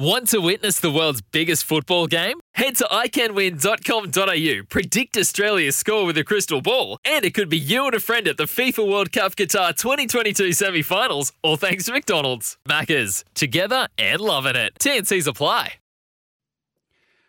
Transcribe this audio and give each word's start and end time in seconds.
Want 0.00 0.28
to 0.28 0.40
witness 0.40 0.80
the 0.80 0.90
world's 0.90 1.20
biggest 1.20 1.62
football 1.62 2.06
game? 2.06 2.40
Head 2.54 2.74
to 2.76 2.84
iCanWin.com.au, 2.84 4.64
predict 4.70 5.18
Australia's 5.18 5.76
score 5.76 6.06
with 6.06 6.16
a 6.16 6.24
crystal 6.24 6.62
ball, 6.62 6.96
and 7.04 7.22
it 7.22 7.34
could 7.34 7.50
be 7.50 7.58
you 7.58 7.84
and 7.84 7.94
a 7.94 8.00
friend 8.00 8.26
at 8.26 8.38
the 8.38 8.44
FIFA 8.44 8.90
World 8.90 9.12
Cup 9.12 9.36
Qatar 9.36 9.76
2022 9.76 10.54
semi 10.54 10.80
finals, 10.80 11.34
all 11.42 11.58
thanks 11.58 11.84
to 11.84 11.92
McDonald's. 11.92 12.56
Maccas, 12.66 13.24
together 13.34 13.88
and 13.98 14.22
loving 14.22 14.56
it. 14.56 14.72
TNC's 14.78 15.26
apply. 15.26 15.74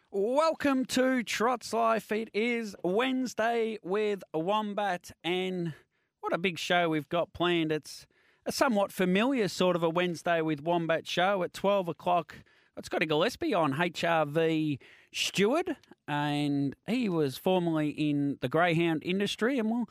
Welcome 0.09 0.85
to 0.85 1.23
Trots 1.23 1.73
Life. 1.73 2.09
It 2.09 2.29
is 2.33 2.73
Wednesday 2.85 3.79
with 3.83 4.23
Wombat, 4.33 5.11
and 5.25 5.73
what 6.21 6.31
a 6.31 6.37
big 6.37 6.57
show 6.57 6.87
we've 6.87 7.09
got 7.09 7.33
planned. 7.33 7.73
It's 7.73 8.07
a 8.45 8.53
somewhat 8.53 8.93
familiar 8.93 9.49
sort 9.49 9.75
of 9.75 9.83
a 9.83 9.89
Wednesday 9.89 10.39
with 10.39 10.63
Wombat 10.63 11.05
show 11.05 11.43
at 11.43 11.51
12 11.51 11.89
o'clock. 11.89 12.37
It's 12.81 12.89
got 12.89 13.07
Gillespie 13.07 13.53
on 13.53 13.73
HRV 13.73 14.79
Steward, 15.13 15.77
and 16.07 16.75
he 16.87 17.09
was 17.09 17.37
formerly 17.37 17.89
in 17.89 18.39
the 18.41 18.49
greyhound 18.49 19.03
industry, 19.05 19.59
and 19.59 19.69
we'll 19.69 19.87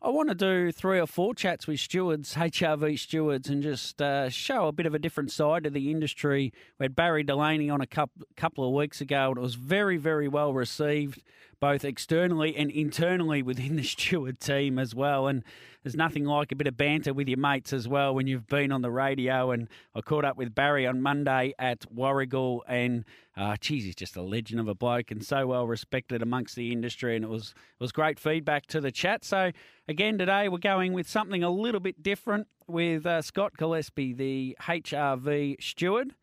I 0.00 0.10
want 0.10 0.28
to 0.28 0.36
do 0.36 0.70
three 0.70 1.00
or 1.00 1.08
four 1.08 1.34
chats 1.34 1.66
with 1.66 1.80
stewards, 1.80 2.34
HRV 2.34 2.96
stewards, 2.96 3.48
and 3.48 3.60
just 3.60 4.00
uh, 4.00 4.28
show 4.28 4.68
a 4.68 4.72
bit 4.72 4.86
of 4.86 4.94
a 4.94 5.00
different 5.00 5.32
side 5.32 5.66
of 5.66 5.72
the 5.72 5.90
industry. 5.90 6.52
We 6.78 6.84
had 6.84 6.94
Barry 6.94 7.24
Delaney 7.24 7.70
on 7.70 7.80
a 7.80 7.88
couple, 7.88 8.24
couple 8.36 8.64
of 8.64 8.72
weeks 8.72 9.00
ago, 9.00 9.30
and 9.30 9.38
it 9.38 9.40
was 9.40 9.56
very, 9.56 9.96
very 9.96 10.28
well 10.28 10.52
received, 10.52 11.20
both 11.60 11.84
externally 11.84 12.56
and 12.56 12.70
internally 12.70 13.42
within 13.42 13.76
the 13.76 13.82
steward 13.84 14.40
team 14.40 14.78
as 14.78 14.94
well. 14.94 15.26
And 15.26 15.42
there's 15.82 15.96
nothing 15.96 16.24
like 16.24 16.52
a 16.52 16.56
bit 16.56 16.66
of 16.66 16.76
banter 16.76 17.14
with 17.14 17.28
your 17.28 17.38
mates 17.38 17.72
as 17.72 17.88
well 17.88 18.14
when 18.14 18.26
you've 18.26 18.46
been 18.46 18.72
on 18.72 18.82
the 18.82 18.90
radio. 18.90 19.50
And 19.50 19.68
I 19.94 20.00
caught 20.00 20.24
up 20.24 20.36
with 20.36 20.54
Barry 20.54 20.86
on 20.86 21.00
Monday 21.00 21.54
at 21.58 21.80
Warragul, 21.94 22.60
and 22.68 23.04
uh, 23.36 23.56
geez, 23.60 23.84
he's 23.84 23.94
just 23.94 24.16
a 24.16 24.22
legend 24.22 24.60
of 24.60 24.68
a 24.68 24.74
bloke 24.74 25.10
and 25.10 25.24
so 25.24 25.46
well 25.46 25.66
respected 25.66 26.20
amongst 26.20 26.56
the 26.56 26.72
industry. 26.72 27.16
And 27.16 27.24
it 27.24 27.28
was 27.28 27.54
it 27.56 27.82
was 27.82 27.92
great 27.92 28.18
feedback 28.18 28.66
to 28.66 28.80
the 28.80 28.90
chat. 28.90 29.24
So 29.24 29.52
again, 29.86 30.18
today 30.18 30.48
we're 30.48 30.58
going 30.58 30.92
with 30.92 31.08
something 31.08 31.42
a 31.42 31.50
little 31.50 31.80
bit 31.80 32.02
different 32.02 32.48
with 32.66 33.06
uh, 33.06 33.22
Scott 33.22 33.56
Gillespie, 33.56 34.12
the 34.12 34.56
HRV 34.60 35.62
steward. 35.62 36.14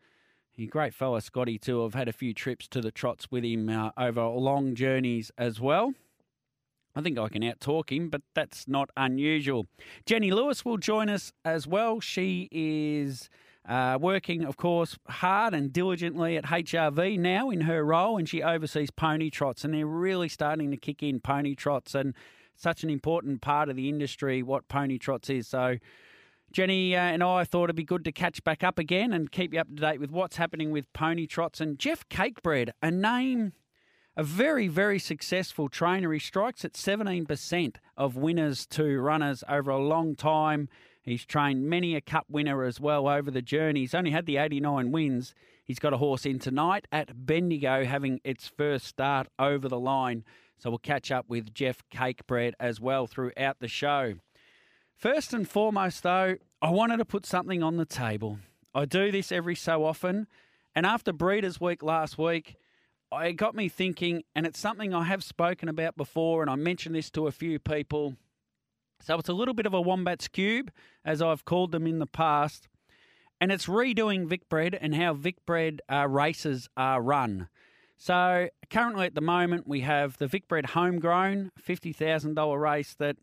He 0.56 0.66
great 0.66 0.94
fella, 0.94 1.20
Scotty, 1.20 1.58
too. 1.58 1.84
I've 1.84 1.92
had 1.92 2.08
a 2.08 2.14
few 2.14 2.32
trips 2.32 2.66
to 2.68 2.80
the 2.80 2.90
trots 2.90 3.30
with 3.30 3.44
him 3.44 3.68
uh, 3.68 3.90
over 3.98 4.24
long 4.24 4.74
journeys 4.74 5.30
as 5.36 5.60
well. 5.60 5.92
I 6.94 7.02
think 7.02 7.18
I 7.18 7.28
can 7.28 7.44
out 7.44 7.60
talk 7.60 7.92
him, 7.92 8.08
but 8.08 8.22
that's 8.34 8.66
not 8.66 8.88
unusual. 8.96 9.66
Jenny 10.06 10.30
Lewis 10.30 10.64
will 10.64 10.78
join 10.78 11.10
us 11.10 11.30
as 11.44 11.66
well. 11.66 12.00
She 12.00 12.48
is 12.50 13.28
uh, 13.68 13.98
working, 14.00 14.46
of 14.46 14.56
course, 14.56 14.96
hard 15.06 15.52
and 15.52 15.74
diligently 15.74 16.38
at 16.38 16.44
HRV 16.44 17.18
now 17.18 17.50
in 17.50 17.62
her 17.62 17.84
role, 17.84 18.16
and 18.16 18.26
she 18.26 18.42
oversees 18.42 18.90
pony 18.90 19.28
trots, 19.28 19.62
and 19.62 19.74
they're 19.74 19.84
really 19.84 20.30
starting 20.30 20.70
to 20.70 20.78
kick 20.78 21.02
in 21.02 21.20
pony 21.20 21.54
trots, 21.54 21.94
and 21.94 22.14
such 22.54 22.82
an 22.82 22.88
important 22.88 23.42
part 23.42 23.68
of 23.68 23.76
the 23.76 23.90
industry 23.90 24.42
what 24.42 24.68
pony 24.68 24.96
trots 24.96 25.28
is. 25.28 25.46
So. 25.48 25.76
Jenny 26.52 26.96
uh, 26.96 27.00
and 27.00 27.22
I 27.22 27.44
thought 27.44 27.64
it'd 27.64 27.76
be 27.76 27.84
good 27.84 28.04
to 28.04 28.12
catch 28.12 28.42
back 28.44 28.64
up 28.64 28.78
again 28.78 29.12
and 29.12 29.30
keep 29.30 29.52
you 29.52 29.60
up 29.60 29.68
to 29.68 29.74
date 29.74 30.00
with 30.00 30.10
what's 30.10 30.36
happening 30.36 30.70
with 30.70 30.92
pony 30.92 31.26
trots. 31.26 31.60
And 31.60 31.78
Jeff 31.78 32.08
Cakebread, 32.08 32.70
a 32.82 32.90
name 32.90 33.52
a 34.16 34.22
very, 34.22 34.66
very 34.66 34.98
successful 34.98 35.68
trainer. 35.68 36.10
He 36.12 36.18
strikes 36.18 36.64
at 36.64 36.72
17% 36.72 37.76
of 37.96 38.16
winners 38.16 38.66
to 38.68 38.98
runners 38.98 39.44
over 39.46 39.70
a 39.70 39.78
long 39.78 40.16
time. 40.16 40.68
He's 41.02 41.26
trained 41.26 41.68
many 41.68 41.94
a 41.94 42.00
cup 42.00 42.24
winner 42.28 42.64
as 42.64 42.80
well 42.80 43.08
over 43.08 43.30
the 43.30 43.42
journey. 43.42 43.80
He's 43.80 43.94
only 43.94 44.10
had 44.10 44.26
the 44.26 44.38
89 44.38 44.90
wins. 44.90 45.34
He's 45.62 45.78
got 45.78 45.92
a 45.92 45.98
horse 45.98 46.24
in 46.24 46.38
tonight 46.38 46.86
at 46.90 47.26
Bendigo 47.26 47.84
having 47.84 48.20
its 48.24 48.48
first 48.48 48.86
start 48.86 49.28
over 49.38 49.68
the 49.68 49.78
line. 49.78 50.24
So 50.58 50.70
we'll 50.70 50.78
catch 50.78 51.12
up 51.12 51.26
with 51.28 51.52
Jeff 51.52 51.82
Cakebread 51.92 52.54
as 52.58 52.80
well 52.80 53.06
throughout 53.06 53.58
the 53.60 53.68
show. 53.68 54.14
First 54.96 55.34
and 55.34 55.48
foremost, 55.48 56.02
though, 56.02 56.36
I 56.62 56.70
wanted 56.70 56.96
to 56.98 57.04
put 57.04 57.26
something 57.26 57.62
on 57.62 57.76
the 57.76 57.84
table. 57.84 58.38
I 58.74 58.86
do 58.86 59.12
this 59.12 59.30
every 59.30 59.54
so 59.54 59.84
often. 59.84 60.26
And 60.74 60.86
after 60.86 61.12
Breeders' 61.12 61.60
Week 61.60 61.82
last 61.82 62.16
week, 62.18 62.56
it 63.12 63.34
got 63.34 63.54
me 63.54 63.68
thinking, 63.68 64.24
and 64.34 64.46
it's 64.46 64.58
something 64.58 64.94
I 64.94 65.04
have 65.04 65.22
spoken 65.22 65.68
about 65.68 65.96
before, 65.96 66.42
and 66.42 66.50
I 66.50 66.54
mentioned 66.56 66.94
this 66.94 67.10
to 67.10 67.26
a 67.26 67.32
few 67.32 67.58
people. 67.58 68.16
So 69.00 69.18
it's 69.18 69.28
a 69.28 69.34
little 69.34 69.54
bit 69.54 69.66
of 69.66 69.74
a 69.74 69.82
Wombat's 69.82 70.28
Cube, 70.28 70.70
as 71.04 71.20
I've 71.20 71.44
called 71.44 71.72
them 71.72 71.86
in 71.86 71.98
the 71.98 72.06
past, 72.06 72.68
and 73.40 73.52
it's 73.52 73.66
redoing 73.66 74.26
Vicbred 74.26 74.76
and 74.80 74.94
how 74.94 75.14
Vicbred 75.14 75.80
uh, 75.90 76.08
races 76.08 76.68
are 76.76 77.02
run. 77.02 77.48
So 77.98 78.48
currently 78.70 79.06
at 79.06 79.14
the 79.14 79.20
moment, 79.20 79.68
we 79.68 79.82
have 79.82 80.16
the 80.18 80.26
Vicbred 80.26 80.70
Homegrown 80.70 81.52
$50,000 81.62 82.60
race 82.60 82.94
that, 82.98 83.16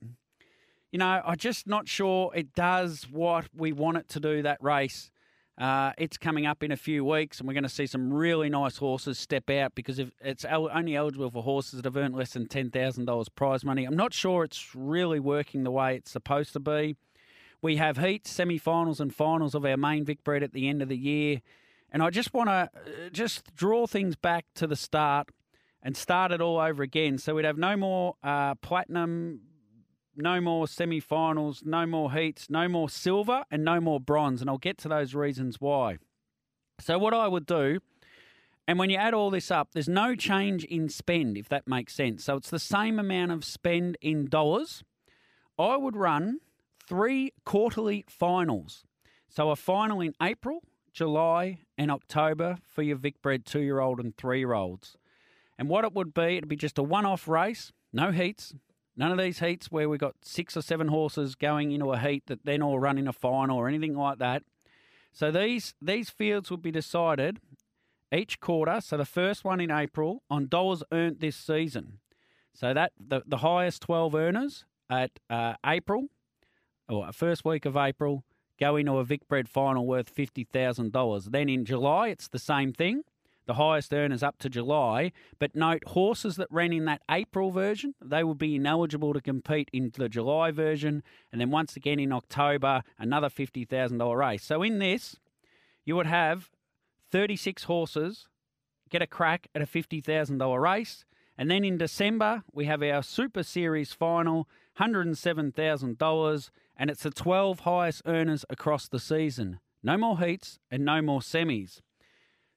you 0.94 1.00
know, 1.00 1.22
I'm 1.26 1.38
just 1.38 1.66
not 1.66 1.90
sure 1.90 2.31
it 2.36 2.54
does 2.54 3.08
what 3.12 3.48
we 3.58 3.72
want 3.72 3.98
it 3.98 4.09
to 4.09 4.20
do, 4.20 4.44
that 4.44 4.64
race. 4.64 5.09
Uh, 5.58 5.92
it's 5.98 6.18
coming 6.18 6.46
up 6.46 6.62
in 6.62 6.72
a 6.72 6.78
few 6.78 7.04
weeks, 7.04 7.40
and 7.40 7.48
we're 7.48 7.56
going 7.56 7.64
to 7.64 7.70
see 7.70 7.88
some 7.88 8.14
really 8.14 8.48
nice 8.48 8.78
horses 8.78 9.18
step 9.18 9.50
out 9.50 9.74
because 9.74 9.98
if 9.98 10.12
it's 10.22 10.46
only 10.46 10.96
eligible 10.96 11.31
for 11.31 11.42
horses 11.42 11.81
that 11.81 11.86
have 11.86 11.98
earned 11.98 12.16
less 12.16 12.34
than 12.34 12.48
ten 12.48 12.70
thousand 12.70 13.06
dollars 13.06 13.28
prize 13.28 13.66
money. 13.66 13.86
I'm 13.86 13.96
not 13.96 14.14
sure 14.14 14.44
it's 14.44 14.76
really 14.76 15.20
working 15.20 15.64
the 15.64 15.72
way 15.72 15.96
it's 15.96 16.12
supposed 16.12 16.54
to 16.54 16.59
be. 16.59 16.96
We 17.60 17.78
have 17.78 17.98
heats, 17.98 18.30
semi-finals, 18.30 19.00
and 19.00 19.14
finals 19.14 19.56
of 19.56 19.66
our 19.66 19.78
main 19.78 20.06
Vicbred 20.06 20.44
at 20.44 20.54
the 20.54 20.70
end 20.70 20.84
of 20.84 20.90
the 20.90 20.98
year, 20.98 21.42
and 21.92 22.04
I 22.04 22.12
just 22.12 22.36
want 22.36 22.50
to 22.50 22.54
uh, 22.54 23.10
just 23.12 23.56
draw 23.56 23.88
things 23.88 24.16
back 24.16 24.46
to 24.56 24.68
the 24.68 24.75
start 24.75 25.30
and 25.81 25.98
start 25.98 26.31
it 26.31 26.40
all 26.40 26.60
over 26.60 26.84
again. 26.84 27.18
So 27.18 27.34
we'd 27.34 27.46
have 27.46 27.58
no 27.58 27.75
more 27.75 28.16
uh, 28.24 28.54
platinum 28.56 29.40
no 30.16 30.41
more 30.41 30.68
semi 30.68 31.00
finals, 31.00 31.63
no 31.66 31.85
more 31.85 32.12
heats, 32.12 32.50
no 32.50 32.68
more 32.68 32.90
silver, 32.90 33.44
and 33.50 33.63
no 33.63 33.79
more 33.79 34.00
bronze. 34.00 34.41
And 34.41 34.50
I'll 34.50 34.57
get 34.57 34.78
to 34.79 34.88
those 34.88 35.16
reasons 35.16 35.59
why. 35.59 35.97
So, 36.79 36.97
what 36.97 37.13
I 37.13 37.28
would 37.28 37.46
do, 37.46 37.79
and 38.68 38.79
when 38.79 38.90
you 38.90 38.97
add 38.97 39.13
all 39.13 39.29
this 39.29 39.51
up, 39.51 39.69
there's 39.74 39.90
no 39.90 40.16
change 40.16 40.63
in 40.66 40.90
spend, 40.90 41.38
if 41.38 41.50
that 41.50 41.68
makes 41.68 41.94
sense. 41.94 42.24
So, 42.24 42.38
it's 42.38 42.50
the 42.50 42.59
same 42.59 43.00
amount 43.00 43.31
of 43.31 43.46
spend 43.46 43.97
in 44.01 44.25
dollars. 44.25 44.84
I 45.57 45.78
would 45.78 45.96
run 45.96 46.40
three 46.88 47.34
quarterly 47.45 48.06
finals. 48.07 48.84
So, 49.30 49.50
a 49.50 49.56
final 49.56 50.01
in 50.01 50.13
April, 50.22 50.62
July, 50.94 51.59
and 51.78 51.90
October 51.90 52.57
for 52.68 52.84
your 52.84 52.97
Vic 52.97 53.22
Vicbred 53.22 53.45
two 53.45 53.62
year 53.62 53.80
old 53.80 54.00
and 54.00 54.16
three 54.16 54.40
year 54.40 54.53
olds. 54.53 54.97
And 55.57 55.69
what 55.69 55.85
it 55.85 55.94
would 55.94 56.13
be, 56.13 56.38
it'd 56.38 56.50
be 56.50 56.56
just 56.56 56.78
a 56.78 56.84
one 56.84 57.06
off 57.06 57.28
race, 57.28 57.72
no 57.91 58.12
heats, 58.12 58.53
None 58.96 59.12
of 59.12 59.18
these 59.18 59.40
heats 59.40 59.72
where 59.72 59.90
we've 59.90 60.00
got 60.00 60.16
six 60.22 60.56
or 60.56 60.62
seven 60.62 60.88
horses 60.88 61.36
going 61.36 61.72
into 61.72 61.92
a 61.92 61.98
heat 61.98 62.28
that 62.28 62.46
then 62.46 62.62
all 62.62 62.80
run 62.80 62.98
in 62.98 63.08
a 63.08 63.14
final 63.14 63.58
or 63.58 63.68
anything 63.68 63.96
like 63.96 64.20
that. 64.20 64.44
So 65.12 65.31
these 65.31 65.74
these 65.81 66.09
fields 66.09 66.50
will 66.50 66.58
be 66.58 66.72
decided 66.72 67.40
each 68.12 68.40
quarter. 68.40 68.81
So 68.81 68.98
the 68.98 69.06
first 69.06 69.44
one 69.44 69.60
in 69.60 69.72
April 69.72 70.24
on 70.30 70.48
dollars 70.48 70.84
earned 70.92 71.19
this 71.19 71.36
season. 71.36 72.00
So 72.54 72.74
that 72.74 72.92
the, 73.00 73.22
the 73.25 73.38
highest 73.38 73.81
twelve 73.81 74.13
earners 74.13 74.66
at 74.90 75.12
uh, 75.30 75.56
April 75.66 76.10
or 76.88 77.12
first 77.12 77.44
week 77.44 77.66
of 77.66 77.75
April 77.75 78.24
go 78.60 78.75
into 78.75 78.98
a 78.98 79.06
Vicbred 79.06 79.48
final 79.48 79.88
worth 79.88 80.10
fifty 80.10 80.44
thousand 80.44 80.92
dollars. 80.92 81.25
Then 81.25 81.50
in 81.50 81.66
July 81.66 82.10
it's 82.10 82.28
the 82.28 82.40
same 82.40 82.74
thing 82.74 83.04
the 83.45 83.56
highest 83.56 83.94
earners 83.94 84.24
up 84.24 84.38
to 84.40 84.50
July. 84.50 85.12
But 85.40 85.56
note, 85.56 85.84
horses 85.88 86.36
that 86.38 86.48
ran 86.51 86.74
in 86.74 86.86
that 86.86 87.01
April 87.10 87.51
version, 87.51 87.95
they 88.04 88.24
will 88.24 88.36
be 88.36 88.56
ineligible 88.56 89.13
to 89.13 89.22
compete 89.22 89.69
in 89.74 89.92
the 89.95 90.10
July 90.10 90.51
version. 90.51 91.04
And 91.31 91.40
then 91.42 91.51
once 91.51 91.75
again 91.75 92.00
in 92.00 92.12
October, 92.12 92.84
another 92.98 93.30
$50,000 93.30 94.18
race. 94.18 94.44
So 94.44 94.63
in 94.63 94.80
this, 94.80 95.18
you 95.86 95.95
would 95.95 96.07
have 96.07 96.50
36 97.12 97.63
horses 97.63 98.28
get 98.94 99.01
a 99.01 99.07
crack 99.07 99.48
at 99.54 99.62
a 99.62 99.66
$50,000 99.66 100.62
race. 100.62 101.04
And 101.38 101.50
then 101.50 101.66
in 101.66 101.78
December, 101.78 102.44
we 102.54 102.66
have 102.66 102.84
our 102.84 103.01
Super 103.01 103.42
Series 103.42 103.92
final, 103.92 104.48
$107,000, 104.80 106.50
and 106.78 106.90
it's 106.90 107.04
the 107.04 107.10
12 107.10 107.62
highest 107.62 108.04
earners 108.06 108.45
across 108.51 108.88
the 108.88 109.00
season. 109.00 109.60
No 109.81 109.98
more 109.98 110.19
heats 110.19 110.60
and 110.69 110.86
no 110.86 111.01
more 111.01 111.22
semis. 111.22 111.81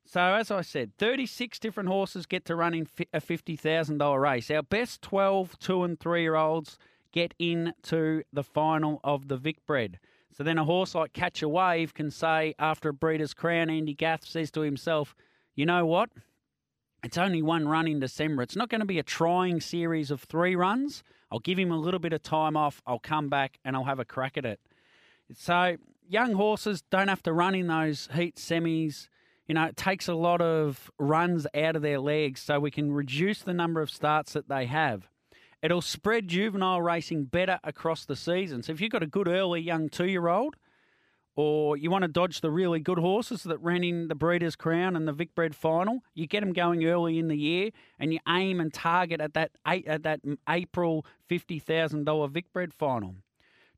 So, 0.08 0.20
as 0.20 0.52
I 0.52 0.60
said, 0.60 0.92
36 0.98 1.58
different 1.58 1.88
horses 1.88 2.26
get 2.26 2.44
to 2.44 2.54
run 2.54 2.74
in 2.74 2.86
a 3.12 3.20
$50,000 3.20 4.20
race. 4.20 4.50
Our 4.52 4.62
best 4.62 5.02
12, 5.02 5.58
2 5.58 5.82
and 5.82 5.98
3 5.98 6.22
year 6.22 6.36
olds 6.36 6.78
get 7.12 7.34
into 7.40 8.22
the 8.32 8.44
final 8.44 9.00
of 9.02 9.26
the 9.26 9.36
Vic 9.36 9.66
Bred. 9.66 9.98
So 10.36 10.44
then 10.44 10.58
a 10.58 10.64
horse 10.64 10.94
like 10.94 11.12
Catch 11.12 11.42
a 11.42 11.48
Wave 11.48 11.92
can 11.92 12.12
say, 12.12 12.54
after 12.58 12.90
a 12.90 12.94
Breeders' 12.94 13.34
Crown, 13.34 13.68
Andy 13.68 13.94
Gath 13.94 14.24
says 14.24 14.52
to 14.52 14.60
himself, 14.60 15.16
you 15.56 15.66
know 15.66 15.84
what? 15.84 16.10
It's 17.02 17.18
only 17.18 17.42
one 17.42 17.66
run 17.68 17.88
in 17.88 17.98
December. 17.98 18.42
It's 18.42 18.56
not 18.56 18.68
going 18.68 18.80
to 18.80 18.86
be 18.86 18.98
a 18.98 19.02
trying 19.02 19.60
series 19.60 20.10
of 20.12 20.22
three 20.22 20.54
runs. 20.54 21.02
I'll 21.32 21.40
give 21.40 21.58
him 21.58 21.72
a 21.72 21.78
little 21.78 22.00
bit 22.00 22.12
of 22.12 22.22
time 22.22 22.56
off. 22.56 22.80
I'll 22.86 23.00
come 23.00 23.28
back 23.28 23.58
and 23.64 23.74
I'll 23.74 23.84
have 23.84 23.98
a 23.98 24.04
crack 24.04 24.36
at 24.36 24.44
it. 24.44 24.60
So 25.34 25.76
young 26.08 26.34
horses 26.34 26.82
don't 26.90 27.08
have 27.08 27.22
to 27.24 27.32
run 27.32 27.56
in 27.56 27.66
those 27.66 28.08
heat 28.14 28.36
semis 28.36 29.08
you 29.46 29.54
know, 29.54 29.64
it 29.64 29.76
takes 29.76 30.08
a 30.08 30.14
lot 30.14 30.40
of 30.40 30.90
runs 30.98 31.46
out 31.54 31.76
of 31.76 31.82
their 31.82 32.00
legs 32.00 32.40
so 32.40 32.58
we 32.58 32.70
can 32.70 32.92
reduce 32.92 33.42
the 33.42 33.54
number 33.54 33.80
of 33.80 33.90
starts 33.90 34.32
that 34.32 34.48
they 34.48 34.66
have. 34.66 35.08
It'll 35.62 35.80
spread 35.80 36.28
juvenile 36.28 36.82
racing 36.82 37.24
better 37.24 37.58
across 37.64 38.04
the 38.04 38.16
season. 38.16 38.62
So 38.62 38.72
if 38.72 38.80
you've 38.80 38.92
got 38.92 39.02
a 39.02 39.06
good 39.06 39.28
early 39.28 39.60
young 39.60 39.88
two 39.88 40.06
year 40.06 40.28
old, 40.28 40.56
or 41.36 41.76
you 41.76 41.90
want 41.90 42.02
to 42.02 42.08
dodge 42.08 42.40
the 42.40 42.50
really 42.50 42.80
good 42.80 42.98
horses 42.98 43.42
that 43.42 43.58
ran 43.58 43.84
in 43.84 44.08
the 44.08 44.14
Breeders' 44.14 44.56
Crown 44.56 44.96
and 44.96 45.06
the 45.06 45.12
Vic 45.12 45.34
Bred 45.34 45.54
final, 45.54 46.00
you 46.14 46.26
get 46.26 46.40
them 46.40 46.54
going 46.54 46.84
early 46.86 47.18
in 47.18 47.28
the 47.28 47.36
year, 47.36 47.70
and 47.98 48.12
you 48.12 48.18
aim 48.26 48.58
and 48.58 48.72
target 48.72 49.20
at 49.20 49.34
that 49.34 49.50
at 49.66 50.02
that 50.02 50.20
April 50.48 51.04
fifty 51.28 51.58
thousand 51.58 52.04
dollar 52.04 52.28
Vic 52.28 52.52
Bred 52.52 52.72
final. 52.72 53.16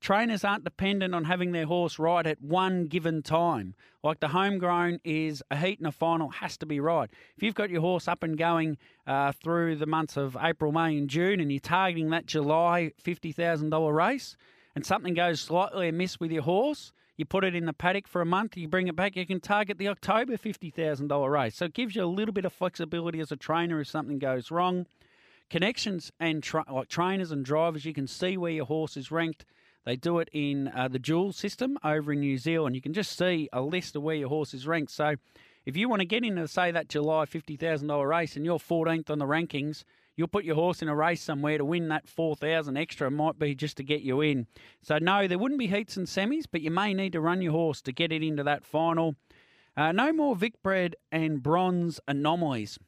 Trainers 0.00 0.44
aren't 0.44 0.64
dependent 0.64 1.14
on 1.14 1.24
having 1.24 1.52
their 1.52 1.66
horse 1.66 1.98
right 1.98 2.26
at 2.26 2.40
one 2.40 2.86
given 2.86 3.22
time. 3.22 3.74
Like 4.02 4.20
the 4.20 4.28
homegrown 4.28 5.00
is 5.02 5.42
a 5.50 5.56
heat 5.56 5.78
and 5.78 5.88
a 5.88 5.92
final 5.92 6.28
has 6.28 6.56
to 6.58 6.66
be 6.66 6.78
right. 6.78 7.10
If 7.36 7.42
you've 7.42 7.54
got 7.54 7.70
your 7.70 7.80
horse 7.80 8.06
up 8.06 8.22
and 8.22 8.38
going 8.38 8.78
uh, 9.06 9.32
through 9.32 9.76
the 9.76 9.86
months 9.86 10.16
of 10.16 10.36
April, 10.40 10.70
May, 10.70 10.96
and 10.96 11.10
June, 11.10 11.40
and 11.40 11.50
you're 11.50 11.60
targeting 11.60 12.10
that 12.10 12.26
July 12.26 12.92
$50,000 13.04 13.94
race, 13.94 14.36
and 14.74 14.86
something 14.86 15.14
goes 15.14 15.40
slightly 15.40 15.88
amiss 15.88 16.20
with 16.20 16.30
your 16.30 16.42
horse, 16.42 16.92
you 17.16 17.24
put 17.24 17.42
it 17.42 17.56
in 17.56 17.66
the 17.66 17.72
paddock 17.72 18.06
for 18.06 18.20
a 18.20 18.26
month, 18.26 18.56
you 18.56 18.68
bring 18.68 18.86
it 18.86 18.94
back, 18.94 19.16
you 19.16 19.26
can 19.26 19.40
target 19.40 19.78
the 19.78 19.88
October 19.88 20.36
$50,000 20.36 21.30
race. 21.30 21.56
So 21.56 21.64
it 21.64 21.74
gives 21.74 21.96
you 21.96 22.04
a 22.04 22.06
little 22.06 22.32
bit 22.32 22.44
of 22.44 22.52
flexibility 22.52 23.18
as 23.18 23.32
a 23.32 23.36
trainer 23.36 23.80
if 23.80 23.88
something 23.88 24.20
goes 24.20 24.52
wrong. 24.52 24.86
Connections 25.50 26.12
and 26.20 26.42
tra- 26.42 26.64
like 26.70 26.88
trainers 26.88 27.32
and 27.32 27.44
drivers, 27.44 27.84
you 27.84 27.92
can 27.92 28.06
see 28.06 28.36
where 28.36 28.52
your 28.52 28.66
horse 28.66 28.96
is 28.96 29.10
ranked 29.10 29.44
they 29.84 29.96
do 29.96 30.18
it 30.18 30.28
in 30.32 30.68
uh, 30.68 30.88
the 30.88 30.98
dual 30.98 31.32
system 31.32 31.78
over 31.82 32.12
in 32.12 32.20
New 32.20 32.38
Zealand. 32.38 32.74
You 32.74 32.82
can 32.82 32.92
just 32.92 33.16
see 33.16 33.48
a 33.52 33.62
list 33.62 33.96
of 33.96 34.02
where 34.02 34.16
your 34.16 34.28
horse 34.28 34.52
is 34.52 34.66
ranked. 34.66 34.92
So 34.92 35.14
if 35.64 35.76
you 35.76 35.88
want 35.88 36.00
to 36.00 36.06
get 36.06 36.24
into, 36.24 36.46
say, 36.48 36.70
that 36.70 36.88
July 36.88 37.24
$50,000 37.24 38.08
race 38.08 38.36
and 38.36 38.44
you're 38.44 38.58
14th 38.58 39.10
on 39.10 39.18
the 39.18 39.26
rankings, 39.26 39.84
you'll 40.16 40.28
put 40.28 40.44
your 40.44 40.56
horse 40.56 40.82
in 40.82 40.88
a 40.88 40.96
race 40.96 41.22
somewhere 41.22 41.58
to 41.58 41.64
win 41.64 41.88
that 41.88 42.08
4000 42.08 42.76
extra. 42.76 43.10
Might 43.10 43.38
be 43.38 43.54
just 43.54 43.76
to 43.76 43.84
get 43.84 44.02
you 44.02 44.20
in. 44.20 44.46
So, 44.82 44.98
no, 44.98 45.28
there 45.28 45.38
wouldn't 45.38 45.60
be 45.60 45.68
heats 45.68 45.96
and 45.96 46.06
semis, 46.06 46.44
but 46.50 46.60
you 46.60 46.70
may 46.70 46.92
need 46.92 47.12
to 47.12 47.20
run 47.20 47.42
your 47.42 47.52
horse 47.52 47.80
to 47.82 47.92
get 47.92 48.12
it 48.12 48.22
into 48.22 48.42
that 48.44 48.64
final. 48.64 49.14
Uh, 49.76 49.92
no 49.92 50.12
more 50.12 50.34
Vic 50.34 50.54
Bred 50.62 50.96
and 51.12 51.42
bronze 51.42 52.00
anomalies. 52.08 52.78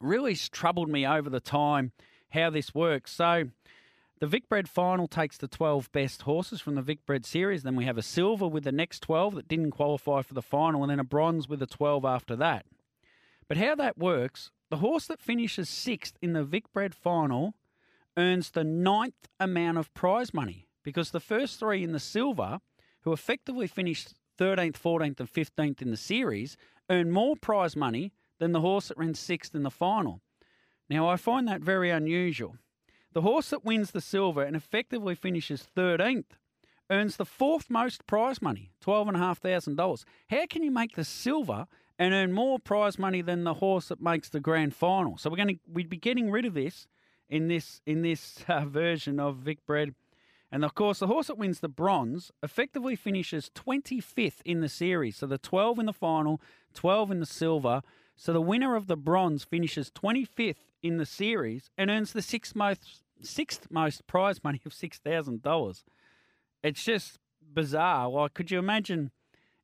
Really 0.00 0.36
troubled 0.36 0.88
me 0.88 1.06
over 1.06 1.28
the 1.28 1.40
time 1.40 1.92
how 2.30 2.50
this 2.50 2.74
works. 2.74 3.12
So, 3.12 3.50
the 4.20 4.26
Vicbred 4.26 4.66
final 4.66 5.06
takes 5.06 5.36
the 5.36 5.46
12 5.46 5.92
best 5.92 6.22
horses 6.22 6.60
from 6.60 6.74
the 6.74 6.82
Vicbred 6.82 7.24
series. 7.24 7.62
Then 7.62 7.76
we 7.76 7.84
have 7.84 7.98
a 7.98 8.02
silver 8.02 8.48
with 8.48 8.64
the 8.64 8.72
next 8.72 9.00
12 9.02 9.36
that 9.36 9.48
didn't 9.48 9.70
qualify 9.70 10.22
for 10.22 10.34
the 10.34 10.42
final, 10.42 10.82
and 10.82 10.90
then 10.90 10.98
a 10.98 11.04
bronze 11.04 11.48
with 11.48 11.60
the 11.60 11.66
12 11.66 12.04
after 12.04 12.34
that. 12.36 12.66
But 13.46 13.58
how 13.58 13.74
that 13.76 13.96
works, 13.96 14.50
the 14.70 14.78
horse 14.78 15.06
that 15.06 15.22
finishes 15.22 15.68
sixth 15.68 16.18
in 16.20 16.32
the 16.32 16.44
Vicbred 16.44 16.94
final 16.94 17.54
earns 18.16 18.50
the 18.50 18.64
ninth 18.64 19.28
amount 19.38 19.78
of 19.78 19.94
prize 19.94 20.34
money 20.34 20.66
because 20.82 21.10
the 21.10 21.20
first 21.20 21.58
three 21.58 21.84
in 21.84 21.92
the 21.92 22.00
silver, 22.00 22.58
who 23.02 23.12
effectively 23.12 23.66
finished 23.66 24.14
13th, 24.38 24.78
14th, 24.80 25.20
and 25.20 25.32
15th 25.32 25.82
in 25.82 25.90
the 25.90 25.96
series, 25.96 26.56
earn 26.90 27.10
more 27.10 27.36
prize 27.36 27.76
money 27.76 28.12
than 28.38 28.52
the 28.52 28.60
horse 28.60 28.88
that 28.88 28.98
ran 28.98 29.14
sixth 29.14 29.54
in 29.54 29.62
the 29.62 29.70
final. 29.70 30.20
Now, 30.90 31.08
I 31.08 31.16
find 31.16 31.46
that 31.46 31.60
very 31.60 31.90
unusual. 31.90 32.56
The 33.12 33.22
horse 33.22 33.50
that 33.50 33.64
wins 33.64 33.90
the 33.90 34.00
silver 34.00 34.42
and 34.42 34.54
effectively 34.54 35.14
finishes 35.14 35.66
13th 35.76 36.36
earns 36.90 37.16
the 37.16 37.24
fourth 37.24 37.70
most 37.70 38.06
prize 38.06 38.40
money, 38.40 38.70
$12,500. 38.84 40.04
How 40.30 40.46
can 40.46 40.62
you 40.62 40.70
make 40.70 40.94
the 40.94 41.04
silver 41.04 41.66
and 41.98 42.14
earn 42.14 42.32
more 42.32 42.58
prize 42.58 42.98
money 42.98 43.22
than 43.22 43.44
the 43.44 43.54
horse 43.54 43.88
that 43.88 44.00
makes 44.00 44.28
the 44.28 44.40
grand 44.40 44.74
final? 44.74 45.18
So 45.18 45.30
we're 45.30 45.36
going 45.36 45.48
to 45.48 45.60
we'd 45.70 45.90
be 45.90 45.96
getting 45.96 46.30
rid 46.30 46.44
of 46.44 46.54
this 46.54 46.86
in 47.28 47.48
this 47.48 47.80
in 47.86 48.02
this 48.02 48.44
uh, 48.48 48.64
version 48.64 49.20
of 49.20 49.36
Vic 49.36 49.64
Bred. 49.66 49.94
And 50.50 50.64
of 50.64 50.74
course, 50.74 50.98
the 50.98 51.08
horse 51.08 51.26
that 51.26 51.36
wins 51.36 51.60
the 51.60 51.68
bronze 51.68 52.30
effectively 52.42 52.96
finishes 52.96 53.50
25th 53.54 54.40
in 54.46 54.60
the 54.60 54.68
series. 54.68 55.16
So 55.16 55.26
the 55.26 55.36
12 55.36 55.78
in 55.78 55.86
the 55.86 55.92
final, 55.92 56.40
12 56.72 57.10
in 57.10 57.20
the 57.20 57.26
silver. 57.26 57.82
So 58.20 58.32
the 58.32 58.40
winner 58.40 58.74
of 58.74 58.88
the 58.88 58.96
bronze 58.96 59.44
finishes 59.44 59.92
25th 59.92 60.56
in 60.82 60.96
the 60.98 61.06
series 61.06 61.70
and 61.78 61.88
earns 61.88 62.12
the 62.12 62.20
sixth 62.20 62.56
most 62.56 63.04
sixth 63.22 63.68
most 63.70 64.08
prize 64.08 64.42
money 64.42 64.60
of 64.66 64.74
six 64.74 64.98
thousand 64.98 65.42
dollars. 65.42 65.84
It's 66.60 66.82
just 66.82 67.20
bizarre. 67.40 68.08
Like, 68.08 68.34
could 68.34 68.50
you 68.50 68.58
imagine 68.58 69.12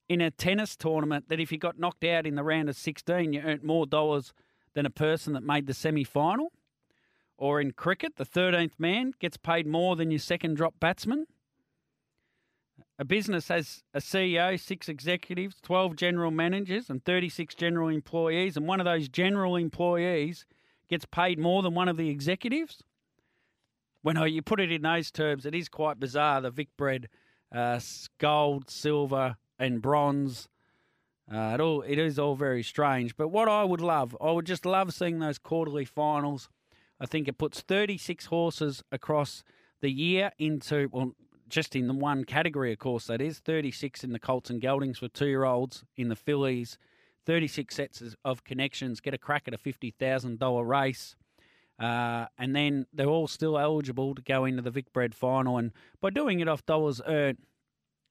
in 0.08 0.20
a 0.20 0.30
tennis 0.30 0.76
tournament 0.76 1.28
that 1.28 1.40
if 1.40 1.50
you 1.50 1.58
got 1.58 1.80
knocked 1.80 2.04
out 2.04 2.26
in 2.26 2.36
the 2.36 2.44
round 2.44 2.68
of 2.68 2.76
sixteen, 2.76 3.32
you 3.32 3.40
earned 3.40 3.64
more 3.64 3.86
dollars 3.86 4.32
than 4.74 4.86
a 4.86 4.90
person 4.90 5.32
that 5.32 5.42
made 5.42 5.66
the 5.66 5.74
semi 5.74 6.04
final? 6.04 6.52
Or 7.36 7.60
in 7.60 7.72
cricket, 7.72 8.14
the 8.16 8.24
thirteenth 8.24 8.78
man 8.78 9.14
gets 9.18 9.36
paid 9.36 9.66
more 9.66 9.96
than 9.96 10.12
your 10.12 10.20
second 10.20 10.54
drop 10.54 10.74
batsman. 10.78 11.26
A 12.98 13.04
business 13.04 13.48
has 13.48 13.82
a 13.92 13.98
CEO, 13.98 14.58
six 14.58 14.88
executives, 14.88 15.56
12 15.62 15.96
general 15.96 16.30
managers, 16.30 16.88
and 16.88 17.04
36 17.04 17.54
general 17.56 17.88
employees, 17.88 18.56
and 18.56 18.68
one 18.68 18.80
of 18.80 18.84
those 18.84 19.08
general 19.08 19.56
employees 19.56 20.46
gets 20.88 21.04
paid 21.04 21.38
more 21.38 21.62
than 21.62 21.74
one 21.74 21.88
of 21.88 21.96
the 21.96 22.08
executives. 22.08 22.84
When 24.02 24.16
you 24.28 24.42
put 24.42 24.60
it 24.60 24.70
in 24.70 24.82
those 24.82 25.10
terms, 25.10 25.44
it 25.46 25.54
is 25.54 25.68
quite 25.68 25.98
bizarre. 25.98 26.40
The 26.40 26.50
Vic 26.50 26.68
Bred 26.76 27.08
uh, 27.50 27.80
gold, 28.18 28.70
silver, 28.70 29.36
and 29.58 29.80
bronze. 29.80 30.48
Uh, 31.32 31.52
it 31.54 31.60
all 31.60 31.82
it 31.82 31.98
is 31.98 32.18
all 32.18 32.34
very 32.34 32.62
strange. 32.62 33.16
But 33.16 33.28
what 33.28 33.48
I 33.48 33.64
would 33.64 33.80
love, 33.80 34.16
I 34.20 34.30
would 34.30 34.44
just 34.44 34.66
love 34.66 34.92
seeing 34.92 35.20
those 35.20 35.38
quarterly 35.38 35.86
finals. 35.86 36.48
I 37.00 37.06
think 37.06 37.28
it 37.28 37.38
puts 37.38 37.60
36 37.60 38.26
horses 38.26 38.82
across 38.92 39.42
the 39.80 39.90
year 39.90 40.32
into 40.38 40.88
well, 40.92 41.14
just 41.54 41.76
in 41.76 41.86
the 41.86 41.94
one 41.94 42.24
category, 42.24 42.72
of 42.72 42.80
course. 42.80 43.06
That 43.06 43.20
is 43.20 43.38
36 43.38 44.02
in 44.02 44.12
the 44.12 44.18
Colts 44.18 44.50
and 44.50 44.60
Geldings 44.60 44.98
for 44.98 45.06
two 45.06 45.26
year 45.26 45.44
olds 45.44 45.84
in 45.96 46.08
the 46.08 46.16
fillies 46.16 46.78
36 47.26 47.74
sets 47.74 48.02
of 48.24 48.44
connections, 48.44 49.00
get 49.00 49.14
a 49.14 49.18
crack 49.18 49.44
at 49.46 49.54
a 49.54 49.56
$50,000 49.56 50.68
race. 50.68 51.16
Uh, 51.78 52.26
and 52.36 52.54
then 52.54 52.86
they're 52.92 53.06
all 53.06 53.28
still 53.28 53.58
eligible 53.58 54.14
to 54.14 54.20
go 54.20 54.44
into 54.44 54.62
the 54.62 54.70
Vic 54.70 54.92
Bred 54.92 55.14
final. 55.14 55.56
And 55.56 55.72
by 56.00 56.10
doing 56.10 56.40
it 56.40 56.48
off 56.48 56.66
dollars 56.66 57.00
earned, 57.06 57.38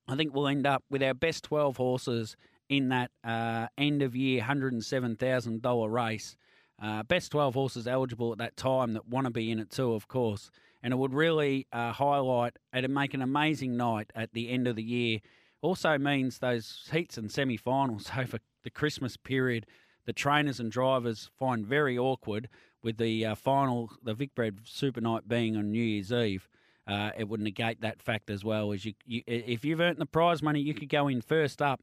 I 0.08 0.16
think 0.16 0.34
we'll 0.34 0.48
end 0.48 0.66
up 0.66 0.84
with 0.90 1.04
our 1.04 1.14
best 1.14 1.44
12 1.44 1.78
horses 1.78 2.36
in 2.70 2.90
that 2.90 3.12
uh, 3.24 3.68
end 3.78 4.02
of 4.02 4.16
year 4.16 4.42
$107,000 4.42 5.92
race. 5.92 6.38
Uh, 6.82 7.04
best 7.04 7.32
12 7.32 7.54
horses 7.54 7.88
eligible 7.88 8.32
at 8.32 8.40
that 8.40 8.58
time 8.58 8.94
that 8.94 9.08
want 9.08 9.26
to 9.26 9.32
be 9.32 9.52
in 9.52 9.60
it 9.60 9.70
too, 9.70 9.94
of 9.94 10.08
course. 10.08 10.50
And 10.84 10.94
it 10.94 10.98
would 10.98 11.14
really 11.14 11.66
uh, 11.72 11.94
highlight 11.94 12.58
and 12.74 12.94
make 12.94 13.14
an 13.14 13.22
amazing 13.22 13.78
night 13.78 14.12
at 14.14 14.34
the 14.34 14.50
end 14.50 14.68
of 14.68 14.76
the 14.76 14.84
year. 14.84 15.20
Also 15.62 15.98
means 15.98 16.40
those 16.40 16.90
heats 16.92 17.18
and 17.18 17.32
semi 17.32 17.56
finals 17.56 18.12
over 18.18 18.40
the 18.64 18.70
Christmas 18.70 19.18
period, 19.18 19.66
the 20.06 20.14
trainers 20.14 20.60
and 20.60 20.72
drivers 20.72 21.30
find 21.38 21.66
very 21.66 21.98
awkward 21.98 22.50
with 22.82 22.98
the 22.98 23.26
uh, 23.26 23.36
final, 23.36 23.90
the 24.04 24.14
Vic 24.14 24.36
Bred 24.36 24.60
Super 24.66 25.00
Night 25.00 25.28
being 25.28 25.56
on 25.56 25.72
New 25.72 25.82
Year's 25.82 26.12
Eve. 26.12 26.50
Uh, 26.86 27.12
it 27.18 27.30
would 27.30 27.40
negate 27.40 27.80
that 27.80 28.02
fact 28.02 28.30
as 28.30 28.44
well. 28.44 28.74
As 28.74 28.84
you, 28.84 28.94
you, 29.06 29.22
if 29.26 29.64
you've 29.64 29.80
earned 29.80 30.00
the 30.00 30.06
prize 30.06 30.44
money, 30.44 30.60
you 30.60 30.74
could 30.74 30.90
go 30.90 31.08
in 31.08 31.22
first 31.22 31.62
up 31.62 31.80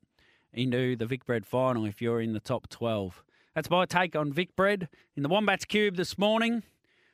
into 0.53 0.95
the 0.97 1.07
Vic 1.07 1.25
Bred 1.25 1.47
final 1.47 1.87
if 1.87 2.03
you're 2.03 2.21
in 2.21 2.35
the 2.35 2.41
top 2.41 2.69
12. 2.69 3.23
That's 3.55 3.71
my 3.71 3.87
take 3.87 4.15
on 4.15 4.33
Vic 4.33 4.55
Bred 4.55 4.89
in 5.17 5.23
the 5.23 5.29
Wombats 5.29 5.65
Cube 5.65 5.97
this 5.97 6.19
morning. 6.19 6.63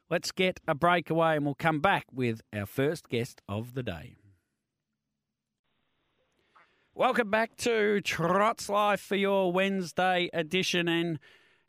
Let's 0.08 0.30
get 0.30 0.60
a 0.68 0.75
breakaway 0.75 1.34
and 1.34 1.44
we'll 1.44 1.56
come 1.56 1.80
back 1.80 2.04
with 2.12 2.40
our 2.54 2.66
first 2.66 3.08
guest 3.08 3.42
of 3.48 3.75
the 3.75 3.82
day. 3.82 4.14
Welcome 6.94 7.28
back 7.28 7.56
to 7.58 8.00
Trots 8.02 8.68
Life 8.68 9.00
for 9.00 9.16
your 9.16 9.50
Wednesday 9.50 10.30
edition. 10.32 10.86
And 10.88 11.18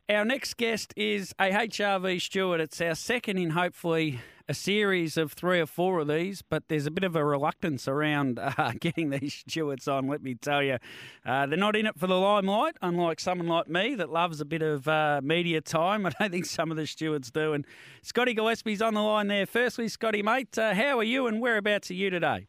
our 0.07 0.23
next 0.23 0.55
guest 0.55 0.93
is 0.95 1.33
a 1.39 1.49
HRV 1.49 2.21
steward. 2.21 2.61
It's 2.61 2.79
our 2.79 2.93
second 2.93 3.39
in 3.39 3.49
hopefully 3.49 4.19
a 4.49 4.53
series 4.53 5.17
of 5.17 5.33
three 5.33 5.59
or 5.59 5.65
four 5.65 5.99
of 5.99 6.07
these, 6.07 6.41
but 6.41 6.69
there's 6.69 6.85
a 6.85 6.91
bit 6.91 7.03
of 7.03 7.15
a 7.15 7.23
reluctance 7.23 7.87
around 7.87 8.39
uh, 8.57 8.71
getting 8.79 9.09
these 9.09 9.33
stewards 9.33 9.87
on, 9.87 10.07
let 10.07 10.21
me 10.21 10.35
tell 10.35 10.63
you. 10.63 10.77
Uh, 11.25 11.45
they're 11.45 11.57
not 11.57 11.75
in 11.75 11.85
it 11.85 11.97
for 11.97 12.07
the 12.07 12.17
limelight, 12.17 12.75
unlike 12.81 13.19
someone 13.19 13.47
like 13.47 13.67
me 13.67 13.95
that 13.95 14.09
loves 14.09 14.39
a 14.39 14.45
bit 14.45 14.61
of 14.61 14.87
uh, 14.87 15.19
media 15.23 15.59
time. 15.59 16.05
I 16.05 16.11
don't 16.11 16.31
think 16.31 16.45
some 16.45 16.71
of 16.71 16.77
the 16.77 16.87
stewards 16.87 17.29
do. 17.29 17.53
And 17.53 17.65
Scotty 18.01 18.33
Gillespie's 18.33 18.81
on 18.81 18.93
the 18.93 19.01
line 19.01 19.27
there. 19.27 19.45
Firstly, 19.45 19.89
Scotty, 19.89 20.23
mate, 20.23 20.57
uh, 20.57 20.73
how 20.73 20.97
are 20.99 21.03
you 21.03 21.27
and 21.27 21.41
whereabouts 21.41 21.91
are 21.91 21.95
you 21.95 22.09
today? 22.09 22.47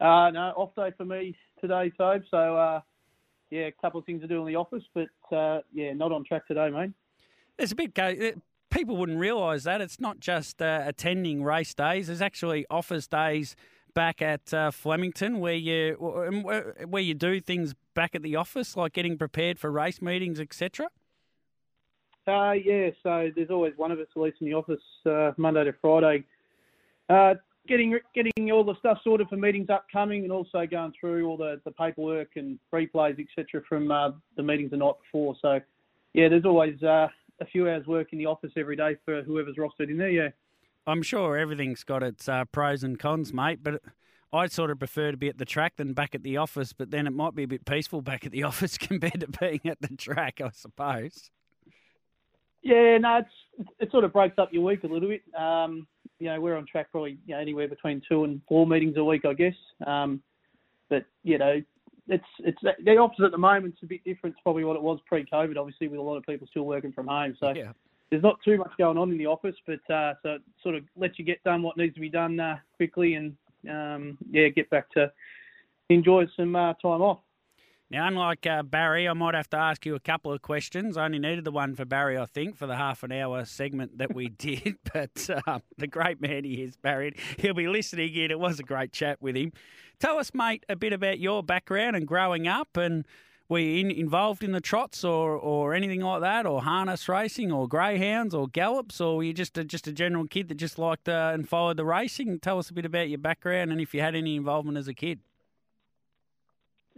Uh, 0.00 0.30
no, 0.30 0.52
off 0.56 0.74
day 0.74 0.92
for 0.96 1.04
me 1.04 1.36
today, 1.60 1.92
Tobe. 1.96 2.22
So, 2.30 2.56
uh, 2.56 2.80
yeah, 3.50 3.66
a 3.66 3.72
couple 3.72 4.00
of 4.00 4.06
things 4.06 4.20
to 4.22 4.28
do 4.28 4.40
in 4.40 4.46
the 4.46 4.56
office, 4.56 4.82
but 4.94 5.08
yeah, 5.72 5.92
not 5.92 6.12
on 6.12 6.24
track 6.24 6.46
today, 6.46 6.70
mate. 6.70 6.90
There's 7.58 7.72
a 7.72 7.76
bit 7.76 7.94
go 7.94 8.32
people 8.72 8.96
wouldn't 8.96 9.18
realise 9.18 9.64
that 9.64 9.80
it's 9.80 10.00
not 10.00 10.18
just 10.18 10.60
uh, 10.60 10.82
attending 10.84 11.44
race 11.44 11.74
days. 11.74 12.08
There's 12.08 12.22
actually 12.22 12.66
office 12.70 13.06
days 13.06 13.54
back 13.94 14.22
at 14.22 14.52
uh, 14.52 14.70
Flemington 14.70 15.38
where 15.38 15.54
you 15.54 15.94
where 16.88 17.02
you 17.02 17.14
do 17.14 17.40
things 17.40 17.74
back 17.94 18.14
at 18.14 18.22
the 18.22 18.36
office, 18.36 18.76
like 18.76 18.94
getting 18.94 19.18
prepared 19.18 19.58
for 19.58 19.70
race 19.70 20.00
meetings, 20.00 20.40
etc. 20.40 20.88
Uh, 22.26 22.52
yeah, 22.52 22.90
so 23.02 23.30
there's 23.34 23.50
always 23.50 23.72
one 23.76 23.90
of 23.90 23.98
us 23.98 24.06
at 24.14 24.22
least 24.22 24.36
in 24.40 24.46
the 24.46 24.54
office 24.54 24.80
uh, 25.06 25.32
Monday 25.36 25.64
to 25.64 25.74
Friday, 25.80 26.24
uh, 27.08 27.34
getting 27.68 27.98
getting 28.14 28.50
all 28.50 28.64
the 28.64 28.76
stuff 28.78 28.98
sorted 29.04 29.28
for 29.28 29.36
meetings 29.36 29.68
upcoming, 29.70 30.22
and 30.22 30.32
also 30.32 30.64
going 30.66 30.92
through 30.98 31.26
all 31.26 31.36
the, 31.36 31.60
the 31.64 31.70
paperwork 31.72 32.30
and 32.36 32.58
replays 32.72 33.18
etc. 33.20 33.62
from 33.68 33.90
uh, 33.90 34.10
the 34.36 34.42
meetings 34.42 34.70
the 34.70 34.76
night 34.76 34.94
before. 35.02 35.36
So 35.42 35.60
yeah, 36.14 36.28
there's 36.28 36.44
always 36.44 36.80
uh, 36.82 37.08
a 37.42 37.46
few 37.46 37.68
hours 37.68 37.86
work 37.86 38.12
in 38.12 38.18
the 38.18 38.26
office 38.26 38.52
every 38.56 38.76
day 38.76 38.96
for 39.04 39.22
whoever's 39.22 39.56
rostered 39.56 39.90
in 39.90 39.98
there. 39.98 40.10
Yeah. 40.10 40.28
I'm 40.86 41.02
sure 41.02 41.36
everything's 41.36 41.84
got 41.84 42.02
its 42.02 42.28
uh, 42.28 42.44
pros 42.46 42.82
and 42.82 42.98
cons, 42.98 43.32
mate, 43.32 43.60
but 43.62 43.82
I'd 44.32 44.50
sort 44.50 44.70
of 44.70 44.78
prefer 44.78 45.10
to 45.10 45.16
be 45.16 45.28
at 45.28 45.38
the 45.38 45.44
track 45.44 45.76
than 45.76 45.92
back 45.92 46.14
at 46.14 46.22
the 46.22 46.38
office, 46.38 46.72
but 46.72 46.90
then 46.90 47.06
it 47.06 47.12
might 47.12 47.34
be 47.34 47.42
a 47.42 47.48
bit 47.48 47.64
peaceful 47.64 48.00
back 48.00 48.24
at 48.24 48.32
the 48.32 48.42
office 48.44 48.78
compared 48.78 49.20
to 49.20 49.28
being 49.28 49.60
at 49.66 49.80
the 49.80 49.94
track, 49.96 50.40
I 50.40 50.50
suppose. 50.52 51.30
Yeah, 52.62 52.98
no, 52.98 53.18
it's 53.18 53.68
it 53.80 53.90
sort 53.90 54.04
of 54.04 54.12
breaks 54.12 54.38
up 54.38 54.52
your 54.52 54.62
week 54.62 54.84
a 54.84 54.86
little 54.86 55.08
bit. 55.08 55.22
Um, 55.38 55.86
you 56.18 56.28
know, 56.28 56.40
we're 56.40 56.56
on 56.56 56.64
track 56.64 56.90
probably 56.92 57.18
you 57.26 57.34
know, 57.34 57.40
anywhere 57.40 57.66
between 57.66 58.00
two 58.08 58.22
and 58.24 58.40
four 58.48 58.66
meetings 58.66 58.96
a 58.96 59.04
week, 59.04 59.24
I 59.24 59.34
guess. 59.34 59.54
Um, 59.84 60.22
but 60.88 61.04
you 61.24 61.38
know, 61.38 61.60
it's 62.08 62.24
it's 62.40 62.58
the 62.84 62.96
opposite 62.96 63.24
at 63.24 63.30
the 63.32 63.38
moment. 63.38 63.74
It's 63.74 63.82
a 63.82 63.86
bit 63.86 64.04
different 64.04 64.36
to 64.36 64.42
probably 64.42 64.64
what 64.64 64.76
it 64.76 64.82
was 64.82 64.98
pre-COVID. 65.06 65.56
Obviously, 65.56 65.88
with 65.88 66.00
a 66.00 66.02
lot 66.02 66.16
of 66.16 66.24
people 66.24 66.46
still 66.50 66.64
working 66.64 66.92
from 66.92 67.06
home, 67.06 67.36
so 67.38 67.50
yeah. 67.50 67.72
there's 68.10 68.22
not 68.22 68.38
too 68.44 68.58
much 68.58 68.72
going 68.78 68.98
on 68.98 69.10
in 69.10 69.18
the 69.18 69.26
office. 69.26 69.56
But 69.66 69.92
uh, 69.92 70.14
so 70.22 70.30
it 70.30 70.42
sort 70.62 70.74
of 70.74 70.84
lets 70.96 71.18
you 71.18 71.24
get 71.24 71.42
done 71.44 71.62
what 71.62 71.76
needs 71.76 71.94
to 71.94 72.00
be 72.00 72.08
done 72.08 72.38
uh, 72.40 72.56
quickly, 72.76 73.14
and 73.14 73.36
um, 73.70 74.18
yeah, 74.30 74.48
get 74.48 74.68
back 74.70 74.90
to 74.92 75.12
enjoy 75.90 76.26
some 76.36 76.56
uh, 76.56 76.74
time 76.74 77.02
off. 77.02 77.20
Now, 77.92 78.08
unlike 78.08 78.46
uh, 78.46 78.62
Barry, 78.62 79.06
I 79.06 79.12
might 79.12 79.34
have 79.34 79.50
to 79.50 79.58
ask 79.58 79.84
you 79.84 79.94
a 79.94 80.00
couple 80.00 80.32
of 80.32 80.40
questions. 80.40 80.96
I 80.96 81.04
only 81.04 81.18
needed 81.18 81.44
the 81.44 81.50
one 81.50 81.74
for 81.74 81.84
Barry, 81.84 82.16
I 82.16 82.24
think, 82.24 82.56
for 82.56 82.66
the 82.66 82.76
half 82.76 83.02
an 83.02 83.12
hour 83.12 83.44
segment 83.44 83.98
that 83.98 84.14
we 84.14 84.28
did. 84.30 84.76
But 84.94 85.28
uh, 85.46 85.58
the 85.76 85.88
great 85.88 86.18
man 86.18 86.44
he 86.44 86.62
is, 86.62 86.74
Barry, 86.74 87.14
he'll 87.36 87.52
be 87.52 87.68
listening 87.68 88.14
in. 88.14 88.30
It 88.30 88.40
was 88.40 88.58
a 88.58 88.62
great 88.62 88.94
chat 88.94 89.20
with 89.20 89.36
him. 89.36 89.52
Tell 90.00 90.18
us, 90.18 90.32
mate, 90.32 90.64
a 90.70 90.74
bit 90.74 90.94
about 90.94 91.18
your 91.18 91.42
background 91.42 91.94
and 91.94 92.08
growing 92.08 92.48
up, 92.48 92.78
and 92.78 93.06
were 93.50 93.58
you 93.58 93.80
in, 93.80 93.90
involved 93.90 94.42
in 94.42 94.52
the 94.52 94.62
trots 94.62 95.04
or, 95.04 95.36
or 95.36 95.74
anything 95.74 96.00
like 96.00 96.22
that, 96.22 96.46
or 96.46 96.62
harness 96.62 97.10
racing, 97.10 97.52
or 97.52 97.68
greyhounds, 97.68 98.34
or 98.34 98.48
gallops, 98.48 99.02
or 99.02 99.18
were 99.18 99.24
you 99.24 99.34
just 99.34 99.58
a, 99.58 99.64
just 99.64 99.86
a 99.86 99.92
general 99.92 100.26
kid 100.26 100.48
that 100.48 100.54
just 100.54 100.78
liked 100.78 101.10
uh, 101.10 101.32
and 101.34 101.46
followed 101.46 101.76
the 101.76 101.84
racing? 101.84 102.40
Tell 102.40 102.58
us 102.58 102.70
a 102.70 102.72
bit 102.72 102.86
about 102.86 103.10
your 103.10 103.18
background 103.18 103.70
and 103.70 103.82
if 103.82 103.92
you 103.92 104.00
had 104.00 104.14
any 104.14 104.36
involvement 104.36 104.78
as 104.78 104.88
a 104.88 104.94
kid. 104.94 105.20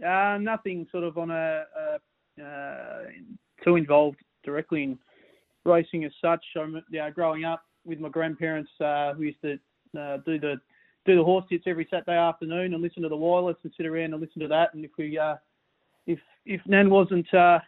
Uh, 0.03 0.37
nothing 0.39 0.87
sort 0.91 1.03
of 1.03 1.17
on 1.17 1.31
a, 1.31 1.63
a 1.79 2.43
uh, 2.43 3.03
too 3.63 3.77
involved 3.77 4.17
directly 4.43 4.83
in 4.83 4.99
racing 5.63 6.03
as 6.03 6.11
such. 6.21 6.43
I'm 6.57 6.81
yeah, 6.91 7.09
growing 7.09 7.45
up 7.45 7.63
with 7.85 7.99
my 7.99 8.09
grandparents 8.09 8.69
uh, 8.81 9.13
who 9.13 9.23
used 9.23 9.41
to 9.41 9.53
uh, 9.97 10.17
do 10.25 10.39
the 10.39 10.55
do 11.05 11.15
the 11.15 11.23
horse 11.23 11.45
hits 11.49 11.65
every 11.67 11.87
Saturday 11.89 12.17
afternoon 12.17 12.73
and 12.73 12.81
listen 12.81 13.03
to 13.03 13.09
the 13.09 13.15
wireless 13.15 13.57
and 13.63 13.71
sit 13.77 13.85
around 13.85 14.13
and 14.13 14.21
listen 14.21 14.41
to 14.41 14.47
that. 14.47 14.73
And 14.73 14.83
if 14.83 14.91
we 14.97 15.17
uh, 15.17 15.35
if 16.07 16.19
if 16.45 16.61
Nan 16.65 16.89
wasn't 16.89 17.31
uh, 17.33 17.59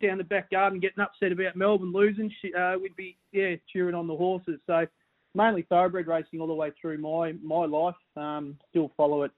down 0.00 0.18
the 0.18 0.24
back 0.24 0.50
garden 0.50 0.80
getting 0.80 1.00
upset 1.02 1.32
about 1.32 1.56
Melbourne 1.56 1.92
losing, 1.92 2.32
she, 2.40 2.52
we'd 2.80 2.96
be 2.96 3.18
yeah 3.32 3.56
cheering 3.70 3.94
on 3.94 4.06
the 4.06 4.16
horses. 4.16 4.60
So 4.66 4.86
mainly 5.34 5.62
thoroughbred 5.62 6.06
racing 6.06 6.40
all 6.40 6.46
the 6.46 6.54
way 6.54 6.72
through 6.80 6.98
my 6.98 7.32
my 7.42 7.66
life. 7.66 7.94
Um, 8.16 8.56
still 8.70 8.90
follow 8.96 9.24
it 9.24 9.32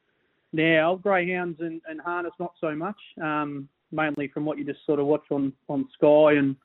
now. 0.52 0.97
Greyhounds 0.97 1.61
and, 1.61 1.80
and 1.88 2.00
harness, 2.00 2.33
not 2.38 2.52
so 2.61 2.75
much. 2.75 2.99
Um, 3.23 3.69
mainly 3.92 4.28
from 4.28 4.45
what 4.45 4.59
you 4.59 4.64
just 4.64 4.85
sort 4.87 5.00
of 5.00 5.07
watch 5.07 5.25
on, 5.30 5.52
on 5.69 5.88
Sky 5.95 6.35
and 6.38 6.57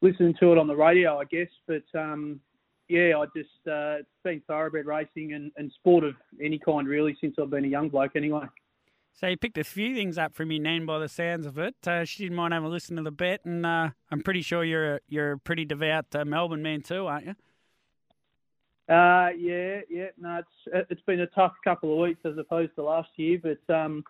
listening 0.00 0.34
to 0.40 0.52
it 0.52 0.58
on 0.58 0.66
the 0.66 0.76
radio, 0.76 1.18
I 1.18 1.24
guess. 1.24 1.48
But 1.66 1.84
um, 1.98 2.40
yeah, 2.88 3.18
I 3.18 3.24
just 3.36 3.50
uh, 3.66 4.00
it's 4.00 4.08
been 4.24 4.42
thoroughbred 4.46 4.86
racing 4.86 5.32
and, 5.34 5.52
and 5.56 5.72
sport 5.72 6.04
of 6.04 6.14
any 6.42 6.58
kind 6.58 6.86
really 6.86 7.16
since 7.20 7.36
I've 7.40 7.50
been 7.50 7.64
a 7.64 7.68
young 7.68 7.88
bloke 7.88 8.16
anyway. 8.16 8.46
So 9.14 9.26
you 9.26 9.36
picked 9.36 9.58
a 9.58 9.64
few 9.64 9.94
things 9.94 10.16
up 10.16 10.34
from 10.34 10.50
your 10.50 10.62
nan 10.62 10.86
by 10.86 10.98
the 10.98 11.08
sounds 11.08 11.44
of 11.44 11.58
it. 11.58 11.74
Uh, 11.86 12.04
she 12.04 12.22
didn't 12.22 12.36
mind 12.36 12.54
having 12.54 12.66
a 12.66 12.70
listen 12.70 12.96
to 12.96 13.02
the 13.02 13.10
bet, 13.10 13.44
and 13.44 13.64
uh, 13.64 13.90
I'm 14.10 14.22
pretty 14.22 14.40
sure 14.40 14.64
you're 14.64 14.94
a, 14.94 15.00
you're 15.06 15.32
a 15.32 15.38
pretty 15.38 15.66
devout 15.66 16.06
uh, 16.14 16.24
Melbourne 16.24 16.62
man 16.62 16.80
too, 16.80 17.06
aren't 17.06 17.26
you? 17.26 17.34
Uh, 18.88 19.28
yeah, 19.38 19.80
yeah. 19.88 20.08
No, 20.18 20.40
it's 20.40 20.88
it's 20.90 21.02
been 21.02 21.20
a 21.20 21.26
tough 21.28 21.52
couple 21.62 21.92
of 21.92 21.98
weeks 21.98 22.20
as 22.24 22.36
opposed 22.36 22.74
to 22.74 22.82
last 22.82 23.10
year, 23.16 23.40
but 23.42 23.74
um, 23.74 24.04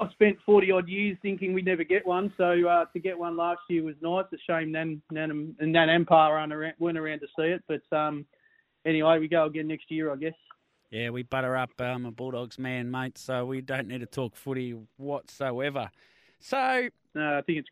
I 0.00 0.08
spent 0.10 0.38
forty 0.46 0.70
odd 0.70 0.88
years 0.88 1.18
thinking 1.22 1.52
we'd 1.52 1.64
never 1.64 1.84
get 1.84 2.06
one. 2.06 2.32
So 2.36 2.66
uh, 2.68 2.84
to 2.92 2.98
get 2.98 3.18
one 3.18 3.36
last 3.36 3.60
year 3.68 3.82
was 3.82 3.96
nice. 4.00 4.26
A 4.32 4.36
shame 4.48 4.72
Nan 4.72 5.02
Nan 5.10 5.54
and 5.58 5.72
Nan 5.72 5.90
Empire 5.90 6.32
weren't 6.78 6.98
around 6.98 7.20
to 7.20 7.26
see 7.36 7.46
it, 7.46 7.64
but 7.66 7.96
um, 7.96 8.24
anyway, 8.84 9.18
we 9.18 9.28
go 9.28 9.46
again 9.46 9.68
next 9.68 9.90
year, 9.90 10.12
I 10.12 10.16
guess. 10.16 10.34
Yeah, 10.90 11.10
we 11.10 11.24
butter 11.24 11.56
up. 11.56 11.72
I'm 11.80 12.06
a 12.06 12.12
Bulldogs 12.12 12.58
man, 12.58 12.90
mate, 12.90 13.18
so 13.18 13.44
we 13.44 13.60
don't 13.60 13.88
need 13.88 14.00
to 14.00 14.06
talk 14.06 14.36
footy 14.36 14.76
whatsoever. 14.96 15.90
So, 16.38 16.88
no, 17.14 17.38
I 17.38 17.42
think 17.42 17.58
it's 17.58 17.68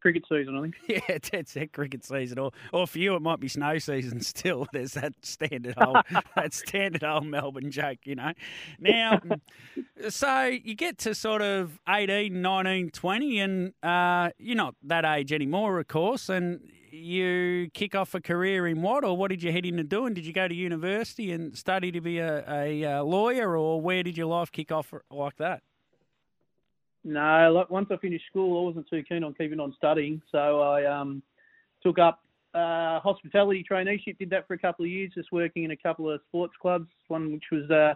cricket 0.00 0.24
season, 0.28 0.56
I 0.56 0.62
think. 0.62 0.74
Yeah, 0.88 1.18
it's 1.32 1.54
that 1.54 1.72
cricket 1.72 2.04
season, 2.04 2.38
or 2.38 2.50
or 2.72 2.86
for 2.86 2.98
you 2.98 3.14
it 3.14 3.22
might 3.22 3.40
be 3.40 3.48
snow 3.48 3.78
season 3.78 4.20
still. 4.22 4.66
There's 4.72 4.92
that 4.94 5.14
standard 5.22 5.74
old 5.78 5.98
that 6.36 6.52
standard 6.54 7.04
old 7.04 7.26
Melbourne 7.26 7.70
joke, 7.70 7.98
you 8.04 8.14
know. 8.14 8.32
Now, 8.78 9.20
so 10.08 10.44
you 10.46 10.74
get 10.74 10.98
to 10.98 11.14
sort 11.14 11.42
of 11.42 11.78
18, 11.88 12.40
19, 12.40 12.90
20, 12.90 13.38
and 13.40 13.72
uh, 13.82 14.30
you're 14.38 14.56
not 14.56 14.74
that 14.84 15.04
age 15.04 15.32
anymore, 15.32 15.78
of 15.78 15.88
course, 15.88 16.28
and 16.28 16.60
you 16.90 17.70
kick 17.72 17.94
off 17.94 18.14
a 18.14 18.20
career 18.20 18.66
in 18.66 18.82
what, 18.82 19.04
or 19.04 19.16
what 19.16 19.30
did 19.30 19.42
you 19.42 19.50
head 19.50 19.64
into 19.64 19.82
doing? 19.82 20.14
Did 20.14 20.26
you 20.26 20.32
go 20.32 20.46
to 20.46 20.54
university 20.54 21.32
and 21.32 21.56
study 21.56 21.90
to 21.92 22.00
be 22.00 22.18
a, 22.18 22.44
a, 22.48 22.82
a 22.82 23.02
lawyer, 23.02 23.56
or 23.56 23.80
where 23.80 24.02
did 24.02 24.16
your 24.16 24.26
life 24.26 24.52
kick 24.52 24.70
off 24.70 24.92
like 25.10 25.36
that? 25.36 25.62
No, 27.04 27.52
like 27.52 27.70
once 27.70 27.88
I 27.90 27.96
finished 27.96 28.26
school, 28.30 28.60
I 28.60 28.64
wasn't 28.66 28.88
too 28.88 29.02
keen 29.02 29.24
on 29.24 29.34
keeping 29.34 29.60
on 29.60 29.74
studying, 29.76 30.22
so 30.30 30.60
I 30.60 30.84
um, 30.84 31.22
took 31.82 31.98
up 31.98 32.20
uh, 32.54 33.00
hospitality 33.00 33.64
traineeship. 33.68 34.18
Did 34.18 34.30
that 34.30 34.46
for 34.46 34.54
a 34.54 34.58
couple 34.58 34.84
of 34.84 34.90
years, 34.90 35.10
just 35.14 35.32
working 35.32 35.64
in 35.64 35.72
a 35.72 35.76
couple 35.76 36.10
of 36.10 36.20
sports 36.28 36.54
clubs. 36.60 36.88
One 37.08 37.32
which 37.32 37.44
was 37.50 37.68
uh, 37.70 37.94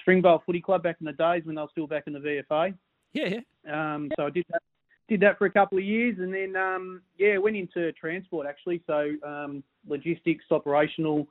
Springvale 0.00 0.42
Footy 0.46 0.60
Club 0.60 0.82
back 0.82 0.96
in 1.00 1.06
the 1.06 1.12
days 1.12 1.42
when 1.44 1.56
they 1.56 1.62
were 1.62 1.68
still 1.72 1.86
back 1.86 2.04
in 2.06 2.12
the 2.12 2.20
VFA. 2.20 2.74
Yeah, 3.12 3.40
yeah. 3.66 3.94
Um, 3.94 4.10
so 4.16 4.26
I 4.26 4.30
did 4.30 4.44
that, 4.50 4.62
did 5.08 5.20
that 5.20 5.38
for 5.38 5.46
a 5.46 5.50
couple 5.50 5.78
of 5.78 5.84
years, 5.84 6.18
and 6.18 6.32
then 6.32 6.54
um, 6.54 7.02
yeah, 7.18 7.38
went 7.38 7.56
into 7.56 7.92
transport 7.92 8.46
actually. 8.46 8.82
So 8.86 9.14
um, 9.24 9.64
logistics, 9.88 10.44
operational 10.50 11.26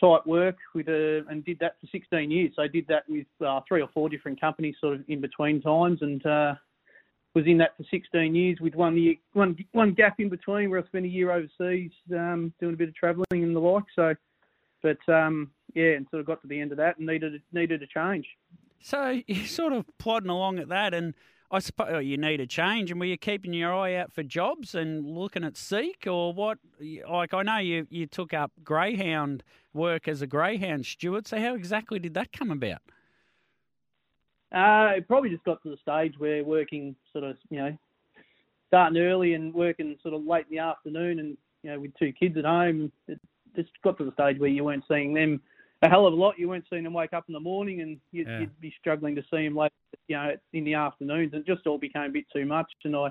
type 0.00 0.26
work 0.26 0.56
with 0.74 0.88
a, 0.88 1.24
and 1.28 1.44
did 1.44 1.58
that 1.60 1.76
for 1.80 1.86
16 1.92 2.30
years. 2.30 2.52
So 2.56 2.62
I 2.62 2.68
did 2.68 2.86
that 2.88 3.04
with 3.08 3.26
uh, 3.44 3.60
three 3.68 3.82
or 3.82 3.88
four 3.92 4.08
different 4.08 4.40
companies, 4.40 4.76
sort 4.80 4.94
of 4.94 5.04
in 5.08 5.20
between 5.20 5.60
times, 5.60 5.98
and 6.02 6.24
uh, 6.24 6.54
was 7.34 7.46
in 7.46 7.58
that 7.58 7.76
for 7.76 7.84
16 7.90 8.34
years 8.34 8.58
with 8.60 8.74
one 8.74 8.96
year, 8.96 9.14
one 9.32 9.56
one 9.72 9.94
gap 9.94 10.18
in 10.18 10.28
between 10.28 10.70
where 10.70 10.80
I 10.80 10.86
spent 10.86 11.04
a 11.04 11.08
year 11.08 11.30
overseas 11.30 11.92
um, 12.12 12.52
doing 12.60 12.74
a 12.74 12.76
bit 12.76 12.88
of 12.88 12.94
travelling 12.94 13.26
and 13.32 13.54
the 13.54 13.60
like. 13.60 13.84
So, 13.94 14.14
but 14.82 15.12
um, 15.12 15.50
yeah, 15.74 15.92
and 15.92 16.06
sort 16.10 16.20
of 16.20 16.26
got 16.26 16.40
to 16.42 16.48
the 16.48 16.60
end 16.60 16.72
of 16.72 16.78
that 16.78 16.98
and 16.98 17.06
needed 17.06 17.40
needed 17.52 17.82
a 17.82 17.86
change. 17.86 18.26
So 18.80 19.20
you're 19.26 19.46
sort 19.46 19.72
of 19.72 19.86
plodding 19.98 20.30
along 20.30 20.58
at 20.58 20.68
that 20.68 20.94
and 20.94 21.14
I 21.52 21.58
suppose 21.58 21.88
oh, 21.90 21.98
you 21.98 22.16
need 22.16 22.40
a 22.40 22.46
change. 22.46 22.90
And 22.90 23.00
were 23.00 23.06
you 23.06 23.16
keeping 23.16 23.52
your 23.52 23.74
eye 23.74 23.96
out 23.96 24.12
for 24.12 24.22
jobs 24.22 24.74
and 24.74 25.04
looking 25.04 25.44
at 25.44 25.56
Seek 25.56 26.06
or 26.06 26.32
what? 26.32 26.58
Like 27.08 27.34
I 27.34 27.42
know 27.42 27.58
you 27.58 27.86
you 27.90 28.06
took 28.06 28.32
up 28.32 28.52
greyhound 28.62 29.42
work 29.72 30.08
as 30.08 30.22
a 30.22 30.26
greyhound 30.26 30.86
steward. 30.86 31.26
So 31.26 31.38
how 31.38 31.54
exactly 31.54 31.98
did 31.98 32.14
that 32.14 32.32
come 32.32 32.50
about? 32.50 32.80
Uh, 34.52 34.94
it 34.96 35.06
probably 35.06 35.30
just 35.30 35.44
got 35.44 35.62
to 35.62 35.70
the 35.70 35.76
stage 35.76 36.14
where 36.18 36.42
working 36.42 36.96
sort 37.12 37.24
of 37.24 37.36
you 37.50 37.58
know 37.58 37.78
starting 38.66 39.00
early 39.00 39.34
and 39.34 39.54
working 39.54 39.96
sort 40.02 40.14
of 40.14 40.24
late 40.24 40.46
in 40.50 40.56
the 40.56 40.62
afternoon 40.62 41.20
and 41.20 41.36
you 41.62 41.70
know 41.70 41.80
with 41.80 41.92
two 41.98 42.12
kids 42.12 42.36
at 42.36 42.44
home, 42.44 42.90
it 43.06 43.20
just 43.54 43.70
got 43.82 43.96
to 43.98 44.04
the 44.04 44.12
stage 44.12 44.38
where 44.38 44.50
you 44.50 44.64
weren't 44.64 44.84
seeing 44.88 45.14
them 45.14 45.40
a 45.82 45.88
hell 45.88 46.06
of 46.06 46.12
a 46.12 46.16
lot. 46.16 46.38
You 46.38 46.48
weren't 46.48 46.66
seeing 46.68 46.84
them 46.84 46.92
wake 46.92 47.12
up 47.12 47.24
in 47.28 47.32
the 47.32 47.40
morning, 47.40 47.80
and 47.80 47.98
you'd, 48.12 48.26
Yeah. 48.28 48.40
you'd 48.40 48.60
be 48.60 48.74
struggling 48.78 49.14
to 49.14 49.22
see 49.30 49.44
them 49.44 49.56
late, 49.56 49.72
you 50.08 50.16
know, 50.16 50.36
in 50.52 50.64
the 50.64 50.74
afternoons. 50.74 51.32
It 51.32 51.46
just 51.46 51.66
all 51.66 51.78
became 51.78 52.02
a 52.02 52.10
bit 52.10 52.26
too 52.32 52.44
much, 52.44 52.70
and 52.84 52.94
I 52.96 53.10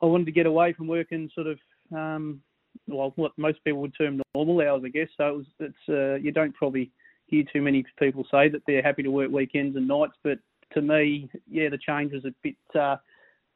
I 0.00 0.06
wanted 0.06 0.24
to 0.24 0.32
get 0.32 0.46
away 0.46 0.72
from 0.72 0.88
working 0.88 1.30
sort 1.34 1.46
of 1.46 1.58
um, 1.94 2.42
well, 2.86 3.12
what 3.16 3.32
most 3.36 3.62
people 3.64 3.80
would 3.80 3.94
term 3.96 4.20
normal 4.34 4.60
hours, 4.60 4.82
I 4.84 4.88
guess. 4.88 5.08
So 5.16 5.28
it 5.28 5.36
was, 5.36 5.46
it's 5.60 5.88
uh, 5.88 6.14
you 6.14 6.32
don't 6.32 6.54
probably 6.54 6.90
hear 7.26 7.44
too 7.52 7.62
many 7.62 7.84
people 7.98 8.26
say 8.30 8.48
that 8.48 8.62
they're 8.66 8.82
happy 8.82 9.02
to 9.02 9.10
work 9.10 9.30
weekends 9.30 9.76
and 9.76 9.88
nights, 9.88 10.14
but 10.22 10.38
to 10.74 10.82
me, 10.82 11.28
yeah, 11.50 11.68
the 11.68 11.78
change 11.78 12.12
was 12.12 12.24
a 12.24 12.34
bit. 12.42 12.56
Uh, 12.74 12.96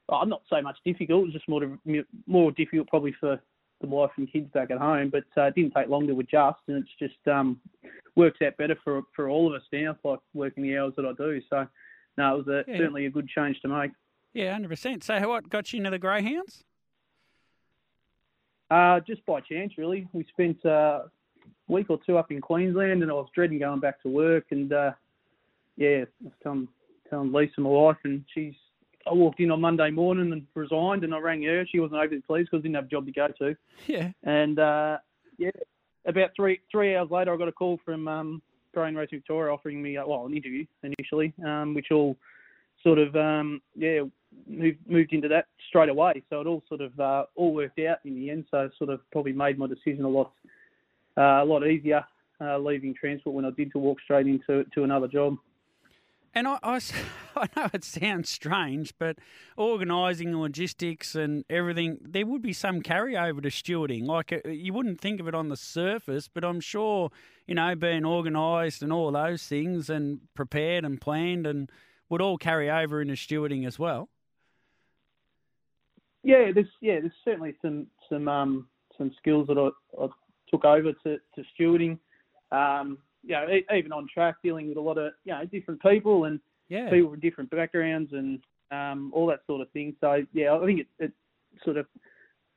I'm 0.08 0.28
not 0.28 0.42
so 0.48 0.60
much 0.62 0.76
difficult. 0.84 1.22
It 1.22 1.24
was 1.24 1.32
just 1.32 1.48
more 1.48 1.60
to, 1.60 2.04
more 2.26 2.52
difficult 2.52 2.88
probably 2.88 3.14
for 3.18 3.40
the 3.80 3.86
wife 3.86 4.10
and 4.16 4.30
kids 4.32 4.50
back 4.52 4.70
at 4.70 4.78
home, 4.78 5.10
but 5.10 5.24
uh, 5.36 5.46
it 5.46 5.54
didn't 5.54 5.74
take 5.74 5.88
long 5.88 6.06
to 6.06 6.18
adjust, 6.20 6.60
and 6.68 6.78
it's 6.78 6.94
just 6.98 7.26
um, 7.28 7.60
works 8.14 8.40
out 8.42 8.56
better 8.56 8.76
for 8.84 9.02
for 9.14 9.28
all 9.28 9.46
of 9.48 9.54
us 9.60 9.66
now, 9.72 9.96
like 10.04 10.20
working 10.32 10.62
the 10.62 10.76
hours 10.78 10.94
that 10.96 11.04
I 11.04 11.12
do. 11.12 11.40
So, 11.50 11.66
no, 12.16 12.34
it 12.34 12.46
was 12.46 12.48
a, 12.48 12.70
Yeah. 12.70 12.78
certainly 12.78 13.06
a 13.06 13.10
good 13.10 13.28
change 13.28 13.60
to 13.60 13.68
make. 13.68 13.90
Yeah, 14.32 14.52
hundred 14.52 14.68
percent. 14.68 15.04
So, 15.04 15.28
what 15.28 15.48
got 15.50 15.72
you 15.72 15.78
into 15.78 15.90
the 15.90 15.98
greyhounds? 15.98 16.64
Uh, 18.70 19.00
just 19.00 19.24
by 19.26 19.40
chance, 19.40 19.72
really. 19.78 20.08
We 20.12 20.24
spent 20.30 20.64
uh, 20.64 21.02
a 21.04 21.72
week 21.72 21.86
or 21.88 21.98
two 22.04 22.18
up 22.18 22.30
in 22.30 22.40
Queensland, 22.40 23.02
and 23.02 23.10
I 23.10 23.14
was 23.14 23.28
dreading 23.34 23.58
going 23.58 23.80
back 23.80 24.02
to 24.02 24.08
work. 24.08 24.46
And 24.50 24.72
uh, 24.72 24.92
yeah, 25.76 26.04
I 26.04 26.24
was 26.24 26.32
telling, 26.42 26.68
telling 27.08 27.32
Lisa, 27.32 27.60
my 27.60 27.70
wife, 27.70 27.96
and 28.04 28.24
she's. 28.34 28.54
I 29.08 29.14
walked 29.14 29.38
in 29.38 29.52
on 29.52 29.60
Monday 29.60 29.92
morning 29.92 30.32
and 30.32 30.44
resigned, 30.56 31.04
and 31.04 31.14
I 31.14 31.18
rang 31.18 31.44
her. 31.44 31.64
She 31.70 31.78
wasn't 31.78 32.00
overly 32.00 32.22
pleased 32.22 32.48
because 32.50 32.62
I 32.62 32.62
didn't 32.62 32.74
have 32.74 32.86
a 32.86 32.88
job 32.88 33.06
to 33.06 33.12
go 33.12 33.28
to. 33.38 33.56
Yeah. 33.86 34.10
And 34.24 34.58
uh, 34.58 34.98
yeah, 35.38 35.50
about 36.06 36.30
three 36.34 36.60
three 36.72 36.96
hours 36.96 37.10
later, 37.12 37.32
I 37.32 37.36
got 37.36 37.46
a 37.46 37.52
call 37.52 37.78
from 37.84 38.08
um, 38.08 38.42
Australian 38.68 38.96
Race 38.96 39.10
Victoria 39.12 39.52
offering 39.52 39.80
me 39.80 39.96
uh, 39.96 40.04
well 40.04 40.26
an 40.26 40.34
interview 40.34 40.66
initially, 40.82 41.32
um, 41.44 41.72
which 41.72 41.92
all 41.92 42.16
sort 42.82 42.98
of 42.98 43.14
um, 43.14 43.60
yeah 43.76 44.00
moved 44.46 44.78
moved 44.86 45.12
into 45.12 45.28
that 45.28 45.46
straight 45.68 45.88
away. 45.88 46.22
So 46.30 46.40
it 46.40 46.46
all 46.46 46.62
sort 46.68 46.80
of 46.80 46.98
uh, 46.98 47.24
all 47.34 47.54
worked 47.54 47.78
out 47.80 47.98
in 48.04 48.14
the 48.14 48.30
end. 48.30 48.46
So 48.50 48.60
it 48.60 48.72
sort 48.78 48.90
of 48.90 49.00
probably 49.10 49.32
made 49.32 49.58
my 49.58 49.66
decision 49.66 50.04
a 50.04 50.08
lot 50.08 50.32
uh, 51.16 51.42
a 51.42 51.44
lot 51.44 51.66
easier 51.66 52.04
uh, 52.40 52.58
leaving 52.58 52.94
transport 52.94 53.34
when 53.34 53.44
I 53.44 53.50
did 53.50 53.72
to 53.72 53.78
walk 53.78 53.98
straight 54.04 54.26
into 54.26 54.64
to 54.74 54.84
another 54.84 55.08
job. 55.08 55.36
And 56.34 56.46
I 56.46 56.58
I 57.36 57.48
know 57.56 57.68
it 57.72 57.84
sounds 57.84 58.28
strange, 58.30 58.94
but 58.98 59.18
organising 59.56 60.38
logistics 60.38 61.14
and 61.14 61.44
everything, 61.48 61.98
there 62.02 62.26
would 62.26 62.42
be 62.42 62.52
some 62.52 62.82
carryover 62.82 63.42
to 63.42 63.48
stewarding. 63.48 64.04
Like 64.04 64.32
uh, 64.32 64.48
you 64.48 64.72
wouldn't 64.72 65.00
think 65.00 65.20
of 65.20 65.28
it 65.28 65.34
on 65.34 65.48
the 65.48 65.56
surface, 65.56 66.28
but 66.28 66.44
I'm 66.44 66.60
sure 66.60 67.10
you 67.46 67.54
know 67.54 67.74
being 67.74 68.04
organised 68.04 68.82
and 68.82 68.92
all 68.92 69.12
those 69.12 69.46
things 69.46 69.88
and 69.88 70.20
prepared 70.34 70.84
and 70.84 71.00
planned 71.00 71.46
and 71.46 71.70
would 72.08 72.22
all 72.22 72.38
carry 72.38 72.70
over 72.70 73.00
into 73.00 73.14
stewarding 73.14 73.66
as 73.66 73.78
well. 73.78 74.08
Yeah, 76.22 76.50
there's 76.54 76.66
yeah, 76.80 77.00
there's 77.00 77.12
certainly 77.24 77.54
some 77.62 77.86
some 78.08 78.28
um, 78.28 78.68
some 78.98 79.12
skills 79.18 79.46
that 79.48 79.58
I, 79.58 80.02
I 80.04 80.08
took 80.50 80.64
over 80.64 80.92
to, 80.92 81.18
to 81.34 81.42
stewarding. 81.58 81.98
Um, 82.52 82.98
you 83.24 83.32
know, 83.32 83.48
e- 83.48 83.66
even 83.76 83.92
on 83.92 84.06
track, 84.12 84.36
dealing 84.42 84.68
with 84.68 84.76
a 84.76 84.80
lot 84.80 84.98
of 84.98 85.12
you 85.24 85.32
know 85.32 85.44
different 85.46 85.80
people 85.82 86.24
and 86.24 86.40
Yeah. 86.68 86.90
people 86.90 87.10
from 87.10 87.20
different 87.20 87.50
backgrounds 87.50 88.12
and 88.12 88.40
um, 88.70 89.12
all 89.14 89.26
that 89.26 89.40
sort 89.46 89.60
of 89.60 89.70
thing. 89.70 89.94
So 90.00 90.24
yeah, 90.32 90.54
I 90.54 90.64
think 90.64 90.80
it, 90.80 90.86
it 90.98 91.12
sort 91.64 91.76
of 91.76 91.86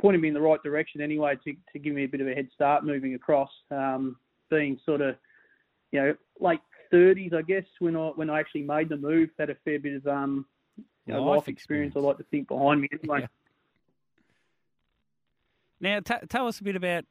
pointed 0.02 0.22
me 0.22 0.28
in 0.30 0.34
the 0.34 0.42
right 0.42 0.62
direction 0.64 1.02
anyway 1.02 1.36
to 1.44 1.54
to 1.74 1.80
give 1.80 1.94
me 1.94 2.04
a 2.06 2.08
bit 2.08 2.22
of 2.22 2.28
a 2.28 2.34
head 2.34 2.50
start 2.54 2.84
moving 2.86 3.14
across. 3.16 3.50
Um, 3.72 4.18
being 4.50 4.80
sort 4.86 5.02
of 5.02 5.16
you 5.92 6.00
know 6.02 6.16
late 6.40 6.60
thirties, 6.90 7.34
I 7.36 7.42
guess 7.44 7.66
when 7.80 7.96
I 7.96 8.08
when 8.10 8.30
I 8.30 8.40
actually 8.40 8.64
made 8.64 8.90
the 8.90 8.98
move, 8.98 9.30
had 9.38 9.50
a 9.52 9.56
fair 9.66 9.80
bit 9.80 9.96
of 9.98 10.08
um, 10.08 10.46
you 11.06 11.14
know, 11.14 11.24
Life 11.24 11.40
life, 11.40 11.48
experience. 11.48 11.92
experience. 11.92 11.94
I 11.96 12.00
like 12.00 12.18
to 12.18 12.24
think 12.26 12.48
behind 12.48 12.82
me 12.82 12.90
anyway. 13.02 13.28
Now, 15.82 16.00
t- 16.00 16.14
tell 16.28 16.48
us 16.48 16.60
a 16.60 16.64
bit 16.64 16.76
about 16.76 17.06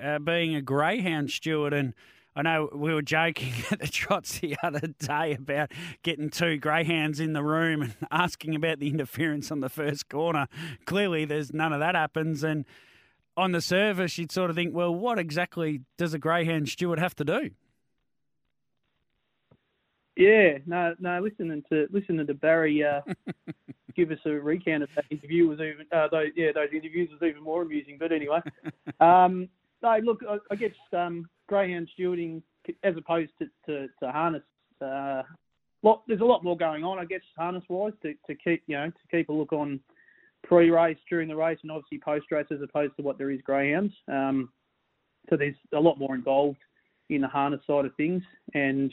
uh, 0.00 0.18
being 0.18 0.54
a 0.54 0.62
greyhound 0.62 1.30
steward. 1.30 1.72
And 1.72 1.94
I 2.34 2.42
know 2.42 2.68
we 2.74 2.92
were 2.92 3.02
joking 3.02 3.52
at 3.70 3.80
the 3.80 3.86
trots 3.86 4.38
the 4.38 4.56
other 4.62 4.88
day 4.98 5.34
about 5.34 5.72
getting 6.02 6.30
two 6.30 6.56
greyhounds 6.58 7.20
in 7.20 7.32
the 7.32 7.42
room 7.42 7.82
and 7.82 7.96
asking 8.10 8.54
about 8.54 8.78
the 8.78 8.88
interference 8.88 9.50
on 9.50 9.60
the 9.60 9.68
first 9.68 10.08
corner. 10.08 10.48
Clearly, 10.84 11.24
there's 11.24 11.52
none 11.52 11.72
of 11.72 11.80
that 11.80 11.94
happens. 11.94 12.42
And 12.42 12.64
on 13.36 13.52
the 13.52 13.60
surface, 13.60 14.18
you'd 14.18 14.32
sort 14.32 14.50
of 14.50 14.56
think, 14.56 14.74
well, 14.74 14.94
what 14.94 15.18
exactly 15.18 15.82
does 15.96 16.14
a 16.14 16.18
greyhound 16.18 16.68
steward 16.68 16.98
have 16.98 17.14
to 17.16 17.24
do? 17.24 17.50
Yeah, 20.18 20.58
no, 20.66 20.96
no. 20.98 21.20
Listening 21.20 21.62
to 21.70 21.86
listening 21.92 22.26
to 22.26 22.34
Barry 22.34 22.82
uh, 22.82 23.02
give 23.94 24.10
us 24.10 24.18
a 24.26 24.30
recount 24.30 24.82
of 24.82 24.88
that 24.96 25.04
interview 25.10 25.46
was 25.46 25.60
even 25.60 25.86
uh, 25.92 26.08
those, 26.10 26.30
yeah 26.34 26.50
those 26.52 26.70
interviews 26.74 27.08
was 27.12 27.22
even 27.22 27.40
more 27.40 27.62
amusing. 27.62 27.98
But 28.00 28.10
anyway, 28.10 28.40
um, 29.00 29.48
no, 29.80 29.96
look, 30.02 30.22
I, 30.28 30.38
I 30.50 30.56
guess 30.56 30.74
um, 30.92 31.28
greyhound 31.46 31.88
stewarding 31.96 32.42
as 32.82 32.96
opposed 32.96 33.30
to 33.38 33.46
to, 33.66 33.86
to 34.02 34.10
harness. 34.10 34.42
Uh, 34.82 35.22
lot, 35.84 36.02
there's 36.08 36.20
a 36.20 36.24
lot 36.24 36.42
more 36.42 36.56
going 36.56 36.82
on, 36.82 36.98
I 36.98 37.04
guess, 37.04 37.20
harness 37.36 37.62
wise 37.68 37.92
to, 38.02 38.14
to 38.26 38.34
keep 38.34 38.64
you 38.66 38.76
know 38.76 38.86
to 38.86 39.16
keep 39.16 39.28
a 39.28 39.32
look 39.32 39.52
on 39.52 39.78
pre-race, 40.42 40.98
during 41.08 41.28
the 41.28 41.36
race, 41.36 41.60
and 41.62 41.70
obviously 41.70 42.00
post-race 42.04 42.46
as 42.50 42.60
opposed 42.60 42.96
to 42.96 43.02
what 43.02 43.18
there 43.18 43.30
is 43.30 43.40
greyhounds. 43.42 43.94
Um, 44.08 44.48
so 45.30 45.36
there's 45.36 45.54
a 45.72 45.80
lot 45.80 45.96
more 45.96 46.16
involved 46.16 46.58
in 47.08 47.20
the 47.20 47.28
harness 47.28 47.60
side 47.68 47.84
of 47.84 47.94
things, 47.94 48.24
and 48.54 48.92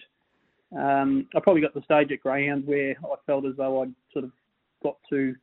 um, 0.75 1.27
I 1.35 1.39
probably 1.39 1.61
got 1.61 1.73
to 1.73 1.79
the 1.79 1.85
stage 1.85 2.11
at 2.11 2.21
Greyhound 2.21 2.65
where 2.67 2.91
I 3.03 3.15
felt 3.25 3.45
as 3.45 3.55
though 3.57 3.81
I'd 3.81 3.93
sort 4.11 4.25
of 4.25 4.31
got 4.83 4.97
to 5.09 5.35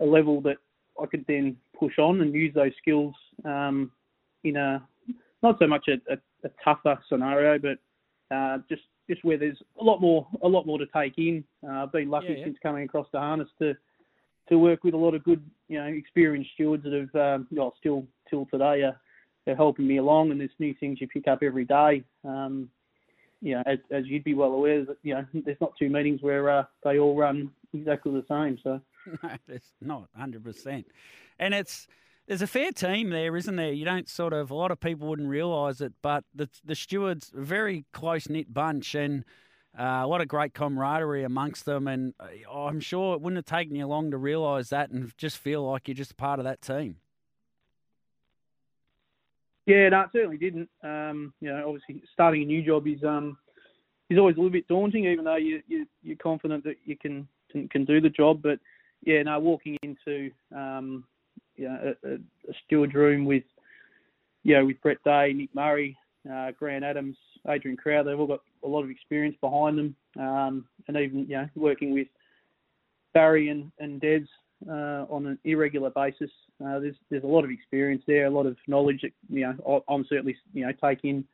a 0.00 0.04
level 0.04 0.40
that 0.42 0.58
I 1.00 1.06
could 1.06 1.24
then 1.26 1.56
push 1.78 1.98
on 1.98 2.20
and 2.20 2.34
use 2.34 2.54
those 2.54 2.72
skills 2.80 3.14
um, 3.44 3.90
in 4.44 4.56
a 4.56 4.86
not 5.42 5.58
so 5.58 5.66
much 5.66 5.88
a, 5.88 6.12
a, 6.12 6.16
a 6.44 6.50
tougher 6.64 6.98
scenario, 7.08 7.58
but 7.58 8.34
uh, 8.34 8.58
just 8.68 8.82
just 9.08 9.24
where 9.24 9.38
there's 9.38 9.58
a 9.80 9.84
lot 9.84 10.00
more 10.00 10.26
a 10.42 10.48
lot 10.48 10.66
more 10.66 10.78
to 10.78 10.86
take 10.94 11.16
in. 11.18 11.44
Uh, 11.66 11.84
I've 11.84 11.92
been 11.92 12.10
lucky 12.10 12.28
Yeah, 12.30 12.38
yeah. 12.38 12.44
since 12.44 12.58
coming 12.62 12.84
across 12.84 13.06
the 13.12 13.18
harness 13.18 13.48
to 13.60 13.74
to 14.48 14.58
work 14.58 14.84
with 14.84 14.94
a 14.94 14.98
lot 14.98 15.14
of 15.14 15.24
good 15.24 15.42
you 15.68 15.78
know 15.78 15.86
experienced 15.86 16.50
stewards 16.54 16.84
that 16.84 16.92
have 16.92 17.40
um, 17.40 17.46
well 17.50 17.74
still 17.78 18.06
till 18.28 18.46
today 18.46 18.82
are, 18.82 19.00
are 19.46 19.56
helping 19.56 19.86
me 19.86 19.98
along, 19.98 20.30
and 20.30 20.40
there's 20.40 20.50
new 20.58 20.74
things 20.74 21.00
you 21.00 21.08
pick 21.08 21.28
up 21.28 21.42
every 21.42 21.64
day. 21.64 22.04
Um, 22.24 22.68
you 23.40 23.54
know, 23.54 23.62
as, 23.66 23.78
as 23.90 24.06
you'd 24.06 24.24
be 24.24 24.34
well 24.34 24.52
aware, 24.52 24.84
you 25.02 25.14
know, 25.14 25.26
there's 25.44 25.60
not 25.60 25.72
two 25.78 25.88
meetings 25.88 26.22
where 26.22 26.48
uh, 26.50 26.64
they 26.84 26.98
all 26.98 27.16
run 27.16 27.50
exactly 27.72 28.12
the 28.12 28.24
same. 28.28 28.58
So. 28.62 28.80
No, 29.22 29.30
it's 29.46 29.70
not 29.80 30.08
hundred 30.16 30.42
percent, 30.42 30.86
and 31.38 31.54
it's 31.54 31.86
there's 32.26 32.42
a 32.42 32.46
fair 32.48 32.72
team 32.72 33.10
there, 33.10 33.36
isn't 33.36 33.54
there? 33.54 33.72
You 33.72 33.84
don't 33.84 34.08
sort 34.08 34.32
of 34.32 34.50
a 34.50 34.54
lot 34.54 34.72
of 34.72 34.80
people 34.80 35.06
wouldn't 35.06 35.28
realise 35.28 35.80
it, 35.80 35.92
but 36.02 36.24
the 36.34 36.48
the 36.64 36.74
stewards 36.74 37.30
a 37.32 37.40
very 37.40 37.84
close 37.92 38.28
knit 38.28 38.52
bunch 38.52 38.94
and. 38.94 39.24
Uh, 39.78 40.00
a 40.02 40.06
lot 40.06 40.22
of 40.22 40.28
great 40.28 40.54
camaraderie 40.54 41.22
amongst 41.22 41.66
them, 41.66 41.86
and 41.86 42.14
uh, 42.18 42.50
I'm 42.50 42.80
sure 42.80 43.14
it 43.14 43.20
wouldn't 43.20 43.36
have 43.36 43.58
taken 43.58 43.76
you 43.76 43.86
long 43.86 44.10
to 44.10 44.16
realise 44.16 44.70
that 44.70 44.88
and 44.88 45.12
just 45.18 45.36
feel 45.36 45.70
like 45.70 45.86
you're 45.86 45.94
just 45.94 46.16
part 46.16 46.38
of 46.38 46.46
that 46.46 46.62
team. 46.62 46.96
Yeah, 49.66 49.88
no, 49.88 50.02
it 50.02 50.10
certainly 50.12 50.38
didn't. 50.38 50.68
Um, 50.82 51.34
you 51.40 51.48
know, 51.48 51.64
obviously 51.66 52.02
starting 52.12 52.42
a 52.42 52.46
new 52.46 52.62
job 52.64 52.86
is 52.86 53.02
um 53.04 53.36
is 54.08 54.18
always 54.18 54.36
a 54.36 54.38
little 54.38 54.52
bit 54.52 54.68
daunting, 54.68 55.04
even 55.06 55.24
though 55.24 55.36
you, 55.36 55.60
you 55.66 55.86
you're 56.02 56.16
confident 56.16 56.64
that 56.64 56.76
you 56.84 56.96
can 56.96 57.26
can, 57.50 57.68
can 57.68 57.84
do 57.84 58.00
the 58.00 58.08
job. 58.08 58.42
But 58.42 58.60
yeah, 59.04 59.22
no, 59.22 59.38
walking 59.40 59.76
into 59.82 60.30
um, 60.54 61.04
you 61.56 61.68
know, 61.68 61.94
a, 62.04 62.74
a, 62.74 62.86
room 62.86 63.24
with 63.24 63.42
you 64.44 64.54
know 64.54 64.64
with 64.66 64.80
Brett 64.82 65.02
Day, 65.04 65.32
Nick 65.32 65.54
Murray, 65.54 65.96
uh, 66.32 66.52
Grant 66.58 66.84
Adams, 66.84 67.16
Adrian 67.48 67.76
Crowder, 67.76 68.10
they've 68.10 68.20
all 68.20 68.26
got 68.26 68.42
a 68.64 68.68
lot 68.68 68.84
of 68.84 68.90
experience 68.90 69.36
behind 69.40 69.78
them, 69.78 69.96
um, 70.18 70.64
and 70.86 70.96
even 70.96 71.20
you 71.20 71.36
know 71.36 71.48
working 71.56 71.92
with 71.92 72.08
Barry 73.14 73.48
and 73.48 73.72
and 73.80 74.00
Des 74.00 74.24
uh, 74.68 75.06
on 75.10 75.26
an 75.26 75.38
irregular 75.44 75.90
basis. 75.90 76.30
Uh, 76.64 76.78
there's 76.78 76.96
there's 77.10 77.24
a 77.24 77.26
lot 77.26 77.44
of 77.44 77.50
experience 77.50 78.02
there, 78.06 78.26
a 78.26 78.30
lot 78.30 78.46
of 78.46 78.56
knowledge 78.66 79.02
that 79.02 79.12
you 79.28 79.40
know 79.42 79.84
I'm 79.88 80.06
certainly 80.08 80.36
you 80.54 80.66
know 80.66 80.72
taking 80.82 81.24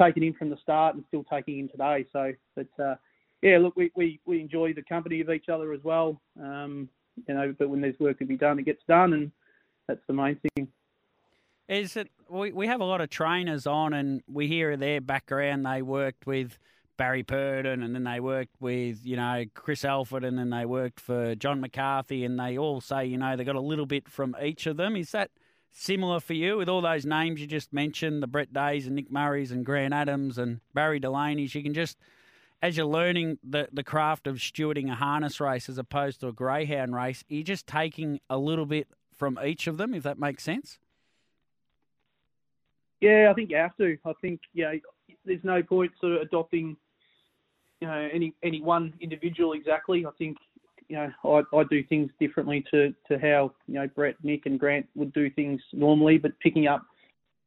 taking 0.00 0.22
in 0.22 0.34
from 0.34 0.50
the 0.50 0.56
start 0.58 0.94
and 0.94 1.04
still 1.08 1.24
taking 1.24 1.58
in 1.58 1.68
today. 1.68 2.06
So, 2.12 2.32
but 2.54 2.68
uh, 2.82 2.96
yeah, 3.42 3.58
look, 3.58 3.76
we, 3.76 3.90
we 3.94 4.20
we 4.26 4.40
enjoy 4.40 4.74
the 4.74 4.82
company 4.82 5.20
of 5.20 5.30
each 5.30 5.48
other 5.48 5.72
as 5.72 5.80
well. 5.82 6.20
Um, 6.40 6.88
you 7.26 7.34
know, 7.34 7.54
but 7.58 7.70
when 7.70 7.80
there's 7.80 7.98
work 7.98 8.18
to 8.18 8.26
be 8.26 8.36
done, 8.36 8.58
it 8.58 8.64
gets 8.64 8.82
done, 8.86 9.14
and 9.14 9.32
that's 9.86 10.02
the 10.06 10.12
main 10.12 10.38
thing. 10.54 10.68
Is 11.68 11.96
it? 11.96 12.10
We 12.28 12.52
we 12.52 12.66
have 12.66 12.80
a 12.80 12.84
lot 12.84 13.00
of 13.00 13.08
trainers 13.08 13.66
on, 13.66 13.94
and 13.94 14.22
we 14.30 14.46
hear 14.46 14.76
their 14.76 15.00
background. 15.00 15.64
They 15.64 15.82
worked 15.82 16.26
with 16.26 16.58
Barry 16.96 17.22
Purdon, 17.22 17.82
and 17.82 17.94
then 17.94 18.04
they 18.04 18.20
worked 18.20 18.60
with 18.60 19.04
you 19.04 19.16
know 19.16 19.44
Chris 19.54 19.84
Alford, 19.84 20.24
and 20.24 20.38
then 20.38 20.50
they 20.50 20.64
worked 20.64 21.00
for 21.00 21.34
John 21.34 21.60
McCarthy, 21.60 22.24
and 22.24 22.38
they 22.38 22.56
all 22.58 22.80
say 22.80 23.06
you 23.06 23.18
know 23.18 23.36
they 23.36 23.44
got 23.44 23.56
a 23.56 23.60
little 23.60 23.86
bit 23.86 24.08
from 24.08 24.36
each 24.42 24.66
of 24.66 24.76
them. 24.76 24.96
Is 24.96 25.12
that 25.12 25.30
similar 25.72 26.20
for 26.20 26.32
you 26.32 26.56
with 26.56 26.68
all 26.68 26.80
those 26.80 27.04
names 27.04 27.40
you 27.40 27.46
just 27.46 27.72
mentioned, 27.72 28.22
the 28.22 28.26
Brett 28.26 28.52
Days 28.52 28.86
and 28.86 28.96
Nick 28.96 29.10
Murrays 29.10 29.52
and 29.52 29.64
Grant 29.64 29.92
Adams 29.92 30.38
and 30.38 30.60
Barry 30.74 31.00
Delaney's? 31.00 31.54
You 31.54 31.62
can 31.62 31.74
just, 31.74 31.98
as 32.62 32.76
you're 32.76 32.86
learning 32.86 33.38
the, 33.44 33.68
the 33.72 33.84
craft 33.84 34.26
of 34.26 34.36
stewarding 34.36 34.90
a 34.90 34.94
harness 34.94 35.40
race 35.40 35.68
as 35.68 35.78
opposed 35.78 36.20
to 36.20 36.28
a 36.28 36.32
greyhound 36.32 36.94
race, 36.94 37.24
you're 37.28 37.42
just 37.42 37.66
taking 37.66 38.20
a 38.30 38.38
little 38.38 38.66
bit 38.66 38.88
from 39.14 39.38
each 39.44 39.66
of 39.66 39.76
them, 39.76 39.94
if 39.94 40.02
that 40.02 40.18
makes 40.18 40.42
sense. 40.42 40.78
Yeah, 43.00 43.28
I 43.30 43.34
think 43.34 43.50
you 43.50 43.56
have 43.56 43.76
to. 43.76 43.98
I 44.06 44.12
think 44.20 44.40
yeah, 44.54 44.72
there's 45.26 45.44
no 45.44 45.62
point 45.62 45.92
sort 46.00 46.14
of 46.14 46.22
adopting 46.22 46.76
you 47.80 47.86
know 47.86 48.08
any 48.12 48.34
any 48.42 48.60
one 48.60 48.92
individual 49.00 49.52
exactly. 49.52 50.06
I 50.06 50.10
think 50.18 50.36
you 50.88 50.96
know 50.96 51.10
I, 51.24 51.56
I 51.56 51.64
do 51.64 51.82
things 51.84 52.10
differently 52.18 52.64
to 52.70 52.94
to 53.08 53.18
how 53.18 53.52
you 53.66 53.74
know 53.74 53.88
Brett, 53.88 54.16
Nick, 54.22 54.46
and 54.46 54.58
Grant 54.58 54.86
would 54.94 55.12
do 55.12 55.30
things 55.30 55.60
normally, 55.72 56.18
but 56.18 56.38
picking 56.40 56.66
up 56.66 56.82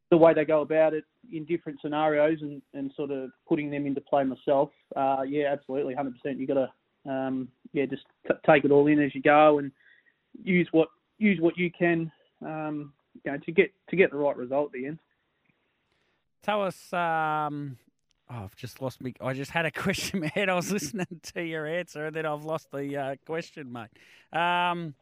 the 0.10 0.18
way 0.18 0.34
they 0.34 0.46
go 0.46 0.62
about 0.62 0.94
it 0.94 1.04
in 1.32 1.46
different 1.46 1.80
scenarios 1.82 2.39
and, 2.42 2.62
and 2.74 2.92
sort 2.96 3.12
of 3.12 3.30
putting 3.48 3.70
them 3.70 3.86
into 3.86 4.02
play 4.02 4.24
myself. 4.24 4.72
Uh, 4.96 5.22
yeah, 5.28 5.52
absolutely, 5.52 5.94
100%. 5.94 6.12
You 6.39 6.48
got 6.48 6.56
to 6.56 7.12
um, 7.12 7.48
yeah 7.74 7.86
just 7.86 8.04
t- 8.28 8.34
take 8.46 8.65
it 8.65 8.72
all 8.72 8.88
in 8.88 9.00
as 9.00 9.13
you 9.15 9.22
go 9.22 9.60
and 9.60 9.72
use 10.44 10.68
what 10.72 10.89
use 11.18 11.39
what 11.39 11.58
you 11.58 11.72
can 11.72 12.12
um, 12.46 12.94
you 13.24 13.32
know 13.32 13.38
to 13.38 13.52
get 13.52 13.72
to 13.89 13.96
get 13.96 14.12
the 14.12 14.18
right 14.18 14.36
result 14.38 14.68
at 14.68 14.74
the 14.74 14.88
end. 14.88 15.00
Tell 16.42 16.63
us. 16.63 16.94
Um, 16.94 17.78
oh, 18.30 18.44
I've 18.44 18.56
just 18.56 18.82
lost 18.82 19.02
me. 19.02 19.13
I 19.22 19.34
just 19.34 19.52
had 19.52 19.65
a 19.65 19.72
question 19.86 20.18
in 20.18 20.22
my 20.22 20.32
head. 20.34 20.50
I 20.50 20.56
was 20.56 20.72
listening 20.72 21.22
to 21.34 21.44
your 21.44 21.65
answer, 21.65 22.08
and 22.08 22.15
then 22.15 22.26
I've 22.26 22.44
lost 22.44 22.72
the 22.72 22.98
uh, 22.98 23.15
question, 23.26 23.72
mate. 23.72 23.89
Um, 24.38 24.96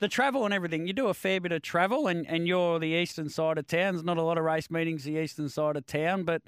the 0.00 0.08
travel 0.08 0.44
and 0.44 0.52
everything. 0.52 0.86
You 0.86 0.92
do 0.92 1.08
a 1.08 1.14
fair 1.14 1.40
bit 1.40 1.52
of 1.52 1.62
travel, 1.62 2.06
and, 2.06 2.26
and 2.28 2.46
you're 2.46 2.78
the 2.78 2.88
eastern 2.88 3.28
side 3.28 3.58
of 3.58 3.66
town. 3.66 3.94
There's 3.94 4.04
not 4.04 4.18
a 4.18 4.22
lot 4.22 4.38
of 4.38 4.44
race 4.44 4.70
meetings 4.70 5.04
the 5.04 5.16
eastern 5.18 5.48
side 5.48 5.76
of 5.76 5.86
town, 5.86 6.24
but 6.24 6.42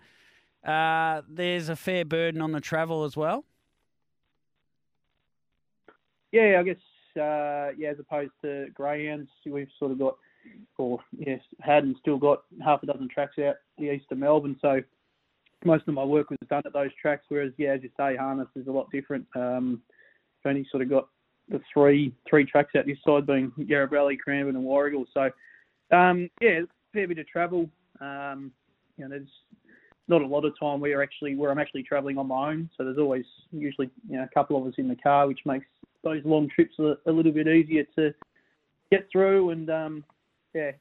uh, 0.64 1.22
there's 1.28 1.68
a 1.68 1.76
fair 1.76 2.04
burden 2.04 2.40
on 2.40 2.52
the 2.52 2.60
travel 2.60 3.04
as 3.04 3.16
well. 3.16 3.44
Yeah, 6.32 6.58
I 6.60 6.62
guess. 6.62 6.76
Uh, 7.16 7.72
yeah, 7.78 7.88
as 7.88 7.98
opposed 7.98 8.32
to 8.42 8.66
greyhounds, 8.74 9.30
we've 9.46 9.70
sort 9.78 9.90
of 9.90 9.98
got 9.98 10.18
or 10.76 10.98
yes, 11.18 11.40
had 11.60 11.84
and 11.84 11.96
still 11.98 12.18
got 12.18 12.42
half 12.62 12.82
a 12.82 12.86
dozen 12.86 13.08
tracks 13.08 13.38
out 13.38 13.56
the 13.78 13.90
east 13.90 14.06
of 14.10 14.18
Melbourne. 14.18 14.56
So 14.60 14.82
most 15.66 15.86
of 15.88 15.94
my 15.94 16.04
work 16.04 16.30
was 16.30 16.38
done 16.48 16.62
at 16.64 16.72
those 16.72 16.90
tracks. 17.00 17.24
Whereas, 17.28 17.52
yeah, 17.58 17.70
as 17.70 17.82
you 17.82 17.90
say, 17.96 18.16
harness 18.16 18.48
is 18.56 18.66
a 18.66 18.72
lot 18.72 18.90
different. 18.90 19.26
Um, 19.34 19.82
I've 20.44 20.50
only 20.50 20.66
sort 20.70 20.82
of 20.82 20.90
got 20.90 21.08
the 21.48 21.60
three 21.72 22.12
three 22.28 22.44
tracks 22.44 22.74
out 22.76 22.86
this 22.86 22.98
side, 23.06 23.26
being 23.26 23.52
Yarra 23.56 23.88
Cranbourne, 23.88 24.56
and 24.56 24.64
Warragul. 24.64 25.04
So, 25.12 25.30
um, 25.96 26.28
yeah, 26.40 26.60
fair 26.92 27.08
bit 27.08 27.18
of 27.18 27.28
travel. 27.28 27.68
Um, 28.00 28.52
you 28.96 29.04
know, 29.04 29.10
there's 29.10 29.28
not 30.08 30.22
a 30.22 30.26
lot 30.26 30.44
of 30.44 30.58
time 30.58 30.80
where 30.80 31.02
actually 31.02 31.34
where 31.34 31.50
I'm 31.50 31.58
actually 31.58 31.82
travelling 31.82 32.18
on 32.18 32.28
my 32.28 32.50
own. 32.50 32.70
So 32.76 32.84
there's 32.84 32.98
always 32.98 33.24
usually 33.52 33.90
you 34.08 34.16
know 34.16 34.24
a 34.24 34.34
couple 34.34 34.60
of 34.60 34.66
us 34.66 34.74
in 34.78 34.88
the 34.88 34.96
car, 34.96 35.26
which 35.26 35.40
makes 35.44 35.66
those 36.02 36.22
long 36.24 36.48
trips 36.48 36.78
a, 36.78 36.94
a 37.06 37.12
little 37.12 37.32
bit 37.32 37.48
easier 37.48 37.84
to 37.96 38.14
get 38.90 39.08
through. 39.10 39.50
And 39.50 39.70
um, 39.70 40.04
yeah, 40.54 40.72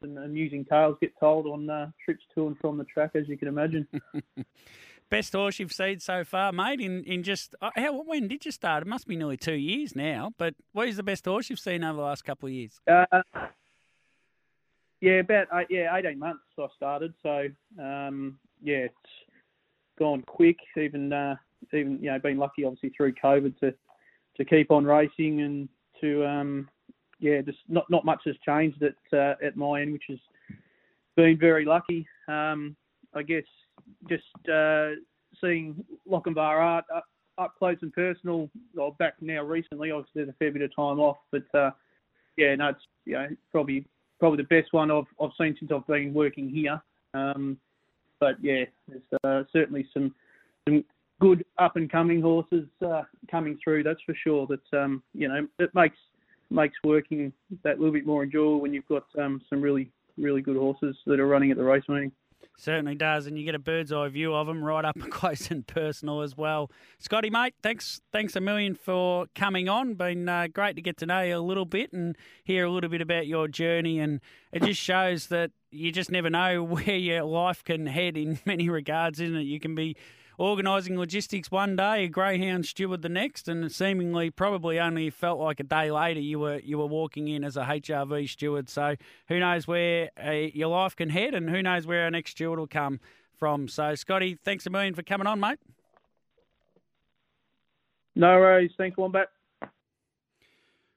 some 0.00 0.16
amusing 0.18 0.64
tales 0.64 0.96
get 1.00 1.12
told 1.18 1.46
on 1.46 1.68
uh, 1.68 1.90
trips 2.04 2.24
to 2.34 2.46
and 2.46 2.58
from 2.58 2.78
the 2.78 2.84
track, 2.84 3.10
as 3.14 3.28
you 3.28 3.36
can 3.36 3.48
imagine. 3.48 3.86
Best 5.10 5.32
horse 5.32 5.58
you've 5.58 5.72
seen 5.72 5.98
so 5.98 6.22
far, 6.22 6.52
mate. 6.52 6.80
In 6.80 7.02
in 7.02 7.24
just 7.24 7.56
uh, 7.60 7.70
how 7.74 8.00
when 8.02 8.28
did 8.28 8.44
you 8.44 8.52
start? 8.52 8.82
It 8.82 8.86
must 8.86 9.08
be 9.08 9.16
nearly 9.16 9.36
two 9.36 9.54
years 9.54 9.96
now. 9.96 10.32
But 10.38 10.54
what 10.72 10.86
is 10.86 10.96
the 10.96 11.02
best 11.02 11.24
horse 11.24 11.50
you've 11.50 11.58
seen 11.58 11.82
over 11.82 11.96
the 11.96 12.02
last 12.02 12.24
couple 12.24 12.46
of 12.46 12.52
years? 12.52 12.78
Uh, 12.88 13.22
yeah, 15.00 15.14
about 15.14 15.48
eight, 15.54 15.66
yeah 15.68 15.96
eighteen 15.96 16.20
months 16.20 16.44
I 16.56 16.66
started. 16.76 17.12
So 17.24 17.48
um, 17.82 18.38
yeah, 18.62 18.86
it's 18.86 18.94
gone 19.98 20.22
quick. 20.28 20.58
Even 20.76 21.12
uh, 21.12 21.34
even 21.72 21.98
you 22.00 22.12
know 22.12 22.20
been 22.20 22.38
lucky 22.38 22.64
obviously 22.64 22.90
through 22.90 23.14
COVID 23.14 23.58
to 23.58 23.74
to 24.36 24.44
keep 24.44 24.70
on 24.70 24.84
racing 24.84 25.40
and 25.40 25.68
to 26.00 26.24
um, 26.24 26.68
yeah, 27.20 27.40
just 27.42 27.58
not 27.68 27.84
not 27.90 28.04
much 28.04 28.22
has 28.26 28.36
changed 28.44 28.82
at 28.82 29.18
uh, 29.18 29.34
at 29.44 29.56
my 29.56 29.82
end, 29.82 29.92
which 29.92 30.04
has 30.08 30.18
been 31.16 31.38
very 31.38 31.64
lucky. 31.64 32.06
Um, 32.28 32.76
I 33.14 33.22
guess 33.22 33.44
just 34.08 34.24
uh, 34.48 34.90
seeing 35.40 35.84
Lochinvar 36.08 36.38
Art 36.38 36.84
up, 36.94 37.04
up, 37.38 37.54
close 37.58 37.76
and 37.82 37.92
personal. 37.92 38.48
Well, 38.74 38.96
back 38.98 39.14
now 39.20 39.42
recently, 39.42 39.90
obviously 39.90 40.22
there's 40.22 40.28
a 40.30 40.38
fair 40.38 40.50
bit 40.50 40.62
of 40.62 40.74
time 40.74 41.00
off, 41.00 41.18
but 41.30 41.44
uh, 41.54 41.70
yeah, 42.36 42.54
no, 42.54 42.68
it's 42.68 42.80
you 43.04 43.14
know 43.14 43.28
probably 43.52 43.84
probably 44.18 44.38
the 44.38 44.60
best 44.60 44.72
one 44.72 44.90
I've 44.90 45.04
I've 45.20 45.30
seen 45.38 45.56
since 45.58 45.70
I've 45.74 45.86
been 45.86 46.14
working 46.14 46.48
here. 46.48 46.80
Um, 47.14 47.58
but 48.18 48.36
yeah, 48.42 48.64
there's 48.88 49.02
uh, 49.24 49.42
certainly 49.52 49.86
some 49.92 50.14
some 50.68 50.84
good 51.20 51.44
up 51.58 51.76
and 51.76 51.90
coming 51.90 52.22
horses 52.22 52.66
uh, 52.86 53.02
coming 53.30 53.58
through. 53.62 53.82
That's 53.82 54.00
for 54.06 54.14
sure. 54.14 54.46
That 54.46 54.78
um, 54.78 55.02
you 55.14 55.28
know 55.28 55.46
it 55.58 55.70
makes 55.74 55.96
makes 56.50 56.76
working 56.84 57.32
that 57.62 57.78
little 57.78 57.92
bit 57.92 58.06
more 58.06 58.22
enjoyable 58.22 58.60
when 58.60 58.74
you've 58.74 58.88
got 58.88 59.04
um, 59.18 59.40
some 59.48 59.60
really, 59.60 59.90
really 60.18 60.42
good 60.42 60.56
horses 60.56 60.96
that 61.06 61.20
are 61.20 61.26
running 61.26 61.50
at 61.50 61.56
the 61.56 61.64
race 61.64 61.84
meeting. 61.88 62.12
Certainly 62.56 62.96
does, 62.96 63.26
and 63.26 63.38
you 63.38 63.44
get 63.46 63.54
a 63.54 63.58
bird's 63.58 63.90
eye 63.90 64.08
view 64.08 64.34
of 64.34 64.46
them 64.46 64.62
right 64.62 64.84
up 64.84 64.98
close 65.10 65.50
and 65.50 65.66
personal 65.66 66.20
as 66.20 66.36
well. 66.36 66.70
Scotty, 66.98 67.30
mate, 67.30 67.54
thanks, 67.62 68.02
thanks 68.12 68.36
a 68.36 68.40
million 68.40 68.74
for 68.74 69.26
coming 69.34 69.68
on. 69.68 69.94
Been 69.94 70.28
uh, 70.28 70.46
great 70.52 70.76
to 70.76 70.82
get 70.82 70.98
to 70.98 71.06
know 71.06 71.22
you 71.22 71.36
a 71.36 71.38
little 71.38 71.64
bit 71.64 71.92
and 71.92 72.16
hear 72.44 72.66
a 72.66 72.70
little 72.70 72.90
bit 72.90 73.00
about 73.00 73.26
your 73.26 73.48
journey, 73.48 73.98
and 73.98 74.20
it 74.52 74.62
just 74.62 74.80
shows 74.80 75.28
that 75.28 75.52
you 75.70 75.90
just 75.90 76.10
never 76.10 76.28
know 76.28 76.62
where 76.64 76.96
your 76.96 77.24
life 77.24 77.64
can 77.64 77.86
head 77.86 78.18
in 78.18 78.38
many 78.44 78.68
regards, 78.68 79.20
isn't 79.20 79.36
it? 79.36 79.44
You 79.44 79.58
can 79.58 79.74
be 79.74 79.96
organising 80.40 80.98
logistics 80.98 81.50
one 81.50 81.76
day, 81.76 82.04
a 82.04 82.08
greyhound 82.08 82.64
steward 82.64 83.02
the 83.02 83.10
next, 83.10 83.46
and 83.46 83.70
seemingly 83.70 84.30
probably 84.30 84.80
only 84.80 85.10
felt 85.10 85.38
like 85.38 85.60
a 85.60 85.64
day 85.64 85.90
later 85.90 86.20
you 86.20 86.38
were 86.38 86.58
you 86.60 86.78
were 86.78 86.86
walking 86.86 87.28
in 87.28 87.44
as 87.44 87.58
a 87.58 87.64
HRV 87.64 88.28
steward. 88.28 88.70
So 88.70 88.96
who 89.28 89.38
knows 89.38 89.68
where 89.68 90.10
uh, 90.22 90.30
your 90.30 90.68
life 90.68 90.96
can 90.96 91.10
head, 91.10 91.34
and 91.34 91.50
who 91.50 91.62
knows 91.62 91.86
where 91.86 92.04
our 92.04 92.10
next 92.10 92.32
steward 92.32 92.58
will 92.58 92.66
come 92.66 93.00
from. 93.38 93.68
So 93.68 93.94
Scotty, 93.94 94.38
thanks 94.42 94.64
a 94.66 94.70
million 94.70 94.94
for 94.94 95.02
coming 95.02 95.26
on, 95.26 95.40
mate. 95.40 95.58
No 98.16 98.38
worries. 98.38 98.72
Thanks, 98.78 98.96
Wombat. 98.96 99.28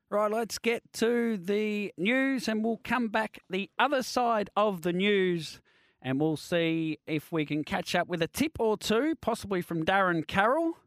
Right, 0.10 0.32
let's 0.32 0.60
get 0.60 0.84
to 0.93 1.38
the 1.38 1.91
news 1.97 2.47
and 2.47 2.63
we'll 2.63 2.79
come 2.84 3.08
back 3.08 3.39
the 3.49 3.69
other 3.79 4.03
side 4.03 4.51
of 4.56 4.84
the 4.84 4.93
news 4.93 5.60
and 6.04 6.20
we'll 6.20 6.38
see 6.38 7.00
if 7.08 7.32
we 7.32 7.46
can 7.46 7.63
catch 7.63 7.96
up 7.96 8.08
with 8.08 8.22
a 8.22 8.28
tip 8.28 8.60
or 8.60 8.78
two, 8.78 9.16
possibly 9.22 9.62
from 9.62 9.86
Darren 9.86 10.28
Carroll. 10.28 10.78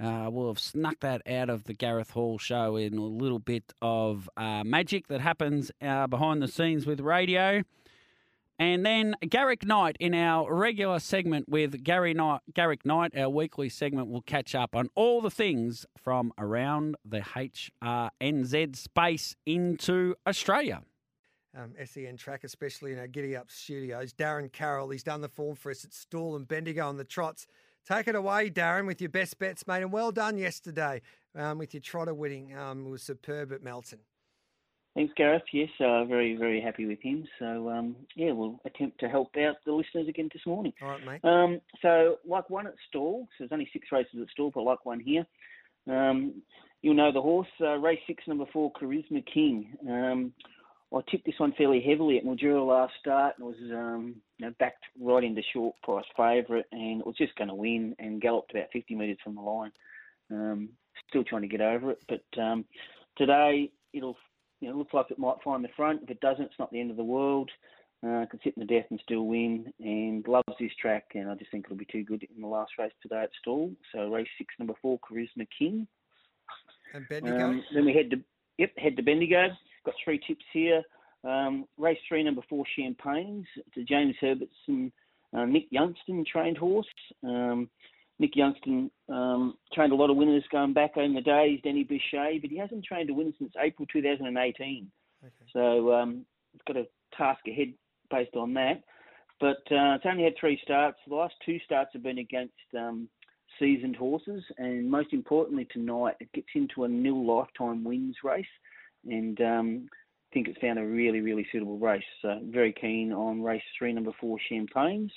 Uh, 0.00 0.28
we'll 0.30 0.48
have 0.48 0.58
snuck 0.58 1.00
that 1.00 1.22
out 1.26 1.48
of 1.48 1.64
the 1.64 1.74
Gareth 1.74 2.10
Hall 2.10 2.38
show 2.38 2.76
in 2.76 2.98
a 2.98 3.02
little 3.02 3.38
bit 3.38 3.72
of 3.80 4.28
uh, 4.36 4.62
magic 4.62 5.08
that 5.08 5.20
happens 5.20 5.70
uh, 5.80 6.06
behind 6.06 6.42
the 6.42 6.48
scenes 6.48 6.86
with 6.86 7.00
radio. 7.00 7.62
And 8.58 8.84
then 8.86 9.16
Garrick 9.28 9.66
Knight 9.66 9.96
in 9.98 10.14
our 10.14 10.54
regular 10.54 10.98
segment 10.98 11.48
with 11.48 11.82
Gary 11.82 12.14
Knight, 12.14 12.40
Garrick 12.54 12.84
Knight, 12.86 13.16
our 13.16 13.28
weekly 13.28 13.68
segment, 13.68 14.08
will 14.08 14.22
catch 14.22 14.54
up 14.54 14.76
on 14.76 14.88
all 14.94 15.20
the 15.20 15.30
things 15.30 15.86
from 15.96 16.32
around 16.38 16.96
the 17.04 17.20
HRNZ 17.20 18.76
space 18.76 19.34
into 19.46 20.14
Australia 20.26 20.82
um, 21.56 21.72
SEN 21.84 22.16
track, 22.16 22.44
especially 22.44 22.92
in 22.92 22.98
our 22.98 23.06
Giddy 23.06 23.36
Up 23.36 23.50
studios. 23.50 24.12
Darren 24.12 24.50
Carroll, 24.50 24.90
he's 24.90 25.02
done 25.02 25.20
the 25.20 25.28
form 25.28 25.56
for 25.56 25.70
us 25.70 25.84
at 25.84 25.92
Stawell 25.92 26.36
and 26.36 26.46
Bendigo 26.46 26.86
on 26.86 26.96
the 26.96 27.04
trots. 27.04 27.46
Take 27.86 28.08
it 28.08 28.14
away, 28.14 28.50
Darren, 28.50 28.86
with 28.86 29.00
your 29.00 29.10
best 29.10 29.38
bets, 29.38 29.66
mate. 29.66 29.82
And 29.82 29.92
well 29.92 30.12
done 30.12 30.38
yesterday 30.38 31.02
um, 31.34 31.58
with 31.58 31.74
your 31.74 31.80
trotter 31.80 32.14
winning. 32.14 32.56
Um, 32.56 32.86
it 32.86 32.90
was 32.90 33.02
superb 33.02 33.52
at 33.52 33.62
Melton. 33.62 33.98
Thanks, 34.94 35.12
Gareth. 35.16 35.42
Yes, 35.52 35.70
uh, 35.80 36.04
very, 36.04 36.36
very 36.36 36.60
happy 36.60 36.84
with 36.84 37.00
him. 37.00 37.26
So, 37.38 37.70
um, 37.70 37.96
yeah, 38.14 38.32
we'll 38.32 38.60
attempt 38.66 39.00
to 39.00 39.08
help 39.08 39.34
out 39.38 39.56
the 39.64 39.72
listeners 39.72 40.06
again 40.06 40.28
this 40.32 40.44
morning. 40.46 40.74
All 40.82 40.88
right, 40.88 41.04
mate. 41.04 41.24
Um, 41.24 41.60
so, 41.80 42.18
like 42.26 42.50
one 42.50 42.66
at 42.66 42.74
Stawell, 42.88 43.22
so 43.22 43.28
there's 43.40 43.52
only 43.52 43.70
six 43.72 43.88
races 43.90 44.20
at 44.20 44.28
Stawell, 44.28 44.50
but 44.54 44.62
like 44.62 44.84
one 44.84 45.00
here. 45.00 45.26
Um, 45.88 46.42
you'll 46.82 46.94
know 46.94 47.10
the 47.10 47.22
horse, 47.22 47.48
uh, 47.62 47.76
race 47.78 48.00
six, 48.06 48.22
number 48.28 48.44
four, 48.52 48.70
Charisma 48.72 49.24
King. 49.32 49.74
I 50.94 51.00
tipped 51.10 51.24
this 51.24 51.38
one 51.38 51.54
fairly 51.56 51.80
heavily 51.80 52.18
at 52.18 52.24
Mildura 52.24 52.66
last 52.66 52.92
start 53.00 53.34
and 53.38 53.46
was 53.46 53.56
um, 53.72 54.16
you 54.38 54.46
know, 54.46 54.54
backed 54.58 54.84
right 55.00 55.24
into 55.24 55.42
short 55.52 55.74
price 55.82 56.04
favourite 56.16 56.66
and 56.72 57.00
it 57.00 57.06
was 57.06 57.16
just 57.16 57.34
going 57.36 57.48
to 57.48 57.54
win 57.54 57.94
and 57.98 58.20
galloped 58.20 58.50
about 58.50 58.72
50 58.72 58.94
metres 58.94 59.18
from 59.24 59.34
the 59.34 59.40
line. 59.40 59.72
Um, 60.30 60.68
still 61.08 61.24
trying 61.24 61.42
to 61.42 61.48
get 61.48 61.60
over 61.60 61.90
it, 61.92 62.02
but 62.08 62.40
um, 62.40 62.64
today 63.16 63.70
it'll 63.92 64.16
you 64.60 64.70
know, 64.70 64.76
look 64.76 64.92
like 64.92 65.10
it 65.10 65.18
might 65.18 65.42
find 65.42 65.64
the 65.64 65.68
front. 65.76 66.02
If 66.02 66.10
it 66.10 66.20
doesn't, 66.20 66.44
it's 66.44 66.58
not 66.58 66.70
the 66.70 66.80
end 66.80 66.90
of 66.90 66.96
the 66.96 67.04
world. 67.04 67.50
Uh, 68.04 68.26
can 68.26 68.40
sit 68.42 68.54
in 68.56 68.60
the 68.60 68.74
death 68.74 68.86
and 68.90 69.00
still 69.04 69.26
win, 69.26 69.72
and 69.78 70.26
loves 70.26 70.42
this 70.58 70.72
track, 70.80 71.04
and 71.14 71.30
I 71.30 71.36
just 71.36 71.52
think 71.52 71.66
it'll 71.66 71.76
be 71.76 71.86
too 71.90 72.02
good 72.02 72.26
in 72.34 72.42
the 72.42 72.48
last 72.48 72.72
race 72.76 72.90
today 73.00 73.22
at 73.22 73.30
Stawell. 73.40 73.70
So 73.94 74.08
race 74.08 74.26
six, 74.38 74.52
number 74.58 74.74
four, 74.82 74.98
Charisma 74.98 75.46
King. 75.56 75.86
And 76.94 77.08
Bendigo. 77.08 77.44
Um, 77.44 77.64
then 77.72 77.84
we 77.84 77.92
head 77.92 78.10
to 78.10 78.20
yep, 78.58 78.76
head 78.76 78.96
to 78.96 79.04
Bendigo 79.04 79.50
got 79.84 79.94
three 80.04 80.20
tips 80.26 80.44
here. 80.52 80.82
Um, 81.24 81.66
race 81.78 81.98
three, 82.08 82.22
number 82.22 82.42
four, 82.48 82.64
Champagnes. 82.76 83.46
It's 83.56 83.76
a 83.76 83.82
James 83.82 84.16
Herbertson, 84.20 84.92
uh, 85.36 85.44
Nick 85.44 85.70
Youngston 85.70 86.26
trained 86.26 86.58
horse. 86.58 86.86
Um, 87.22 87.70
Nick 88.18 88.34
Youngston 88.34 88.90
um, 89.08 89.54
trained 89.72 89.92
a 89.92 89.96
lot 89.96 90.10
of 90.10 90.16
winners 90.16 90.44
going 90.52 90.72
back 90.72 90.92
in 90.96 91.14
the 91.14 91.20
days, 91.20 91.60
Danny 91.64 91.84
Boucher, 91.84 92.38
but 92.40 92.50
he 92.50 92.58
hasn't 92.58 92.84
trained 92.84 93.10
a 93.10 93.14
winner 93.14 93.32
since 93.38 93.52
April 93.60 93.86
2018. 93.92 94.90
Okay. 95.24 95.32
So 95.52 95.92
um, 95.92 96.24
it's 96.54 96.62
got 96.66 96.76
a 96.76 96.86
task 97.16 97.40
ahead 97.48 97.72
based 98.10 98.36
on 98.36 98.54
that. 98.54 98.82
But 99.40 99.62
uh, 99.72 99.96
it's 99.96 100.06
only 100.08 100.24
had 100.24 100.34
three 100.38 100.60
starts. 100.62 100.98
The 101.08 101.14
last 101.14 101.34
two 101.44 101.58
starts 101.64 101.90
have 101.94 102.02
been 102.02 102.18
against 102.18 102.54
um, 102.78 103.08
seasoned 103.58 103.96
horses, 103.96 104.44
and 104.58 104.88
most 104.88 105.12
importantly 105.12 105.66
tonight, 105.72 106.14
it 106.20 106.32
gets 106.32 106.48
into 106.54 106.84
a 106.84 106.88
nil 106.88 107.26
lifetime 107.26 107.82
wins 107.82 108.16
race, 108.22 108.46
and 109.04 109.40
um, 109.40 109.88
think 110.32 110.48
it's 110.48 110.58
found 110.60 110.78
a 110.78 110.84
really, 110.84 111.20
really 111.20 111.46
suitable 111.52 111.78
race. 111.78 112.02
So 112.22 112.40
very 112.44 112.72
keen 112.72 113.12
on 113.12 113.42
race 113.42 113.62
three, 113.78 113.92
number 113.92 114.12
four, 114.20 114.38
Champagnes. 114.48 115.12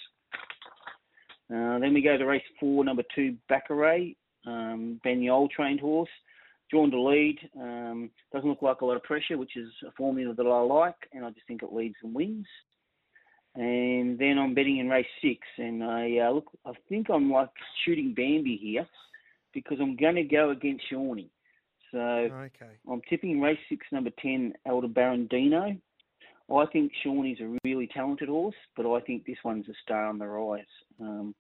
Uh, 1.54 1.80
then 1.80 1.94
we 1.94 2.02
go 2.02 2.18
to 2.18 2.26
race 2.26 2.44
four, 2.60 2.84
number 2.84 3.04
two, 3.14 3.36
Baccarat, 3.50 4.16
um, 4.48 5.00
Ben 5.04 5.22
Yole 5.22 5.50
trained 5.50 5.80
horse. 5.80 6.10
Drawn 6.72 6.90
to 6.90 7.00
lead, 7.00 7.38
um, 7.62 8.10
doesn't 8.34 8.50
look 8.50 8.64
like 8.64 8.82
a 8.82 8.86
lot 8.86 8.96
of 8.96 9.04
pressure, 9.04 9.38
which 9.38 9.56
is 9.56 9.70
a 9.88 9.92
formula 9.92 10.34
that 10.34 10.48
I 10.48 10.62
like, 10.62 10.96
and 11.14 11.24
I 11.24 11.30
just 11.30 11.46
think 11.46 11.62
it 11.62 11.72
leads 11.72 11.94
and 12.02 12.12
wins. 12.12 12.48
And 13.54 14.18
then 14.18 14.40
I'm 14.40 14.56
betting 14.56 14.80
in 14.80 14.90
race 14.90 15.06
six, 15.22 15.42
and 15.60 15.84
I 15.84 16.18
uh, 16.26 16.32
look, 16.32 16.50
I 16.66 16.72
think 16.90 17.12
I'm 17.12 17.32
like 17.32 17.52
shooting 17.86 18.16
Bambi 18.16 18.58
here 18.60 18.88
because 19.54 19.78
I'm 19.80 19.96
going 19.96 20.16
to 20.16 20.24
go 20.24 20.50
against 20.50 20.90
Shawnee. 20.90 21.30
So 21.96 22.02
okay. 22.02 22.74
I'm 22.92 23.02
tipping 23.10 23.40
race 23.40 23.58
six, 23.70 23.88
number 23.90 24.10
ten, 24.22 24.54
Elder 24.66 24.90
Barandino. 24.90 25.80
I 26.54 26.66
think 26.74 26.92
Shawnee's 27.02 27.40
a 27.40 27.58
really 27.64 27.88
talented 27.88 28.28
horse, 28.28 28.56
but 28.76 28.86
I 28.86 29.00
think 29.00 29.26
this 29.26 29.38
one's 29.46 29.70
a 29.70 29.74
star 29.82 30.08
on 30.08 30.20
the 30.20 30.28
rise. 30.28 30.66
Um, 31.00 31.34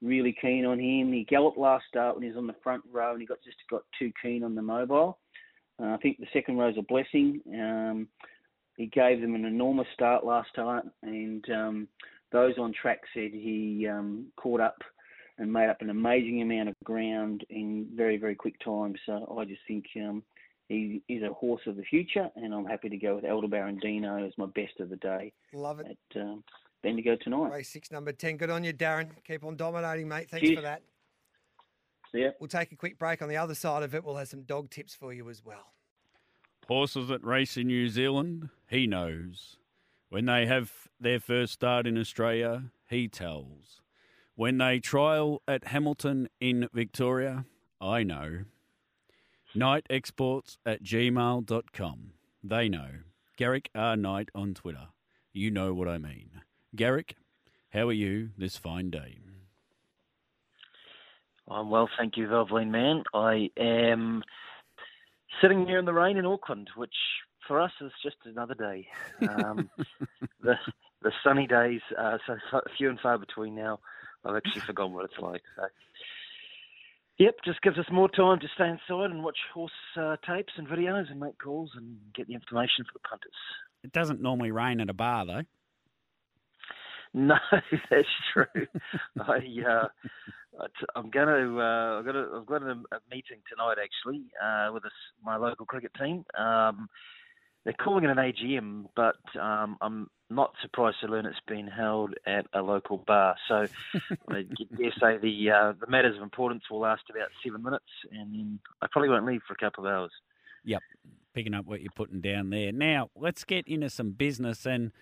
really 0.00 0.36
keen 0.40 0.64
on 0.64 0.78
him. 0.78 1.12
He 1.12 1.26
galloped 1.28 1.58
last 1.58 1.86
start 1.88 2.14
when 2.14 2.22
he 2.22 2.28
was 2.28 2.38
on 2.38 2.46
the 2.46 2.54
front 2.62 2.84
row, 2.92 3.12
and 3.12 3.20
he 3.20 3.26
got 3.26 3.42
just 3.42 3.56
got 3.68 3.82
too 3.98 4.12
keen 4.22 4.44
on 4.44 4.54
the 4.54 4.62
mobile. 4.62 5.18
Uh, 5.82 5.86
I 5.86 5.96
think 5.96 6.18
the 6.18 6.26
second 6.32 6.56
row's 6.56 6.78
a 6.78 6.82
blessing. 6.82 7.40
Um, 7.52 8.06
he 8.76 8.86
gave 8.86 9.20
them 9.20 9.34
an 9.34 9.44
enormous 9.44 9.88
start 9.92 10.24
last 10.24 10.50
time, 10.54 10.92
and 11.02 11.44
um, 11.50 11.88
those 12.30 12.54
on 12.58 12.72
track 12.80 13.00
said 13.12 13.32
he 13.32 13.88
um, 13.90 14.26
caught 14.36 14.60
up 14.60 14.76
and 15.38 15.52
made 15.52 15.68
up 15.68 15.82
an 15.82 15.90
amazing 15.90 16.42
amount 16.42 16.68
of 16.68 16.74
ground 16.84 17.44
in 17.50 17.88
very, 17.94 18.16
very 18.16 18.34
quick 18.34 18.58
time. 18.64 18.94
So 19.04 19.36
I 19.38 19.44
just 19.44 19.60
think 19.68 19.84
um, 19.96 20.22
he 20.68 21.02
is 21.08 21.22
a 21.22 21.32
horse 21.32 21.62
of 21.66 21.76
the 21.76 21.84
future, 21.84 22.30
and 22.36 22.54
I'm 22.54 22.64
happy 22.64 22.88
to 22.88 22.96
go 22.96 23.16
with 23.16 23.24
Elder 23.24 23.48
Barandino 23.48 24.26
as 24.26 24.32
my 24.38 24.46
best 24.46 24.80
of 24.80 24.90
the 24.90 24.96
day. 24.96 25.32
Love 25.52 25.80
it. 25.80 25.98
At, 26.14 26.20
um, 26.20 26.44
Bendigo 26.82 27.16
tonight. 27.16 27.52
Race 27.52 27.68
six, 27.68 27.90
number 27.90 28.12
10. 28.12 28.36
Good 28.36 28.50
on 28.50 28.62
you, 28.64 28.72
Darren. 28.72 29.10
Keep 29.26 29.44
on 29.44 29.56
dominating, 29.56 30.08
mate. 30.08 30.30
Thanks 30.30 30.46
Cheers. 30.46 30.58
for 30.58 30.62
that. 30.62 30.82
See 32.12 32.22
ya. 32.22 32.30
We'll 32.38 32.48
take 32.48 32.72
a 32.72 32.76
quick 32.76 32.98
break. 32.98 33.22
On 33.22 33.28
the 33.28 33.36
other 33.36 33.54
side 33.54 33.82
of 33.82 33.94
it, 33.94 34.04
we'll 34.04 34.16
have 34.16 34.28
some 34.28 34.42
dog 34.42 34.70
tips 34.70 34.94
for 34.94 35.12
you 35.12 35.28
as 35.28 35.44
well. 35.44 35.72
Horses 36.68 37.08
that 37.08 37.24
race 37.24 37.56
in 37.56 37.68
New 37.68 37.88
Zealand, 37.88 38.50
he 38.68 38.86
knows. 38.86 39.56
When 40.08 40.26
they 40.26 40.46
have 40.46 40.72
their 41.00 41.20
first 41.20 41.52
start 41.52 41.86
in 41.86 41.98
Australia, 41.98 42.64
he 42.88 43.08
tells. 43.08 43.80
When 44.36 44.58
they 44.58 44.80
trial 44.80 45.40
at 45.48 45.68
Hamilton 45.68 46.28
in 46.42 46.68
Victoria, 46.74 47.46
I 47.80 48.02
know. 48.02 48.44
Knightexports 49.56 50.58
at 50.66 50.82
gmail.com. 50.82 52.10
They 52.44 52.68
know. 52.68 52.88
Garrick 53.38 53.70
R. 53.74 53.96
Knight 53.96 54.28
on 54.34 54.52
Twitter. 54.52 54.88
You 55.32 55.50
know 55.50 55.72
what 55.72 55.88
I 55.88 55.96
mean. 55.96 56.42
Garrick, 56.74 57.16
how 57.70 57.88
are 57.88 57.94
you 57.94 58.28
this 58.36 58.58
fine 58.58 58.90
day? 58.90 59.16
I'm 61.48 61.70
well, 61.70 61.88
thank 61.96 62.18
you, 62.18 62.26
Valvoline 62.26 62.68
man. 62.68 63.04
I 63.14 63.48
am 63.56 64.22
sitting 65.40 65.66
here 65.66 65.78
in 65.78 65.86
the 65.86 65.94
rain 65.94 66.18
in 66.18 66.26
Auckland, 66.26 66.68
which 66.76 66.94
for 67.48 67.58
us 67.58 67.72
is 67.80 67.92
just 68.02 68.16
another 68.26 68.54
day. 68.54 68.86
Um, 69.28 69.70
the 70.42 70.56
the 71.00 71.12
sunny 71.24 71.46
days 71.46 71.80
are 71.96 72.20
so 72.26 72.60
few 72.76 72.90
and 72.90 73.00
far 73.00 73.16
between 73.16 73.54
now. 73.54 73.78
I've 74.26 74.36
actually 74.36 74.62
forgotten 74.62 74.94
what 74.94 75.04
it's 75.04 75.18
like. 75.20 75.42
So, 75.56 75.62
yep, 77.18 77.36
just 77.44 77.62
gives 77.62 77.78
us 77.78 77.86
more 77.90 78.08
time 78.08 78.40
to 78.40 78.48
stay 78.54 78.68
inside 78.68 79.10
and 79.10 79.22
watch 79.22 79.38
horse 79.52 79.72
uh, 79.96 80.16
tapes 80.26 80.52
and 80.56 80.66
videos 80.66 81.10
and 81.10 81.20
make 81.20 81.38
calls 81.38 81.70
and 81.76 81.96
get 82.14 82.26
the 82.26 82.34
information 82.34 82.84
for 82.84 82.92
the 82.94 83.08
punters. 83.08 83.32
It 83.84 83.92
doesn't 83.92 84.20
normally 84.20 84.50
rain 84.50 84.80
at 84.80 84.90
a 84.90 84.94
bar, 84.94 85.26
though. 85.26 85.42
No, 87.14 87.36
that's 87.90 88.08
true. 88.34 88.66
I 89.18 89.38
uh, 89.66 89.88
I'm 90.94 91.08
going 91.08 91.28
to 91.28 91.60
uh, 91.60 91.98
I've 91.98 92.04
got 92.04 92.16
a, 92.16 92.28
I've 92.36 92.46
got 92.46 92.62
a, 92.62 92.72
a 92.72 93.00
meeting 93.10 93.40
tonight 93.48 93.76
actually 93.82 94.24
uh, 94.42 94.70
with 94.72 94.82
this, 94.82 94.92
my 95.24 95.36
local 95.36 95.64
cricket 95.64 95.92
team. 95.98 96.26
Um, 96.36 96.88
they're 97.64 97.74
calling 97.74 98.04
it 98.04 98.10
an 98.10 98.16
AGM, 98.18 98.86
but 98.94 99.16
um, 99.40 99.78
I'm 99.80 100.10
not 100.30 100.54
surprised 100.60 100.98
to 101.00 101.06
learn 101.06 101.26
it's 101.26 101.38
been 101.46 101.66
held 101.66 102.14
at 102.26 102.46
a 102.52 102.62
local 102.62 102.98
bar. 102.98 103.36
So 103.48 103.66
I 104.28 104.44
dare 104.76 104.92
say 105.00 105.18
the 105.18 105.50
uh, 105.50 105.72
the 105.80 105.86
matters 105.88 106.16
of 106.16 106.22
importance 106.22 106.64
will 106.70 106.80
last 106.80 107.02
about 107.10 107.28
seven 107.44 107.62
minutes, 107.62 107.84
and 108.10 108.34
then 108.34 108.58
I 108.82 108.86
probably 108.90 109.10
won't 109.10 109.26
leave 109.26 109.42
for 109.46 109.54
a 109.54 109.56
couple 109.56 109.86
of 109.86 109.92
hours. 109.92 110.12
Yep, 110.64 110.82
picking 111.34 111.54
up 111.54 111.66
what 111.66 111.80
you're 111.80 111.92
putting 111.94 112.20
down 112.20 112.50
there. 112.50 112.72
Now 112.72 113.10
let's 113.16 113.44
get 113.44 113.66
into 113.68 113.90
some 113.90 114.12
business 114.12 114.66
and. 114.66 114.92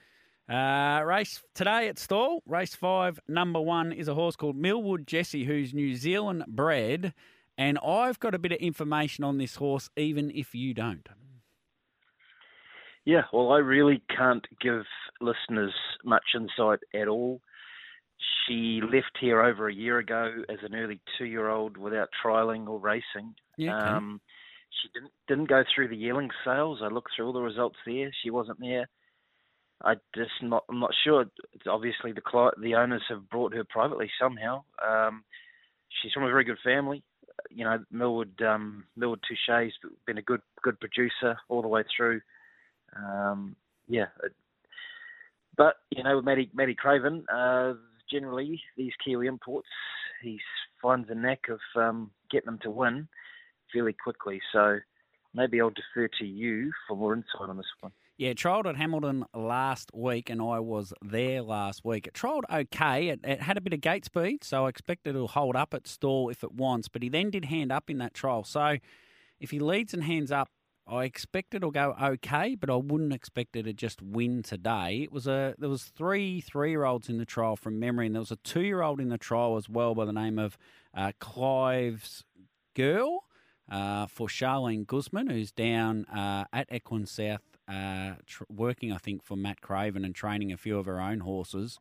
Uh, 0.46 1.02
race 1.06 1.42
today 1.54 1.88
at 1.88 1.98
Stawell, 1.98 2.42
race 2.44 2.74
five, 2.74 3.18
number 3.26 3.58
one 3.58 3.92
is 3.92 4.08
a 4.08 4.14
horse 4.14 4.36
called 4.36 4.54
Millwood 4.54 5.06
Jesse, 5.06 5.44
who's 5.44 5.72
New 5.72 5.94
Zealand 5.94 6.44
bred. 6.46 7.14
And 7.56 7.78
I've 7.78 8.18
got 8.18 8.34
a 8.34 8.38
bit 8.38 8.52
of 8.52 8.58
information 8.58 9.24
on 9.24 9.38
this 9.38 9.56
horse, 9.56 9.88
even 9.96 10.30
if 10.34 10.54
you 10.54 10.74
don't. 10.74 11.08
Yeah, 13.04 13.22
well, 13.32 13.52
I 13.52 13.58
really 13.58 14.02
can't 14.14 14.46
give 14.60 14.84
listeners 15.20 15.74
much 16.04 16.24
insight 16.34 16.80
at 16.94 17.08
all. 17.08 17.40
She 18.46 18.80
left 18.82 19.18
here 19.20 19.42
over 19.42 19.68
a 19.68 19.74
year 19.74 19.98
ago 19.98 20.42
as 20.48 20.58
an 20.62 20.74
early 20.74 21.00
two-year-old 21.18 21.76
without 21.76 22.08
trialing 22.24 22.66
or 22.66 22.78
racing. 22.78 23.34
Yeah, 23.58 23.76
okay. 23.76 23.86
um, 23.86 24.20
she 24.70 24.88
didn't 24.92 25.12
didn't 25.28 25.48
go 25.48 25.64
through 25.74 25.88
the 25.88 25.96
yearling 25.96 26.30
sales. 26.44 26.80
I 26.82 26.88
looked 26.88 27.10
through 27.14 27.26
all 27.26 27.32
the 27.32 27.40
results 27.40 27.76
there. 27.86 28.10
She 28.22 28.30
wasn't 28.30 28.60
there. 28.60 28.88
I 29.82 29.94
just 30.14 30.30
not 30.42 30.64
I'm 30.68 30.80
not 30.80 30.94
sure. 31.04 31.26
It's 31.52 31.66
obviously, 31.66 32.12
the 32.12 32.50
the 32.60 32.74
owners 32.74 33.02
have 33.08 33.28
brought 33.28 33.54
her 33.54 33.64
privately 33.64 34.10
somehow. 34.20 34.64
Um, 34.86 35.24
she's 35.90 36.12
from 36.12 36.24
a 36.24 36.28
very 36.28 36.44
good 36.44 36.58
family. 36.64 37.02
You 37.50 37.64
know, 37.64 37.78
Millwood 37.90 38.40
um, 38.42 38.84
Millwood 38.96 39.20
Touche's 39.28 39.72
been 40.06 40.18
a 40.18 40.22
good 40.22 40.40
good 40.62 40.80
producer 40.80 41.36
all 41.48 41.62
the 41.62 41.68
way 41.68 41.84
through. 41.96 42.20
Um, 42.96 43.56
yeah, 43.88 44.06
but 45.56 45.76
you 45.90 46.02
know, 46.02 46.16
with 46.16 46.24
Matty 46.24 46.50
Matty 46.54 46.74
Craven. 46.74 47.24
Uh, 47.32 47.74
generally, 48.10 48.62
these 48.76 48.92
Kiwi 49.04 49.26
imports, 49.26 49.68
he 50.22 50.38
finds 50.82 51.08
a 51.10 51.14
knack 51.14 51.46
of 51.48 51.60
um, 51.80 52.10
getting 52.30 52.46
them 52.46 52.58
to 52.62 52.70
win 52.70 53.08
fairly 53.72 53.92
quickly. 53.92 54.40
So 54.52 54.78
maybe 55.34 55.60
I'll 55.60 55.70
defer 55.70 56.08
to 56.20 56.24
you 56.24 56.72
for 56.86 56.96
more 56.96 57.14
insight 57.14 57.48
on 57.48 57.56
this 57.56 57.66
one. 57.80 57.92
Yeah, 58.16 58.32
trialled 58.32 58.66
at 58.66 58.76
Hamilton 58.76 59.24
last 59.34 59.90
week, 59.92 60.30
and 60.30 60.40
I 60.40 60.60
was 60.60 60.92
there 61.02 61.42
last 61.42 61.84
week. 61.84 62.06
It 62.06 62.14
trialled 62.14 62.42
okay. 62.52 63.08
It, 63.08 63.20
it, 63.24 63.42
had 63.42 63.56
a 63.56 63.60
bit 63.60 63.72
of 63.72 63.80
gate 63.80 64.04
speed, 64.04 64.44
so 64.44 64.66
I 64.66 64.68
expect 64.68 65.06
it'll 65.08 65.26
hold 65.26 65.56
up 65.56 65.74
at 65.74 65.88
Stawell 65.88 66.28
if 66.28 66.44
it 66.44 66.52
wants. 66.52 66.86
But 66.88 67.02
he 67.02 67.08
then 67.08 67.30
did 67.30 67.46
hand 67.46 67.72
up 67.72 67.90
in 67.90 67.98
that 67.98 68.14
trial. 68.14 68.44
So 68.44 68.76
if 69.40 69.50
he 69.50 69.58
leads 69.58 69.92
and 69.94 70.04
hands 70.04 70.30
up, 70.30 70.48
I 70.86 71.04
expect 71.04 71.54
it'll 71.54 71.70
go 71.70 71.96
okay, 72.00 72.54
but 72.54 72.68
I 72.68 72.76
wouldn't 72.76 73.14
expect 73.14 73.56
it 73.56 73.62
to 73.62 73.72
just 73.72 74.02
win 74.02 74.42
today. 74.42 75.00
It 75.02 75.12
was 75.12 75.26
a 75.26 75.54
there 75.58 75.70
was 75.70 75.84
three 75.84 76.40
three 76.40 76.70
year 76.70 76.84
olds 76.84 77.08
in 77.08 77.18
the 77.18 77.24
trial 77.24 77.56
from 77.56 77.80
memory, 77.80 78.06
and 78.06 78.14
there 78.14 78.20
was 78.20 78.30
a 78.30 78.36
two 78.36 78.62
year 78.62 78.82
old 78.82 79.00
in 79.00 79.08
the 79.08 79.18
trial 79.18 79.56
as 79.56 79.68
well 79.68 79.94
by 79.94 80.04
the 80.04 80.12
name 80.12 80.38
of 80.38 80.58
uh, 80.94 81.12
Clive's 81.18 82.24
Girl. 82.74 83.24
Uh, 83.66 84.06
for 84.06 84.28
Charlene 84.28 84.86
Guzman, 84.86 85.28
who's 85.30 85.50
down 85.50 86.04
uh, 86.04 86.44
at 86.52 86.70
Equine 86.70 87.06
South 87.06 87.40
uh, 87.66 88.12
tr- 88.26 88.44
working, 88.50 88.92
I 88.92 88.98
think, 88.98 89.22
for 89.22 89.36
Matt 89.36 89.62
Craven 89.62 90.04
and 90.04 90.14
training 90.14 90.52
a 90.52 90.58
few 90.58 90.78
of 90.78 90.84
her 90.84 91.00
own 91.00 91.20
horses. 91.20 91.78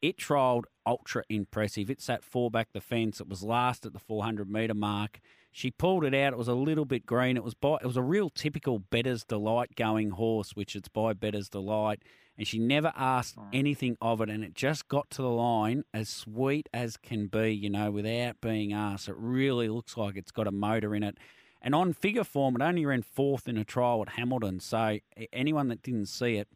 It 0.00 0.16
trialled 0.16 0.66
ultra 0.86 1.24
impressive. 1.28 1.90
It 1.90 2.00
sat 2.00 2.22
four 2.22 2.52
back 2.52 2.68
the 2.72 2.80
fence. 2.80 3.20
It 3.20 3.28
was 3.28 3.42
last 3.42 3.84
at 3.84 3.92
the 3.92 3.98
400 3.98 4.48
metre 4.48 4.74
mark. 4.74 5.20
She 5.50 5.70
pulled 5.70 6.04
it 6.04 6.14
out. 6.14 6.32
It 6.32 6.38
was 6.38 6.48
a 6.48 6.54
little 6.54 6.84
bit 6.84 7.06
green. 7.06 7.36
It 7.36 7.44
was 7.44 7.54
by, 7.54 7.76
it 7.82 7.86
was 7.86 7.96
a 7.96 8.02
real 8.02 8.30
typical 8.30 8.78
Bettor's 8.78 9.24
Delight 9.24 9.74
going 9.76 10.10
horse, 10.10 10.52
which 10.52 10.76
it's 10.76 10.88
by 10.88 11.12
Bettor's 11.14 11.48
Delight. 11.48 12.02
And 12.36 12.46
she 12.46 12.60
never 12.60 12.92
asked 12.94 13.36
anything 13.52 13.96
of 14.00 14.20
it, 14.20 14.30
and 14.30 14.44
it 14.44 14.54
just 14.54 14.86
got 14.86 15.10
to 15.10 15.22
the 15.22 15.28
line 15.28 15.82
as 15.92 16.08
sweet 16.08 16.68
as 16.72 16.96
can 16.96 17.26
be, 17.26 17.50
you 17.50 17.68
know, 17.68 17.90
without 17.90 18.40
being 18.40 18.72
asked. 18.72 19.08
It 19.08 19.16
really 19.18 19.68
looks 19.68 19.96
like 19.96 20.16
it's 20.16 20.30
got 20.30 20.46
a 20.46 20.52
motor 20.52 20.94
in 20.94 21.02
it. 21.02 21.18
And 21.60 21.74
on 21.74 21.92
figure 21.92 22.22
form, 22.22 22.54
it 22.54 22.62
only 22.62 22.86
ran 22.86 23.02
fourth 23.02 23.48
in 23.48 23.58
a 23.58 23.64
trial 23.64 24.02
at 24.02 24.10
Hamilton. 24.10 24.60
So 24.60 24.98
anyone 25.32 25.66
that 25.66 25.82
didn't 25.82 26.06
see 26.06 26.36
it, 26.36 26.46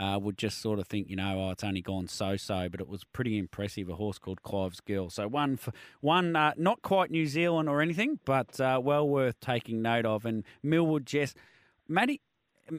uh, 0.00 0.18
would 0.18 0.38
just 0.38 0.62
sort 0.62 0.78
of 0.78 0.88
think, 0.88 1.10
you 1.10 1.16
know, 1.16 1.38
oh, 1.38 1.50
it's 1.50 1.62
only 1.62 1.82
gone 1.82 2.08
so-so, 2.08 2.68
but 2.70 2.80
it 2.80 2.88
was 2.88 3.04
pretty 3.04 3.36
impressive. 3.36 3.88
A 3.90 3.94
horse 3.94 4.18
called 4.18 4.42
Clive's 4.42 4.80
Girl. 4.80 5.10
So 5.10 5.28
one 5.28 5.58
for 5.58 5.72
one, 6.00 6.34
uh, 6.34 6.54
not 6.56 6.80
quite 6.80 7.10
New 7.10 7.26
Zealand 7.26 7.68
or 7.68 7.82
anything, 7.82 8.18
but 8.24 8.58
uh, 8.58 8.80
well 8.82 9.06
worth 9.06 9.38
taking 9.40 9.82
note 9.82 10.06
of. 10.06 10.24
And 10.24 10.44
Millwood 10.62 11.04
Jess, 11.04 11.34
Maddie, 11.86 12.22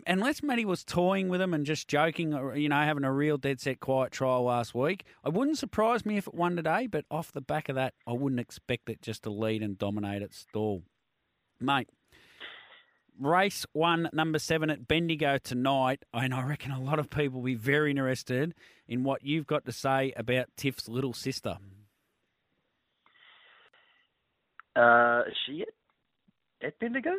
unless 0.08 0.42
Matty 0.42 0.66
was 0.66 0.84
toying 0.84 1.30
with 1.30 1.40
him 1.40 1.54
and 1.54 1.64
just 1.64 1.88
joking, 1.88 2.34
or, 2.34 2.56
you 2.56 2.70
know, 2.70 2.82
having 2.82 3.04
a 3.04 3.14
real 3.14 3.38
dead 3.38 3.62
set 3.62 3.80
quiet 3.80 4.12
trial 4.12 4.44
last 4.44 4.74
week, 4.74 5.04
it 5.24 5.34
wouldn't 5.34 5.60
surprise 5.60 6.06
me 6.06 6.18
if 6.18 6.28
it 6.28 6.34
won 6.34 6.56
today. 6.56 6.88
But 6.88 7.06
off 7.12 7.32
the 7.32 7.42
back 7.42 7.70
of 7.70 7.76
that, 7.76 7.94
I 8.08 8.14
wouldn't 8.14 8.40
expect 8.40 8.90
it 8.90 9.02
just 9.02 9.24
to 9.24 9.30
lead 9.30 9.62
and 9.62 9.78
dominate 9.78 10.24
at 10.24 10.34
Stawell, 10.34 10.82
mate. 11.60 11.90
Race 13.22 13.68
one, 13.74 14.10
number 14.14 14.40
seven 14.40 14.72
at 14.72 14.88
Bendigo 14.88 15.38
tonight, 15.38 16.04
and 16.12 16.34
I 16.34 16.42
reckon 16.42 16.72
a 16.72 16.82
lot 16.82 16.98
of 16.98 17.12
people 17.12 17.40
will 17.40 17.46
be 17.46 17.54
very 17.54 17.92
interested 17.92 18.56
in 18.88 19.04
what 19.04 19.24
you've 19.24 19.46
got 19.46 19.64
to 19.66 19.72
say 19.72 20.12
about 20.18 20.48
Tiff's 20.58 20.90
little 20.90 21.14
sister. 21.14 21.58
Uh, 24.76 25.22
is 25.28 25.36
she 25.46 25.62
at, 25.62 26.68
at 26.68 26.80
Bendigo? 26.80 27.12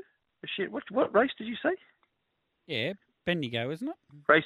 Is 0.42 0.50
she 0.56 0.64
at, 0.64 0.72
what, 0.72 0.82
what 0.90 1.14
race 1.14 1.30
did 1.38 1.46
you 1.46 1.54
say? 1.62 1.76
Yeah, 2.66 2.94
Bendigo, 3.24 3.70
isn't 3.70 3.86
it? 3.86 3.94
Race. 4.26 4.42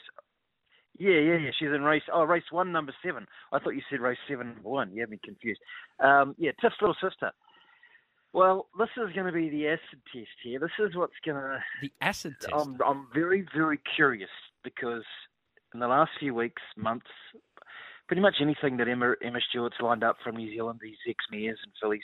Yeah, 0.98 1.20
yeah, 1.20 1.38
yeah. 1.38 1.50
She's 1.58 1.68
in 1.68 1.82
race. 1.82 2.02
Oh, 2.12 2.24
race 2.24 2.44
one, 2.50 2.70
number 2.70 2.94
seven. 3.02 3.26
I 3.50 3.60
thought 3.60 3.70
you 3.70 3.82
said 3.88 4.00
race 4.00 4.18
seven, 4.28 4.48
number 4.48 4.68
one. 4.68 4.92
You 4.92 5.00
had 5.00 5.10
me 5.10 5.18
confused. 5.24 5.60
Um, 6.00 6.34
yeah, 6.36 6.50
Tiff's 6.60 6.76
little 6.82 6.96
sister. 7.02 7.32
Well, 8.36 8.66
this 8.78 8.90
is 8.98 9.14
going 9.14 9.24
to 9.24 9.32
be 9.32 9.48
the 9.48 9.66
acid 9.66 9.98
test 10.12 10.28
here. 10.44 10.60
This 10.60 10.68
is 10.78 10.94
what's 10.94 11.14
going 11.24 11.38
to. 11.38 11.58
The 11.80 11.90
acid 12.02 12.34
test. 12.38 12.52
I'm, 12.52 12.78
I'm 12.86 13.06
very, 13.14 13.46
very 13.56 13.80
curious 13.96 14.28
because 14.62 15.04
in 15.72 15.80
the 15.80 15.88
last 15.88 16.10
few 16.20 16.34
weeks, 16.34 16.60
months, 16.76 17.06
pretty 18.06 18.20
much 18.20 18.34
anything 18.42 18.76
that 18.76 18.88
Emma, 18.88 19.14
Emma 19.24 19.38
Stewart's 19.48 19.76
lined 19.80 20.04
up 20.04 20.18
from 20.22 20.36
New 20.36 20.50
Zealand, 20.50 20.80
these 20.82 20.98
ex 21.08 21.24
mares 21.30 21.58
and 21.62 21.72
fillies, 21.80 22.02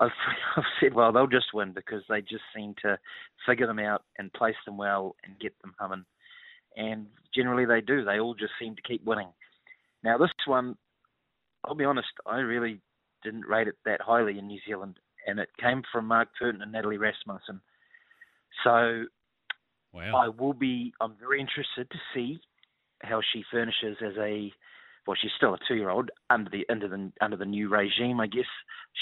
I've, 0.00 0.10
I've 0.56 0.64
said, 0.80 0.94
well, 0.94 1.12
they'll 1.12 1.28
just 1.28 1.54
win 1.54 1.70
because 1.70 2.02
they 2.08 2.22
just 2.22 2.42
seem 2.52 2.74
to 2.82 2.98
figure 3.46 3.68
them 3.68 3.78
out 3.78 4.02
and 4.18 4.32
place 4.32 4.56
them 4.66 4.76
well 4.76 5.14
and 5.22 5.38
get 5.38 5.54
them 5.62 5.74
humming. 5.78 6.06
And 6.76 7.06
generally 7.32 7.66
they 7.66 7.82
do. 7.82 8.04
They 8.04 8.18
all 8.18 8.34
just 8.34 8.54
seem 8.60 8.74
to 8.74 8.82
keep 8.82 9.04
winning. 9.04 9.28
Now, 10.02 10.18
this 10.18 10.32
one, 10.44 10.76
I'll 11.64 11.76
be 11.76 11.84
honest, 11.84 12.08
I 12.26 12.38
really 12.38 12.80
didn't 13.22 13.46
rate 13.46 13.68
it 13.68 13.76
that 13.84 14.00
highly 14.00 14.40
in 14.40 14.48
New 14.48 14.58
Zealand 14.66 14.98
and 15.26 15.38
it 15.38 15.48
came 15.60 15.82
from 15.92 16.06
Mark 16.06 16.28
Purdon 16.38 16.62
and 16.62 16.72
Natalie 16.72 16.98
Rasmussen. 16.98 17.60
So 18.64 19.04
wow. 19.92 20.16
I 20.16 20.28
will 20.28 20.54
be. 20.54 20.92
I'm 21.00 21.14
very 21.18 21.40
interested 21.40 21.90
to 21.90 21.98
see 22.14 22.38
how 23.02 23.20
she 23.32 23.44
furnishes 23.50 23.96
as 24.04 24.14
a. 24.18 24.52
Well, 25.06 25.16
she's 25.20 25.30
still 25.36 25.54
a 25.54 25.58
two-year-old 25.68 26.10
under 26.30 26.50
the 26.50 26.66
under 26.68 26.88
the 26.88 27.12
under 27.20 27.36
the 27.36 27.44
new 27.44 27.68
regime. 27.68 28.20
I 28.20 28.26
guess 28.26 28.46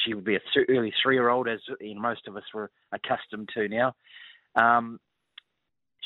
she 0.04 0.12
would 0.12 0.24
be 0.24 0.36
a 0.36 0.40
th- 0.52 0.66
early 0.68 0.92
three-year-old, 1.02 1.48
as 1.48 1.60
you 1.80 1.94
know, 1.94 2.00
most 2.00 2.28
of 2.28 2.36
us 2.36 2.42
were 2.52 2.70
accustomed 2.92 3.48
to 3.54 3.68
now. 3.68 3.94
Um, 4.54 5.00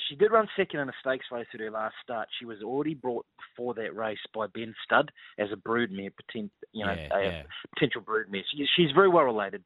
she 0.08 0.14
did 0.14 0.30
run 0.30 0.48
second 0.56 0.80
in 0.80 0.88
a 0.88 0.92
stakes 1.00 1.26
race 1.32 1.46
at 1.52 1.60
her 1.60 1.70
last 1.70 1.94
start. 2.02 2.28
She 2.38 2.44
was 2.44 2.62
already 2.62 2.94
brought 2.94 3.26
before 3.36 3.74
that 3.74 3.96
race 3.96 4.18
by 4.32 4.46
Ben 4.46 4.74
Stud 4.84 5.10
as 5.38 5.48
a 5.52 5.56
broodmare, 5.56 6.12
potent, 6.14 6.52
you 6.72 6.86
know, 6.86 6.92
Yeah, 6.92 7.16
a 7.16 7.22
yeah. 7.22 7.42
potential 7.74 8.02
broodmare. 8.02 8.42
She, 8.50 8.66
she's 8.76 8.92
very 8.94 9.08
well 9.08 9.24
related 9.24 9.64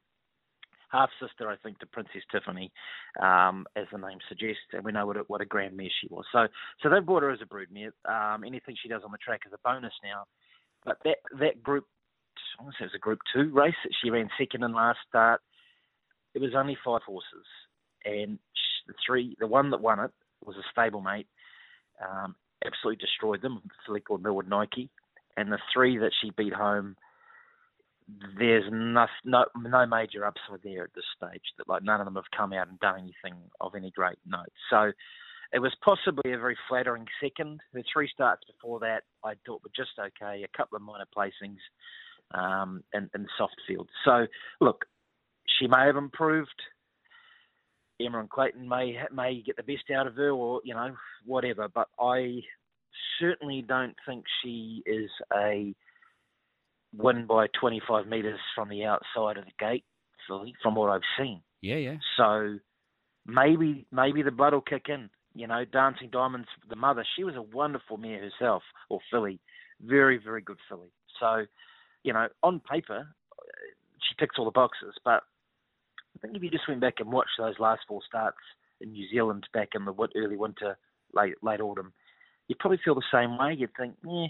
half 0.92 1.11
sister, 1.20 1.48
I 1.48 1.57
think, 1.57 1.78
to 1.78 1.87
Princess 1.87 2.22
Tiffany, 2.31 2.70
um, 3.20 3.66
as 3.74 3.87
the 3.90 3.98
name 3.98 4.18
suggests, 4.28 4.61
and 4.72 4.85
we 4.85 4.92
know 4.92 5.07
what 5.07 5.16
a, 5.16 5.20
what 5.26 5.40
a 5.40 5.46
grand 5.46 5.76
mare 5.76 5.88
she 6.00 6.09
was. 6.11 6.24
So, 6.31 6.46
so 6.83 6.90
they 6.90 7.00
bought 7.00 7.22
her 7.22 7.31
as 7.31 7.40
a 7.40 7.46
broodmare. 7.46 7.92
Um, 8.05 8.44
anything 8.44 8.76
she 8.81 8.88
does 8.88 9.02
on 9.05 9.11
the 9.11 9.18
track 9.18 9.40
is 9.46 9.52
a 9.52 9.68
bonus 9.68 9.94
now. 10.05 10.24
But 10.85 10.98
that 11.05 11.18
that 11.40 11.62
group, 11.62 11.87
I 12.59 12.62
want 12.62 12.74
to 12.74 12.83
say 12.83 12.85
it 12.85 12.92
was 12.92 12.96
a 12.96 12.98
Group 12.98 13.20
Two 13.33 13.50
race 13.52 13.74
that 13.85 13.94
she 14.02 14.11
ran 14.11 14.28
second 14.38 14.62
in 14.62 14.72
last 14.72 14.98
start. 15.09 15.40
It 16.35 16.40
was 16.40 16.55
only 16.57 16.76
five 16.85 17.02
horses, 17.07 17.46
and 18.05 18.38
sh- 18.55 18.87
the 18.88 18.94
three, 19.07 19.37
the 19.38 19.46
one 19.46 19.70
that 19.70 19.81
won 19.81 20.00
it 20.00 20.11
was 20.44 20.57
a 20.57 20.78
stablemate. 20.78 21.26
Um, 22.02 22.35
absolutely 22.64 23.05
destroyed 23.05 23.42
them. 23.42 23.62
Called 24.07 24.22
Millwood 24.22 24.48
Nike, 24.48 24.90
and 25.37 25.52
the 25.52 25.59
three 25.72 25.98
that 25.98 26.12
she 26.20 26.31
beat 26.37 26.52
home 26.52 26.96
there's 28.38 28.64
no, 28.70 29.07
no 29.25 29.44
no 29.57 29.87
major 29.87 30.25
upside 30.25 30.62
there 30.62 30.85
at 30.85 30.94
this 30.94 31.05
stage. 31.16 31.42
That 31.59 31.68
like 31.68 31.83
none 31.83 32.01
of 32.01 32.07
them 32.07 32.16
have 32.16 32.31
come 32.37 32.53
out 32.53 32.68
and 32.68 32.79
done 32.81 33.01
anything 33.01 33.38
of 33.61 33.75
any 33.75 33.90
great 33.90 34.18
note. 34.27 34.53
So 34.70 34.92
it 35.53 35.59
was 35.59 35.75
possibly 35.85 36.33
a 36.33 36.38
very 36.38 36.57
flattering 36.68 37.07
second. 37.20 37.61
The 37.72 37.85
three 37.92 38.09
starts 38.12 38.42
before 38.46 38.81
that 38.81 39.03
I 39.25 39.35
thought 39.46 39.62
were 39.62 39.70
just 39.75 39.90
okay. 39.98 40.44
A 40.44 40.57
couple 40.57 40.77
of 40.77 40.83
minor 40.83 41.07
placings 41.16 41.59
um, 42.38 42.83
in, 42.94 43.11
in 43.14 43.27
soft 43.37 43.57
field. 43.66 43.88
So 44.05 44.27
look, 44.61 44.85
she 45.59 45.66
may 45.66 45.87
have 45.87 45.96
improved. 45.96 46.51
Emma 48.01 48.20
and 48.20 48.31
Clayton 48.31 48.68
may 48.68 48.98
may 49.12 49.42
get 49.42 49.57
the 49.57 49.62
best 49.62 49.90
out 49.94 50.07
of 50.07 50.16
her, 50.16 50.31
or 50.31 50.61
you 50.64 50.75
know 50.75 50.96
whatever. 51.25 51.68
But 51.68 51.88
I 52.01 52.40
certainly 53.20 53.62
don't 53.62 53.94
think 54.07 54.25
she 54.42 54.83
is 54.87 55.11
a 55.33 55.75
win 56.96 57.26
by 57.26 57.46
25 57.59 58.07
metres 58.07 58.38
from 58.55 58.68
the 58.68 58.85
outside 58.85 59.38
of 59.38 59.44
the 59.44 59.52
gate, 59.59 59.85
filly, 60.28 60.55
from 60.62 60.74
what 60.74 60.90
I've 60.90 61.00
seen. 61.18 61.42
Yeah, 61.61 61.76
yeah. 61.76 61.96
So 62.16 62.59
maybe 63.26 63.87
maybe 63.92 64.22
the 64.22 64.31
blood 64.31 64.52
will 64.52 64.61
kick 64.61 64.87
in. 64.88 65.11
You 65.35 65.46
know, 65.46 65.64
Dancing 65.64 66.11
Diamonds, 66.11 66.48
the 66.68 66.76
mother, 66.76 67.05
she 67.16 67.24
was 67.24 67.37
a 67.37 67.42
wonderful 67.42 67.96
mare 67.96 68.20
herself, 68.20 68.62
or 68.90 69.00
filly, 69.11 69.40
very 69.81 70.18
very 70.18 70.42
good 70.42 70.59
filly. 70.68 70.92
So, 71.18 71.46
you 72.02 72.12
know, 72.12 72.28
on 72.42 72.61
paper, 72.61 72.98
uh, 72.98 73.44
she 74.00 74.14
ticks 74.18 74.37
all 74.38 74.44
the 74.44 74.50
boxes. 74.50 74.94
But 75.05 75.22
I 76.16 76.18
think 76.20 76.37
if 76.37 76.42
you 76.42 76.50
just 76.50 76.68
went 76.68 76.81
back 76.81 76.94
and 76.98 77.12
watched 77.12 77.38
those 77.38 77.59
last 77.59 77.83
four 77.88 78.00
starts 78.07 78.38
in 78.81 78.92
New 78.92 79.09
Zealand 79.09 79.46
back 79.55 79.70
in 79.74 79.85
the 79.85 79.94
early 80.16 80.37
winter, 80.37 80.76
late 81.14 81.35
late 81.42 81.61
autumn, 81.61 81.92
you'd 82.48 82.59
probably 82.59 82.81
feel 82.85 82.94
the 82.94 83.02
same 83.12 83.38
way. 83.38 83.55
You'd 83.57 83.74
think, 83.78 83.94
yeah, 84.05 84.26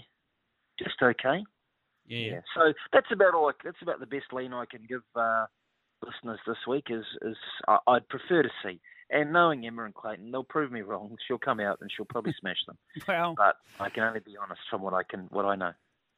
just 0.79 1.01
okay. 1.01 1.43
Yeah, 2.05 2.17
yeah. 2.17 2.31
Yeah. 2.33 2.39
So 2.55 2.73
that's 2.91 3.11
about 3.11 3.33
all. 3.33 3.49
I, 3.49 3.53
that's 3.63 3.81
about 3.81 3.99
the 3.99 4.05
best 4.05 4.25
lean 4.33 4.53
I 4.53 4.65
can 4.65 4.81
give 4.87 5.01
uh, 5.15 5.45
listeners 6.05 6.39
this 6.47 6.57
week. 6.67 6.87
Is 6.89 7.05
is 7.21 7.37
I, 7.67 7.77
I'd 7.87 8.07
prefer 8.09 8.43
to 8.43 8.49
see. 8.63 8.79
And 9.09 9.31
knowing 9.31 9.65
Emma 9.65 9.83
and 9.83 9.93
Clayton, 9.93 10.31
they'll 10.31 10.43
prove 10.43 10.71
me 10.71 10.81
wrong. 10.81 11.15
She'll 11.27 11.37
come 11.37 11.59
out 11.59 11.77
and 11.81 11.91
she'll 11.95 12.05
probably 12.05 12.33
smash 12.39 12.57
them. 12.65 12.77
Well, 13.07 13.35
But 13.37 13.57
I 13.79 13.89
can 13.89 14.03
only 14.03 14.21
be 14.21 14.35
honest 14.41 14.61
from 14.71 14.81
what 14.81 14.93
I 14.93 15.03
can, 15.03 15.27
what 15.29 15.45
I 15.45 15.55
know. 15.55 15.73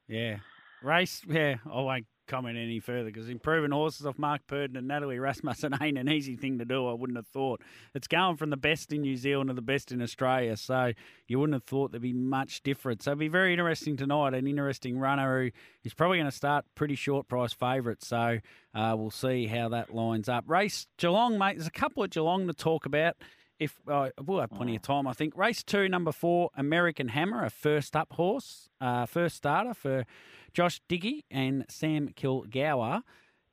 yeah. 0.08 0.38
Race, 0.82 1.24
yeah, 1.28 1.56
I 1.65 1.82
won't 1.82 2.06
comment 2.27 2.57
any 2.57 2.79
further 2.79 3.05
because 3.05 3.29
improving 3.29 3.71
horses 3.71 4.05
off 4.05 4.17
Mark 4.17 4.41
Purdon 4.47 4.77
and 4.77 4.88
Natalie 4.88 5.19
Rasmussen 5.19 5.75
ain't 5.81 5.97
an 5.97 6.09
easy 6.09 6.35
thing 6.35 6.59
to 6.59 6.65
do. 6.65 6.88
I 6.88 6.93
wouldn't 6.93 7.17
have 7.17 7.27
thought. 7.27 7.61
It's 7.93 8.07
going 8.07 8.38
from 8.38 8.49
the 8.49 8.57
best 8.57 8.91
in 8.91 9.01
New 9.01 9.15
Zealand 9.17 9.49
to 9.49 9.53
the 9.53 9.61
best 9.61 9.91
in 9.91 10.01
Australia, 10.01 10.57
so 10.57 10.93
you 11.27 11.39
wouldn't 11.39 11.55
have 11.55 11.63
thought 11.63 11.91
there'd 11.91 12.01
be 12.01 12.13
much 12.13 12.63
difference. 12.63 13.05
So 13.05 13.11
it'd 13.11 13.19
be 13.19 13.27
very 13.27 13.53
interesting 13.53 13.97
tonight. 13.97 14.33
An 14.33 14.47
interesting 14.47 14.99
runner 14.99 15.45
who 15.45 15.51
is 15.83 15.93
probably 15.93 16.17
going 16.17 16.29
to 16.29 16.35
start 16.35 16.65
pretty 16.75 16.95
short 16.95 17.27
price 17.27 17.53
favourite. 17.53 18.03
So 18.03 18.39
uh, 18.73 18.95
we'll 18.97 19.11
see 19.11 19.47
how 19.47 19.69
that 19.69 19.93
lines 19.93 20.29
up. 20.29 20.45
Race 20.47 20.88
Geelong, 20.97 21.38
mate. 21.38 21.57
There's 21.57 21.67
a 21.67 21.71
couple 21.71 22.03
of 22.03 22.09
Geelong 22.09 22.47
to 22.47 22.53
talk 22.53 22.85
about. 22.85 23.15
If 23.58 23.80
uh, 23.88 24.10
we'll 24.22 24.41
have 24.41 24.52
plenty 24.52 24.76
of 24.76 24.82
time, 24.82 25.08
I 25.08 25.13
think. 25.13 25.38
Race 25.38 25.63
two, 25.63 25.88
number 25.88 26.12
four, 26.12 26.50
American 26.58 27.10
Hammer, 27.10 27.46
a 27.46 27.50
first 27.50 27.96
up 27.96 28.13
horse, 28.13 28.70
uh, 28.82 29.06
first 29.06 29.38
starter 29.38 29.74
for 29.74 30.06
Josh 30.54 30.82
Dickie 30.89 31.24
and 31.32 31.65
Sam 31.70 32.10
Kilgour. 32.10 33.02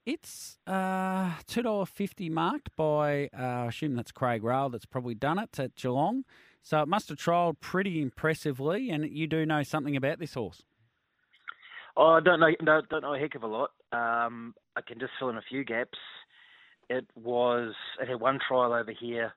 It's 0.05 0.59
uh, 0.67 1.35
two 1.47 1.63
dollar 1.63 1.87
fifty 1.87 2.29
marked 2.29 2.75
by 2.75 3.31
uh, 3.39 3.43
I 3.43 3.67
assume 3.67 3.95
that's 3.95 4.11
Craig 4.11 4.43
Rail 4.43 4.69
that's 4.71 4.87
probably 4.87 5.15
done 5.15 5.39
it 5.39 5.57
at 5.61 5.77
Geelong. 5.77 6.25
So 6.63 6.81
it 6.83 6.89
must 6.89 7.09
have 7.09 7.19
trialled 7.19 7.61
pretty 7.61 8.03
impressively, 8.03 8.91
and 8.91 9.09
you 9.09 9.27
do 9.29 9.47
know 9.47 9.63
something 9.63 9.97
about 9.97 10.19
this 10.19 10.35
horse. 10.35 10.63
Oh, 11.97 12.15
I 12.15 12.21
don't 12.21 12.41
know, 12.41 12.51
no, 12.61 12.83
don't 12.89 13.03
know 13.03 13.15
a 13.15 13.19
heck 13.19 13.35
of 13.35 13.43
a 13.43 13.47
lot. 13.47 13.71
Um, 13.93 14.55
I 14.77 14.81
can 14.81 14.99
just 14.99 15.13
fill 15.19 15.29
in 15.29 15.37
a 15.37 15.43
few 15.43 15.63
gaps. 15.65 15.99
It 16.89 17.07
was 17.15 17.75
it 18.01 18.09
had 18.09 18.21
one 18.21 18.39
trial 18.47 18.73
over 18.73 18.93
here. 18.93 19.35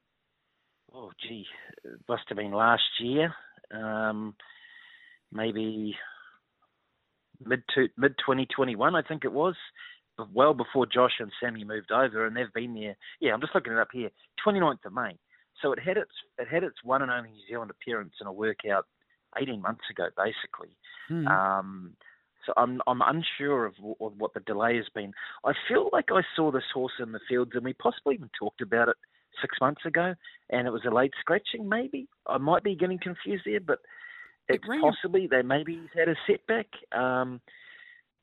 Oh, 0.95 1.11
gee, 1.21 1.45
it 1.83 1.99
must 2.07 2.23
have 2.29 2.37
been 2.37 2.53
last 2.53 2.83
year. 3.01 3.33
Um, 3.73 4.33
maybe 5.31 5.95
mid 7.45 7.63
to, 7.75 7.87
mid 7.97 8.17
2021, 8.19 8.95
I 8.95 9.01
think 9.01 9.25
it 9.25 9.33
was. 9.33 9.55
Well 10.33 10.53
before 10.53 10.85
Josh 10.85 11.15
and 11.19 11.31
Sammy 11.41 11.65
moved 11.65 11.91
over, 11.91 12.25
and 12.25 12.37
they've 12.37 12.53
been 12.53 12.73
there. 12.73 12.95
Yeah, 13.19 13.33
I'm 13.33 13.41
just 13.41 13.53
looking 13.53 13.73
it 13.73 13.79
up 13.79 13.89
here. 13.91 14.09
29th 14.47 14.85
of 14.85 14.93
May. 14.93 15.17
So 15.61 15.73
it 15.73 15.79
had 15.79 15.97
its 15.97 16.11
it 16.37 16.47
had 16.47 16.63
its 16.63 16.77
one 16.83 17.01
and 17.01 17.11
only 17.11 17.31
New 17.31 17.41
Zealand 17.49 17.71
appearance 17.71 18.13
in 18.21 18.27
a 18.27 18.31
workout 18.31 18.85
18 19.37 19.61
months 19.61 19.83
ago, 19.91 20.07
basically. 20.15 20.77
Hmm. 21.09 21.27
Um, 21.27 21.97
so 22.45 22.53
I'm 22.55 22.81
I'm 22.87 23.01
unsure 23.01 23.65
of, 23.65 23.75
w- 23.75 23.95
of 23.99 24.13
what 24.17 24.33
the 24.33 24.39
delay 24.39 24.77
has 24.77 24.85
been. 24.95 25.11
I 25.43 25.51
feel 25.67 25.89
like 25.91 26.05
I 26.11 26.21
saw 26.37 26.49
this 26.51 26.63
horse 26.73 26.93
in 26.99 27.11
the 27.11 27.19
fields, 27.27 27.51
and 27.55 27.65
we 27.65 27.73
possibly 27.73 28.15
even 28.15 28.29
talked 28.39 28.61
about 28.61 28.87
it 28.87 28.95
six 29.41 29.57
months 29.61 29.81
ago, 29.85 30.13
and 30.49 30.67
it 30.67 30.71
was 30.71 30.83
a 30.85 30.93
late 30.93 31.13
scratching. 31.19 31.67
Maybe 31.67 32.07
I 32.27 32.37
might 32.37 32.63
be 32.63 32.75
getting 32.75 32.99
confused 32.99 33.43
there, 33.45 33.59
but 33.59 33.79
it's 34.47 34.63
possibly 34.81 35.27
they 35.27 35.41
maybe 35.41 35.73
he's 35.73 35.99
had 35.99 36.09
a 36.09 36.15
setback. 36.27 36.67
Um, 36.91 37.41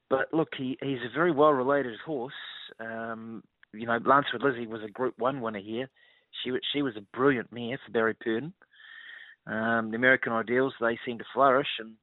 but 0.09 0.33
look, 0.33 0.51
he, 0.57 0.79
he's 0.83 0.99
a 0.99 1.15
very 1.15 1.33
well 1.33 1.53
related 1.53 1.99
horse. 2.05 2.35
Um, 2.79 3.43
you 3.73 3.87
know, 3.87 3.99
Lancewood 3.99 4.43
Lizzie 4.43 4.67
was 4.67 4.83
a 4.85 4.91
Group 4.91 5.15
One 5.19 5.41
winner 5.41 5.61
here. 5.61 5.89
She 6.43 6.51
she 6.73 6.83
was 6.83 6.97
a 6.97 7.17
brilliant 7.17 7.53
mare 7.53 7.79
for 7.85 7.93
Barry 7.93 8.15
Purdon. 8.15 8.53
Um, 9.47 9.91
the 9.91 9.97
American 9.97 10.33
Ideals 10.33 10.75
they 10.81 10.99
seem 11.05 11.19
to 11.19 11.25
flourish, 11.35 11.67
and 11.79 11.95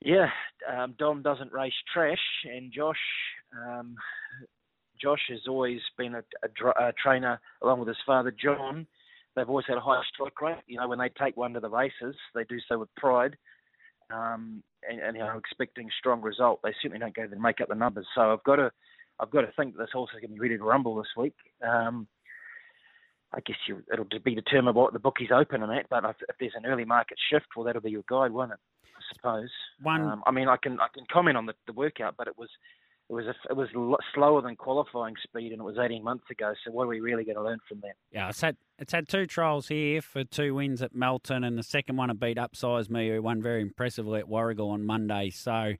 yeah, 0.00 0.28
um, 0.70 0.94
Dom 0.98 1.22
doesn't 1.22 1.52
race 1.52 1.72
trash, 1.92 2.18
and 2.44 2.72
Josh 2.72 2.96
um, 3.56 3.96
Josh 5.00 5.22
has 5.28 5.40
always 5.48 5.80
been 5.96 6.14
a, 6.14 6.22
a, 6.42 6.88
a, 6.88 6.92
trainer 6.92 7.40
along 7.62 7.80
with 7.80 7.88
his 7.88 7.96
father 8.06 8.30
John. 8.32 8.86
They've 9.34 9.48
always 9.48 9.66
had 9.68 9.76
a 9.76 9.80
high 9.80 10.02
strike 10.12 10.40
rate. 10.40 10.58
You 10.66 10.78
know, 10.78 10.88
when 10.88 10.98
they 10.98 11.10
take 11.10 11.36
one 11.36 11.52
to 11.54 11.60
the 11.60 11.68
races, 11.68 12.16
they 12.34 12.44
do 12.44 12.58
so 12.68 12.78
with 12.78 12.94
pride, 12.96 13.36
um, 14.12 14.62
and, 14.88 15.00
and 15.00 15.16
you 15.16 15.22
know, 15.22 15.38
expecting 15.38 15.88
strong 15.98 16.20
result. 16.20 16.60
They 16.62 16.74
certainly 16.82 16.98
don't 16.98 17.14
go 17.14 17.22
there 17.22 17.36
to 17.36 17.40
make 17.40 17.60
up 17.60 17.68
the 17.68 17.74
numbers. 17.74 18.06
So 18.14 18.32
I've 18.32 18.42
got 18.44 18.56
to, 18.56 18.70
I've 19.20 19.30
got 19.30 19.42
to 19.42 19.52
think 19.56 19.76
this 19.76 19.90
horse 19.92 20.10
is 20.14 20.20
going 20.20 20.30
to 20.30 20.34
be 20.34 20.40
ready 20.40 20.58
to 20.58 20.64
rumble 20.64 20.96
this 20.96 21.12
week. 21.16 21.34
Um, 21.66 22.08
I 23.32 23.40
guess 23.40 23.56
you, 23.68 23.82
it'll 23.92 24.06
be 24.24 24.34
determined 24.34 24.74
what 24.74 24.92
the 24.92 24.98
bookies 24.98 25.28
open 25.32 25.62
and 25.62 25.70
that. 25.70 25.86
But 25.90 26.04
if, 26.04 26.16
if, 26.28 26.36
there's 26.40 26.52
an 26.56 26.66
early 26.66 26.84
market 26.84 27.18
shift, 27.30 27.46
well, 27.54 27.64
that'll 27.64 27.82
be 27.82 27.90
your 27.90 28.04
guide, 28.08 28.32
won't 28.32 28.52
it? 28.52 28.58
I 28.86 29.14
suppose. 29.14 29.50
One. 29.82 30.00
Um, 30.00 30.22
I 30.26 30.30
mean, 30.30 30.48
I 30.48 30.56
can 30.56 30.80
I 30.80 30.88
can 30.92 31.04
comment 31.12 31.36
on 31.36 31.46
the, 31.46 31.54
the 31.66 31.72
workout, 31.72 32.14
but 32.16 32.26
it 32.26 32.38
was 32.38 32.48
it 33.08 33.12
was 33.12 33.24
a, 33.26 33.34
it 33.50 33.56
was 33.56 33.68
slower 34.14 34.42
than 34.42 34.56
qualifying 34.56 35.14
speed, 35.22 35.52
and 35.52 35.60
it 35.60 35.64
was 35.64 35.78
18 35.78 36.04
months 36.04 36.24
ago. 36.30 36.52
So 36.64 36.72
what 36.72 36.84
are 36.84 36.88
we 36.88 37.00
really 37.00 37.24
going 37.24 37.36
to 37.36 37.42
learn 37.42 37.58
from 37.68 37.80
that? 37.80 37.94
Yeah, 38.12 38.28
it's 38.28 38.40
had 38.40 38.56
it's 38.78 38.92
had 38.92 39.08
two 39.08 39.26
trials 39.26 39.68
here 39.68 40.02
for 40.02 40.24
two 40.24 40.54
wins 40.54 40.82
at 40.82 40.94
Melton, 40.94 41.44
and 41.44 41.58
the 41.58 41.62
second 41.62 41.96
one 41.96 42.10
had 42.10 42.20
beat 42.20 42.36
Upsize 42.36 42.90
Me, 42.90 43.08
who 43.08 43.22
won 43.22 43.42
very 43.42 43.62
impressively 43.62 44.20
at 44.20 44.26
Warragul 44.26 44.70
on 44.70 44.84
Monday. 44.84 45.30
So. 45.30 45.74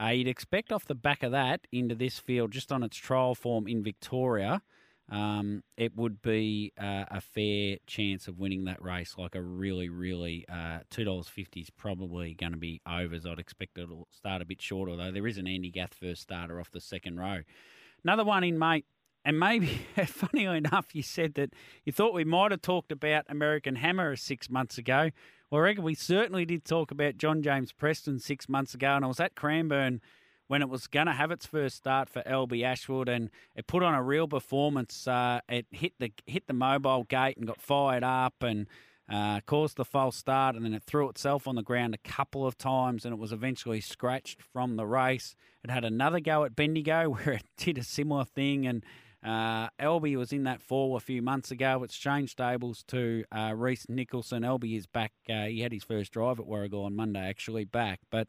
Uh, 0.00 0.06
you'd 0.06 0.26
expect 0.26 0.72
off 0.72 0.86
the 0.86 0.94
back 0.94 1.22
of 1.22 1.32
that 1.32 1.66
into 1.70 1.94
this 1.94 2.18
field, 2.18 2.50
just 2.50 2.72
on 2.72 2.82
its 2.82 2.96
trial 2.96 3.34
form 3.34 3.68
in 3.68 3.84
Victoria, 3.84 4.62
um, 5.10 5.62
it 5.76 5.96
would 5.96 6.22
be 6.22 6.72
uh, 6.80 7.04
a 7.10 7.20
fair 7.20 7.76
chance 7.86 8.28
of 8.28 8.38
winning 8.38 8.64
that 8.64 8.82
race. 8.82 9.14
Like 9.18 9.34
a 9.34 9.42
really, 9.42 9.88
really 9.88 10.46
uh, 10.50 10.80
two 10.90 11.04
dollars 11.04 11.28
fifty 11.28 11.60
is 11.60 11.70
probably 11.70 12.34
going 12.34 12.52
to 12.52 12.58
be 12.58 12.80
overs. 12.86 13.26
I'd 13.26 13.38
expect 13.38 13.78
it'll 13.78 14.08
start 14.10 14.42
a 14.42 14.44
bit 14.44 14.62
shorter 14.62 14.96
though. 14.96 15.12
There 15.12 15.26
is 15.26 15.38
an 15.38 15.46
Andy 15.46 15.70
Gath 15.70 15.94
first 15.94 16.22
starter 16.22 16.60
off 16.60 16.70
the 16.70 16.80
second 16.80 17.18
row. 17.18 17.40
Another 18.04 18.24
one 18.24 18.44
in 18.44 18.58
mate, 18.58 18.86
and 19.24 19.38
maybe 19.38 19.66
funny 20.06 20.44
enough, 20.44 20.94
you 20.94 21.02
said 21.02 21.34
that 21.34 21.50
you 21.84 21.92
thought 21.92 22.14
we 22.14 22.24
might 22.24 22.50
have 22.50 22.62
talked 22.62 22.92
about 22.92 23.24
American 23.28 23.76
Hammer 23.76 24.16
six 24.16 24.48
months 24.48 24.78
ago. 24.78 25.10
Well, 25.50 25.60
I 25.60 25.64
reckon 25.64 25.84
we 25.84 25.94
certainly 25.94 26.46
did 26.46 26.64
talk 26.64 26.90
about 26.90 27.18
John 27.18 27.42
James 27.42 27.72
Preston 27.72 28.18
six 28.18 28.48
months 28.48 28.72
ago, 28.72 28.96
and 28.96 29.04
I 29.04 29.08
was 29.08 29.20
at 29.20 29.34
Cranbourne 29.34 30.00
when 30.52 30.60
it 30.60 30.68
was 30.68 30.86
going 30.86 31.06
to 31.06 31.14
have 31.14 31.30
its 31.30 31.46
first 31.46 31.76
start 31.76 32.10
for 32.10 32.20
LB 32.24 32.62
Ashwood, 32.62 33.08
and 33.08 33.30
it 33.56 33.66
put 33.66 33.82
on 33.82 33.94
a 33.94 34.02
real 34.02 34.28
performance. 34.28 35.08
Uh, 35.08 35.40
it 35.48 35.64
hit 35.70 35.94
the 35.98 36.12
hit 36.26 36.46
the 36.46 36.52
mobile 36.52 37.04
gate 37.04 37.38
and 37.38 37.46
got 37.46 37.60
fired 37.60 38.04
up 38.04 38.42
and. 38.42 38.66
Uh, 39.10 39.40
caused 39.46 39.76
the 39.76 39.84
false 39.84 40.16
start 40.16 40.54
and 40.54 40.64
then 40.64 40.72
it 40.72 40.82
threw 40.84 41.06
itself 41.08 41.46
on 41.46 41.56
the 41.56 41.62
ground 41.62 41.92
a 41.92 42.08
couple 42.08 42.46
of 42.46 42.56
times 42.56 43.04
and 43.04 43.12
it 43.12 43.18
was 43.18 43.32
eventually 43.32 43.80
scratched 43.80 44.40
from 44.40 44.76
the 44.76 44.86
race. 44.86 45.34
It 45.62 45.70
had 45.70 45.84
another 45.84 46.20
go 46.20 46.44
at 46.44 46.56
Bendigo 46.56 47.10
where 47.10 47.34
it 47.34 47.44
did 47.58 47.76
a 47.76 47.82
similar 47.82 48.24
thing 48.24 48.64
and 48.64 48.82
uh, 49.22 49.68
Elby 49.78 50.16
was 50.16 50.32
in 50.32 50.44
that 50.44 50.62
fall 50.62 50.96
a 50.96 51.00
few 51.00 51.20
months 51.20 51.50
ago. 51.50 51.82
It's 51.82 51.96
changed 51.96 52.32
stables 52.32 52.84
to 52.88 53.24
uh, 53.36 53.52
Reese 53.54 53.86
Nicholson. 53.88 54.44
Elby 54.44 54.78
is 54.78 54.86
back. 54.86 55.12
Uh, 55.28 55.46
he 55.46 55.60
had 55.60 55.72
his 55.72 55.84
first 55.84 56.12
drive 56.12 56.38
at 56.38 56.46
Warragul 56.46 56.86
on 56.86 56.96
Monday, 56.96 57.20
actually 57.20 57.64
back, 57.64 58.00
but 58.08 58.28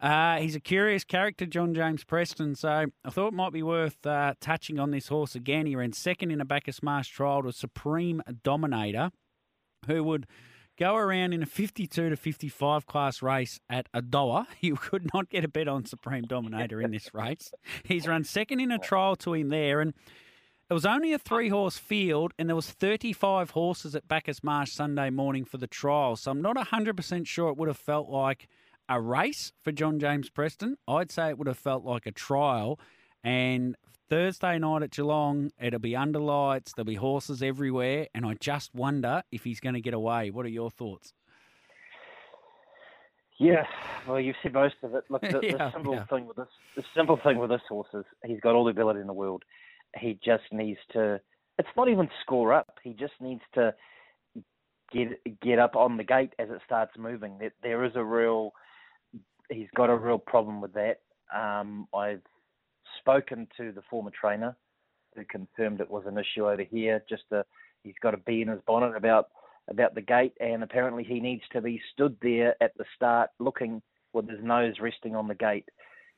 uh, 0.00 0.38
he's 0.38 0.54
a 0.54 0.60
curious 0.60 1.04
character, 1.04 1.44
John 1.44 1.74
James 1.74 2.04
Preston. 2.04 2.54
So 2.54 2.86
I 3.04 3.10
thought 3.10 3.28
it 3.28 3.34
might 3.34 3.52
be 3.52 3.62
worth 3.62 4.06
uh, 4.06 4.34
touching 4.40 4.78
on 4.78 4.90
this 4.90 5.08
horse 5.08 5.34
again. 5.34 5.66
He 5.66 5.76
ran 5.76 5.92
second 5.92 6.30
in 6.30 6.40
a 6.40 6.44
Bacchus 6.44 6.82
Marsh 6.82 7.08
trial 7.08 7.42
to 7.42 7.52
Supreme 7.52 8.22
Dominator, 8.42 9.10
who 9.86 10.02
would 10.04 10.26
go 10.78 10.96
around 10.96 11.34
in 11.34 11.42
a 11.42 11.46
52 11.46 12.08
to 12.08 12.16
55 12.16 12.86
class 12.86 13.20
race 13.20 13.60
at 13.68 13.92
Adowa. 13.92 14.46
You 14.60 14.76
could 14.76 15.10
not 15.12 15.28
get 15.28 15.44
a 15.44 15.48
bet 15.48 15.68
on 15.68 15.84
Supreme 15.84 16.24
Dominator 16.24 16.80
in 16.80 16.90
this 16.92 17.12
race. 17.12 17.52
He's 17.84 18.06
run 18.06 18.24
second 18.24 18.60
in 18.60 18.72
a 18.72 18.78
trial 18.78 19.16
to 19.16 19.34
him 19.34 19.50
there, 19.50 19.80
and 19.80 19.92
it 20.70 20.74
was 20.74 20.86
only 20.86 21.12
a 21.12 21.18
three 21.18 21.50
horse 21.50 21.76
field, 21.76 22.32
and 22.38 22.48
there 22.48 22.56
was 22.56 22.70
35 22.70 23.50
horses 23.50 23.94
at 23.94 24.08
Bacchus 24.08 24.42
Marsh 24.42 24.72
Sunday 24.72 25.10
morning 25.10 25.44
for 25.44 25.58
the 25.58 25.66
trial. 25.66 26.16
So 26.16 26.30
I'm 26.30 26.40
not 26.40 26.56
100% 26.56 27.26
sure 27.26 27.50
it 27.50 27.58
would 27.58 27.68
have 27.68 27.76
felt 27.76 28.08
like 28.08 28.48
a 28.90 29.00
race 29.00 29.52
for 29.62 29.70
John 29.70 30.00
James 30.00 30.28
Preston. 30.28 30.76
I'd 30.88 31.12
say 31.12 31.28
it 31.28 31.38
would 31.38 31.46
have 31.46 31.56
felt 31.56 31.84
like 31.84 32.06
a 32.06 32.10
trial. 32.10 32.78
And 33.22 33.76
Thursday 34.08 34.58
night 34.58 34.82
at 34.82 34.90
Geelong, 34.90 35.52
it'll 35.60 35.78
be 35.78 35.94
under 35.94 36.18
lights, 36.18 36.72
there'll 36.72 36.86
be 36.86 36.96
horses 36.96 37.40
everywhere, 37.40 38.08
and 38.12 38.26
I 38.26 38.34
just 38.34 38.74
wonder 38.74 39.22
if 39.30 39.44
he's 39.44 39.60
going 39.60 39.76
to 39.76 39.80
get 39.80 39.94
away. 39.94 40.30
What 40.30 40.44
are 40.44 40.50
your 40.50 40.70
thoughts? 40.70 41.14
Yeah, 43.38 43.64
well, 44.08 44.20
you've 44.20 44.36
said 44.42 44.52
most 44.52 44.74
of 44.82 44.94
it. 44.94 45.04
Look, 45.08 45.22
the, 45.22 45.40
yeah, 45.42 45.52
the 45.52 45.72
simple 45.72 45.94
yeah. 45.94 46.04
thing 46.06 46.26
with 46.26 46.36
this, 46.36 46.48
the 46.76 46.82
simple 46.94 47.18
thing 47.22 47.38
with 47.38 47.50
this 47.50 47.62
horse 47.68 47.88
is 47.94 48.04
he's 48.26 48.40
got 48.40 48.54
all 48.56 48.64
the 48.64 48.70
ability 48.70 49.00
in 49.00 49.06
the 49.06 49.12
world. 49.12 49.44
He 49.98 50.18
just 50.22 50.42
needs 50.52 50.80
to. 50.92 51.20
It's 51.58 51.68
not 51.76 51.88
even 51.88 52.10
score 52.22 52.52
up. 52.52 52.78
He 52.82 52.92
just 52.92 53.14
needs 53.20 53.40
to 53.54 53.72
get 54.92 55.08
get 55.40 55.58
up 55.58 55.76
on 55.76 55.96
the 55.96 56.04
gate 56.04 56.34
as 56.38 56.50
it 56.50 56.60
starts 56.66 56.92
moving. 56.98 57.38
There, 57.38 57.52
there 57.62 57.84
is 57.84 57.92
a 57.94 58.04
real 58.04 58.52
he's 59.50 59.68
got 59.76 59.90
a 59.90 59.96
real 59.96 60.18
problem 60.18 60.60
with 60.60 60.72
that. 60.74 61.00
Um, 61.34 61.86
I've 61.94 62.22
spoken 62.98 63.48
to 63.56 63.72
the 63.72 63.82
former 63.90 64.10
trainer 64.10 64.56
who 65.14 65.24
confirmed 65.24 65.80
it 65.80 65.90
was 65.90 66.04
an 66.06 66.18
issue 66.18 66.48
over 66.48 66.62
here. 66.62 67.02
Just 67.08 67.24
a, 67.32 67.44
he's 67.82 67.94
got 68.02 68.14
a 68.14 68.18
bee 68.18 68.42
in 68.42 68.48
his 68.48 68.60
bonnet 68.66 68.96
about 68.96 69.28
about 69.68 69.94
the 69.94 70.00
gate, 70.00 70.32
and 70.40 70.64
apparently 70.64 71.04
he 71.04 71.20
needs 71.20 71.42
to 71.52 71.60
be 71.60 71.80
stood 71.92 72.16
there 72.22 72.56
at 72.60 72.76
the 72.76 72.84
start, 72.96 73.30
looking 73.38 73.80
with 74.12 74.28
his 74.28 74.40
nose 74.42 74.74
resting 74.80 75.14
on 75.14 75.28
the 75.28 75.34
gate. 75.34 75.68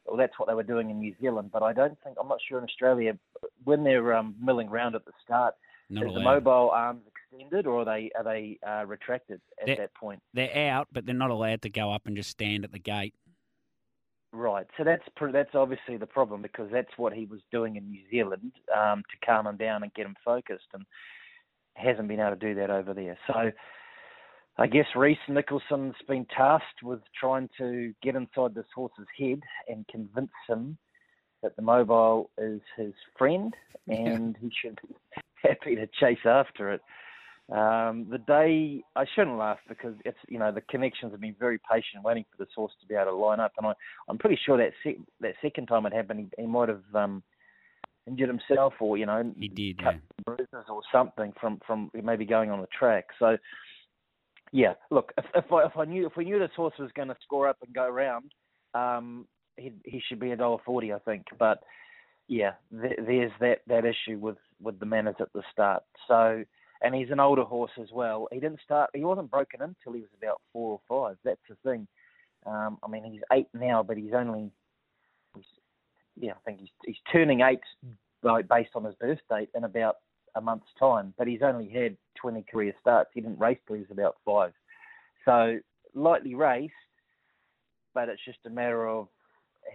Well, 0.07 0.17
that's 0.17 0.39
what 0.39 0.49
they 0.49 0.55
were 0.55 0.63
doing 0.63 0.89
in 0.91 0.99
New 0.99 1.15
Zealand, 1.21 1.51
but 1.53 1.63
I 1.63 1.75
don't 1.75 1.99
think 2.03 2.17
I'm 2.19 2.29
not 2.29 2.39
sure 2.49 2.59
in 2.59 2.65
Australia 2.65 3.19
when 3.65 3.85
they're 3.85 4.15
um, 4.15 4.35
milling 4.43 4.69
around 4.69 4.95
at 4.95 5.05
the 5.05 5.13
start. 5.23 5.55
Not 5.91 6.07
is 6.07 6.15
the 6.15 6.21
mobile 6.21 6.71
arms 6.73 7.03
extended, 7.07 7.67
or 7.67 7.83
are 7.83 7.85
they 7.85 8.11
are 8.17 8.25
they 8.25 8.59
uh, 8.67 8.87
retracted 8.87 9.41
at 9.61 9.67
they're, 9.67 9.77
that 9.77 9.95
point? 9.95 10.23
They're 10.33 10.71
out, 10.71 10.89
but 10.91 11.05
they're 11.05 11.15
not 11.15 11.31
allowed 11.31 11.63
to 11.63 11.69
go 11.69 11.93
up 11.93 12.07
and 12.07 12.17
just 12.17 12.31
stand 12.31 12.65
at 12.65 12.73
the 12.73 12.79
gate. 12.79 13.15
Right. 14.33 14.67
So 14.79 14.85
that's 14.85 15.03
that's 15.33 15.55
obviously 15.55 15.99
the 15.99 16.07
problem 16.07 16.41
because 16.41 16.71
that's 16.73 16.97
what 16.97 17.13
he 17.13 17.27
was 17.27 17.41
doing 17.51 17.77
in 17.77 17.91
New 17.91 18.03
Zealand 18.11 18.53
um, 18.75 19.03
to 19.11 19.27
calm 19.27 19.47
him 19.47 19.59
down 19.59 19.83
and 19.83 19.93
get 19.93 20.07
him 20.07 20.17
focused, 20.25 20.69
and 20.73 20.85
hasn't 21.75 22.09
been 22.09 22.21
able 22.21 22.31
to 22.31 22.37
do 22.37 22.55
that 22.55 22.71
over 22.71 22.95
there. 22.95 23.19
So 23.27 23.53
I 24.59 24.67
guess 24.67 24.87
Reese 24.95 25.19
Nicholson's 25.29 25.95
been 26.07 26.27
tasked 26.35 26.83
with 26.83 27.01
trying 27.19 27.49
to 27.59 27.95
get 28.03 28.17
inside 28.17 28.55
this 28.55 28.67
horse's 28.75 29.07
head 29.19 29.41
and 29.69 29.87
convince 29.89 30.33
him 30.49 30.77
that 31.43 31.57
the 31.57 31.63
mobile 31.63 32.31
is 32.39 32.61
his 32.77 32.93
friend 33.19 33.55
and 33.89 34.37
he 34.41 34.51
should 34.63 34.79
be 34.87 34.95
happy 35.43 35.75
to 35.75 35.87
chase 35.99 36.25
after 36.25 36.73
it. 36.73 36.81
Um, 37.51 38.07
the 38.09 38.19
day 38.19 38.83
I 38.97 39.05
shouldn't 39.15 39.37
laugh 39.37 39.59
because 39.69 39.95
it's 40.05 40.19
you 40.29 40.39
know 40.39 40.53
the 40.53 40.61
connections 40.63 41.13
have 41.13 41.21
been 41.21 41.35
very 41.39 41.59
patient, 41.59 42.05
waiting 42.05 42.25
for 42.31 42.43
the 42.43 42.49
source 42.55 42.73
to 42.81 42.87
be 42.87 42.95
able 42.95 43.11
to 43.11 43.17
line 43.17 43.41
up, 43.41 43.53
and 43.59 43.67
I 43.67 43.73
I'm 44.09 44.19
pretty 44.19 44.39
sure 44.47 44.57
that 44.59 44.73
sec- 44.83 45.05
that 45.21 45.35
second 45.43 45.67
time 45.67 45.85
it 45.85 45.93
happened, 45.93 46.31
he, 46.37 46.43
he 46.43 46.47
might 46.47 46.69
have 46.69 46.85
um, 46.95 47.23
injured 48.07 48.29
himself 48.29 48.75
or 48.81 48.97
you 48.97 49.07
know 49.07 49.33
he 49.39 49.49
did 49.49 49.83
cut 49.83 49.95
yeah. 49.95 50.23
bruises 50.25 50.67
or 50.69 50.83
something 50.91 51.33
from 51.41 51.61
from 51.67 51.91
maybe 52.03 52.25
going 52.25 52.51
on 52.51 52.61
the 52.61 52.69
track. 52.79 53.07
So 53.19 53.37
yeah, 54.53 54.75
look 54.91 55.13
if 55.19 55.25
if 55.35 55.53
I, 55.53 55.67
if 55.67 55.77
I 55.77 55.85
knew 55.85 56.07
if 56.07 56.17
we 56.17 56.25
knew 56.25 56.39
this 56.39 56.51
horse 56.57 56.75
was 56.79 56.91
going 56.95 57.09
to 57.09 57.17
score 57.25 57.49
up 57.49 57.59
and 57.65 57.75
go 57.75 57.85
around, 57.85 58.33
um, 58.75 59.27
he 59.57 59.73
he 59.85 60.01
should 60.09 60.21
be 60.21 60.31
a 60.31 60.37
dollar 60.37 60.59
forty 60.65 60.93
I 60.93 60.99
think, 61.01 61.27
but 61.39 61.59
yeah, 62.29 62.53
th- 62.71 63.01
there's 63.05 63.33
that 63.41 63.59
that 63.67 63.85
issue 63.85 64.19
with 64.19 64.39
with 64.61 64.79
the 64.79 64.87
manners 64.87 65.17
at 65.21 65.33
the 65.33 65.43
start. 65.53 65.83
So 66.09 66.45
and 66.83 66.95
he's 66.95 67.11
an 67.11 67.21
older 67.21 67.45
horse 67.45 67.71
as 67.81 67.89
well. 67.93 68.29
He 68.33 68.41
didn't 68.41 68.61
start. 68.65 68.91
He 68.93 69.05
wasn't 69.05 69.31
broken 69.31 69.63
until 69.63 69.93
he 69.93 70.01
was 70.01 70.11
about 70.17 70.41
four 70.53 70.81
or 70.89 71.09
five. 71.09 71.17
That's 71.25 71.41
the 71.49 71.57
thing. 71.69 71.87
Um, 72.45 72.79
I 72.83 72.89
mean, 72.89 73.05
he's 73.05 73.23
eight 73.33 73.49
now, 73.55 73.83
but 73.83 73.97
he's 73.97 74.13
only, 74.15 74.51
he's, 75.37 75.45
yeah, 76.17 76.33
I 76.33 76.41
think 76.45 76.61
he's 76.61 76.71
he's 76.85 76.97
turning 77.13 77.41
eight 77.41 77.61
based 78.49 78.71
on 78.75 78.85
his 78.85 78.95
birth 78.97 79.21
date 79.31 79.51
in 79.55 79.65
about 79.65 79.97
a 80.35 80.41
month's 80.41 80.73
time. 80.79 81.15
But 81.17 81.29
he's 81.29 81.43
only 81.43 81.69
had 81.69 81.97
20 82.17 82.45
career 82.51 82.75
starts. 82.81 83.11
He 83.15 83.21
didn't 83.21 83.39
race 83.39 83.59
till 83.67 83.77
he 83.77 83.83
was 83.83 83.91
about 83.91 84.17
five. 84.25 84.53
So 85.25 85.59
lightly 85.95 86.35
raced, 86.35 86.75
but 87.95 88.09
it's 88.09 88.25
just 88.25 88.39
a 88.47 88.51
matter 88.51 88.89
of 88.89 89.09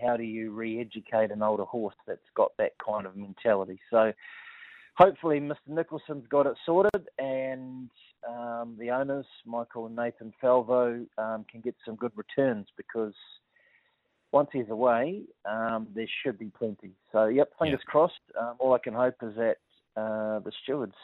how 0.01 0.17
do 0.17 0.23
you 0.23 0.51
re-educate 0.51 1.31
an 1.31 1.41
older 1.41 1.63
horse 1.63 1.95
that's 2.05 2.19
got 2.35 2.51
that 2.57 2.73
kind 2.85 3.05
of 3.05 3.15
mentality. 3.15 3.79
So 3.89 4.11
hopefully 4.97 5.39
Mr. 5.39 5.55
Nicholson's 5.67 6.27
got 6.27 6.47
it 6.47 6.55
sorted, 6.65 7.07
and 7.19 7.89
um, 8.27 8.75
the 8.79 8.89
owners, 8.89 9.25
Michael 9.45 9.85
and 9.85 9.95
Nathan 9.95 10.33
Falvo, 10.41 11.05
um, 11.17 11.45
can 11.49 11.61
get 11.61 11.75
some 11.85 11.95
good 11.95 12.11
returns 12.15 12.67
because 12.75 13.13
once 14.31 14.49
he's 14.51 14.69
away, 14.69 15.21
um, 15.45 15.87
there 15.95 16.07
should 16.23 16.37
be 16.37 16.51
plenty. 16.57 16.91
So, 17.11 17.25
yep, 17.27 17.51
fingers 17.59 17.79
yeah. 17.85 17.91
crossed. 17.91 18.13
Um, 18.39 18.55
all 18.59 18.73
I 18.73 18.79
can 18.79 18.93
hope 18.93 19.15
is 19.21 19.35
that 19.35 19.57
uh, 19.95 20.39
the 20.39 20.51
stewards 20.63 20.95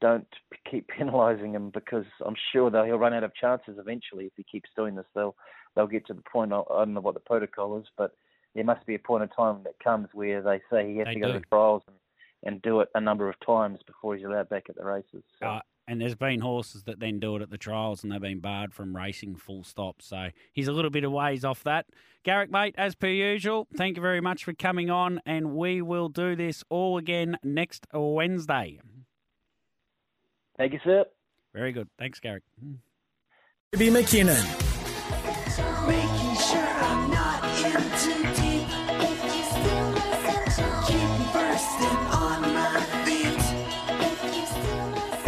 don't 0.00 0.26
keep 0.70 0.88
penalising 0.98 1.52
him 1.52 1.70
because 1.70 2.06
I'm 2.24 2.36
sure 2.52 2.70
that 2.70 2.86
he'll 2.86 2.98
run 2.98 3.14
out 3.14 3.24
of 3.24 3.34
chances 3.34 3.76
eventually 3.78 4.26
if 4.26 4.32
he 4.36 4.44
keeps 4.44 4.70
doing 4.76 4.94
this. 4.94 5.06
They'll 5.14 5.36
they'll 5.74 5.86
get 5.86 6.06
to 6.06 6.14
the 6.14 6.22
point. 6.22 6.52
I 6.52 6.62
don't 6.68 6.94
know 6.94 7.00
what 7.00 7.14
the 7.14 7.20
protocol 7.20 7.78
is, 7.78 7.86
but 7.96 8.12
there 8.54 8.64
must 8.64 8.84
be 8.86 8.94
a 8.94 8.98
point 8.98 9.22
in 9.22 9.28
time 9.30 9.62
that 9.64 9.78
comes 9.82 10.08
where 10.12 10.42
they 10.42 10.60
say 10.70 10.90
he 10.90 10.98
has 10.98 11.06
they 11.06 11.14
to 11.14 11.20
go 11.20 11.32
do. 11.32 11.38
to 11.38 11.44
trials 11.48 11.82
and, 11.86 11.96
and 12.42 12.60
do 12.62 12.80
it 12.80 12.88
a 12.94 13.00
number 13.00 13.28
of 13.28 13.36
times 13.44 13.80
before 13.86 14.16
he's 14.16 14.24
allowed 14.24 14.48
back 14.48 14.66
at 14.68 14.76
the 14.76 14.84
races. 14.84 15.22
So. 15.38 15.46
Uh, 15.46 15.60
and 15.88 16.00
there's 16.00 16.14
been 16.14 16.40
horses 16.40 16.84
that 16.84 17.00
then 17.00 17.18
do 17.18 17.36
it 17.36 17.42
at 17.42 17.50
the 17.50 17.58
trials 17.58 18.02
and 18.02 18.12
they've 18.12 18.20
been 18.20 18.40
barred 18.40 18.72
from 18.72 18.96
racing 18.96 19.36
full 19.36 19.64
stop. 19.64 20.00
So 20.00 20.28
he's 20.52 20.68
a 20.68 20.72
little 20.72 20.90
bit 20.90 21.04
of 21.04 21.12
ways 21.12 21.44
off 21.44 21.64
that. 21.64 21.86
Garrick, 22.22 22.50
mate, 22.50 22.74
as 22.78 22.94
per 22.94 23.08
usual, 23.08 23.66
thank 23.76 23.96
you 23.96 24.02
very 24.02 24.20
much 24.20 24.44
for 24.44 24.52
coming 24.52 24.90
on, 24.90 25.20
and 25.26 25.56
we 25.56 25.82
will 25.82 26.08
do 26.08 26.36
this 26.36 26.62
all 26.68 26.98
again 26.98 27.36
next 27.42 27.86
Wednesday. 27.92 28.78
Thank 30.56 30.74
you, 30.74 30.80
sir. 30.84 31.04
Very 31.52 31.72
good. 31.72 31.88
Thanks, 31.98 32.20
Garrick. 32.20 32.44
Toby 33.72 33.90
McKinnon. 33.90 34.72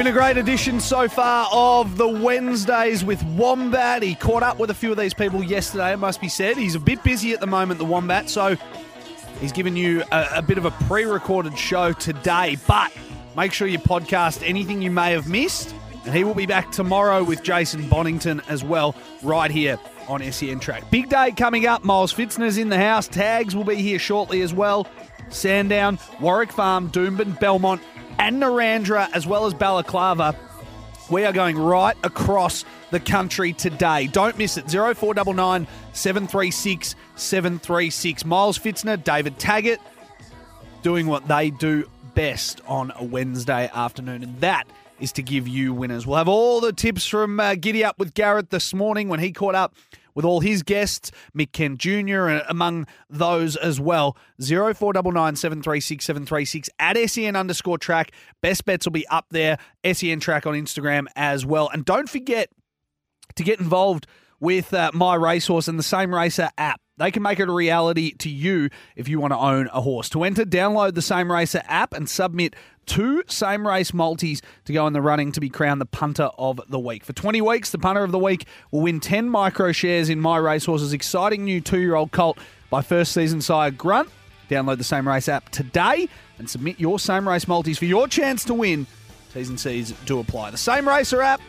Been 0.04 0.14
a 0.14 0.18
great 0.18 0.36
edition 0.36 0.80
so 0.80 1.08
far 1.08 1.48
of 1.50 1.96
the 1.96 2.06
Wednesdays 2.06 3.02
with 3.02 3.24
Wombat. 3.24 4.02
He 4.02 4.14
caught 4.14 4.42
up 4.42 4.58
with 4.58 4.68
a 4.68 4.74
few 4.74 4.90
of 4.90 4.98
these 4.98 5.14
people 5.14 5.42
yesterday, 5.42 5.94
it 5.94 5.96
must 5.96 6.20
be 6.20 6.28
said. 6.28 6.58
He's 6.58 6.74
a 6.74 6.78
bit 6.78 7.02
busy 7.02 7.32
at 7.32 7.40
the 7.40 7.46
moment, 7.46 7.78
the 7.78 7.86
Wombat, 7.86 8.28
so 8.28 8.54
he's 9.40 9.50
given 9.50 9.76
you 9.76 10.02
a, 10.12 10.26
a 10.34 10.42
bit 10.42 10.58
of 10.58 10.66
a 10.66 10.72
pre 10.72 11.04
recorded 11.04 11.58
show 11.58 11.94
today. 11.94 12.58
But 12.68 12.92
make 13.34 13.54
sure 13.54 13.66
you 13.66 13.78
podcast 13.78 14.46
anything 14.46 14.82
you 14.82 14.90
may 14.90 15.12
have 15.12 15.26
missed. 15.26 15.74
And 16.04 16.14
he 16.14 16.22
will 16.22 16.34
be 16.34 16.44
back 16.44 16.70
tomorrow 16.70 17.24
with 17.24 17.42
Jason 17.42 17.84
Bonnington 17.84 18.46
as 18.46 18.62
well, 18.62 18.94
right 19.22 19.50
here 19.50 19.78
on 20.06 20.20
SEN 20.30 20.60
Track. 20.60 20.90
Big 20.90 21.08
day 21.08 21.30
coming 21.30 21.64
up. 21.66 21.82
Miles 21.82 22.12
Fitzner's 22.12 22.58
in 22.58 22.68
the 22.68 22.76
house. 22.76 23.08
Tags 23.08 23.56
will 23.56 23.64
be 23.64 23.76
here 23.76 23.98
shortly 23.98 24.42
as 24.42 24.52
well. 24.52 24.86
Sandown, 25.30 25.98
Warwick 26.20 26.52
Farm, 26.52 26.90
Doomben, 26.90 27.40
Belmont, 27.40 27.80
and 28.18 28.42
Narrandera, 28.42 29.08
as 29.12 29.26
well 29.26 29.46
as 29.46 29.54
Balaclava. 29.54 30.36
We 31.10 31.24
are 31.24 31.32
going 31.32 31.58
right 31.58 31.96
across 32.02 32.64
the 32.90 33.00
country 33.00 33.52
today. 33.52 34.06
Don't 34.06 34.38
miss 34.38 34.56
it. 34.56 34.70
0499 34.70 35.66
736 35.92 36.94
736. 37.16 38.24
Miles 38.24 38.58
Fitzner, 38.58 39.02
David 39.02 39.38
Taggart, 39.38 39.80
doing 40.82 41.06
what 41.06 41.28
they 41.28 41.50
do 41.50 41.88
best 42.14 42.60
on 42.66 42.92
a 42.96 43.04
Wednesday 43.04 43.70
afternoon, 43.74 44.22
and 44.22 44.40
that 44.40 44.64
is 45.00 45.12
to 45.12 45.22
give 45.22 45.46
you 45.48 45.74
winners. 45.74 46.06
We'll 46.06 46.18
have 46.18 46.28
all 46.28 46.60
the 46.60 46.72
tips 46.72 47.06
from 47.06 47.40
uh, 47.40 47.56
Giddy 47.56 47.84
Up 47.84 47.98
with 47.98 48.14
Garrett 48.14 48.50
this 48.50 48.72
morning 48.72 49.08
when 49.08 49.20
he 49.20 49.32
caught 49.32 49.54
up 49.54 49.74
with 50.14 50.24
all 50.24 50.40
his 50.40 50.62
guests, 50.62 51.10
Mick 51.36 51.52
Kent 51.52 51.78
Jr., 51.78 52.28
and 52.28 52.42
among 52.48 52.86
those 53.08 53.56
as 53.56 53.80
well. 53.80 54.16
0499 54.40 55.36
736 55.36 56.04
736 56.04 56.70
at 56.78 56.96
SEN 57.10 57.36
underscore 57.36 57.78
track. 57.78 58.12
Best 58.40 58.64
bets 58.64 58.86
will 58.86 58.92
be 58.92 59.06
up 59.08 59.26
there. 59.30 59.58
SEN 59.90 60.20
track 60.20 60.46
on 60.46 60.54
Instagram 60.54 61.06
as 61.16 61.44
well. 61.44 61.68
And 61.72 61.84
don't 61.84 62.08
forget 62.08 62.50
to 63.36 63.42
get 63.42 63.60
involved 63.60 64.06
with 64.40 64.74
uh, 64.74 64.90
My 64.94 65.14
Racehorse 65.14 65.68
and 65.68 65.78
the 65.78 65.84
Same 65.84 66.14
Racer 66.14 66.50
app. 66.58 66.80
They 66.96 67.10
can 67.10 67.22
make 67.22 67.40
it 67.40 67.48
a 67.48 67.52
reality 67.52 68.12
to 68.18 68.28
you 68.30 68.70
if 68.94 69.08
you 69.08 69.18
want 69.18 69.32
to 69.32 69.38
own 69.38 69.68
a 69.72 69.80
horse. 69.80 70.08
To 70.10 70.22
enter, 70.22 70.44
download 70.44 70.94
the 70.94 71.02
Same 71.02 71.30
Racer 71.30 71.62
app 71.66 71.92
and 71.92 72.08
submit 72.08 72.54
two 72.86 73.22
same 73.26 73.66
race 73.66 73.92
multis 73.92 74.42
to 74.64 74.72
go 74.72 74.86
in 74.86 74.92
the 74.92 75.02
running 75.02 75.32
to 75.32 75.40
be 75.40 75.48
crowned 75.48 75.80
the 75.80 75.86
punter 75.86 76.30
of 76.38 76.60
the 76.68 76.78
week. 76.78 77.04
For 77.04 77.12
20 77.12 77.40
weeks, 77.42 77.70
the 77.70 77.78
punter 77.78 78.04
of 78.04 78.12
the 78.12 78.18
week 78.18 78.46
will 78.70 78.80
win 78.82 79.00
10 79.00 79.28
micro 79.28 79.72
shares 79.72 80.08
in 80.08 80.20
My 80.20 80.38
Racehorse's 80.38 80.92
exciting 80.92 81.44
new 81.44 81.60
two 81.60 81.80
year 81.80 81.94
old 81.94 82.12
colt 82.12 82.38
by 82.70 82.82
first 82.82 83.12
season 83.12 83.40
sire 83.40 83.70
Grunt. 83.70 84.08
Download 84.48 84.78
the 84.78 84.84
Same 84.84 85.08
Race 85.08 85.28
app 85.28 85.48
today 85.50 86.08
and 86.38 86.48
submit 86.48 86.78
your 86.78 86.98
same 86.98 87.28
race 87.28 87.48
multis 87.48 87.78
for 87.78 87.86
your 87.86 88.08
chance 88.08 88.44
to 88.44 88.54
win. 88.54 88.86
T's 89.32 89.48
and 89.48 89.58
C's 89.58 89.92
do 90.04 90.20
apply. 90.20 90.50
The 90.50 90.58
Same 90.58 90.86
Racer 90.88 91.20
app, 91.20 91.40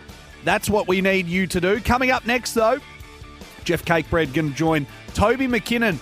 that's 0.44 0.70
what 0.70 0.88
we 0.88 1.02
need 1.02 1.28
you 1.28 1.48
to 1.48 1.62
do. 1.62 1.80
Coming 1.82 2.12
up 2.12 2.26
next, 2.26 2.54
though, 2.54 2.80
Jeff 3.64 3.84
Cakebread 3.84 4.34
going 4.34 4.52
to 4.52 4.56
join 4.56 4.88
Toby 5.14 5.48
McKinnon 5.48 6.00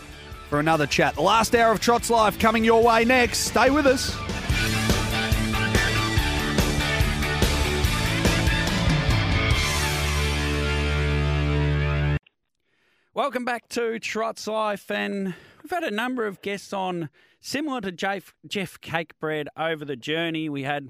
for 0.50 0.60
another 0.60 0.86
chat. 0.86 1.16
The 1.16 1.22
last 1.22 1.56
hour 1.56 1.72
of 1.72 1.80
Trots 1.80 2.10
Life 2.10 2.38
coming 2.38 2.64
your 2.64 2.84
way 2.84 3.06
next. 3.06 3.40
Stay 3.40 3.70
with 3.70 3.88
us. 3.88 4.16
Welcome 13.16 13.46
back 13.46 13.70
to 13.70 14.00
Trots 14.00 14.48
Life, 14.48 14.90
and 14.90 15.36
we've 15.62 15.70
had 15.70 15.84
a 15.84 15.92
number 15.92 16.26
of 16.26 16.42
guests 16.42 16.74
on 16.74 17.12
similar 17.40 17.80
to 17.82 17.92
Jeff, 17.92 18.34
Jeff 18.48 18.82
Cakebread 18.82 19.46
over 19.56 19.86
the 19.86 19.96
journey. 19.96 20.50
We 20.50 20.64
had 20.64 20.90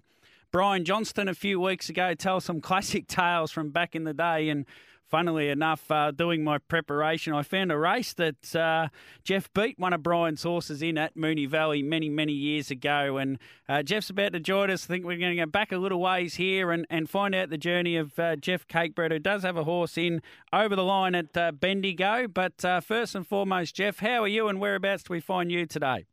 Brian 0.50 0.86
Johnston 0.86 1.28
a 1.28 1.34
few 1.34 1.60
weeks 1.60 1.90
ago 1.90 2.14
tell 2.14 2.40
some 2.40 2.62
classic 2.62 3.08
tales 3.08 3.52
from 3.52 3.72
back 3.72 3.94
in 3.94 4.06
the 4.06 4.14
day, 4.14 4.48
and 4.48 4.66
funnily 5.14 5.50
enough, 5.50 5.92
uh, 5.92 6.10
doing 6.10 6.44
my 6.44 6.58
preparation, 6.58 7.34
I 7.34 7.44
found 7.44 7.72
a 7.72 7.78
race 7.78 8.14
that 8.14 8.56
uh, 8.56 8.88
Jeff 9.24 9.48
beat 9.54 9.78
one 9.78 9.94
of 9.94 10.02
Brian's 10.02 10.42
horses 10.42 10.82
in 10.82 10.98
at 10.98 11.16
Moonee 11.16 11.48
Valley 11.48 11.84
many, 11.84 12.10
many 12.10 12.34
years 12.34 12.72
ago. 12.72 13.18
And 13.18 13.38
uh, 13.70 13.84
Jeff's 13.84 14.10
about 14.10 14.34
to 14.34 14.40
join 14.40 14.72
us. 14.72 14.86
I 14.86 14.88
think 14.88 15.06
we're 15.06 15.20
going 15.20 15.38
to 15.38 15.46
go 15.46 15.46
back 15.46 15.72
a 15.72 15.78
little 15.78 16.02
ways 16.02 16.34
here 16.34 16.72
and, 16.72 16.88
and 16.90 17.08
find 17.08 17.36
out 17.36 17.52
the 17.52 17.60
journey 17.60 17.96
of 17.96 18.18
uh, 18.18 18.38
Jeff 18.38 18.68
Cakebread, 18.68 19.12
who 19.12 19.20
does 19.20 19.44
have 19.44 19.56
a 19.56 19.66
horse 19.66 20.00
in 20.00 20.20
over 20.52 20.76
the 20.76 20.84
line 20.84 21.14
at 21.14 21.38
uh, 21.38 21.52
Bendigo. 21.52 22.28
But 22.28 22.66
uh, 22.66 22.82
first 22.82 23.14
and 23.14 23.28
foremost, 23.28 23.76
Jeff, 23.76 24.00
how 24.00 24.24
are 24.24 24.28
you 24.28 24.48
and 24.48 24.60
whereabouts 24.60 25.04
do 25.04 25.14
we 25.14 25.20
find 25.20 25.52
you 25.52 25.68
today? 25.68 26.08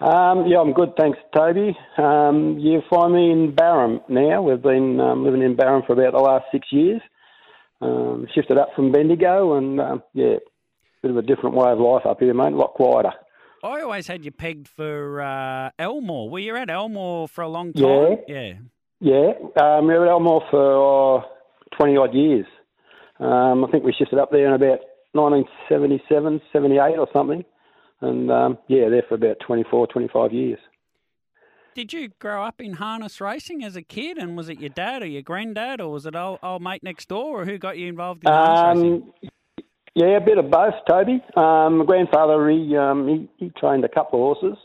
Um, 0.00 0.48
yeah, 0.48 0.58
I'm 0.58 0.72
good, 0.72 0.94
thanks, 0.98 1.20
Toby. 1.32 1.76
Um, 1.96 2.58
you 2.58 2.82
find 2.90 3.14
me 3.14 3.30
in 3.30 3.54
Barham 3.54 4.00
now. 4.08 4.42
We've 4.42 4.60
been 4.60 4.98
um, 4.98 5.24
living 5.24 5.42
in 5.42 5.54
Barham 5.54 5.84
for 5.86 5.92
about 5.92 6.12
the 6.12 6.18
last 6.18 6.46
six 6.50 6.66
years 6.72 7.00
um, 7.84 8.26
shifted 8.34 8.58
up 8.58 8.68
from 8.74 8.92
Bendigo, 8.92 9.54
and 9.56 9.80
um, 9.80 10.02
yeah, 10.12 10.36
bit 11.02 11.10
of 11.10 11.16
a 11.16 11.22
different 11.22 11.54
way 11.54 11.70
of 11.70 11.78
life 11.78 12.06
up 12.06 12.20
here, 12.20 12.34
mate. 12.34 12.52
A 12.52 12.56
lot 12.56 12.74
quieter. 12.74 13.12
I 13.62 13.80
always 13.80 14.06
had 14.06 14.24
you 14.24 14.30
pegged 14.30 14.68
for 14.68 15.22
uh, 15.22 15.70
Elmore. 15.78 16.28
Were 16.28 16.38
you 16.38 16.56
at 16.56 16.70
Elmore 16.70 17.28
for 17.28 17.42
a 17.42 17.48
long 17.48 17.72
time? 17.72 18.18
Yeah, 18.28 18.52
yeah, 19.00 19.32
yeah. 19.56 19.62
Um, 19.62 19.86
we 19.86 19.94
were 19.94 20.06
at 20.06 20.10
Elmore 20.10 20.42
for 20.50 21.18
uh, 21.18 21.22
twenty 21.76 21.96
odd 21.96 22.14
years. 22.14 22.46
Um, 23.20 23.64
I 23.64 23.70
think 23.70 23.84
we 23.84 23.94
shifted 23.96 24.18
up 24.18 24.30
there 24.32 24.46
in 24.46 24.54
about 24.54 24.80
1977, 25.12 26.40
78 26.52 26.98
or 26.98 27.06
something, 27.12 27.44
and 28.00 28.30
um, 28.30 28.58
yeah, 28.66 28.88
there 28.88 29.04
for 29.08 29.14
about 29.14 29.36
24, 29.46 29.86
25 29.86 30.32
years. 30.32 30.58
Did 31.74 31.92
you 31.92 32.10
grow 32.20 32.44
up 32.44 32.60
in 32.60 32.74
harness 32.74 33.20
racing 33.20 33.64
as 33.64 33.74
a 33.74 33.82
kid, 33.82 34.16
and 34.16 34.36
was 34.36 34.48
it 34.48 34.60
your 34.60 34.70
dad 34.70 35.02
or 35.02 35.06
your 35.06 35.22
granddad, 35.22 35.80
or 35.80 35.90
was 35.90 36.06
it 36.06 36.14
old, 36.14 36.38
old 36.42 36.62
mate 36.62 36.82
next 36.82 37.08
door, 37.08 37.40
or 37.40 37.44
who 37.44 37.58
got 37.58 37.76
you 37.78 37.88
involved 37.88 38.22
in 38.24 38.32
harness 38.32 38.82
um, 38.82 38.90
racing? 38.92 39.12
Yeah, 39.96 40.16
a 40.16 40.20
bit 40.20 40.38
of 40.38 40.50
both, 40.50 40.74
Toby. 40.88 41.22
Um, 41.36 41.78
my 41.78 41.84
grandfather, 41.84 42.48
he, 42.50 42.76
um, 42.76 43.08
he, 43.08 43.44
he 43.44 43.50
trained 43.58 43.84
a 43.84 43.88
couple 43.88 44.18
of 44.18 44.36
horses, 44.36 44.58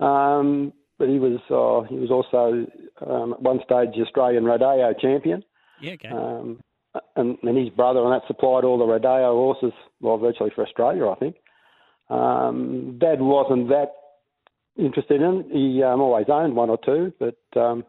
um, 0.00 0.72
but 0.98 1.08
he 1.08 1.18
was 1.18 1.40
uh, 1.50 1.86
he 1.88 1.98
was 1.98 2.10
also 2.10 2.66
um, 3.06 3.34
at 3.34 3.42
one 3.42 3.60
stage 3.64 3.90
Australian 4.00 4.44
rodeo 4.44 4.92
champion. 5.00 5.42
Yeah, 5.80 5.92
okay. 5.92 6.08
Um, 6.08 6.60
and, 7.16 7.36
and 7.42 7.58
his 7.58 7.68
brother, 7.70 8.02
and 8.02 8.12
that 8.12 8.26
supplied 8.26 8.64
all 8.64 8.78
the 8.78 8.86
rodeo 8.86 9.34
horses, 9.34 9.72
well, 10.00 10.16
virtually 10.16 10.50
for 10.54 10.64
Australia, 10.64 11.08
I 11.08 11.14
think. 11.16 11.36
Um, 12.08 12.98
Dad 12.98 13.20
wasn't 13.20 13.68
that 13.68 13.92
interested 14.78 15.20
in. 15.22 15.44
He 15.52 15.82
um, 15.82 16.00
always 16.00 16.26
owned 16.28 16.54
one 16.56 16.70
or 16.70 16.78
two, 16.84 17.12
but 17.18 17.60
um, 17.60 17.84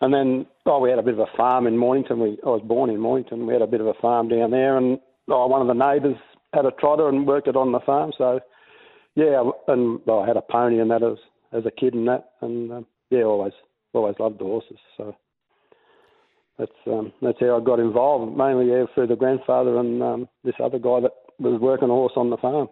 and 0.00 0.12
then 0.12 0.46
oh, 0.66 0.80
we 0.80 0.90
had 0.90 0.98
a 0.98 1.02
bit 1.02 1.14
of 1.14 1.20
a 1.20 1.36
farm 1.36 1.66
in 1.66 1.76
Mornington. 1.76 2.20
We 2.20 2.38
I 2.44 2.48
was 2.48 2.62
born 2.64 2.90
in 2.90 3.00
Mornington. 3.00 3.46
We 3.46 3.52
had 3.52 3.62
a 3.62 3.66
bit 3.66 3.80
of 3.80 3.86
a 3.86 3.94
farm 3.94 4.28
down 4.28 4.50
there, 4.50 4.76
and 4.76 4.98
oh, 5.28 5.46
one 5.46 5.60
of 5.60 5.68
the 5.68 5.74
neighbours 5.74 6.16
had 6.52 6.66
a 6.66 6.72
trotter 6.72 7.08
and 7.08 7.26
worked 7.26 7.48
it 7.48 7.56
on 7.56 7.72
the 7.72 7.80
farm. 7.80 8.12
So 8.16 8.40
yeah, 9.14 9.42
and 9.68 10.00
well, 10.06 10.20
I 10.20 10.26
had 10.26 10.36
a 10.36 10.42
pony 10.42 10.80
and 10.80 10.90
that 10.90 11.02
as 11.02 11.18
as 11.52 11.66
a 11.66 11.70
kid 11.70 11.94
and 11.94 12.08
that, 12.08 12.32
and 12.40 12.72
um, 12.72 12.86
yeah, 13.10 13.22
always 13.22 13.52
always 13.92 14.16
loved 14.18 14.38
the 14.38 14.44
horses. 14.44 14.78
So 14.96 15.16
that's 16.58 16.72
um, 16.86 17.12
that's 17.20 17.40
how 17.40 17.56
I 17.56 17.64
got 17.64 17.80
involved. 17.80 18.36
Mainly 18.36 18.70
yeah, 18.70 18.84
through 18.94 19.08
the 19.08 19.16
grandfather 19.16 19.78
and 19.78 20.02
um, 20.02 20.28
this 20.44 20.54
other 20.62 20.78
guy 20.78 21.00
that 21.00 21.12
was 21.38 21.60
working 21.60 21.88
a 21.88 21.92
horse 21.92 22.12
on 22.16 22.30
the 22.30 22.36
farm. 22.36 22.68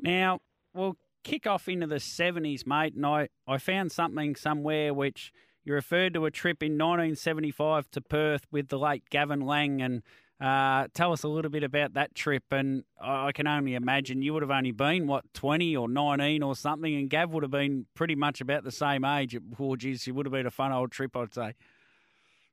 Now, 0.00 0.40
we'll 0.72 0.96
kick 1.22 1.46
off 1.46 1.68
into 1.68 1.86
the 1.86 1.96
70s, 1.96 2.66
mate, 2.66 2.94
and 2.94 3.06
I, 3.06 3.28
I 3.46 3.58
found 3.58 3.92
something 3.92 4.36
somewhere 4.36 4.92
which 4.92 5.32
you 5.64 5.74
referred 5.74 6.14
to 6.14 6.24
a 6.24 6.30
trip 6.30 6.62
in 6.62 6.72
1975 6.72 7.90
to 7.92 8.00
Perth 8.00 8.46
with 8.50 8.68
the 8.68 8.78
late 8.78 9.04
Gavin 9.10 9.40
Lang, 9.40 9.80
and 9.80 10.02
uh, 10.40 10.88
tell 10.92 11.12
us 11.12 11.22
a 11.22 11.28
little 11.28 11.50
bit 11.50 11.62
about 11.62 11.94
that 11.94 12.14
trip. 12.14 12.42
And 12.50 12.84
I 13.00 13.30
can 13.32 13.46
only 13.46 13.74
imagine 13.74 14.22
you 14.22 14.34
would 14.34 14.42
have 14.42 14.50
only 14.50 14.72
been 14.72 15.06
what 15.06 15.32
20 15.34 15.76
or 15.76 15.88
19 15.88 16.42
or 16.42 16.56
something, 16.56 16.94
and 16.94 17.08
Gav 17.08 17.30
would 17.30 17.44
have 17.44 17.52
been 17.52 17.86
pretty 17.94 18.16
much 18.16 18.40
about 18.40 18.64
the 18.64 18.72
same 18.72 19.04
age. 19.04 19.36
Oh, 19.58 19.76
geez, 19.76 20.06
it 20.08 20.12
would 20.12 20.26
have 20.26 20.32
been 20.32 20.46
a 20.46 20.50
fun 20.50 20.72
old 20.72 20.90
trip, 20.90 21.16
I'd 21.16 21.32
say. 21.32 21.54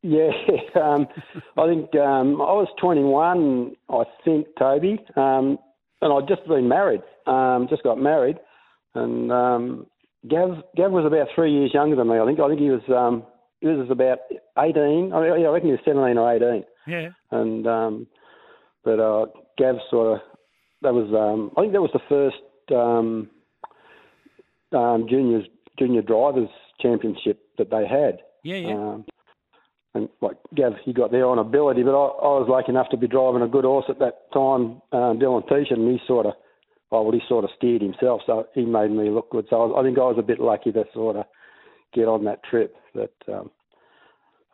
Yeah, 0.02 0.30
um, 0.82 1.08
I 1.58 1.68
think 1.68 1.94
um, 1.96 2.42
I 2.42 2.54
was 2.54 2.68
21, 2.80 3.76
I 3.90 4.04
think, 4.24 4.48
Toby, 4.58 5.00
um, 5.16 5.58
and 6.02 6.14
I'd 6.14 6.28
just 6.28 6.48
been 6.48 6.70
married, 6.70 7.02
um, 7.26 7.68
just 7.70 7.84
got 7.84 8.00
married, 8.00 8.38
and 8.96 9.32
um, 9.32 9.88
Gav 10.28 10.64
Gav 10.76 10.92
was 10.92 11.06
about 11.06 11.28
three 11.36 11.52
years 11.52 11.74
younger 11.74 11.96
than 11.96 12.08
me. 12.10 12.20
I 12.20 12.26
think 12.26 12.40
I 12.40 12.48
think 12.48 12.60
he 12.60 12.70
was 12.70 12.82
um, 12.90 13.24
he 13.62 13.68
was 13.68 13.90
about 13.90 14.20
18. 14.58 15.12
I, 15.14 15.18
I 15.18 15.50
reckon 15.50 15.68
he 15.68 15.74
was 15.74 15.82
17 15.86 16.18
or 16.18 16.34
18. 16.34 16.64
Yeah. 16.88 17.10
And 17.32 17.68
um, 17.68 18.08
but 18.84 19.00
uh, 19.00 19.26
Gav 19.58 19.76
sort 19.90 20.16
of 20.16 20.22
that 20.82 20.94
was 20.94 21.14
um, 21.14 21.52
I 21.58 21.62
think 21.62 21.74
that 21.74 21.82
was 21.82 21.92
the 21.94 22.00
first 22.10 22.38
um, 22.72 23.30
um, 24.78 25.08
juniors 25.10 25.46
junior 25.78 26.02
drivers 26.02 26.50
championship 26.82 27.42
that 27.58 27.70
they 27.70 27.88
had. 27.88 28.20
Yeah, 28.44 28.56
yeah. 28.56 28.74
Um, 28.74 29.06
and 29.96 30.10
like 30.22 30.38
Gav, 30.56 30.74
he 30.84 30.94
got 30.94 31.12
there 31.12 31.26
on 31.26 31.40
ability, 31.40 31.84
but 31.84 31.92
I, 31.96 32.06
I 32.06 32.40
was 32.40 32.48
lucky 32.50 32.72
enough 32.72 32.90
to 32.92 32.98
be 32.98 33.08
driving 33.08 33.42
a 33.42 33.48
good 33.48 33.66
horse 33.66 33.86
at 33.90 34.00
that 34.00 34.32
time, 34.32 34.82
um, 34.92 35.20
Dylan 35.20 35.48
Tishan, 35.48 35.74
and 35.74 35.92
he 35.92 36.00
sort 36.06 36.28
of, 36.28 36.34
oh, 36.92 37.04
well, 37.04 37.12
he 37.12 37.22
sort 37.28 37.44
of 37.44 37.52
steered 37.56 37.82
himself, 37.82 38.22
so 38.26 38.48
he 38.54 38.66
made 38.66 38.92
me 38.92 39.10
look 39.10 39.30
good. 39.30 39.46
So 39.50 39.62
I, 39.62 39.66
was, 39.66 39.76
I 39.80 39.84
think 39.84 39.98
I 39.98 40.02
was 40.02 40.18
a 40.18 40.24
bit 40.24 40.40
lucky 40.40 40.72
to 40.72 40.84
sort 40.94 41.18
of 41.18 41.26
get 41.94 42.08
on 42.08 42.26
that 42.26 42.44
trip. 42.44 42.76
But 42.94 43.14
um, 43.28 43.52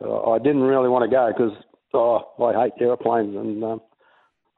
uh, 0.04 0.30
I 0.30 0.38
didn't 0.38 0.62
really 0.62 0.88
want 0.88 1.08
to 1.08 1.14
go 1.14 1.32
because 1.32 1.52
oh, 1.94 2.44
I 2.44 2.64
hate 2.64 2.72
aeroplanes, 2.80 3.36
and 3.36 3.62
um, 3.64 3.80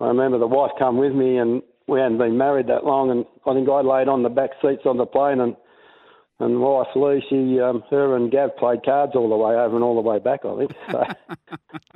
I 0.00 0.06
remember 0.06 0.38
the 0.38 0.46
wife 0.46 0.72
come 0.78 0.98
with 0.98 1.14
me, 1.14 1.38
and 1.38 1.62
we 1.86 2.00
hadn't 2.00 2.18
been 2.18 2.36
married 2.36 2.68
that 2.68 2.84
long, 2.84 3.10
and 3.10 3.24
I 3.46 3.54
think 3.54 3.68
I 3.68 3.80
laid 3.80 4.08
on 4.08 4.22
the 4.22 4.28
back 4.28 4.50
seats 4.62 4.82
on 4.84 4.96
the 4.96 5.06
plane, 5.06 5.40
and 5.40 5.56
and 6.40 6.60
wife 6.60 6.86
Lee, 6.94 7.20
she, 7.28 7.58
um, 7.58 7.82
her 7.90 8.14
and 8.14 8.30
Gav 8.30 8.56
played 8.56 8.84
cards 8.84 9.12
all 9.16 9.28
the 9.28 9.36
way 9.36 9.56
over 9.56 9.74
and 9.74 9.82
all 9.82 9.96
the 9.96 10.08
way 10.08 10.20
back. 10.20 10.44
I 10.44 10.56
think. 10.56 10.72
So, 10.90 11.04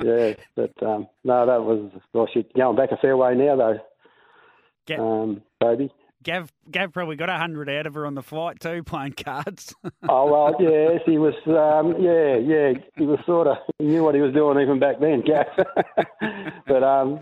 yeah, 0.04 0.34
but 0.56 0.82
um, 0.82 1.06
no, 1.22 1.46
that 1.46 1.62
was 1.62 1.92
well, 2.12 2.28
she's 2.32 2.44
going 2.56 2.76
back 2.76 2.90
a 2.90 2.96
fair 2.96 3.16
way 3.16 3.34
now 3.36 3.56
though. 3.56 3.78
Gav, 4.86 5.00
Um, 5.00 5.42
Toby. 5.60 5.90
Gav, 6.24 6.52
Gav 6.70 6.92
probably 6.92 7.16
got 7.16 7.28
a 7.30 7.36
hundred 7.36 7.68
out 7.68 7.86
of 7.86 7.94
her 7.94 8.06
on 8.06 8.14
the 8.14 8.22
flight 8.22 8.60
too, 8.60 8.82
playing 8.86 9.12
cards. 9.14 9.74
Oh 10.08 10.30
well, 10.30 10.54
yes, 10.60 11.00
he 11.06 11.18
was. 11.18 11.34
Um, 11.46 12.00
yeah, 12.02 12.36
yeah, 12.36 12.72
he 12.96 13.06
was 13.06 13.18
sort 13.26 13.46
of. 13.48 13.56
He 13.78 13.86
knew 13.86 14.04
what 14.04 14.14
he 14.14 14.20
was 14.20 14.32
doing 14.32 14.60
even 14.60 14.78
back 14.78 15.00
then, 15.00 15.22
Gav. 15.26 15.46
but 16.66 16.82
um, 16.84 17.20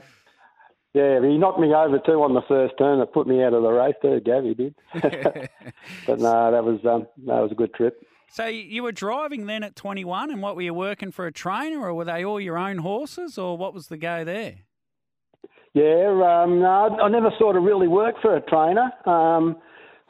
yeah, 0.92 1.20
he 1.22 1.38
knocked 1.38 1.60
me 1.60 1.72
over 1.72 1.98
too 1.98 2.22
on 2.22 2.34
the 2.34 2.42
first 2.48 2.74
turn. 2.78 2.98
That 2.98 3.12
put 3.12 3.26
me 3.26 3.42
out 3.42 3.54
of 3.54 3.62
the 3.62 3.70
race 3.70 3.94
too, 4.02 4.20
Gav. 4.20 4.44
He 4.44 4.54
did. 4.54 4.74
but 6.06 6.18
no, 6.20 6.50
that 6.52 6.64
was 6.64 6.80
um, 6.84 7.06
that 7.26 7.40
was 7.40 7.52
a 7.52 7.54
good 7.54 7.72
trip. 7.72 8.02
so 8.30 8.46
you 8.46 8.82
were 8.82 8.92
driving 8.92 9.46
then 9.46 9.62
at 9.62 9.76
21, 9.76 10.30
and 10.30 10.42
what 10.42 10.56
were 10.56 10.62
you 10.62 10.74
working 10.74 11.10
for 11.10 11.26
a 11.26 11.32
trainer, 11.32 11.80
or 11.80 11.94
were 11.94 12.04
they 12.04 12.22
all 12.24 12.40
your 12.40 12.58
own 12.58 12.78
horses, 12.78 13.38
or 13.38 13.56
what 13.56 13.72
was 13.72 13.86
the 13.88 13.96
go 13.96 14.24
there? 14.24 14.56
Yeah, 15.74 16.42
um, 16.42 16.60
no, 16.60 16.98
I 17.02 17.08
never 17.08 17.30
sort 17.38 17.56
of 17.56 17.62
really 17.62 17.88
worked 17.88 18.20
for 18.20 18.36
a 18.36 18.40
trainer. 18.40 18.90
Um, 19.06 19.56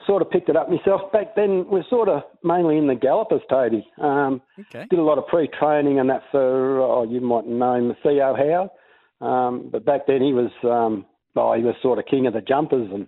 sort 0.07 0.23
of 0.23 0.31
picked 0.31 0.49
it 0.49 0.57
up 0.57 0.71
myself. 0.71 1.13
Back 1.13 1.37
then, 1.37 1.67
we're 1.69 1.85
sort 1.91 2.09
of 2.09 2.23
mainly 2.43 2.79
in 2.79 2.87
the 2.87 2.95
gallopers, 2.95 3.43
Toby. 3.51 3.87
Um, 4.01 4.41
Okay. 4.59 4.87
did 4.89 4.99
a 4.99 5.03
lot 5.03 5.19
of 5.19 5.27
pre-training 5.27 6.01
and 6.01 6.09
that 6.09 6.23
for, 6.31 6.81
oh, 6.81 7.03
you 7.03 7.21
might 7.21 7.47
know 7.47 7.75
him, 7.75 7.95
Theo 8.03 8.35
Howe. 8.35 8.71
Um, 9.27 9.69
but 9.71 9.85
back 9.85 10.07
then 10.07 10.23
he 10.23 10.33
was, 10.33 10.51
um, 10.65 11.05
oh, 11.37 11.53
he 11.53 11.63
was 11.63 11.75
sort 11.83 11.99
of 11.99 12.07
king 12.07 12.27
of 12.27 12.33
the 12.33 12.41
jumpers 12.41 12.89
and 12.91 13.07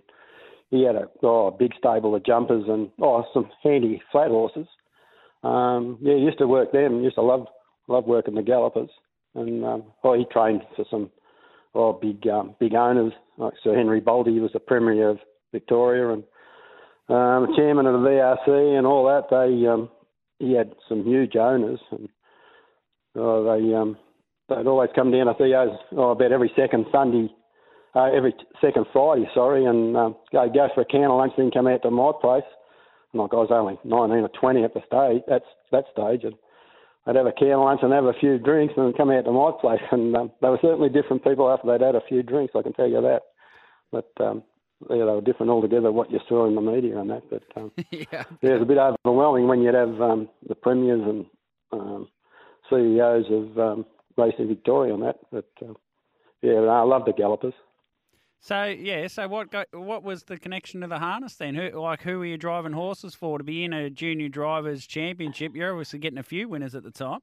he 0.69 0.83
had 0.83 0.95
a, 0.95 1.09
oh, 1.23 1.47
a 1.47 1.51
big 1.51 1.71
stable 1.77 2.13
of 2.15 2.23
jumpers 2.23 2.65
and, 2.67 2.91
oh, 3.01 3.25
some 3.33 3.49
handy 3.63 4.01
flat 4.11 4.29
horses. 4.29 4.67
Um, 5.43 5.97
yeah, 6.01 6.15
he 6.15 6.21
used 6.21 6.37
to 6.37 6.47
work 6.47 6.71
them. 6.71 7.03
Used 7.03 7.15
to 7.15 7.21
love, 7.23 7.47
love 7.87 8.05
working 8.05 8.35
the 8.35 8.43
gallopers. 8.43 8.89
And, 9.33 9.65
um, 9.65 9.83
oh, 10.03 10.13
he 10.13 10.25
trained 10.25 10.61
for 10.75 10.85
some, 10.91 11.09
oh, 11.75 11.93
big, 11.93 12.27
um, 12.27 12.55
big 12.59 12.73
owners 12.73 13.13
like 13.37 13.53
Sir 13.63 13.75
Henry 13.75 14.01
Bolte. 14.01 14.31
He 14.31 14.39
was 14.39 14.51
the 14.53 14.59
Premier 14.59 15.09
of 15.09 15.19
Victoria 15.51 16.13
and, 16.13 16.23
um, 17.09 17.55
chairman 17.55 17.85
of 17.85 18.01
the 18.01 18.07
VRC 18.07 18.77
and 18.77 18.87
all 18.87 19.05
that. 19.05 19.29
They, 19.29 19.67
um, 19.67 19.89
he 20.39 20.53
had 20.53 20.73
some 20.87 21.03
huge 21.03 21.35
owners, 21.35 21.79
and 21.91 22.09
oh, 23.15 23.43
they, 23.43 23.73
um, 23.73 23.97
they'd 24.49 24.67
always 24.67 24.89
come 24.95 25.11
down 25.11 25.27
to 25.27 25.33
Theo's 25.33 25.77
oh, 25.93 26.11
about 26.11 26.31
every 26.31 26.51
second 26.55 26.85
Sunday, 26.91 27.29
uh, 27.95 28.09
every 28.15 28.33
second 28.61 28.85
Friday, 28.91 29.29
sorry, 29.33 29.65
and 29.65 29.95
um, 29.95 30.15
go 30.31 30.49
go 30.49 30.67
for 30.73 30.81
a 30.81 30.85
can 30.85 31.03
of 31.03 31.17
lunch, 31.17 31.33
then 31.37 31.51
come 31.51 31.67
out 31.67 31.81
to 31.83 31.91
my 31.91 32.11
place. 32.21 32.43
And 33.11 33.21
like 33.21 33.33
I 33.33 33.37
was 33.37 33.51
only 33.51 33.77
19 33.83 34.23
or 34.23 34.29
20 34.29 34.63
at 34.63 34.73
the 34.73 34.81
stage, 34.87 35.23
at 35.31 35.43
that 35.71 35.85
stage, 35.91 36.23
and 36.23 36.33
I'd 37.05 37.15
have 37.15 37.25
a 37.25 37.33
can 37.33 37.59
lunch 37.59 37.81
and 37.83 37.91
have 37.91 38.05
a 38.05 38.13
few 38.13 38.37
drinks, 38.37 38.73
and 38.77 38.95
come 38.95 39.11
out 39.11 39.25
to 39.25 39.31
my 39.31 39.51
place. 39.59 39.81
And 39.91 40.15
um, 40.15 40.31
they 40.41 40.49
were 40.49 40.59
certainly 40.61 40.89
different 40.89 41.23
people 41.23 41.49
after 41.51 41.67
they'd 41.67 41.85
had 41.85 41.95
a 41.95 42.07
few 42.07 42.23
drinks. 42.23 42.53
I 42.55 42.61
can 42.61 42.73
tell 42.73 42.87
you 42.87 43.01
that. 43.01 43.21
But 43.91 44.09
um, 44.19 44.43
yeah, 44.89 45.05
they 45.05 45.11
were 45.11 45.21
different 45.21 45.51
altogether. 45.51 45.91
What 45.91 46.11
you 46.11 46.19
saw 46.27 46.47
in 46.47 46.55
the 46.55 46.61
media 46.61 46.99
and 46.99 47.09
that, 47.09 47.23
but 47.29 47.43
um, 47.55 47.71
yeah. 47.91 48.05
yeah, 48.11 48.23
it 48.41 48.53
was 48.53 48.61
a 48.61 48.65
bit 48.65 48.77
overwhelming 48.77 49.47
when 49.47 49.61
you'd 49.61 49.75
have 49.75 50.01
um, 50.01 50.29
the 50.47 50.55
premiers 50.55 51.01
and 51.01 51.25
um, 51.71 52.07
CEOs 52.69 53.25
of 53.29 53.59
um, 53.59 53.85
Racing 54.17 54.47
Victoria 54.47 54.93
and 54.93 55.03
that. 55.03 55.19
But 55.31 55.49
uh, 55.61 55.73
yeah, 56.41 56.59
I 56.59 56.81
love 56.81 57.05
the 57.05 57.13
gallopers. 57.13 57.53
So 58.43 58.65
yeah, 58.65 59.07
so 59.07 59.29
what 59.29 59.55
what 59.71 60.03
was 60.03 60.23
the 60.23 60.37
connection 60.37 60.81
to 60.81 60.87
the 60.87 60.99
harness 60.99 61.35
then? 61.35 61.55
Who 61.55 61.79
like 61.79 62.01
who 62.01 62.19
were 62.19 62.25
you 62.25 62.35
driving 62.35 62.73
horses 62.73 63.15
for 63.15 63.37
to 63.37 63.43
be 63.43 63.63
in 63.63 63.71
a 63.71 63.89
junior 63.89 64.27
drivers 64.27 64.85
championship? 64.85 65.55
You're 65.55 65.71
obviously 65.71 65.99
getting 65.99 66.19
a 66.19 66.23
few 66.23 66.49
winners 66.49 66.75
at 66.75 66.83
the 66.83 66.91
time. 66.91 67.19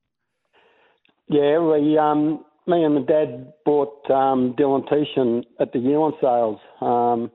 Yeah, 1.29 1.59
we, 1.59 1.99
um, 1.99 2.43
me 2.67 2.85
and 2.85 2.95
my 2.95 3.03
dad 3.03 3.53
bought 3.67 4.11
um, 4.11 4.55
Dylan 4.59 4.89
Tishan 4.89 5.45
at 5.61 5.75
the 5.75 5.79
Ewan 5.79 6.15
sales. 6.23 6.59
Um, 6.81 7.31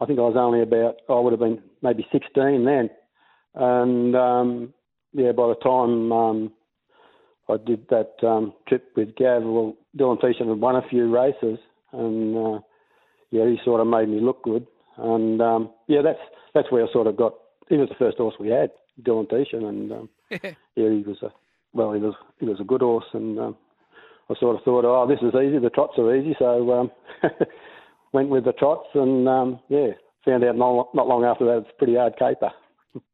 I 0.00 0.04
think 0.04 0.18
I 0.18 0.22
was 0.22 0.36
only 0.36 0.60
about, 0.60 0.96
I 1.08 1.18
would 1.18 1.32
have 1.32 1.40
been 1.40 1.62
maybe 1.82 2.06
16 2.12 2.64
then. 2.64 2.90
And 3.54 4.14
um, 4.14 4.74
yeah, 5.14 5.32
by 5.32 5.48
the 5.48 5.56
time 5.62 6.12
um, 6.12 6.52
I 7.48 7.56
did 7.56 7.88
that 7.88 8.12
um, 8.22 8.52
trip 8.68 8.92
with 8.94 9.16
Gav, 9.16 9.42
well, 9.44 9.74
Dylan 9.98 10.20
Tishan 10.20 10.48
had 10.48 10.60
won 10.60 10.76
a 10.76 10.88
few 10.88 11.10
races, 11.12 11.58
and 11.92 12.36
uh, 12.36 12.60
yeah, 13.30 13.46
he 13.46 13.58
sort 13.64 13.80
of 13.80 13.86
made 13.86 14.08
me 14.08 14.20
look 14.20 14.42
good. 14.42 14.66
And 14.96 15.40
um, 15.40 15.70
yeah, 15.86 16.02
that's 16.02 16.18
that's 16.54 16.70
where 16.70 16.84
I 16.84 16.92
sort 16.92 17.06
of 17.06 17.16
got. 17.16 17.34
He 17.68 17.76
was 17.76 17.88
the 17.88 17.94
first 17.98 18.18
horse 18.18 18.34
we 18.40 18.48
had, 18.48 18.70
Dylan 19.02 19.30
Tishan, 19.30 19.68
and 19.68 19.92
um, 19.92 20.08
yeah, 20.30 20.50
he 20.74 21.04
was 21.06 21.18
a 21.22 21.28
well, 21.72 21.92
he 21.92 22.00
was 22.00 22.14
he 22.40 22.46
was 22.46 22.60
a 22.60 22.64
good 22.64 22.80
horse, 22.80 23.04
and 23.12 23.38
um, 23.38 23.56
I 24.30 24.34
sort 24.40 24.56
of 24.56 24.62
thought, 24.62 24.84
oh, 24.84 25.06
this 25.06 25.20
is 25.20 25.34
easy. 25.34 25.58
The 25.58 25.70
trots 25.70 25.98
are 25.98 26.14
easy, 26.14 26.34
so 26.38 26.72
um, 26.72 26.90
went 28.12 28.28
with 28.28 28.44
the 28.44 28.52
trots, 28.52 28.88
and 28.94 29.28
um, 29.28 29.60
yeah, 29.68 29.88
found 30.24 30.44
out 30.44 30.56
not, 30.56 30.94
not 30.94 31.08
long 31.08 31.24
after 31.24 31.44
that 31.46 31.58
it's 31.58 31.70
a 31.70 31.78
pretty 31.78 31.96
hard 31.96 32.14
caper. 32.18 32.50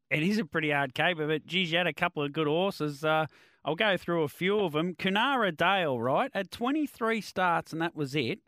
It 0.09 0.23
is 0.23 0.37
a 0.37 0.45
pretty 0.45 0.71
hard 0.71 0.93
caper, 0.93 1.27
but 1.27 1.45
geez, 1.45 1.71
you 1.71 1.77
had 1.77 1.87
a 1.87 1.93
couple 1.93 2.23
of 2.23 2.31
good 2.31 2.47
horses. 2.47 3.03
Uh, 3.03 3.25
I'll 3.63 3.75
go 3.75 3.97
through 3.97 4.23
a 4.23 4.27
few 4.27 4.59
of 4.59 4.73
them. 4.73 4.93
Kunara 4.93 5.55
Dale, 5.55 5.99
right, 5.99 6.29
had 6.33 6.51
23 6.51 7.21
starts, 7.21 7.73
and 7.73 7.81
that 7.81 7.95
was 7.95 8.15
it. 8.15 8.39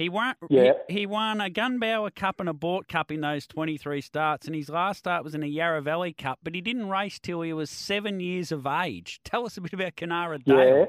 He 0.00 0.08
won. 0.08 0.34
Yeah. 0.48 0.72
He, 0.88 1.00
he 1.00 1.06
won 1.06 1.40
a 1.42 1.50
Gunbower 1.50 2.14
Cup 2.14 2.40
and 2.40 2.48
a 2.48 2.54
Boort 2.54 2.88
Cup 2.88 3.10
in 3.10 3.20
those 3.20 3.46
23 3.46 4.00
starts, 4.00 4.46
and 4.46 4.56
his 4.56 4.70
last 4.70 4.98
start 5.00 5.24
was 5.24 5.34
in 5.34 5.42
a 5.42 5.46
Yarra 5.46 5.82
Valley 5.82 6.14
Cup. 6.14 6.38
But 6.42 6.54
he 6.54 6.62
didn't 6.62 6.88
race 6.88 7.18
till 7.18 7.42
he 7.42 7.52
was 7.52 7.68
seven 7.68 8.18
years 8.18 8.50
of 8.50 8.66
age. 8.66 9.20
Tell 9.24 9.44
us 9.44 9.58
a 9.58 9.60
bit 9.60 9.74
about 9.74 9.96
Kunara 9.96 10.42
Dale. 10.42 10.86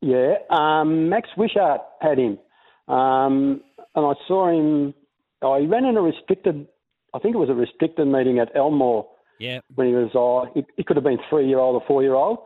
Yeah, 0.00 0.34
yeah. 0.50 0.80
Um, 0.80 1.08
Max 1.08 1.28
Wishart 1.36 1.80
had 2.00 2.18
him, 2.18 2.38
um, 2.86 3.60
and 3.96 4.06
I 4.06 4.12
saw 4.28 4.48
him. 4.48 4.94
Oh, 5.42 5.58
he 5.60 5.66
ran 5.66 5.84
in 5.84 5.96
a 5.96 6.02
restricted. 6.02 6.68
I 7.12 7.18
think 7.18 7.34
it 7.34 7.38
was 7.38 7.48
a 7.50 7.54
restricted 7.54 8.06
meeting 8.06 8.38
at 8.38 8.54
Elmore 8.54 9.08
Yeah. 9.40 9.60
when 9.74 9.88
he 9.88 9.94
was. 9.94 10.14
Uh, 10.14 10.50
he, 10.54 10.64
he 10.76 10.84
could 10.84 10.96
have 10.96 11.04
been 11.04 11.18
three 11.28 11.48
year 11.48 11.58
old 11.58 11.74
or 11.74 11.86
four 11.88 12.02
year 12.02 12.14
old, 12.14 12.38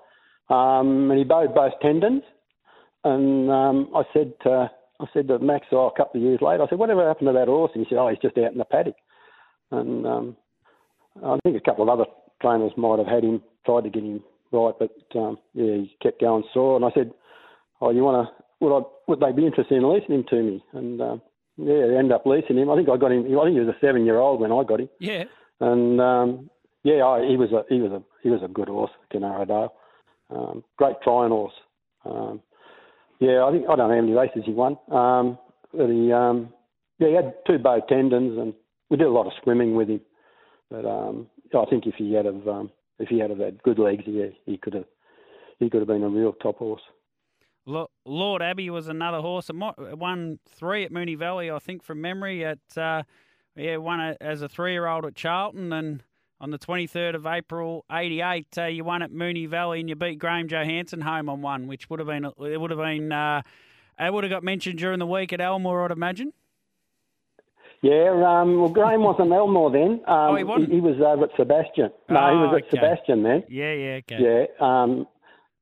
um, 0.48 1.10
and 1.10 1.18
he 1.18 1.24
bowed 1.24 1.54
both 1.54 1.72
tendons. 1.82 2.22
And 3.06 3.50
um, 3.50 3.90
I 3.94 4.04
said, 4.14 4.32
uh, 4.46 4.68
I 5.00 5.06
said 5.12 5.28
to 5.28 5.38
Max 5.38 5.66
oh, 5.72 5.88
a 5.88 5.96
couple 5.96 6.20
of 6.20 6.26
years 6.26 6.40
later, 6.40 6.62
I 6.62 6.68
said, 6.68 6.78
whatever 6.78 7.06
happened 7.06 7.28
to 7.28 7.32
that 7.32 7.48
horse? 7.48 7.72
And 7.74 7.84
he 7.84 7.88
said, 7.88 7.98
oh, 7.98 8.08
he's 8.08 8.18
just 8.20 8.38
out 8.38 8.52
in 8.52 8.58
the 8.58 8.64
paddock. 8.64 8.96
And 9.70 10.06
um, 10.06 10.36
I 11.24 11.38
think 11.42 11.56
a 11.56 11.60
couple 11.60 11.82
of 11.82 11.88
other 11.88 12.08
trainers 12.40 12.72
might 12.76 12.98
have 12.98 13.08
had 13.08 13.24
him, 13.24 13.42
tried 13.66 13.84
to 13.84 13.90
get 13.90 14.02
him 14.02 14.22
right, 14.52 14.74
but 14.78 15.18
um, 15.18 15.38
yeah, 15.54 15.74
he 15.74 15.96
kept 16.02 16.20
going 16.20 16.44
sore. 16.52 16.76
And 16.76 16.84
I 16.84 16.90
said, 16.94 17.12
oh, 17.80 17.90
you 17.90 18.02
want 18.02 18.28
to? 18.28 18.44
Would 18.60 18.78
I? 18.78 18.82
Would 19.08 19.20
they 19.20 19.32
be 19.32 19.46
interested 19.46 19.76
in 19.76 19.92
leasing 19.92 20.14
him 20.14 20.24
to 20.30 20.42
me? 20.42 20.64
And 20.72 21.00
um, 21.00 21.22
yeah, 21.56 21.86
they 21.86 21.96
ended 21.96 22.12
up 22.12 22.24
leasing 22.24 22.56
him. 22.56 22.70
I 22.70 22.76
think 22.76 22.88
I 22.88 22.96
got 22.96 23.12
him. 23.12 23.24
I 23.24 23.44
think 23.44 23.54
he 23.54 23.60
was 23.60 23.74
a 23.74 23.80
seven-year-old 23.80 24.40
when 24.40 24.52
I 24.52 24.62
got 24.62 24.80
him. 24.80 24.88
Yeah. 25.00 25.24
And 25.60 26.00
um, 26.00 26.50
yeah, 26.84 27.04
I, 27.04 27.26
he 27.26 27.36
was 27.36 27.50
a 27.52 27.64
he 27.68 27.80
was 27.80 27.92
a 27.92 28.02
he 28.22 28.30
was 28.30 28.42
a 28.42 28.48
good 28.48 28.68
horse, 28.68 28.92
Canaradale. 29.12 29.70
Um, 30.30 30.64
great 30.78 30.96
trying 31.02 31.30
horse. 31.30 31.52
Um, 32.04 32.40
yeah, 33.20 33.44
I 33.44 33.52
think 33.52 33.64
I 33.64 33.76
don't 33.76 33.88
know 33.88 33.94
how 33.94 34.00
many 34.00 34.12
races 34.12 34.42
he 34.44 34.52
won. 34.52 34.76
Um, 34.90 35.38
but 35.72 35.88
he 35.88 36.12
um, 36.12 36.52
yeah, 36.98 37.08
he 37.08 37.14
had 37.14 37.34
two 37.46 37.58
bow 37.58 37.80
tendons, 37.88 38.38
and 38.38 38.54
we 38.90 38.96
did 38.96 39.06
a 39.06 39.10
lot 39.10 39.26
of 39.26 39.32
swimming 39.42 39.74
with 39.74 39.88
him. 39.88 40.00
But 40.70 40.84
um, 40.86 41.28
I 41.54 41.64
think 41.66 41.86
if 41.86 41.94
he 41.96 42.14
had 42.14 42.26
have 42.26 42.46
um, 42.46 42.70
if 42.98 43.08
he 43.08 43.18
had 43.18 43.30
have 43.30 43.38
had 43.38 43.62
good 43.62 43.78
legs, 43.78 44.04
yeah, 44.06 44.26
he 44.46 44.56
could 44.56 44.74
have 44.74 44.86
he 45.58 45.70
could 45.70 45.80
have 45.80 45.88
been 45.88 46.02
a 46.02 46.08
real 46.08 46.32
top 46.32 46.58
horse. 46.58 46.82
Lord 48.04 48.42
Abbey 48.42 48.68
was 48.68 48.88
another 48.88 49.20
horse. 49.20 49.48
It 49.48 49.56
won 49.56 50.38
three 50.46 50.84
at 50.84 50.92
Moonee 50.92 51.16
Valley, 51.16 51.50
I 51.50 51.58
think, 51.58 51.82
from 51.82 52.00
memory. 52.00 52.44
At 52.44 52.58
uh, 52.76 53.04
yeah, 53.56 53.78
won 53.78 54.16
as 54.20 54.42
a 54.42 54.48
three-year-old 54.48 55.06
at 55.06 55.14
Charlton, 55.14 55.72
and 55.72 56.02
on 56.44 56.50
the 56.50 56.58
23rd 56.58 57.14
of 57.14 57.26
April 57.26 57.86
'88, 57.90 58.46
uh, 58.58 58.64
you 58.66 58.84
won 58.84 59.00
at 59.00 59.10
Moonee 59.10 59.48
Valley, 59.48 59.80
and 59.80 59.88
you 59.88 59.96
beat 59.96 60.18
Graham 60.18 60.46
Johansson 60.46 61.00
home 61.00 61.30
on 61.30 61.40
one, 61.40 61.66
which 61.66 61.88
would 61.88 61.98
have 62.00 62.06
been 62.06 62.26
it 62.26 62.60
would 62.60 62.70
have 62.70 62.78
been 62.78 63.10
uh, 63.10 63.40
it 63.98 64.12
would 64.12 64.24
have 64.24 64.30
got 64.30 64.44
mentioned 64.44 64.78
during 64.78 64.98
the 64.98 65.06
week 65.06 65.32
at 65.32 65.40
Elmore, 65.40 65.86
I'd 65.86 65.90
imagine. 65.90 66.34
Yeah, 67.80 68.10
um, 68.26 68.60
well, 68.60 68.68
Graham 68.68 69.02
wasn't 69.02 69.32
Elmore 69.32 69.70
then. 69.70 70.02
Um, 70.06 70.30
Oh, 70.32 70.36
he 70.36 70.44
wasn't? 70.44 70.72
He, 70.72 70.80
was 70.80 70.96
over 71.00 71.24
at 71.24 71.30
Sebastian. 71.36 71.90
No, 72.10 72.20
he 72.20 72.36
Oh, 72.36 72.40
was 72.48 72.60
at 72.60 72.68
okay. 72.68 72.76
Sebastian 72.76 73.22
then. 73.22 73.44
Yeah, 73.48 73.72
yeah, 73.72 74.00
okay. 74.04 74.18
Yeah, 74.20 74.44
um, 74.60 75.06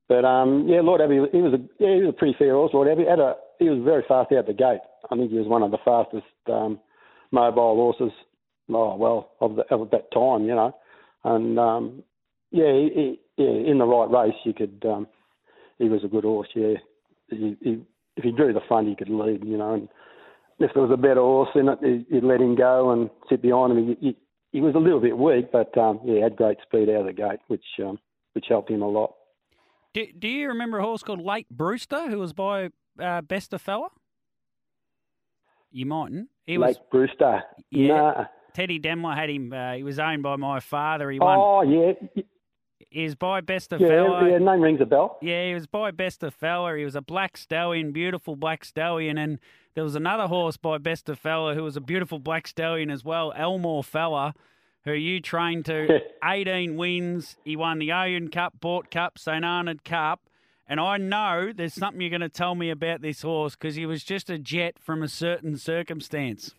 but 0.08 0.24
um, 0.24 0.66
yeah, 0.66 0.80
Lord 0.80 1.00
Abbey, 1.00 1.20
he 1.30 1.38
was 1.42 1.54
a 1.54 1.58
yeah, 1.78 1.94
he 1.94 2.00
was 2.02 2.08
a 2.10 2.18
pretty 2.18 2.34
fair 2.36 2.54
horse. 2.54 2.72
Lord 2.74 2.88
Abbey 2.88 3.04
had 3.08 3.20
a 3.20 3.36
he 3.60 3.68
was 3.68 3.78
very 3.84 4.02
fast 4.08 4.32
out 4.32 4.48
the 4.48 4.52
gate. 4.52 4.80
I 5.12 5.14
think 5.14 5.30
he 5.30 5.38
was 5.38 5.46
one 5.46 5.62
of 5.62 5.70
the 5.70 5.78
fastest 5.84 6.26
um, 6.48 6.80
mobile 7.30 7.76
horses. 7.76 8.10
Oh 8.70 8.96
well, 8.96 9.32
of, 9.40 9.56
the, 9.56 9.62
of 9.74 9.90
that 9.90 10.10
time, 10.12 10.44
you 10.44 10.54
know, 10.54 10.74
and 11.24 11.58
um, 11.58 12.02
yeah, 12.50 12.72
he, 12.72 12.90
he, 12.94 13.20
yeah, 13.42 13.70
in 13.70 13.78
the 13.78 13.84
right 13.84 14.10
race, 14.10 14.38
you 14.44 14.52
could. 14.52 14.82
Um, 14.86 15.06
he 15.78 15.88
was 15.88 16.04
a 16.04 16.08
good 16.08 16.24
horse. 16.24 16.48
Yeah, 16.54 16.74
he, 17.28 17.56
he, 17.60 17.82
if 18.16 18.24
he 18.24 18.30
drew 18.30 18.52
the 18.52 18.60
front, 18.68 18.88
he 18.88 18.94
could 18.94 19.08
lead. 19.08 19.44
You 19.44 19.58
know, 19.58 19.74
and 19.74 19.88
if 20.58 20.70
there 20.74 20.82
was 20.82 20.92
a 20.92 20.96
better 20.96 21.20
horse 21.20 21.48
in 21.54 21.68
it, 21.68 22.06
you'd 22.08 22.24
let 22.24 22.40
him 22.40 22.54
go 22.54 22.92
and 22.92 23.10
sit 23.28 23.42
behind 23.42 23.72
him. 23.72 23.96
He, 24.00 24.06
he, 24.06 24.16
he 24.52 24.60
was 24.60 24.74
a 24.74 24.78
little 24.78 25.00
bit 25.00 25.16
weak, 25.16 25.50
but 25.50 25.76
um, 25.76 26.00
yeah, 26.04 26.14
he 26.14 26.20
had 26.20 26.36
great 26.36 26.58
speed 26.62 26.88
out 26.88 27.00
of 27.00 27.06
the 27.06 27.12
gate, 27.12 27.40
which 27.48 27.64
um, 27.80 27.98
which 28.34 28.46
helped 28.48 28.70
him 28.70 28.82
a 28.82 28.88
lot. 28.88 29.14
Do, 29.94 30.06
do 30.18 30.28
you 30.28 30.48
remember 30.48 30.78
a 30.78 30.82
horse 30.82 31.02
called 31.02 31.20
Lake 31.20 31.48
Brewster 31.50 32.08
who 32.08 32.18
was 32.18 32.32
by 32.32 32.70
uh, 32.98 33.20
Bester 33.22 33.58
Fella? 33.58 33.88
You 35.70 35.86
mightn't. 35.86 36.28
He 36.44 36.58
was 36.58 36.76
Lake 36.76 36.90
Brewster. 36.90 37.42
Yeah. 37.70 37.88
Nah. 37.88 38.24
Teddy 38.54 38.78
Demler 38.80 39.14
had 39.14 39.30
him. 39.30 39.52
Uh, 39.52 39.74
he 39.74 39.82
was 39.82 39.98
owned 39.98 40.22
by 40.22 40.36
my 40.36 40.60
father. 40.60 41.10
He 41.10 41.18
won. 41.18 41.38
Oh 41.40 41.62
yeah, 41.62 42.24
He 42.90 43.04
was 43.04 43.14
by 43.14 43.40
Bester 43.40 43.76
yeah, 43.80 43.88
Fella. 43.88 44.30
yeah. 44.30 44.38
Name 44.38 44.60
rings 44.60 44.80
a 44.80 44.86
bell. 44.86 45.18
Yeah, 45.22 45.46
he 45.48 45.54
was 45.54 45.66
by 45.66 45.90
Bester 45.90 46.30
Fella. 46.30 46.76
He 46.76 46.84
was 46.84 46.94
a 46.96 47.02
black 47.02 47.36
stallion, 47.36 47.92
beautiful 47.92 48.36
black 48.36 48.64
stallion, 48.64 49.16
and 49.18 49.38
there 49.74 49.84
was 49.84 49.94
another 49.94 50.26
horse 50.26 50.56
by 50.56 50.78
Bester 50.78 51.14
Fella 51.14 51.54
who 51.54 51.62
was 51.62 51.76
a 51.76 51.80
beautiful 51.80 52.18
black 52.18 52.46
stallion 52.46 52.90
as 52.90 53.04
well, 53.04 53.32
Elmore 53.36 53.82
Fella, 53.82 54.34
who 54.84 54.92
you 54.92 55.20
trained 55.20 55.64
to 55.66 56.00
18 56.24 56.76
wins. 56.76 57.36
He 57.44 57.56
won 57.56 57.78
the 57.78 57.92
Owen 57.92 58.28
Cup, 58.28 58.54
Boort 58.60 58.90
Cup, 58.90 59.18
St 59.18 59.44
Arnaud 59.44 59.76
Cup. 59.84 60.20
And 60.68 60.78
I 60.80 60.96
know 60.96 61.52
there's 61.54 61.74
something 61.74 62.00
you're 62.00 62.10
going 62.10 62.20
to 62.20 62.28
tell 62.28 62.54
me 62.54 62.70
about 62.70 63.02
this 63.02 63.22
horse 63.22 63.56
because 63.56 63.74
he 63.74 63.84
was 63.84 64.04
just 64.04 64.30
a 64.30 64.38
jet 64.38 64.78
from 64.78 65.02
a 65.02 65.08
certain 65.08 65.56
circumstance. 65.56 66.54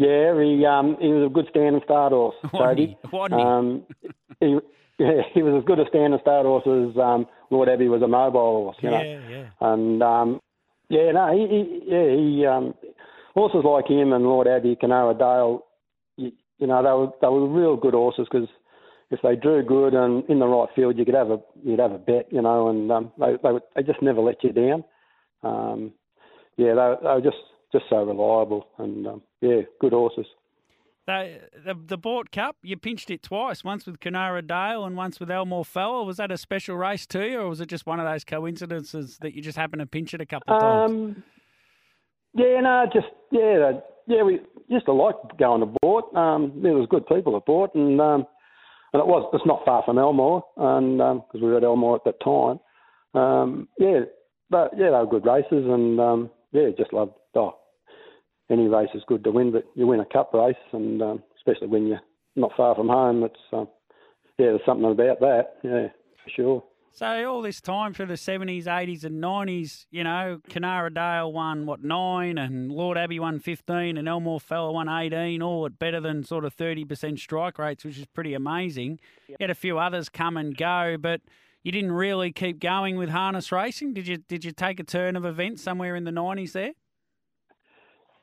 Yeah, 0.00 0.32
he 0.42 0.64
um 0.64 0.96
he 0.98 1.08
was 1.08 1.26
a 1.26 1.32
good 1.32 1.46
stand 1.50 1.74
and 1.74 1.84
start 1.84 2.12
horse. 2.12 2.34
Wasn't 3.12 3.38
he? 3.38 3.46
Um, 3.46 3.82
he 4.40 4.58
yeah, 4.98 5.20
he 5.34 5.42
was 5.42 5.60
as 5.60 5.66
good 5.66 5.78
a 5.78 5.86
stand 5.88 6.14
and 6.14 6.20
start 6.22 6.46
horse 6.46 6.64
as 6.64 6.96
um, 6.96 7.26
Lord 7.50 7.68
Abbey 7.68 7.88
was 7.88 8.00
a 8.00 8.08
mobile 8.08 8.72
horse. 8.72 8.76
You 8.80 8.90
know. 8.90 9.02
Yeah, 9.02 9.28
yeah. 9.28 9.46
And 9.60 10.02
um, 10.02 10.40
yeah, 10.88 11.12
no, 11.12 11.36
he, 11.36 11.46
he 11.52 11.82
yeah 11.84 12.16
he 12.16 12.46
um, 12.46 12.74
horses 13.34 13.60
like 13.62 13.88
him 13.88 14.14
and 14.14 14.24
Lord 14.24 14.48
Abbey, 14.48 14.74
Canara 14.74 15.18
Dale, 15.18 15.66
you, 16.16 16.32
you 16.58 16.66
know, 16.66 16.82
they 16.82 16.88
were 16.88 17.12
they 17.20 17.28
were 17.28 17.46
real 17.46 17.76
good 17.76 17.92
horses 17.92 18.26
because 18.30 18.48
if 19.10 19.20
they 19.22 19.36
drew 19.36 19.62
good 19.62 19.92
and 19.92 20.24
in 20.30 20.38
the 20.38 20.46
right 20.46 20.68
field, 20.74 20.96
you 20.96 21.04
could 21.04 21.14
have 21.14 21.30
a 21.30 21.40
you'd 21.62 21.78
have 21.78 21.92
a 21.92 21.98
bet, 21.98 22.26
you 22.32 22.40
know, 22.40 22.68
and 22.68 22.90
um, 22.90 23.12
they 23.18 23.36
they 23.42 23.52
would, 23.52 23.62
they 23.76 23.82
just 23.82 24.00
never 24.00 24.22
let 24.22 24.42
you 24.42 24.52
down. 24.52 24.82
Um, 25.42 25.92
yeah, 26.56 26.74
they, 26.74 26.94
they 27.02 27.14
were 27.14 27.20
just 27.22 27.36
just 27.72 27.84
so 27.88 28.02
reliable 28.02 28.66
and 28.78 29.06
um, 29.06 29.22
yeah, 29.40 29.60
good 29.80 29.92
horses. 29.92 30.26
The, 31.06 31.40
the 31.64 31.74
the 31.74 31.98
Boort 31.98 32.30
Cup, 32.30 32.56
you 32.62 32.76
pinched 32.76 33.10
it 33.10 33.22
twice, 33.22 33.64
once 33.64 33.86
with 33.86 34.00
Canara 34.00 34.46
Dale 34.46 34.84
and 34.84 34.96
once 34.96 35.18
with 35.18 35.30
Elmore 35.30 35.64
Fella. 35.64 36.04
Was 36.04 36.18
that 36.18 36.30
a 36.30 36.36
special 36.36 36.76
race 36.76 37.06
to 37.08 37.26
you, 37.26 37.40
or 37.40 37.48
was 37.48 37.60
it 37.60 37.68
just 37.68 37.86
one 37.86 37.98
of 37.98 38.06
those 38.06 38.22
coincidences 38.22 39.18
that 39.20 39.34
you 39.34 39.42
just 39.42 39.56
happened 39.56 39.80
to 39.80 39.86
pinch 39.86 40.14
it 40.14 40.20
a 40.20 40.26
couple 40.26 40.54
of 40.54 40.60
times? 40.60 40.92
Um, 40.92 41.24
yeah, 42.34 42.60
no, 42.60 42.86
just 42.92 43.06
yeah, 43.32 43.72
yeah. 44.06 44.22
We 44.22 44.40
used 44.68 44.86
to 44.86 44.92
like 44.92 45.16
going 45.38 45.60
to 45.60 45.78
Boort. 45.82 46.14
Um, 46.14 46.60
there 46.62 46.74
was 46.74 46.86
good 46.88 47.06
people 47.06 47.36
at 47.36 47.46
Boort, 47.46 47.74
and 47.74 48.00
um, 48.00 48.26
and 48.92 49.00
it 49.00 49.06
was 49.06 49.28
it's 49.32 49.46
not 49.46 49.64
far 49.64 49.82
from 49.84 49.98
Elmore, 49.98 50.44
and 50.56 50.98
because 50.98 51.40
we 51.40 51.48
were 51.48 51.56
at 51.56 51.64
Elmore 51.64 51.96
at 51.96 52.04
that 52.04 52.20
time. 52.22 52.60
Um, 53.20 53.68
yeah, 53.78 54.00
but 54.50 54.70
yeah, 54.76 54.86
they 54.86 54.96
were 54.96 55.06
good 55.06 55.26
races, 55.26 55.64
and 55.66 55.98
um, 55.98 56.30
yeah, 56.52 56.68
just 56.76 56.92
loved. 56.92 57.12
Oh, 57.34 57.56
any 58.50 58.68
race 58.68 58.90
is 58.94 59.02
good 59.06 59.24
to 59.24 59.30
win, 59.30 59.52
but 59.52 59.64
you 59.74 59.86
win 59.86 60.00
a 60.00 60.04
cup 60.06 60.32
race, 60.34 60.54
and 60.72 61.00
um, 61.02 61.22
especially 61.36 61.68
when 61.68 61.86
you're 61.86 62.00
not 62.36 62.52
far 62.56 62.74
from 62.74 62.88
home, 62.88 63.24
it's 63.24 63.40
um, 63.52 63.68
yeah, 64.38 64.46
there's 64.46 64.60
something 64.66 64.90
about 64.90 65.20
that. 65.20 65.54
Yeah, 65.62 65.88
for 66.24 66.30
sure. 66.34 66.64
So 66.92 67.06
all 67.30 67.40
this 67.40 67.60
time 67.60 67.94
through 67.94 68.06
the 68.06 68.16
seventies, 68.16 68.66
eighties, 68.66 69.04
and 69.04 69.20
nineties, 69.20 69.86
you 69.92 70.02
know, 70.02 70.40
Canara 70.50 70.92
Dale 70.92 71.32
won 71.32 71.64
what 71.64 71.84
nine, 71.84 72.36
and 72.36 72.72
Lord 72.72 72.98
Abbey 72.98 73.20
won 73.20 73.38
fifteen, 73.38 73.96
and 73.96 74.08
Elmore 74.08 74.40
Fella 74.40 74.72
won 74.72 74.88
eighteen, 74.88 75.40
all 75.40 75.66
at 75.66 75.78
better 75.78 76.00
than 76.00 76.24
sort 76.24 76.44
of 76.44 76.52
thirty 76.52 76.84
percent 76.84 77.20
strike 77.20 77.58
rates, 77.58 77.84
which 77.84 77.96
is 77.96 78.06
pretty 78.06 78.34
amazing. 78.34 78.98
You 79.28 79.36
had 79.40 79.50
a 79.50 79.54
few 79.54 79.78
others 79.78 80.08
come 80.08 80.36
and 80.36 80.56
go, 80.56 80.96
but 80.98 81.20
you 81.62 81.70
didn't 81.70 81.92
really 81.92 82.32
keep 82.32 82.58
going 82.58 82.96
with 82.96 83.10
harness 83.10 83.52
racing. 83.52 83.94
Did 83.94 84.08
you? 84.08 84.16
Did 84.16 84.44
you 84.44 84.50
take 84.50 84.80
a 84.80 84.84
turn 84.84 85.14
of 85.14 85.24
events 85.24 85.62
somewhere 85.62 85.94
in 85.94 86.02
the 86.02 86.12
nineties 86.12 86.54
there? 86.54 86.72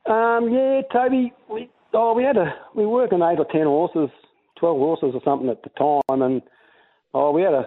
Um, 0.08 0.50
yeah, 0.54 0.82
Toby. 0.92 1.34
We 1.50 1.70
oh, 1.94 2.14
we 2.14 2.24
had 2.24 2.38
a 2.38 2.54
we 2.76 2.86
were 2.86 2.92
working 2.92 3.22
eight 3.22 3.40
or 3.40 3.48
ten 3.52 3.66
horses, 3.66 4.10
twelve 4.58 4.78
horses 4.78 5.12
or 5.14 5.22
something 5.26 5.50
at 5.50 5.64
the 5.64 5.70
time, 5.72 6.22
and 6.22 6.42
oh, 7.14 7.32
we 7.32 7.42
had 7.42 7.54
a. 7.54 7.66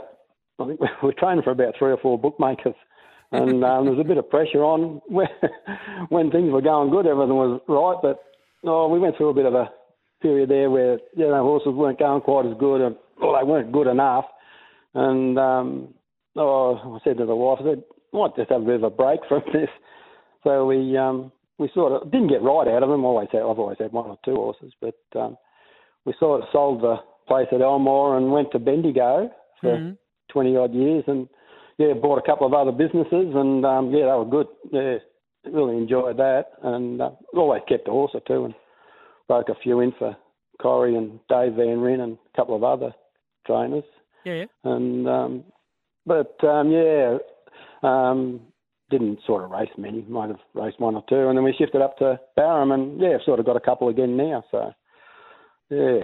I 0.58 0.66
think 0.66 0.80
we 0.80 0.88
were 1.02 1.12
training 1.12 1.42
for 1.42 1.50
about 1.50 1.74
three 1.78 1.90
or 1.90 1.98
four 1.98 2.18
bookmakers, 2.18 2.74
and 3.32 3.64
um, 3.64 3.84
there 3.84 3.94
was 3.94 4.04
a 4.04 4.08
bit 4.08 4.16
of 4.16 4.30
pressure 4.30 4.64
on 4.64 5.02
when 5.06 5.28
when 6.08 6.30
things 6.30 6.50
were 6.50 6.62
going 6.62 6.90
good, 6.90 7.06
everything 7.06 7.36
was 7.36 7.60
right, 7.68 7.96
but 8.02 8.22
oh, 8.68 8.88
we 8.88 8.98
went 8.98 9.16
through 9.16 9.30
a 9.30 9.34
bit 9.34 9.46
of 9.46 9.54
a 9.54 9.70
period 10.22 10.48
there 10.48 10.70
where 10.70 10.98
you 11.16 11.28
know 11.28 11.42
horses 11.42 11.74
weren't 11.74 11.98
going 11.98 12.22
quite 12.22 12.46
as 12.46 12.56
good, 12.58 12.80
and 12.80 12.96
well, 13.20 13.36
they 13.38 13.44
weren't 13.44 13.72
good 13.72 13.86
enough, 13.86 14.24
and 14.94 15.38
um, 15.38 15.94
oh, 16.36 16.98
I 16.98 17.04
said 17.04 17.18
to 17.18 17.26
the 17.26 17.36
wife, 17.36 17.58
I 17.60 17.64
said, 17.64 17.82
I 18.14 18.16
might 18.16 18.36
just 18.36 18.50
have 18.50 18.62
a 18.62 18.64
bit 18.64 18.76
of 18.76 18.84
a 18.84 18.90
break 18.90 19.20
from 19.28 19.42
this. 19.52 19.68
So 20.42 20.64
we 20.64 20.96
um, 20.96 21.30
we 21.60 21.70
sort 21.74 21.92
of 21.92 22.10
didn't 22.10 22.28
get 22.28 22.42
right 22.42 22.66
out 22.66 22.82
of 22.82 22.88
them. 22.88 23.04
Always 23.04 23.28
had, 23.30 23.42
I've 23.42 23.58
always 23.58 23.78
had 23.78 23.92
one 23.92 24.06
or 24.06 24.18
two 24.24 24.34
horses, 24.34 24.72
but 24.80 24.98
um, 25.14 25.36
we 26.06 26.14
sort 26.18 26.40
of 26.40 26.48
sold 26.50 26.80
the 26.80 26.96
place 27.28 27.48
at 27.52 27.60
Elmore 27.60 28.16
and 28.16 28.32
went 28.32 28.50
to 28.52 28.58
Bendigo 28.58 29.30
for 29.60 29.76
Mhm. 29.76 29.98
twenty 30.30 30.56
odd 30.56 30.72
years, 30.72 31.04
and 31.06 31.28
yeah, 31.76 31.92
bought 31.92 32.18
a 32.18 32.22
couple 32.22 32.46
of 32.46 32.54
other 32.54 32.72
businesses, 32.72 33.34
and 33.34 33.64
um, 33.66 33.90
yeah, 33.94 34.06
they 34.06 34.18
were 34.18 34.24
good. 34.24 34.48
Yeah, 34.72 34.98
really 35.44 35.76
enjoyed 35.76 36.16
that, 36.16 36.52
and 36.62 37.00
uh, 37.00 37.10
always 37.36 37.62
kept 37.68 37.88
a 37.88 37.90
horse 37.90 38.12
or 38.14 38.20
two, 38.20 38.46
and 38.46 38.54
broke 39.28 39.50
a 39.50 39.54
few 39.62 39.80
in 39.80 39.92
for 39.92 40.16
Corey 40.60 40.96
and 40.96 41.20
Dave 41.28 41.54
Van 41.54 41.80
Ryn 41.80 42.00
and 42.00 42.18
a 42.32 42.36
couple 42.36 42.56
of 42.56 42.64
other 42.64 42.92
trainers 43.46 43.84
Yeah, 44.24 44.34
yeah. 44.34 44.46
and 44.64 45.08
um, 45.08 45.44
but 46.06 46.42
um, 46.44 46.70
yeah, 46.70 47.18
um, 47.82 48.40
didn't 48.90 49.20
sort 49.26 49.44
of 49.44 49.50
race 49.50 49.70
many. 49.78 50.02
Might 50.02 50.28
have 50.28 50.40
raced 50.54 50.80
one 50.80 50.96
or 50.96 51.04
two, 51.08 51.28
and 51.28 51.36
then 51.36 51.44
we 51.44 51.54
shifted 51.56 51.80
up 51.82 51.96
to 51.98 52.18
Barham, 52.36 52.72
and 52.72 53.00
yeah, 53.00 53.16
sort 53.24 53.40
of 53.40 53.46
got 53.46 53.56
a 53.56 53.60
couple 53.60 53.88
again 53.88 54.16
now. 54.16 54.44
So 54.50 54.72
yeah, 55.70 56.00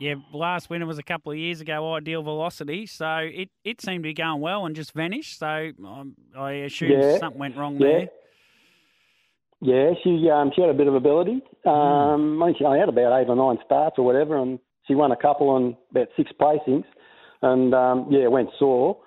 Yeah, 0.00 0.14
last 0.32 0.70
winter 0.70 0.86
was 0.86 0.98
a 0.98 1.02
couple 1.02 1.32
of 1.32 1.38
years 1.38 1.60
ago, 1.60 1.94
Ideal 1.94 2.22
Velocity. 2.22 2.86
So 2.86 3.18
it, 3.18 3.50
it 3.64 3.80
seemed 3.80 4.02
to 4.02 4.08
be 4.08 4.14
going 4.14 4.40
well 4.40 4.66
and 4.66 4.74
just 4.74 4.92
vanished. 4.92 5.38
So 5.38 5.72
um, 5.84 6.14
I 6.36 6.52
assume 6.52 6.90
Yeah, 6.90 7.18
something 7.18 7.38
went 7.38 7.56
wrong 7.56 7.78
yeah. 7.78 7.86
there. 7.86 8.08
Yeah, 9.62 9.92
she 10.04 10.28
um, 10.30 10.52
she 10.54 10.60
had 10.60 10.70
a 10.70 10.74
bit 10.74 10.86
of 10.86 10.94
ability. 10.94 11.40
Um, 11.64 12.42
I 12.42 12.46
think 12.46 12.58
she 12.58 12.64
only 12.64 12.78
had 12.78 12.90
about 12.90 13.18
eight 13.18 13.28
or 13.28 13.36
nine 13.36 13.56
starts 13.64 13.96
or 13.98 14.04
whatever, 14.04 14.36
and 14.36 14.58
she 14.86 14.94
won 14.94 15.12
a 15.12 15.16
couple 15.16 15.56
and 15.56 15.74
about 15.90 16.08
six 16.16 16.30
placings, 16.38 16.84
and 17.40 17.74
um, 17.74 18.06
yeah, 18.10 18.26
went 18.28 18.50
sore. 18.58 18.98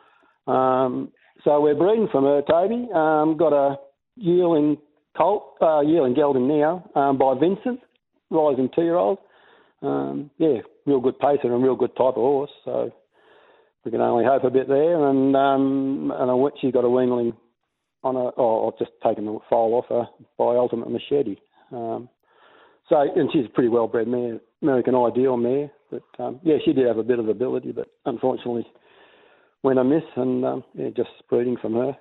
Um, 0.47 1.11
so 1.43 1.61
we're 1.61 1.75
breeding 1.75 2.07
from 2.11 2.25
her, 2.25 2.41
Toby. 2.41 2.87
Um, 2.93 3.37
got 3.37 3.53
a 3.53 3.77
yearling 4.15 4.77
colt, 5.17 5.55
uh, 5.61 5.81
yearling 5.81 6.13
gelding 6.13 6.47
now 6.47 6.89
um, 6.95 7.17
by 7.17 7.33
Vincent, 7.39 7.79
rising 8.29 8.69
two-year-old. 8.75 9.17
um, 9.81 10.29
yeah, 10.37 10.57
real 10.85 10.99
good 10.99 11.19
pacer 11.19 11.53
and 11.53 11.63
real 11.63 11.75
good 11.75 11.95
type 11.95 12.15
of 12.15 12.15
horse. 12.15 12.51
So 12.65 12.91
we 13.85 13.91
can 13.91 14.01
only 14.01 14.25
hope 14.25 14.43
a 14.43 14.49
bit 14.49 14.67
there. 14.67 15.07
And 15.07 15.35
um, 15.35 16.13
and 16.15 16.29
I, 16.29 16.59
she 16.59 16.71
got 16.71 16.85
a 16.85 16.87
weanling 16.87 17.33
on 18.03 18.15
a, 18.15 18.29
or 18.29 18.71
oh, 18.71 18.75
just 18.77 18.91
taken 19.05 19.25
the 19.25 19.39
foal 19.49 19.75
off 19.75 19.85
her 19.89 20.07
by 20.37 20.55
Ultimate 20.55 20.89
Machete. 20.89 21.37
Um, 21.71 22.09
so 22.89 22.97
and 23.15 23.29
she's 23.31 23.45
a 23.45 23.49
pretty 23.49 23.69
well 23.69 23.87
bred 23.87 24.07
mare, 24.07 24.39
American 24.61 24.95
Ideal 24.95 25.37
mare. 25.37 25.71
But 25.91 26.03
um, 26.19 26.39
yeah, 26.43 26.55
she 26.65 26.73
did 26.73 26.87
have 26.87 26.97
a 26.97 27.03
bit 27.03 27.19
of 27.19 27.29
ability, 27.29 27.71
but 27.71 27.87
unfortunately 28.05 28.65
went 29.63 29.79
amiss, 29.79 30.03
and 30.15 30.45
um, 30.45 30.63
yeah, 30.73 30.89
just 30.95 31.09
breeding 31.29 31.57
from 31.57 31.73
her. 31.73 31.97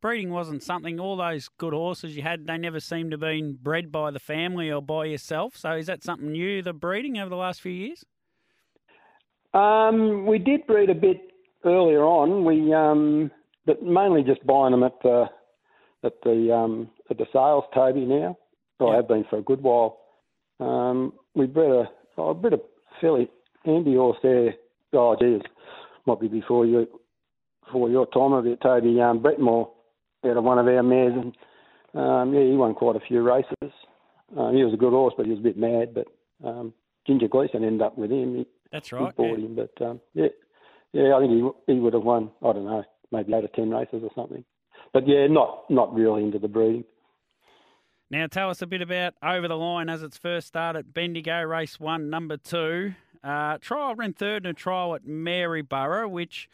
breeding 0.00 0.30
wasn't 0.30 0.62
something. 0.62 0.98
All 0.98 1.16
those 1.16 1.48
good 1.58 1.72
horses 1.72 2.16
you 2.16 2.22
had, 2.22 2.46
they 2.46 2.58
never 2.58 2.80
seemed 2.80 3.10
to 3.10 3.14
have 3.14 3.20
been 3.20 3.58
bred 3.60 3.92
by 3.92 4.10
the 4.10 4.20
family 4.20 4.70
or 4.70 4.80
by 4.82 5.06
yourself. 5.06 5.56
So 5.56 5.72
is 5.72 5.86
that 5.86 6.02
something 6.02 6.32
new, 6.32 6.62
the 6.62 6.72
breeding 6.72 7.18
over 7.18 7.28
the 7.28 7.36
last 7.36 7.60
few 7.60 7.72
years? 7.72 8.04
Um, 9.54 10.26
we 10.26 10.38
did 10.38 10.66
breed 10.66 10.90
a 10.90 10.94
bit 10.94 11.20
earlier 11.64 12.04
on. 12.04 12.44
We, 12.44 12.72
um, 12.72 13.30
but 13.66 13.82
mainly 13.82 14.22
just 14.22 14.44
buying 14.46 14.72
them 14.72 14.82
at 14.82 15.00
the 15.02 15.26
at 16.04 16.14
the 16.22 16.54
um, 16.54 16.90
at 17.10 17.18
the 17.18 17.26
sales, 17.32 17.64
Toby. 17.74 18.04
Now, 18.04 18.36
I 18.80 18.94
have 18.94 19.08
been 19.08 19.24
for 19.28 19.38
a 19.38 19.42
good 19.42 19.62
while. 19.62 19.98
Um, 20.60 21.12
we 21.34 21.46
bred 21.46 21.70
a, 21.70 21.84
oh, 22.16 22.34
bred 22.34 22.52
a 22.54 22.58
fairly 23.00 23.28
handy 23.64 23.94
horse 23.94 24.18
there. 24.22 24.54
Oh, 24.92 25.16
geez, 25.20 25.42
might 26.08 26.20
be 26.20 26.28
before 26.28 26.66
you 26.66 26.88
before 27.64 27.90
your 27.90 28.06
time 28.06 28.32
of 28.32 28.46
it, 28.46 28.60
Toby. 28.60 29.00
Um, 29.00 29.22
Moore 29.38 29.70
out 30.24 30.36
of 30.36 30.42
one 30.42 30.58
of 30.58 30.66
our 30.66 30.82
mares, 30.82 31.12
and 31.14 31.36
um, 31.94 32.34
yeah, 32.34 32.42
he 32.42 32.56
won 32.56 32.74
quite 32.74 32.96
a 32.96 33.06
few 33.06 33.22
races. 33.22 33.72
Um, 34.36 34.56
he 34.56 34.64
was 34.64 34.74
a 34.74 34.78
good 34.78 34.90
horse, 34.92 35.14
but 35.16 35.26
he 35.26 35.32
was 35.32 35.40
a 35.40 35.42
bit 35.42 35.56
mad. 35.56 35.94
But 35.94 36.06
um, 36.44 36.72
Ginger 37.06 37.28
Gleeson 37.28 37.62
ended 37.62 37.82
up 37.82 37.96
with 37.96 38.10
him. 38.10 38.36
He, 38.36 38.46
That's 38.72 38.90
right. 38.90 39.14
He 39.16 39.22
bought 39.22 39.38
yeah. 39.38 39.44
him, 39.44 39.54
but 39.54 39.84
um, 39.84 40.00
yeah, 40.14 40.28
yeah, 40.92 41.14
I 41.14 41.20
think 41.20 41.32
he 41.32 41.72
he 41.72 41.78
would 41.78 41.92
have 41.92 42.02
won. 42.02 42.30
I 42.42 42.52
don't 42.52 42.64
know, 42.64 42.84
maybe 43.12 43.34
eight 43.34 43.44
or 43.44 43.48
ten 43.48 43.70
races 43.70 44.02
or 44.02 44.10
something. 44.14 44.44
But 44.92 45.06
yeah, 45.06 45.26
not 45.28 45.70
not 45.70 45.94
really 45.94 46.24
into 46.24 46.38
the 46.38 46.48
breeding. 46.48 46.84
Now, 48.10 48.26
tell 48.26 48.48
us 48.48 48.62
a 48.62 48.66
bit 48.66 48.80
about 48.80 49.12
Over 49.22 49.48
the 49.48 49.56
Line 49.56 49.90
as 49.90 50.02
it's 50.02 50.16
first 50.16 50.46
start 50.46 50.76
at 50.76 50.94
Bendigo 50.94 51.42
Race 51.42 51.78
1, 51.78 52.08
number 52.08 52.38
2. 52.38 52.94
Uh, 53.22 53.58
trial 53.58 53.94
ran 53.94 54.12
third 54.12 54.44
in 54.44 54.50
a 54.50 54.54
trial 54.54 54.94
at 54.94 55.06
Maryborough, 55.06 56.08
which 56.08 56.48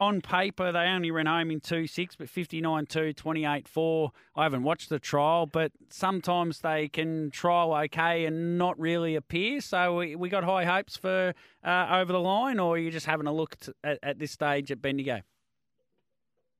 on 0.00 0.20
paper 0.20 0.70
they 0.70 0.80
only 0.86 1.10
ran 1.10 1.26
home 1.26 1.50
in 1.50 1.60
2 1.60 1.86
6, 1.86 2.16
but 2.16 2.28
59 2.28 2.86
2, 2.86 3.12
28 3.12 3.68
4. 3.68 4.12
I 4.36 4.42
haven't 4.44 4.62
watched 4.62 4.88
the 4.88 4.98
trial, 4.98 5.46
but 5.46 5.72
sometimes 5.88 6.60
they 6.60 6.88
can 6.88 7.30
trial 7.30 7.74
okay 7.74 8.24
and 8.24 8.58
not 8.58 8.78
really 8.78 9.16
appear. 9.16 9.60
So 9.60 9.96
we, 9.96 10.16
we 10.16 10.28
got 10.28 10.44
high 10.44 10.64
hopes 10.64 10.96
for 10.96 11.34
uh, 11.64 11.86
Over 11.90 12.12
the 12.12 12.20
Line, 12.20 12.58
or 12.58 12.74
are 12.74 12.78
you 12.78 12.90
just 12.90 13.06
having 13.06 13.26
a 13.26 13.32
look 13.32 13.56
at, 13.82 13.98
at 14.02 14.18
this 14.18 14.32
stage 14.32 14.70
at 14.70 14.80
Bendigo? 14.80 15.22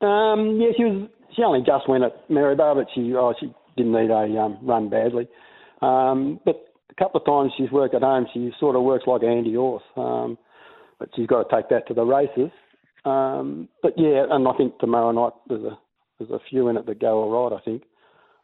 Um, 0.01 0.61
yeah, 0.61 0.71
she 0.77 0.85
was. 0.85 1.09
She 1.37 1.43
only 1.43 1.61
just 1.61 1.89
went 1.89 2.05
at 2.05 2.29
Maryborough, 2.31 2.75
but 2.75 2.87
she 2.95 3.13
oh, 3.15 3.35
she 3.39 3.53
didn't 3.77 3.93
need 3.93 4.11
a 4.11 4.41
um, 4.41 4.59
run 4.63 4.89
badly. 4.89 5.29
Um, 5.83 6.41
but 6.45 6.68
couple 6.99 7.20
of 7.20 7.26
times 7.26 7.53
she's 7.57 7.70
worked 7.70 7.94
at 7.94 8.03
home, 8.03 8.26
she 8.32 8.51
sort 8.59 8.76
of 8.76 8.82
works 8.82 9.05
like 9.07 9.22
Andy 9.22 9.55
horse. 9.55 9.82
Um, 9.96 10.38
but 10.99 11.09
she's 11.14 11.26
got 11.26 11.49
to 11.49 11.57
take 11.57 11.68
that 11.70 11.86
to 11.88 11.94
the 11.94 12.05
races. 12.05 12.51
Um, 13.05 13.68
but 13.82 13.94
yeah, 13.96 14.24
and 14.30 14.46
I 14.46 14.53
think 14.55 14.78
tomorrow 14.78 15.12
night 15.12 15.32
there's 15.49 15.64
a 15.64 15.78
there's 16.18 16.30
a 16.30 16.40
few 16.51 16.68
in 16.68 16.76
it 16.76 16.86
that 16.86 17.01
go 17.01 17.22
all 17.22 17.49
right. 17.49 17.59
I 17.59 17.64
think. 17.64 17.82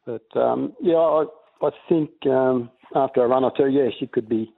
But 0.07 0.41
um, 0.41 0.75
yeah, 0.81 0.95
I 0.95 1.25
I 1.61 1.71
think 1.89 2.11
um, 2.27 2.71
after 2.95 3.25
a 3.25 3.29
run 3.29 3.45
or 3.45 3.53
two, 3.57 3.69
yeah, 3.69 3.89
she 3.99 4.07
could 4.07 4.29
be. 4.29 4.53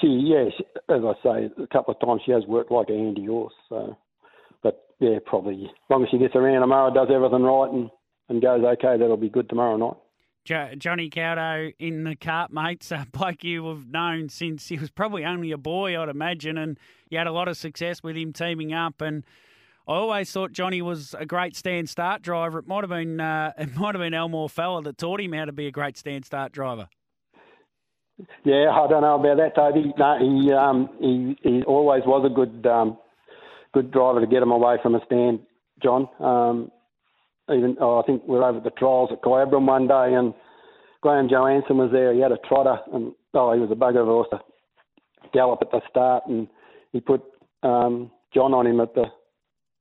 She 0.00 0.06
yeah, 0.06 0.44
she, 0.56 0.64
as 0.88 1.02
I 1.04 1.12
say, 1.22 1.62
a 1.62 1.66
couple 1.66 1.92
of 1.92 2.00
times 2.00 2.22
she 2.24 2.32
has 2.32 2.44
worked 2.46 2.70
like 2.70 2.90
Andy 2.90 3.26
horse. 3.26 3.52
So, 3.68 3.96
but 4.62 4.84
yeah, 5.00 5.18
probably 5.26 5.64
as 5.64 5.70
long 5.90 6.04
as 6.04 6.10
she 6.10 6.18
gets 6.18 6.36
around 6.36 6.60
tomorrow, 6.60 6.94
does 6.94 7.08
everything 7.12 7.42
right, 7.42 7.70
and 7.72 7.90
and 8.28 8.40
goes, 8.40 8.64
okay, 8.64 8.96
that'll 8.96 9.16
be 9.16 9.28
good 9.28 9.48
tomorrow 9.48 9.76
night. 9.76 9.96
Jo- 10.44 10.74
Johnny 10.76 11.10
Caudo 11.10 11.72
in 11.78 12.04
the 12.04 12.16
cart, 12.16 12.52
mates. 12.52 12.90
A 12.92 13.06
bloke 13.10 13.44
you 13.44 13.68
have 13.68 13.88
known 13.88 14.28
since 14.28 14.68
he 14.68 14.78
was 14.78 14.90
probably 14.90 15.24
only 15.24 15.52
a 15.52 15.58
boy, 15.58 16.00
I'd 16.00 16.08
imagine, 16.08 16.58
and 16.58 16.78
you 17.08 17.18
had 17.18 17.26
a 17.26 17.32
lot 17.32 17.48
of 17.48 17.56
success 17.56 18.02
with 18.02 18.16
him 18.16 18.32
teaming 18.32 18.72
up. 18.72 19.00
And 19.00 19.24
I 19.86 19.92
always 19.92 20.30
thought 20.30 20.52
Johnny 20.52 20.82
was 20.82 21.14
a 21.18 21.26
great 21.26 21.56
stand 21.56 21.88
start 21.88 22.22
driver. 22.22 22.58
It 22.58 22.66
might 22.66 22.82
have 22.82 22.90
been 22.90 23.20
uh, 23.20 23.52
it 23.58 23.74
might 23.76 23.94
have 23.94 24.00
been 24.02 24.14
Elmore 24.14 24.48
Fella 24.48 24.82
that 24.82 24.98
taught 24.98 25.20
him 25.20 25.32
how 25.32 25.44
to 25.44 25.52
be 25.52 25.66
a 25.66 25.72
great 25.72 25.96
stand 25.96 26.24
start 26.24 26.52
driver. 26.52 26.88
Yeah, 28.44 28.68
I 28.70 28.86
don't 28.86 29.00
know 29.00 29.18
about 29.18 29.38
that, 29.38 29.54
Toby. 29.54 29.94
No, 29.96 30.18
he 30.18 30.52
um, 30.52 30.90
he 31.00 31.38
he 31.42 31.62
always 31.62 32.02
was 32.04 32.24
a 32.24 32.34
good 32.34 32.66
um, 32.66 32.98
good 33.72 33.90
driver 33.90 34.20
to 34.20 34.26
get 34.26 34.42
him 34.42 34.50
away 34.50 34.76
from 34.82 34.94
a 34.94 35.00
stand, 35.06 35.40
John. 35.82 36.08
Um, 36.18 36.70
even 37.50 37.76
oh, 37.80 37.98
I 37.98 38.02
think 38.06 38.22
we 38.26 38.36
were 38.36 38.44
over 38.44 38.58
at 38.58 38.64
the 38.64 38.70
trials 38.70 39.10
at 39.12 39.22
Kyabram 39.22 39.66
one 39.66 39.88
day, 39.88 40.14
and 40.14 40.34
Graham 41.00 41.28
Johansson 41.28 41.78
was 41.78 41.90
there. 41.92 42.12
He 42.12 42.20
had 42.20 42.32
a 42.32 42.38
trotter, 42.48 42.78
and 42.92 43.12
oh, 43.34 43.52
he 43.52 43.60
was 43.60 43.70
a 43.70 43.74
bugger 43.74 44.02
of 44.02 44.08
a 44.08 44.10
horse 44.10 44.28
to 44.30 44.40
gallop 45.32 45.60
at 45.62 45.70
the 45.70 45.80
start, 45.88 46.24
and 46.26 46.48
he 46.92 47.00
put 47.00 47.22
um, 47.62 48.10
John 48.34 48.54
on 48.54 48.66
him 48.66 48.80
at 48.80 48.94
the 48.94 49.04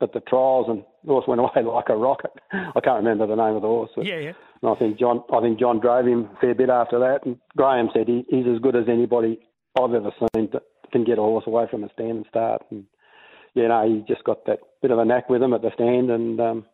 at 0.02 0.14
the 0.14 0.22
trials, 0.22 0.68
and 0.70 0.84
the 1.04 1.12
horse 1.12 1.26
went 1.28 1.42
away 1.42 1.64
like 1.64 1.90
a 1.90 1.96
rocket. 1.96 2.32
I 2.52 2.80
can't 2.82 3.04
remember 3.04 3.28
the 3.28 3.36
name 3.36 3.56
of 3.56 3.62
the 3.62 3.68
horse. 3.68 3.92
Yeah, 3.98 4.20
yeah. 4.20 4.34
And 4.62 4.72
I 4.72 4.76
think 4.76 5.00
John, 5.00 5.24
I 5.34 5.40
think 5.42 5.60
John 5.60 5.80
drove 5.80 6.08
him 6.08 6.30
a 6.36 6.40
fair 6.40 6.56
bit 6.56 6.70
after 6.70 7.00
that, 7.00 7.26
and 7.26 7.38
Graham 7.56 7.90
said 7.94 8.08
he, 8.08 8.26
he's 8.30 8.48
as 8.48 8.60
good 8.60 8.76
as 8.76 8.86
anybody 8.88 9.40
I've 9.80 9.94
ever 9.94 10.12
seen 10.20 10.50
that 10.54 10.64
can 10.92 11.04
get 11.04 11.20
a 11.20 11.22
horse 11.22 11.46
away 11.48 11.66
from 11.70 11.84
a 11.84 11.90
stand 11.94 12.18
and 12.18 12.26
start. 12.28 12.64
And 12.72 12.86
yeah, 13.54 13.68
no, 13.68 13.88
he 13.88 14.04
just 14.12 14.24
got 14.24 14.46
that 14.46 14.60
bit 14.82 14.92
of 14.92 15.00
a 15.00 15.06
knack 15.06 15.30
with 15.30 15.42
him 15.42 15.54
at 15.54 15.62
the 15.62 15.72
stand, 15.74 16.10
and 16.10 16.40
um, 16.40 16.66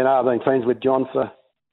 you 0.00 0.04
know, 0.04 0.18
I've 0.18 0.24
been 0.24 0.42
friends 0.42 0.64
with 0.64 0.82
John 0.82 1.06
for, 1.12 1.30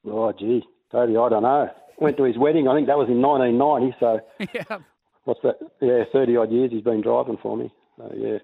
oh, 0.07 0.33
gee, 0.37 0.61
Toby, 0.91 1.15
I 1.15 1.29
don't 1.29 1.43
know. 1.43 1.69
Went 1.97 2.17
to 2.17 2.25
his 2.25 2.37
wedding, 2.37 2.67
I 2.67 2.75
think 2.75 2.87
that 2.87 2.97
was 2.97 3.07
in 3.07 3.21
1990, 3.21 3.95
so. 4.01 4.19
yeah. 4.53 4.79
What's 5.23 5.39
that? 5.43 5.55
Yeah, 5.81 6.03
30 6.11 6.35
odd 6.35 6.51
years 6.51 6.71
he's 6.71 6.83
been 6.83 7.01
driving 7.01 7.37
for 7.41 7.55
me. 7.55 7.71
So, 7.97 8.11
yeah. 8.13 8.39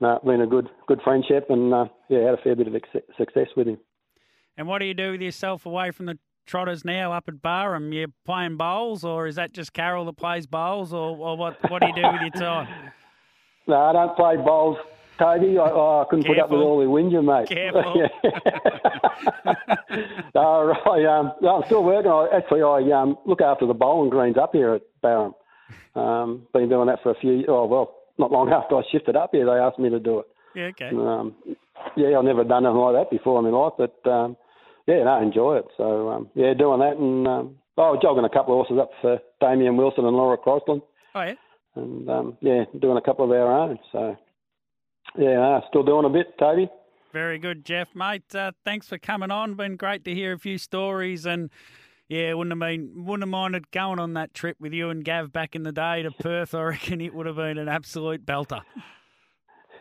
No, 0.00 0.18
been 0.24 0.40
a 0.40 0.46
good 0.46 0.68
good 0.88 1.00
friendship 1.04 1.46
and, 1.50 1.72
uh, 1.72 1.84
yeah, 2.08 2.24
had 2.24 2.34
a 2.34 2.42
fair 2.42 2.56
bit 2.56 2.66
of 2.66 2.74
success 3.16 3.46
with 3.56 3.68
him. 3.68 3.78
And 4.56 4.66
what 4.66 4.80
do 4.80 4.86
you 4.86 4.94
do 4.94 5.12
with 5.12 5.20
yourself 5.20 5.66
away 5.66 5.92
from 5.92 6.06
the 6.06 6.18
trotters 6.46 6.84
now 6.84 7.12
up 7.12 7.28
at 7.28 7.40
Barham? 7.40 7.92
You 7.92 8.08
playing 8.24 8.56
bowls, 8.56 9.04
or 9.04 9.28
is 9.28 9.36
that 9.36 9.52
just 9.52 9.72
Carol 9.72 10.04
that 10.06 10.16
plays 10.16 10.48
bowls, 10.48 10.92
or, 10.92 11.16
or 11.16 11.36
what, 11.36 11.58
what 11.70 11.80
do 11.80 11.86
you 11.86 11.94
do 11.94 12.02
with 12.10 12.22
your 12.22 12.30
time? 12.30 12.92
no, 13.68 13.76
I 13.76 13.92
don't 13.92 14.16
play 14.16 14.36
bowls 14.36 14.78
Toby. 15.20 15.58
I, 15.58 15.70
oh, 15.70 16.00
I 16.00 16.04
couldn't 16.08 16.24
Careful. 16.24 16.34
put 16.34 16.44
up 16.44 16.50
with 16.50 16.60
all 16.60 16.80
the 16.80 16.86
whinging, 16.86 17.24
mate. 17.24 17.48
Careful. 17.48 17.82
no, 20.34 20.74
right, 20.86 21.04
um, 21.04 21.32
I'm 21.46 21.62
still 21.66 21.84
working. 21.84 22.10
I, 22.10 22.28
actually, 22.34 22.62
I 22.62 22.80
um, 22.98 23.18
look 23.26 23.42
after 23.42 23.66
the 23.66 23.74
bowling 23.74 24.08
greens 24.08 24.38
up 24.38 24.52
here 24.52 24.74
at 24.74 24.82
Barham. 25.02 25.34
Um, 25.94 26.46
been 26.54 26.68
doing 26.68 26.86
that 26.86 27.02
for 27.02 27.10
a 27.10 27.14
few. 27.20 27.44
Oh 27.48 27.66
well, 27.66 27.96
not 28.18 28.32
long 28.32 28.50
after 28.52 28.76
I 28.76 28.82
shifted 28.90 29.16
up 29.16 29.30
here, 29.32 29.44
they 29.44 29.52
asked 29.52 29.78
me 29.78 29.90
to 29.90 30.00
do 30.00 30.20
it. 30.20 30.26
Yeah, 30.54 30.64
okay. 30.66 30.88
Um, 30.88 31.34
yeah, 31.96 32.18
I've 32.18 32.24
never 32.24 32.44
done 32.44 32.64
anything 32.64 32.80
like 32.80 32.94
that 32.94 33.10
before 33.10 33.38
in 33.38 33.44
my 33.50 33.56
life, 33.56 33.74
but 33.76 34.10
um, 34.10 34.36
yeah, 34.86 35.02
no, 35.04 35.10
I 35.10 35.22
enjoy 35.22 35.58
it. 35.58 35.66
So 35.76 36.08
um, 36.10 36.30
yeah, 36.34 36.54
doing 36.54 36.80
that 36.80 36.96
and 36.96 37.28
um, 37.28 37.56
oh, 37.76 37.98
jogging 38.00 38.24
a 38.24 38.30
couple 38.30 38.58
of 38.58 38.66
horses 38.66 38.80
up 38.80 38.90
for 39.00 39.18
Damien 39.40 39.76
Wilson 39.76 40.06
and 40.06 40.16
Laura 40.16 40.38
Crosland. 40.38 40.82
Oh 41.14 41.22
yeah. 41.22 41.34
And 41.76 42.08
um, 42.08 42.38
yeah, 42.40 42.64
doing 42.80 42.96
a 42.96 43.02
couple 43.02 43.24
of 43.24 43.30
our 43.30 43.52
own. 43.52 43.78
So 43.92 44.16
yeah, 45.18 45.60
still 45.68 45.82
doing 45.82 46.04
a 46.04 46.08
bit, 46.08 46.38
Toby. 46.38 46.68
Very 47.12 47.38
good, 47.38 47.64
Jeff, 47.64 47.88
mate. 47.94 48.34
Uh, 48.34 48.52
thanks 48.64 48.88
for 48.88 48.98
coming 48.98 49.30
on. 49.30 49.54
Been 49.54 49.76
great 49.76 50.04
to 50.04 50.14
hear 50.14 50.32
a 50.32 50.38
few 50.38 50.58
stories, 50.58 51.26
and 51.26 51.50
yeah, 52.08 52.32
wouldn't 52.34 52.52
have 52.52 52.60
been 52.60 53.04
wouldn't 53.04 53.22
have 53.22 53.30
minded 53.30 53.70
going 53.72 53.98
on 53.98 54.14
that 54.14 54.32
trip 54.32 54.56
with 54.60 54.72
you 54.72 54.90
and 54.90 55.04
Gav 55.04 55.32
back 55.32 55.56
in 55.56 55.64
the 55.64 55.72
day 55.72 56.02
to 56.02 56.10
Perth. 56.10 56.54
I 56.54 56.62
reckon 56.74 57.00
it 57.00 57.14
would 57.14 57.26
have 57.26 57.36
been 57.36 57.58
an 57.58 57.68
absolute 57.68 58.24
belter. 58.24 58.62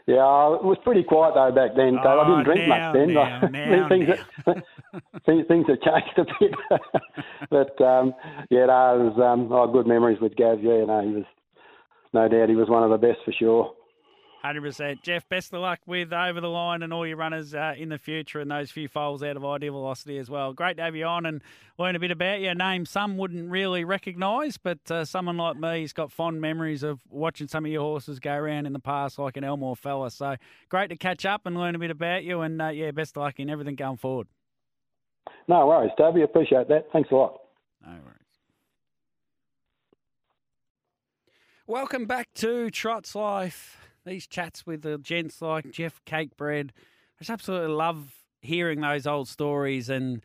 Yeah, 0.08 0.56
it 0.56 0.64
was 0.64 0.78
pretty 0.84 1.04
quiet 1.04 1.36
though 1.36 1.52
back 1.52 1.76
then. 1.76 2.00
So 2.02 2.10
oh, 2.10 2.20
I 2.20 2.28
didn't 2.28 2.46
drink 2.46 2.68
now, 2.68 2.92
much 2.92 2.94
then. 2.94 3.14
Now, 3.14 3.40
now, 3.52 3.90
things, 3.90 4.10
now. 4.10 4.54
things, 5.26 5.46
things 5.48 5.66
have 5.68 5.82
changed 5.82 6.18
a 6.18 6.26
bit, 6.40 6.52
but 7.52 7.82
um, 7.86 8.16
yeah, 8.50 8.66
no, 8.66 9.00
it 9.00 9.14
was 9.14 9.20
um, 9.22 9.52
oh, 9.52 9.72
good 9.72 9.86
memories 9.86 10.20
with 10.20 10.36
Gav. 10.36 10.64
Yeah, 10.64 10.86
no, 10.86 11.02
he 11.02 11.14
was 11.14 11.26
no 12.12 12.28
doubt 12.28 12.50
he 12.50 12.56
was 12.56 12.70
one 12.70 12.82
of 12.82 12.90
the 12.90 12.98
best 12.98 13.20
for 13.24 13.34
sure. 13.34 13.74
Hundred 14.42 14.62
percent, 14.62 15.04
Jeff. 15.04 15.28
Best 15.28 15.54
of 15.54 15.60
luck 15.60 15.80
with 15.86 16.14
over 16.14 16.40
the 16.40 16.48
line 16.48 16.82
and 16.82 16.94
all 16.94 17.06
your 17.06 17.18
runners 17.18 17.54
uh, 17.54 17.74
in 17.78 17.90
the 17.90 17.98
future, 17.98 18.40
and 18.40 18.50
those 18.50 18.72
few 18.72 18.88
foals 18.88 19.22
out 19.22 19.36
of 19.36 19.44
ideal 19.44 19.74
velocity 19.74 20.18
as 20.18 20.30
well. 20.30 20.54
Great 20.54 20.78
to 20.78 20.84
have 20.84 20.96
you 20.96 21.06
on 21.06 21.26
and 21.26 21.42
learn 21.78 21.94
a 21.94 22.00
bit 22.00 22.10
about 22.10 22.40
your 22.40 22.56
Name 22.56 22.86
some 22.86 23.18
wouldn't 23.18 23.52
really 23.52 23.84
recognise, 23.84 24.58
but 24.58 24.80
uh, 24.90 25.04
someone 25.04 25.36
like 25.36 25.58
me 25.58 25.82
has 25.82 25.92
got 25.92 26.10
fond 26.10 26.40
memories 26.40 26.84
of 26.84 27.02
watching 27.10 27.50
some 27.50 27.66
of 27.66 27.72
your 27.72 27.82
horses 27.82 28.22
go 28.22 28.34
around 28.34 28.66
in 28.66 28.72
the 28.72 28.80
past, 28.80 29.20
like 29.20 29.36
an 29.36 29.44
Elmore 29.44 29.76
fella. 29.76 30.10
So 30.10 30.38
great 30.70 30.90
to 30.90 30.96
catch 30.96 31.26
up 31.26 31.42
and 31.46 31.58
learn 31.58 31.76
a 31.76 31.80
bit 31.80 31.92
about 31.92 32.24
you, 32.24 32.40
and 32.40 32.62
uh, 32.62 32.70
yeah, 32.70 32.92
best 32.92 33.18
of 33.18 33.24
luck 33.24 33.42
in 33.42 33.50
everything 33.50 33.76
going 33.76 33.98
forward. 33.98 34.28
No 35.50 35.68
worries, 35.68 35.92
Toby. 35.98 36.22
Appreciate 36.22 36.70
that. 36.70 36.88
Thanks 36.94 37.12
a 37.12 37.16
lot. 37.16 37.42
No 37.86 37.92
worries. 37.92 38.16
Welcome 41.68 42.06
back 42.06 42.30
to 42.36 42.70
Trots 42.70 43.16
Life. 43.16 43.79
These 44.10 44.26
chats 44.26 44.66
with 44.66 44.82
the 44.82 44.98
gents 44.98 45.40
like 45.40 45.70
Jeff 45.70 46.02
Cakebread. 46.04 46.72
I 46.72 47.20
just 47.20 47.30
absolutely 47.30 47.76
love 47.76 48.12
hearing 48.42 48.82
those 48.82 49.06
old 49.06 49.28
stories 49.28 49.88
and 49.88 50.24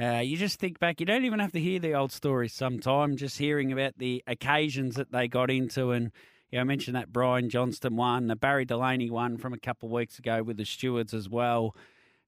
uh, 0.00 0.20
you 0.24 0.36
just 0.36 0.60
think 0.60 0.78
back, 0.78 1.00
you 1.00 1.06
don't 1.06 1.24
even 1.24 1.40
have 1.40 1.50
to 1.52 1.60
hear 1.60 1.80
the 1.80 1.94
old 1.94 2.12
stories 2.12 2.52
sometimes, 2.52 3.20
just 3.20 3.38
hearing 3.38 3.72
about 3.72 3.98
the 3.98 4.22
occasions 4.28 4.94
that 4.94 5.10
they 5.10 5.26
got 5.26 5.50
into. 5.50 5.90
And 5.90 6.12
yeah, 6.52 6.60
I 6.60 6.64
mentioned 6.64 6.94
that 6.94 7.12
Brian 7.12 7.50
Johnston 7.50 7.96
one, 7.96 8.28
the 8.28 8.36
Barry 8.36 8.64
Delaney 8.64 9.10
one 9.10 9.36
from 9.36 9.52
a 9.52 9.58
couple 9.58 9.88
of 9.88 9.92
weeks 9.92 10.18
ago 10.18 10.42
with 10.44 10.56
the 10.56 10.64
stewards 10.64 11.12
as 11.12 11.28
well. 11.28 11.74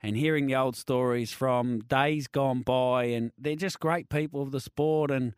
And 0.03 0.17
hearing 0.17 0.47
the 0.47 0.57
old 0.57 0.77
stories 0.77 1.33
from 1.33 1.81
days 1.81 2.27
gone 2.27 2.63
by, 2.63 3.05
and 3.05 3.31
they're 3.39 3.55
just 3.55 3.81
great 3.81 4.09
people 4.09 4.43
of 4.43 4.51
the 4.51 4.61
sport, 4.61 5.11
and 5.11 5.35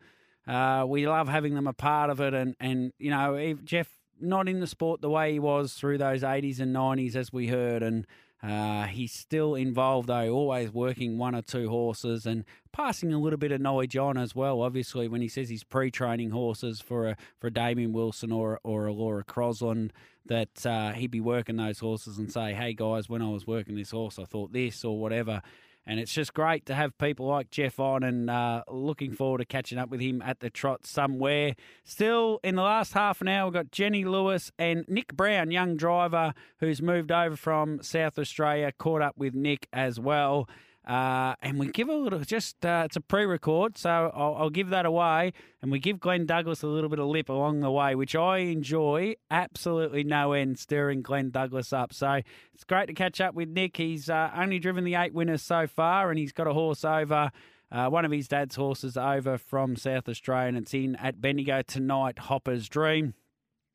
uh, 0.47 0.83
we 0.87 1.07
love 1.07 1.27
having 1.29 1.53
them 1.53 1.67
a 1.67 1.73
part 1.73 2.09
of 2.09 2.19
it. 2.19 2.33
And, 2.33 2.55
and 2.59 2.91
you 2.97 3.09
know, 3.09 3.55
Jeff 3.63 3.98
not 4.19 4.47
in 4.49 4.59
the 4.59 4.67
sport 4.67 5.01
the 5.01 5.09
way 5.09 5.33
he 5.33 5.39
was 5.39 5.73
through 5.73 5.97
those 5.97 6.23
80s 6.23 6.59
and 6.59 6.75
90s, 6.75 7.15
as 7.15 7.31
we 7.31 7.47
heard, 7.47 7.83
and 7.83 8.05
uh, 8.41 8.85
he's 8.85 9.11
still 9.11 9.55
involved, 9.55 10.07
though, 10.07 10.29
always 10.29 10.71
working 10.71 11.17
one 11.17 11.35
or 11.35 11.41
two 11.41 11.69
horses 11.69 12.25
and 12.25 12.45
passing 12.71 13.11
a 13.11 13.19
little 13.19 13.37
bit 13.37 13.51
of 13.51 13.59
knowledge 13.59 13.97
on 13.97 14.17
as 14.17 14.33
well. 14.33 14.61
Obviously, 14.61 15.07
when 15.09 15.21
he 15.21 15.27
says 15.27 15.49
he's 15.49 15.65
pre-training 15.65 16.29
horses 16.29 16.79
for 16.79 17.09
a 17.09 17.17
for 17.39 17.49
Damien 17.49 17.91
Wilson 17.91 18.31
or 18.31 18.59
or 18.63 18.85
a 18.85 18.93
Laura 18.93 19.25
Crosland, 19.25 19.91
that 20.25 20.65
uh, 20.65 20.93
he'd 20.93 21.11
be 21.11 21.19
working 21.19 21.57
those 21.57 21.79
horses 21.79 22.17
and 22.17 22.31
say, 22.31 22.53
"Hey 22.53 22.73
guys, 22.73 23.09
when 23.09 23.21
I 23.21 23.29
was 23.29 23.45
working 23.45 23.75
this 23.75 23.91
horse, 23.91 24.17
I 24.17 24.23
thought 24.23 24.53
this 24.53 24.85
or 24.85 24.97
whatever." 24.97 25.41
And 25.89 25.99
it's 25.99 26.13
just 26.13 26.35
great 26.35 26.67
to 26.67 26.75
have 26.75 26.95
people 26.99 27.25
like 27.25 27.49
Jeff 27.49 27.79
on 27.79 28.03
and 28.03 28.29
uh, 28.29 28.61
looking 28.67 29.11
forward 29.11 29.39
to 29.39 29.45
catching 29.45 29.79
up 29.79 29.89
with 29.89 29.99
him 29.99 30.21
at 30.21 30.39
the 30.39 30.51
trot 30.51 30.85
somewhere. 30.85 31.55
Still, 31.83 32.39
in 32.43 32.53
the 32.53 32.61
last 32.61 32.93
half 32.93 33.21
an 33.21 33.27
hour, 33.27 33.47
we've 33.47 33.55
got 33.55 33.71
Jenny 33.71 34.05
Lewis 34.05 34.51
and 34.59 34.85
Nick 34.87 35.15
Brown, 35.15 35.49
young 35.49 35.77
driver 35.77 36.35
who's 36.59 36.79
moved 36.79 37.11
over 37.11 37.35
from 37.35 37.81
South 37.81 38.19
Australia, 38.19 38.71
caught 38.71 39.01
up 39.01 39.17
with 39.17 39.33
Nick 39.33 39.67
as 39.73 39.99
well. 39.99 40.47
Uh, 40.87 41.35
and 41.41 41.59
we 41.59 41.67
give 41.67 41.87
a 41.87 41.93
little, 41.93 42.19
just 42.19 42.65
uh, 42.65 42.83
it's 42.85 42.95
a 42.95 43.01
pre-record, 43.01 43.77
so 43.77 44.11
I'll, 44.15 44.35
I'll, 44.35 44.49
give 44.49 44.69
that 44.69 44.85
away, 44.85 45.33
and 45.61 45.71
we 45.71 45.77
give 45.77 45.99
Glenn 45.99 46.25
Douglas 46.25 46.63
a 46.63 46.67
little 46.67 46.89
bit 46.89 46.99
of 46.99 47.07
lip 47.07 47.29
along 47.29 47.59
the 47.59 47.69
way, 47.69 47.93
which 47.93 48.15
I 48.15 48.37
enjoy 48.39 49.15
absolutely 49.29 50.03
no 50.03 50.33
end, 50.33 50.57
stirring 50.57 51.01
Glenn 51.01 51.29
Douglas 51.29 51.73
up. 51.73 51.93
So 51.93 52.21
it's 52.53 52.63
great 52.63 52.87
to 52.87 52.93
catch 52.93 53.21
up 53.21 53.35
with 53.35 53.49
Nick. 53.49 53.77
He's 53.77 54.09
uh, 54.09 54.31
only 54.35 54.57
driven 54.57 54.83
the 54.83 54.95
eight 54.95 55.13
winners 55.13 55.43
so 55.43 55.67
far, 55.67 56.09
and 56.09 56.17
he's 56.17 56.31
got 56.31 56.47
a 56.47 56.53
horse 56.53 56.83
over. 56.83 57.31
Uh, 57.71 57.87
one 57.87 58.03
of 58.03 58.11
his 58.11 58.27
dad's 58.27 58.55
horses 58.55 58.97
over 58.97 59.37
from 59.37 59.75
South 59.75 60.09
Australia, 60.09 60.47
and 60.47 60.57
it's 60.57 60.73
in 60.73 60.95
at 60.95 61.21
Bendigo 61.21 61.61
tonight. 61.61 62.17
Hopper's 62.17 62.67
Dream. 62.67 63.13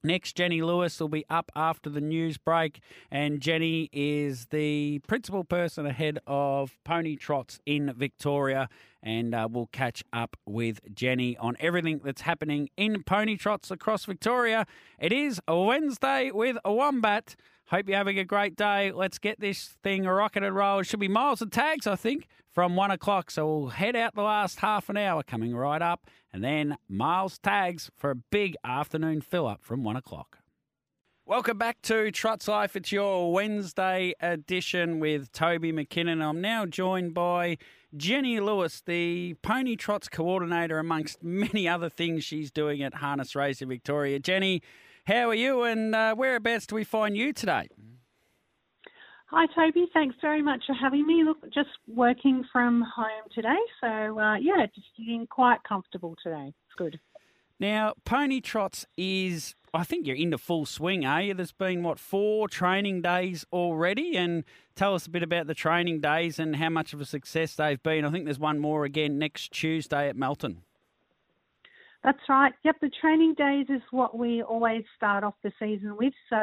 Next, 0.06 0.36
Jenny 0.36 0.60
Lewis 0.60 1.00
will 1.00 1.08
be 1.08 1.24
up 1.30 1.50
after 1.56 1.88
the 1.88 2.02
news 2.02 2.36
break, 2.36 2.80
and 3.10 3.40
Jenny 3.40 3.88
is 3.90 4.48
the 4.50 4.98
principal 5.08 5.44
person 5.44 5.86
ahead 5.86 6.18
of 6.26 6.76
Pony 6.84 7.16
Trots 7.16 7.58
in 7.64 7.90
Victoria, 7.96 8.68
and 9.04 9.34
uh, 9.34 9.46
we'll 9.48 9.68
catch 9.70 10.02
up 10.12 10.36
with 10.46 10.80
Jenny 10.92 11.36
on 11.36 11.56
everything 11.60 12.00
that's 12.02 12.22
happening 12.22 12.70
in 12.76 13.04
Pony 13.04 13.36
Trots 13.36 13.70
across 13.70 14.06
Victoria. 14.06 14.66
It 14.98 15.12
is 15.12 15.40
a 15.46 15.60
Wednesday 15.60 16.30
with 16.32 16.56
a 16.64 16.72
Wombat. 16.72 17.36
Hope 17.68 17.86
you're 17.86 17.98
having 17.98 18.18
a 18.18 18.24
great 18.24 18.56
day. 18.56 18.90
Let's 18.92 19.18
get 19.18 19.40
this 19.40 19.76
thing 19.82 20.04
rocking 20.04 20.42
and 20.42 20.56
roll. 20.56 20.80
It 20.80 20.86
should 20.86 21.00
be 21.00 21.08
miles 21.08 21.42
of 21.42 21.50
tags, 21.50 21.86
I 21.86 21.96
think, 21.96 22.26
from 22.50 22.76
one 22.76 22.90
o'clock. 22.90 23.30
So 23.30 23.46
we'll 23.46 23.68
head 23.68 23.94
out 23.94 24.14
the 24.14 24.22
last 24.22 24.60
half 24.60 24.88
an 24.88 24.96
hour 24.96 25.22
coming 25.22 25.54
right 25.54 25.82
up, 25.82 26.08
and 26.32 26.42
then 26.42 26.76
miles 26.88 27.38
tags 27.38 27.90
for 27.96 28.10
a 28.10 28.16
big 28.16 28.56
afternoon 28.64 29.20
fill 29.20 29.46
up 29.46 29.62
from 29.62 29.84
one 29.84 29.96
o'clock. 29.96 30.38
Welcome 31.26 31.56
back 31.56 31.80
to 31.84 32.10
Trots 32.10 32.48
Life. 32.48 32.76
It's 32.76 32.92
your 32.92 33.32
Wednesday 33.32 34.12
edition 34.20 35.00
with 35.00 35.32
Toby 35.32 35.72
McKinnon. 35.72 36.22
I'm 36.22 36.42
now 36.42 36.66
joined 36.66 37.14
by 37.14 37.56
Jenny 37.96 38.40
Lewis, 38.40 38.82
the 38.84 39.34
Pony 39.42 39.76
Trots 39.76 40.08
coordinator, 40.08 40.78
amongst 40.78 41.22
many 41.22 41.68
other 41.68 41.88
things 41.88 42.24
she's 42.24 42.50
doing 42.50 42.82
at 42.82 42.94
Harness 42.94 43.36
Racing 43.36 43.68
Victoria. 43.68 44.18
Jenny, 44.18 44.62
how 45.06 45.28
are 45.28 45.34
you 45.34 45.62
and 45.62 45.94
uh, 45.94 46.14
whereabouts 46.14 46.66
do 46.66 46.74
we 46.74 46.84
find 46.84 47.16
you 47.16 47.32
today? 47.32 47.68
Hi, 49.26 49.46
Toby. 49.54 49.86
Thanks 49.92 50.16
very 50.20 50.42
much 50.42 50.62
for 50.66 50.74
having 50.74 51.06
me. 51.06 51.24
Look, 51.24 51.42
just 51.52 51.70
working 51.88 52.44
from 52.52 52.84
home 52.94 53.28
today. 53.34 53.56
So, 53.80 54.18
uh, 54.18 54.36
yeah, 54.36 54.66
just 54.74 54.86
feeling 54.96 55.26
quite 55.28 55.58
comfortable 55.66 56.14
today. 56.22 56.52
It's 56.66 56.76
good. 56.76 57.00
Now, 57.60 57.94
Pony 58.04 58.40
Trots 58.40 58.84
is, 58.96 59.54
I 59.72 59.84
think 59.84 60.06
you're 60.06 60.16
into 60.16 60.38
full 60.38 60.66
swing, 60.66 61.06
are 61.06 61.22
you? 61.22 61.34
There's 61.34 61.52
been, 61.52 61.82
what, 61.82 61.98
four 61.98 62.48
training 62.48 63.02
days 63.02 63.46
already? 63.52 64.16
And 64.16 64.44
tell 64.74 64.94
us 64.94 65.06
a 65.06 65.10
bit 65.10 65.22
about 65.22 65.46
the 65.46 65.54
training 65.54 66.00
days 66.00 66.38
and 66.38 66.56
how 66.56 66.68
much 66.68 66.92
of 66.92 67.00
a 67.00 67.04
success 67.04 67.54
they've 67.54 67.82
been. 67.82 68.04
I 68.04 68.10
think 68.10 68.24
there's 68.24 68.38
one 68.38 68.58
more 68.58 68.84
again 68.84 69.18
next 69.18 69.52
Tuesday 69.52 70.08
at 70.08 70.16
Melton. 70.16 70.62
That's 72.02 72.18
right. 72.28 72.52
Yep, 72.64 72.76
the 72.82 72.90
training 73.00 73.34
days 73.38 73.66
is 73.70 73.80
what 73.90 74.18
we 74.18 74.42
always 74.42 74.84
start 74.96 75.24
off 75.24 75.34
the 75.42 75.52
season 75.58 75.96
with. 75.96 76.12
So 76.28 76.42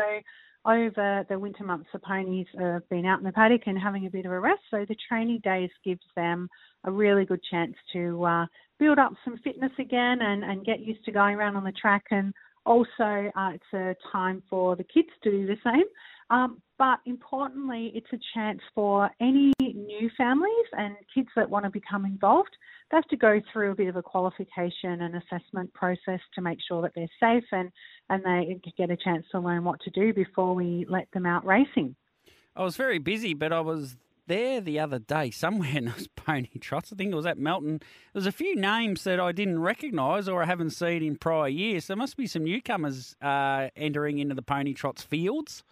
over 0.66 1.26
the 1.30 1.38
winter 1.38 1.64
months, 1.64 1.90
the 1.94 2.00
ponies 2.00 2.48
have 2.58 2.88
been 2.90 3.06
out 3.06 3.20
in 3.20 3.26
the 3.26 3.32
paddock 3.32 3.64
and 3.68 3.78
having 3.78 4.08
a 4.08 4.10
bit 4.10 4.26
of 4.26 4.32
a 4.32 4.40
rest. 4.40 4.62
So 4.72 4.86
the 4.88 4.96
training 5.08 5.42
days 5.44 5.70
gives 5.86 6.02
them 6.16 6.50
a 6.84 6.92
really 6.92 7.26
good 7.26 7.42
chance 7.52 7.76
to 7.94 8.24
uh, 8.24 8.46
build 8.82 8.98
up 8.98 9.14
some 9.24 9.38
fitness 9.44 9.72
again 9.78 10.24
and, 10.24 10.44
and 10.44 10.66
get 10.66 10.80
used 10.80 11.06
to 11.06 11.12
going 11.12 11.36
around 11.36 11.56
on 11.56 11.64
the 11.64 11.72
track. 11.72 12.04
And 12.10 12.34
also, 12.66 13.32
uh, 13.36 13.52
it's 13.54 13.74
a 13.74 13.96
time 14.12 14.42
for 14.50 14.76
the 14.76 14.84
kids 14.84 15.10
to 15.24 15.32
do 15.32 15.46
the 15.46 15.56
same. 15.64 15.84
Um, 16.32 16.62
but 16.80 16.98
importantly, 17.06 17.92
it's 17.94 18.08
a 18.12 18.20
chance 18.34 18.60
for 18.74 19.12
any 19.20 19.52
new 19.62 20.10
families 20.18 20.66
and 20.74 20.96
kids 21.14 21.28
that 21.36 21.48
want 21.48 21.66
to 21.66 21.70
become 21.70 22.06
involved. 22.06 22.50
They 22.90 22.98
have 22.98 23.08
to 23.10 23.18
go 23.18 23.40
through 23.54 23.72
a 23.72 23.76
bit 23.76 23.88
of 23.88 23.98
a 23.98 24.02
qualification 24.02 25.02
and 25.02 25.16
assessment 25.16 25.72
process 25.74 26.20
to 26.34 26.42
make 26.42 26.58
sure 26.68 26.82
that 26.82 26.94
they're 26.96 27.08
safe 27.20 27.44
and, 27.52 27.70
and 28.10 28.24
they 28.24 28.60
get 28.78 28.90
a 28.90 28.98
chance 28.98 29.26
to 29.32 29.40
learn 29.40 29.64
what 29.64 29.80
to 29.82 29.92
do 29.92 30.12
before 30.12 30.56
we 30.56 30.88
let 30.90 31.08
them 31.14 31.28
out 31.28 31.46
racing. 31.46 31.96
I 32.56 32.64
was 32.64 32.78
very 32.78 32.98
busy, 32.98 33.36
but 33.36 33.54
I 33.54 33.62
was 33.62 33.96
there 34.28 34.62
the 34.62 34.80
other 34.80 35.00
day 35.00 35.32
somewhere 35.32 35.78
in 35.78 35.86
those 35.86 36.08
pony 36.16 36.50
trots. 36.60 36.92
I 36.92 36.96
think 36.96 37.12
it 37.12 37.16
was 37.16 37.26
at 37.26 37.38
Melton. 37.38 37.80
There's 38.14 38.28
a 38.28 38.32
few 38.32 38.56
names 38.56 39.04
that 39.04 39.20
I 39.20 39.32
didn't 39.32 39.60
recognise 39.60 40.28
or 40.28 40.44
I 40.44 40.46
haven't 40.46 40.72
seen 40.72 41.04
in 41.04 41.18
prior 41.18 41.48
years. 41.48 41.88
There 41.88 41.98
must 41.98 42.18
be 42.18 42.28
some 42.28 42.44
newcomers 42.44 43.16
uh, 43.22 43.70
entering 43.76 44.20
into 44.20 44.36
the 44.36 44.42
pony 44.42 44.74
trots 44.74 45.04
fields. 45.04 45.64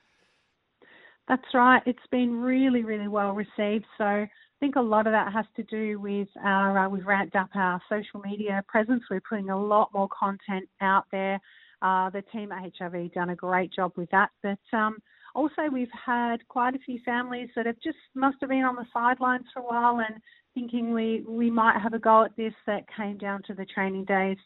That's 1.28 1.54
right. 1.54 1.82
It's 1.86 2.00
been 2.12 2.42
really, 2.42 2.84
really 2.84 3.08
well 3.08 3.34
received. 3.34 3.86
So 3.98 4.04
I 4.04 4.30
think 4.60 4.76
a 4.76 4.82
lot 4.82 5.06
of 5.06 5.14
that 5.14 5.32
has 5.32 5.46
to 5.56 5.64
do 5.64 6.00
with 6.00 6.28
our, 6.44 6.78
uh, 6.78 6.90
we've 6.90 7.06
ramped 7.06 7.36
up 7.36 7.50
our 7.54 7.80
social 7.88 8.20
media 8.20 8.64
presence. 8.68 9.04
We're 9.10 9.22
putting 9.22 9.52
a 9.52 9.62
lot 9.62 9.90
more 9.94 10.10
content 10.10 10.68
out 10.82 11.06
there. 11.12 11.40
Uh, 11.82 12.10
the 12.10 12.24
team 12.34 12.52
at 12.52 12.74
HRV 12.74 13.14
done 13.14 13.30
a 13.30 13.36
great 13.36 13.72
job 13.72 13.94
with 13.96 14.10
that. 14.10 14.32
But 14.42 14.60
um, 14.74 14.98
also, 15.36 15.70
we've 15.72 15.88
had 16.06 16.48
quite 16.48 16.76
a 16.76 16.80
few 16.80 17.00
families 17.06 17.50
that 17.56 17.66
have 17.66 17.80
just 17.84 17.98
must 18.16 18.38
have 18.42 18.50
been 18.50 18.64
on 18.64 18.76
the 18.76 18.86
sidelines 18.94 19.46
for 19.54 19.62
a 19.62 19.64
while 19.64 20.00
and 20.00 20.22
thinking 20.54 20.94
we, 20.94 21.24
we 21.28 21.50
might 21.50 21.80
have 21.80 21.94
a 21.94 22.00
go 22.00 22.24
at 22.24 22.36
this 22.36 22.54
that 22.66 22.86
came 22.96 23.18
down 23.18 23.42
to 23.44 23.54
the 23.54 23.66
training 23.66 24.06
days 24.06 24.38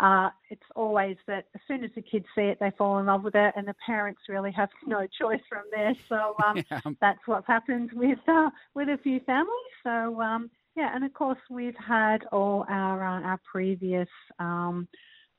uh, 0.00 0.30
it's 0.48 0.62
always 0.74 1.16
that 1.26 1.44
as 1.54 1.60
soon 1.68 1.84
as 1.84 1.90
the 1.94 2.00
kids 2.00 2.24
see 2.34 2.42
it, 2.42 2.58
they 2.58 2.72
fall 2.78 2.98
in 2.98 3.06
love 3.06 3.22
with 3.22 3.34
it, 3.34 3.52
and 3.54 3.68
the 3.68 3.74
parents 3.84 4.22
really 4.28 4.50
have 4.50 4.70
no 4.86 5.06
choice 5.20 5.42
from 5.48 5.64
there. 5.70 5.94
So 6.08 6.34
um, 6.44 6.62
yeah. 6.70 6.80
that's 7.00 7.20
what's 7.26 7.46
happened 7.46 7.90
with 7.92 8.18
uh, 8.26 8.50
with 8.74 8.88
a 8.88 8.98
few 9.02 9.20
families. 9.20 9.50
So 9.82 10.20
um, 10.20 10.50
yeah, 10.74 10.90
and 10.94 11.04
of 11.04 11.12
course 11.12 11.38
we've 11.50 11.76
had 11.76 12.24
all 12.32 12.64
our 12.68 13.04
uh, 13.04 13.22
our 13.22 13.40
previous 13.50 14.08
um, 14.38 14.88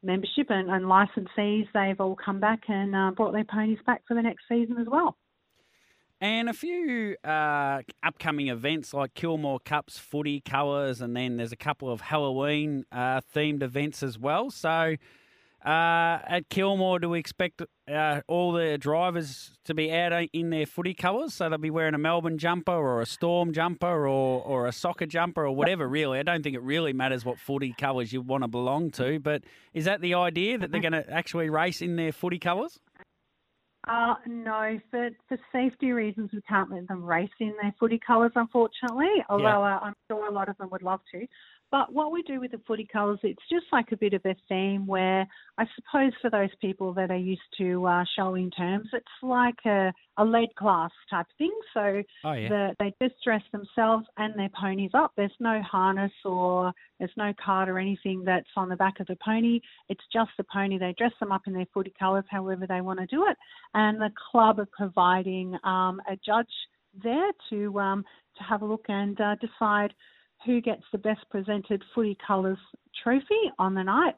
membership 0.04 0.48
and, 0.50 0.70
and, 0.70 0.86
licensees. 0.86 1.68
They've 1.74 2.00
all 2.00 2.16
come 2.16 2.40
back 2.40 2.62
and 2.68 2.96
uh, 2.96 3.12
brought 3.12 3.34
their 3.34 3.46
ponies 3.46 3.80
back 3.86 4.02
for 4.08 4.14
the 4.14 4.22
next 4.22 4.44
season 4.50 4.78
as 4.80 4.88
well. 4.88 5.18
And 6.20 6.50
a 6.50 6.54
few 6.54 7.16
uh, 7.24 7.82
upcoming 8.04 8.50
events 8.50 8.94
like 8.94 9.16
Kilmore 9.16 9.60
Cups, 9.60 9.98
footy 9.98 10.40
colours, 10.40 11.02
and 11.02 11.18
then 11.18 11.38
there's 11.38 11.52
a 11.52 11.58
couple 11.58 11.92
of 11.92 12.02
Halloween 12.02 12.86
uh, 12.92 13.22
themed 13.36 13.64
events 13.64 14.04
as 14.04 14.20
well. 14.20 14.52
So 14.52 14.98
uh, 15.66 16.18
at 16.28 16.50
Kilmore, 16.50 16.98
do 16.98 17.10
we 17.10 17.20
expect 17.20 17.62
uh, 17.88 18.22
all 18.28 18.52
the 18.52 18.80
drivers 18.80 19.52
to 19.66 19.76
be 19.76 19.92
out 19.94 20.12
in 20.34 20.50
their 20.50 20.66
footy 20.66 20.96
colours? 20.96 21.36
So 21.36 21.50
they'll 21.50 21.60
be 21.60 21.70
wearing 21.70 21.94
a 21.94 22.00
Melbourne 22.00 22.40
jumper 22.40 22.72
or 22.72 23.02
a 23.02 23.06
Storm 23.06 23.54
jumper 23.54 24.08
or, 24.08 24.42
or 24.42 24.66
a 24.66 24.72
soccer 24.72 25.06
jumper 25.06 25.46
or 25.46 25.52
whatever, 25.52 25.88
really. 25.88 26.18
I 26.18 26.24
don't 26.24 26.42
think 26.42 26.56
it 26.56 26.64
really 26.64 26.94
matters 26.94 27.24
what 27.24 27.38
footy 27.38 27.76
colours 27.78 28.12
you 28.12 28.22
want 28.22 28.44
to 28.44 28.48
belong 28.48 28.90
to. 28.92 29.20
But 29.20 29.44
is 29.74 29.86
that 29.86 30.02
the 30.02 30.16
idea 30.16 30.58
that 30.58 30.72
they're 30.72 30.82
going 30.82 30.94
to 30.94 31.08
actually 31.12 31.50
race 31.50 31.82
in 31.82 31.96
their 31.96 32.12
footy 32.12 32.40
colours? 32.40 32.80
Uh, 33.88 34.14
no, 34.28 34.80
for, 34.92 35.10
for 35.28 35.38
safety 35.52 35.92
reasons, 35.92 36.30
we 36.34 36.42
can't 36.48 36.72
let 36.72 36.88
them 36.88 37.04
race 37.04 37.32
in 37.40 37.54
their 37.62 37.74
footy 37.80 38.00
colours, 38.06 38.32
unfortunately, 38.36 39.10
although 39.28 39.64
uh, 39.64 39.80
I'm 39.82 39.96
sure 40.08 40.28
a 40.28 40.32
lot 40.32 40.50
of 40.50 40.58
them 40.58 40.70
would 40.72 40.84
love 40.84 41.02
to. 41.14 41.26
But 41.72 41.94
what 41.94 42.12
we 42.12 42.22
do 42.24 42.42
with 42.42 42.52
the 42.52 42.62
footy 42.68 42.86
colours, 42.92 43.20
it's 43.24 43.42
just 43.50 43.66
like 43.72 43.94
a 43.94 43.98
bit 43.98 44.14
of 44.14 44.22
a 44.26 44.36
theme 44.50 44.86
where 44.86 45.26
I 45.58 45.66
suppose 45.76 46.12
for 46.22 46.30
those 46.30 46.50
people 46.60 46.94
that 46.96 47.10
are 47.10 47.18
used 47.18 47.42
to 47.60 47.86
uh, 47.88 48.04
showing 48.16 48.52
terms, 48.52 48.90
it's 48.92 49.08
like 49.22 49.56
a, 49.66 49.94
a 50.18 50.26
lead 50.26 50.50
class 50.58 50.92
type 51.10 51.28
thing. 51.38 51.58
So 51.74 52.04
Oh, 52.26 52.34
yeah. 52.34 52.50
the, 52.50 52.76
they 52.80 52.94
just 53.02 53.16
dress 53.24 53.42
themselves 53.54 54.06
and 54.18 54.38
their 54.38 54.50
ponies 54.50 54.92
up. 54.94 55.14
There's 55.16 55.32
no 55.40 55.62
harness 55.62 56.12
or 56.26 56.74
there's 57.00 57.12
no 57.16 57.34
card 57.44 57.70
or 57.70 57.80
anything 57.80 58.24
that's 58.26 58.50
on 58.58 58.68
the 58.68 58.76
back 58.76 59.00
of 59.00 59.08
the 59.08 59.18
pony. 59.24 59.62
It's 59.88 60.04
just 60.12 60.32
the 60.38 60.46
pony. 60.54 60.78
They 60.78 60.94
dress 60.98 61.14
them 61.22 61.32
up 61.32 61.44
in 61.48 61.54
their 61.54 61.68
footy 61.74 61.94
colours 61.98 62.26
however 62.30 62.68
they 62.68 62.82
want 62.82 63.00
to 63.00 63.06
do 63.06 63.26
it. 63.28 63.38
And 63.74 64.00
the 64.02 64.12
club 64.32 64.60
are 64.60 64.68
providing 64.78 65.58
um, 65.64 66.02
a 66.10 66.18
judge 66.26 66.52
there 67.02 67.32
to 67.50 67.80
um, 67.80 68.04
to 68.38 68.44
have 68.44 68.62
a 68.62 68.66
look 68.66 68.86
and 68.90 69.20
uh, 69.22 69.36
decide 69.36 69.94
who 70.46 70.62
gets 70.62 70.84
the 70.92 70.98
best 70.98 71.22
presented 71.30 71.84
footy 71.94 72.18
colours 72.26 72.58
trophy 73.04 73.52
on 73.60 73.74
the 73.74 73.84
night. 73.84 74.16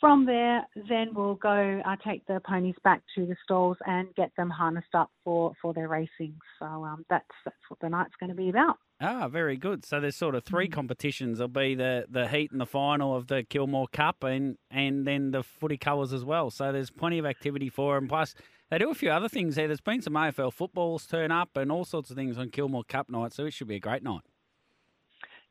From 0.00 0.26
there, 0.26 0.64
then 0.88 1.12
we'll 1.12 1.34
go 1.34 1.82
uh, 1.84 1.96
take 2.06 2.24
the 2.26 2.40
ponies 2.46 2.76
back 2.84 3.02
to 3.16 3.26
the 3.26 3.34
stalls 3.42 3.76
and 3.84 4.14
get 4.14 4.30
them 4.36 4.48
harnessed 4.48 4.94
up 4.94 5.10
for, 5.24 5.54
for 5.60 5.74
their 5.74 5.88
racing. 5.88 6.36
So 6.60 6.66
um, 6.66 7.04
that's 7.10 7.26
that's 7.44 7.56
what 7.68 7.80
the 7.80 7.88
night's 7.88 8.14
going 8.20 8.30
to 8.30 8.36
be 8.36 8.48
about. 8.48 8.76
Ah, 9.00 9.28
very 9.28 9.56
good. 9.56 9.84
So 9.84 10.00
there's 10.00 10.16
sort 10.16 10.34
of 10.34 10.44
three 10.44 10.68
competitions. 10.68 11.38
There'll 11.38 11.48
be 11.48 11.76
the, 11.76 12.06
the 12.10 12.26
heat 12.26 12.50
and 12.50 12.60
the 12.60 12.66
final 12.66 13.14
of 13.14 13.28
the 13.28 13.44
Kilmore 13.44 13.86
Cup 13.92 14.24
and, 14.24 14.56
and 14.72 15.06
then 15.06 15.30
the 15.30 15.44
footy 15.44 15.76
colours 15.76 16.12
as 16.12 16.24
well. 16.24 16.50
So 16.50 16.72
there's 16.72 16.90
plenty 16.90 17.18
of 17.18 17.26
activity 17.26 17.68
for 17.68 17.94
them. 17.94 18.08
Plus, 18.08 18.34
they 18.70 18.78
do 18.78 18.90
a 18.90 18.94
few 18.94 19.10
other 19.10 19.28
things 19.28 19.54
there. 19.54 19.68
There's 19.68 19.80
been 19.80 20.02
some 20.02 20.14
AFL 20.14 20.52
footballs 20.52 21.06
turn 21.06 21.30
up 21.30 21.56
and 21.56 21.70
all 21.70 21.84
sorts 21.84 22.10
of 22.10 22.16
things 22.16 22.36
on 22.36 22.50
Kilmore 22.50 22.82
Cup 22.82 23.08
night. 23.08 23.32
So 23.32 23.46
it 23.46 23.52
should 23.52 23.68
be 23.68 23.76
a 23.76 23.80
great 23.80 24.02
night. 24.02 24.22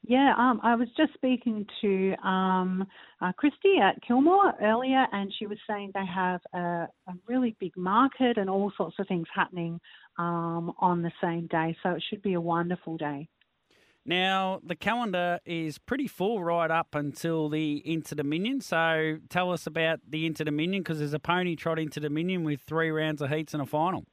Yeah, 0.08 0.34
um, 0.38 0.62
I 0.64 0.76
was 0.76 0.88
just 0.95 1.14
speaking 1.16 1.66
to 1.82 2.16
um, 2.26 2.88
uh, 3.20 3.34
Christy 3.34 3.76
at 3.84 4.01
Kilmore 4.08 4.53
earlier, 4.62 5.05
and 5.12 5.34
she 5.38 5.47
was 5.47 5.58
saying 5.70 5.91
they 5.93 6.05
have 6.05 6.39
a, 6.53 6.88
a 7.08 7.14
really 7.28 7.58
big 7.60 7.76
market 7.76 8.38
and 8.38 8.49
all 8.49 8.72
sorts 8.78 8.95
of 8.99 9.08
things 9.10 9.28
happening 9.36 9.82
um, 10.18 10.72
on 10.80 11.01
the 11.01 11.12
same 11.22 11.47
day. 11.47 11.76
So 11.84 11.89
it 11.89 12.03
should 12.10 12.22
be 12.22 12.36
a 12.36 12.41
wonderful 12.41 12.95
day. 12.95 13.28
Now, 14.05 14.62
the 14.64 14.78
calendar 14.78 15.41
is 15.45 15.78
pretty 15.78 16.08
full 16.08 16.41
right 16.41 16.72
up 16.72 16.95
until 16.95 17.49
the 17.49 17.82
Inter 17.86 18.16
Dominion. 18.16 18.62
So 18.62 19.18
tell 19.28 19.51
us 19.51 19.68
about 19.68 19.99
the 20.08 20.26
Inter 20.26 20.45
Dominion 20.45 20.84
because 20.84 20.99
there's 20.99 21.14
a 21.14 21.20
pony 21.20 21.58
trot 21.58 21.80
Inter 21.80 21.99
Dominion 21.99 22.45
with 22.45 22.62
three 22.62 22.91
rounds 22.91 23.22
of 23.22 23.30
heats 23.30 23.53
and 23.53 23.62
a 23.62 23.66
final. 23.66 24.05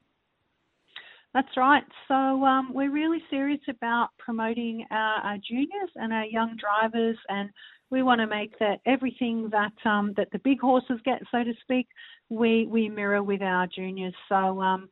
That's 1.35 1.57
right. 1.57 1.82
So 2.07 2.14
um, 2.14 2.72
we're 2.72 2.93
really 2.93 3.18
serious 3.28 3.61
about 3.68 4.11
promoting 4.18 4.87
our, 4.93 5.16
our 5.16 5.37
juniors 5.39 5.91
and 5.97 6.12
our 6.12 6.24
young 6.24 6.57
drivers, 6.57 7.18
and 7.28 7.51
we 7.91 8.03
want 8.05 8.20
to 8.20 8.26
make 8.28 8.57
that 8.61 8.78
everything 8.87 9.51
that 9.51 9.72
um, 9.85 10.14
that 10.16 10.28
the 10.30 10.39
big 10.39 10.61
horses 10.61 11.01
get, 11.05 11.20
so 11.32 11.43
to 11.43 11.53
speak, 11.62 11.89
we 12.30 12.66
we 12.68 12.89
mirror 12.89 13.22
with 13.22 13.43
our 13.43 13.66
juniors. 13.66 14.14
So 14.28 14.62
um, 14.62 14.89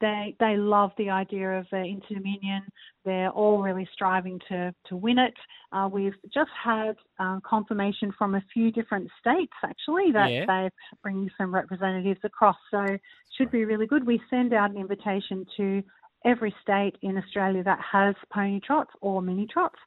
they 0.00 0.34
they 0.38 0.56
love 0.56 0.90
the 0.98 1.10
idea 1.10 1.58
of 1.58 1.66
the 1.70 1.76
Interdominion. 1.76 2.60
They're 3.04 3.30
all 3.30 3.62
really 3.62 3.88
striving 3.92 4.38
to 4.48 4.74
to 4.88 4.96
win 4.96 5.18
it. 5.18 5.34
Uh, 5.72 5.88
we've 5.90 6.14
just 6.32 6.50
had 6.62 6.96
um, 7.18 7.40
confirmation 7.48 8.12
from 8.18 8.34
a 8.34 8.42
few 8.52 8.70
different 8.70 9.08
states 9.20 9.52
actually 9.64 10.12
that 10.12 10.30
Yeah. 10.30 10.44
they're 10.46 10.70
bringing 11.02 11.30
some 11.38 11.54
representatives 11.54 12.20
across. 12.24 12.56
So 12.70 12.84
should 13.36 13.50
be 13.50 13.64
really 13.64 13.86
good. 13.86 14.06
We 14.06 14.20
send 14.30 14.52
out 14.52 14.70
an 14.70 14.76
invitation 14.76 15.46
to 15.56 15.82
every 16.24 16.54
state 16.62 16.96
in 17.02 17.16
Australia 17.16 17.62
that 17.62 17.80
has 17.80 18.14
pony 18.32 18.60
trots 18.60 18.90
or 19.00 19.22
mini 19.22 19.46
trots, 19.46 19.78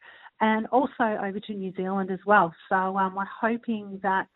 and 0.41 0.66
also 0.68 1.03
over 1.24 1.39
to 1.39 1.53
New 1.53 1.74
Zealand 1.76 2.12
as 2.12 2.20
well. 2.26 2.53
So 2.70 2.97
um, 2.97 3.16
we're 3.16 3.26
hoping 3.26 3.99
that 4.03 4.28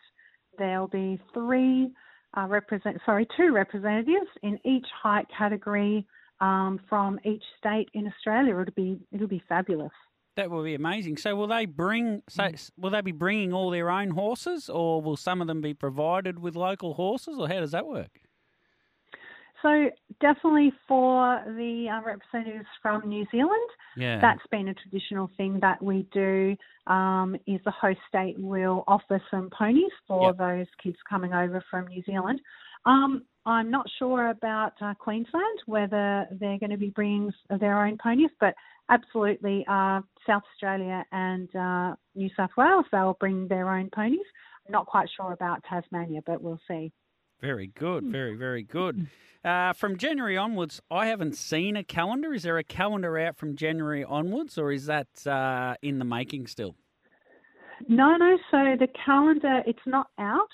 there'll 0.58 0.88
be 0.88 1.20
three 1.34 1.92
uh, 2.38 2.48
represent 2.48 2.98
sorry 3.06 3.28
two 3.38 3.52
representatives 3.54 4.28
in 4.42 4.60
each 4.66 4.86
height 5.02 5.26
category 5.36 6.06
um, 6.42 6.80
from 6.90 7.20
each 7.24 7.44
state 7.58 7.90
in 7.94 8.08
Australia. 8.08 8.60
It'll 8.60 8.74
be 8.74 9.00
it'll 9.12 9.28
be 9.28 9.44
fabulous. 9.48 9.92
That 10.36 10.50
will 10.50 10.64
be 10.64 10.74
amazing. 10.74 11.18
So 11.18 11.36
will 11.36 11.48
they 11.48 11.66
bring? 11.66 12.24
So 12.28 12.50
will 12.78 12.90
they 12.90 13.02
be 13.02 13.12
bringing 13.12 13.54
all 13.54 13.70
their 13.70 13.90
own 13.90 14.10
horses, 14.12 14.70
or 14.70 15.02
will 15.02 15.18
some 15.18 15.42
of 15.42 15.48
them 15.48 15.62
be 15.62 15.74
provided 15.74 16.40
with 16.40 16.56
local 16.56 16.96
horses, 16.96 17.38
or 17.38 17.48
how 17.48 17.60
does 17.60 17.72
that 17.72 17.86
work? 17.86 18.10
So 19.64 19.90
definitely 20.20 20.72
for 20.88 21.42
the 21.48 21.88
uh, 21.90 22.06
representatives 22.06 22.68
from 22.82 23.08
New 23.08 23.26
Zealand, 23.32 23.70
Yeah. 23.96 24.20
that's 24.22 24.46
been 24.52 24.68
a 24.68 24.74
traditional 24.74 25.32
thing 25.38 25.60
that 25.62 25.82
we 25.82 26.06
do. 26.12 26.56
Um, 26.86 27.38
is 27.48 27.62
the 27.64 27.72
host 27.72 28.00
state 28.10 28.38
will 28.38 28.84
offer 28.88 29.22
some 29.32 29.50
ponies 29.58 29.92
for 30.06 30.28
Yep. 30.28 30.38
those 30.38 30.68
kids 30.84 30.98
coming 31.10 31.34
over 31.34 31.64
from 31.72 31.88
New 31.88 32.04
Zealand. 32.04 32.42
Um, 32.86 33.24
I'm 33.46 33.72
not 33.72 33.90
sure 34.00 34.30
about 34.30 34.74
uh, 34.82 34.94
Queensland 34.96 35.60
whether 35.66 36.28
they're 36.32 36.60
going 36.60 36.72
to 36.72 36.78
be 36.78 36.90
bringing 36.90 37.32
their 37.60 37.86
own 37.86 37.98
ponies, 37.98 38.32
but 38.42 38.54
absolutely 38.90 39.66
uh, 39.70 40.02
South 40.28 40.44
Australia 40.54 41.06
and 41.14 41.56
uh, 41.56 41.96
New 42.16 42.30
South 42.36 42.52
Wales 42.58 42.86
they'll 42.92 43.18
bring 43.20 43.48
their 43.48 43.70
own 43.70 43.90
ponies. 43.96 44.28
I'm 44.66 44.74
not 44.74 44.88
quite 44.88 45.10
sure 45.16 45.32
about 45.32 45.64
Tasmania, 45.70 46.22
but 46.26 46.42
we'll 46.42 46.60
see. 46.68 46.92
Very 47.44 47.68
good. 47.68 48.06
Very 48.06 48.38
very 48.38 48.64
good. 48.64 49.08
Uh, 49.44 49.74
from 49.74 49.98
January 49.98 50.38
onwards, 50.38 50.82
I 50.90 51.08
haven't 51.08 51.36
seen 51.36 51.76
a 51.76 51.84
calendar. 51.84 52.34
Is 52.34 52.44
there 52.44 52.58
a 52.58 52.64
calendar 52.64 53.18
out 53.18 53.36
from 53.36 53.58
January 53.58 54.06
onwards, 54.06 54.58
or 54.58 54.72
is 54.72 54.86
that 54.86 55.28
uh, 55.28 55.76
in 55.82 56.00
the 56.00 56.06
making 56.06 56.48
still? 56.48 56.76
No, 57.90 58.16
no. 58.16 58.38
So 58.50 58.78
the 58.80 58.88
calendar, 59.06 59.62
it's 59.68 59.86
not 59.86 60.08
out. 60.18 60.48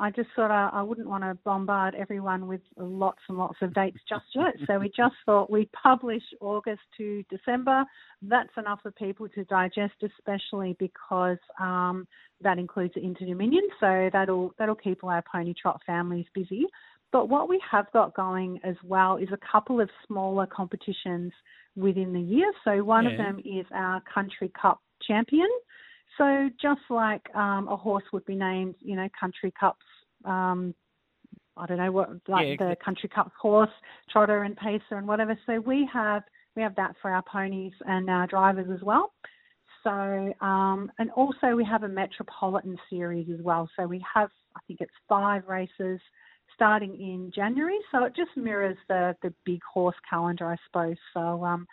I 0.00 0.10
just 0.10 0.28
thought 0.36 0.50
I, 0.50 0.70
I 0.72 0.82
wouldn't 0.82 1.08
want 1.08 1.24
to 1.24 1.36
bombard 1.44 1.94
everyone 1.96 2.46
with 2.46 2.60
lots 2.76 3.18
and 3.28 3.36
lots 3.36 3.56
of 3.62 3.74
dates 3.74 3.98
just 4.08 4.24
yet. 4.34 4.54
So 4.66 4.78
we 4.78 4.88
just 4.88 5.14
thought 5.26 5.50
we'd 5.50 5.70
publish 5.72 6.22
August 6.40 6.82
to 6.98 7.24
December. 7.28 7.84
That's 8.22 8.50
enough 8.56 8.80
for 8.82 8.92
people 8.92 9.28
to 9.30 9.44
digest, 9.44 9.94
especially 10.02 10.76
because 10.78 11.38
um, 11.60 12.06
that 12.40 12.58
includes 12.58 12.94
the 12.94 13.00
Interdominion. 13.00 13.62
So 13.80 14.10
that'll 14.12 14.54
that'll 14.58 14.76
keep 14.76 15.02
all 15.02 15.10
our 15.10 15.24
pony 15.30 15.54
trot 15.60 15.80
families 15.84 16.26
busy. 16.34 16.66
But 17.10 17.28
what 17.28 17.48
we 17.48 17.60
have 17.70 17.90
got 17.92 18.14
going 18.14 18.60
as 18.64 18.76
well 18.84 19.16
is 19.16 19.28
a 19.32 19.38
couple 19.50 19.80
of 19.80 19.88
smaller 20.06 20.46
competitions 20.46 21.32
within 21.74 22.12
the 22.12 22.20
year. 22.20 22.52
So 22.64 22.84
one 22.84 23.06
of 23.06 23.16
them 23.16 23.38
is 23.38 23.64
our 23.72 24.02
Country 24.12 24.52
Cup 24.60 24.80
champion. 25.06 25.48
So 26.18 26.50
just 26.60 26.80
like 26.90 27.34
um, 27.34 27.68
a 27.68 27.76
horse 27.76 28.04
would 28.12 28.26
be 28.26 28.34
named, 28.34 28.74
you 28.80 28.96
know, 28.96 29.08
Country 29.18 29.52
Cups. 29.58 29.84
Um, 30.24 30.74
I 31.56 31.66
don't 31.66 31.78
know 31.78 31.92
what 31.92 32.10
like 32.28 32.60
Yeah. 32.60 32.68
the 32.70 32.76
Country 32.84 33.08
Cup 33.08 33.32
horse, 33.40 33.70
trotter 34.10 34.42
and 34.42 34.56
pacer 34.56 34.96
and 34.96 35.06
whatever. 35.06 35.38
So 35.46 35.60
we 35.60 35.88
have 35.92 36.24
we 36.56 36.62
have 36.62 36.74
that 36.76 36.96
for 37.00 37.10
our 37.10 37.22
ponies 37.22 37.72
and 37.86 38.10
our 38.10 38.26
drivers 38.26 38.68
as 38.70 38.82
well. 38.82 39.12
So 39.84 40.34
um, 40.40 40.90
and 40.98 41.10
also 41.12 41.54
we 41.54 41.64
have 41.64 41.84
a 41.84 41.88
Metropolitan 41.88 42.76
series 42.90 43.28
as 43.32 43.40
well. 43.42 43.68
So 43.76 43.86
we 43.86 44.04
have 44.12 44.30
I 44.56 44.60
think 44.66 44.80
it's 44.80 44.92
five 45.08 45.46
races 45.46 46.00
starting 46.54 46.94
in 46.94 47.30
January. 47.34 47.78
So 47.92 48.04
it 48.04 48.16
just 48.16 48.36
mirrors 48.36 48.76
the 48.88 49.16
the 49.22 49.32
big 49.44 49.60
horse 49.62 49.96
calendar, 50.08 50.50
I 50.50 50.56
suppose. 50.66 50.96
So 51.14 51.44
um, 51.44 51.66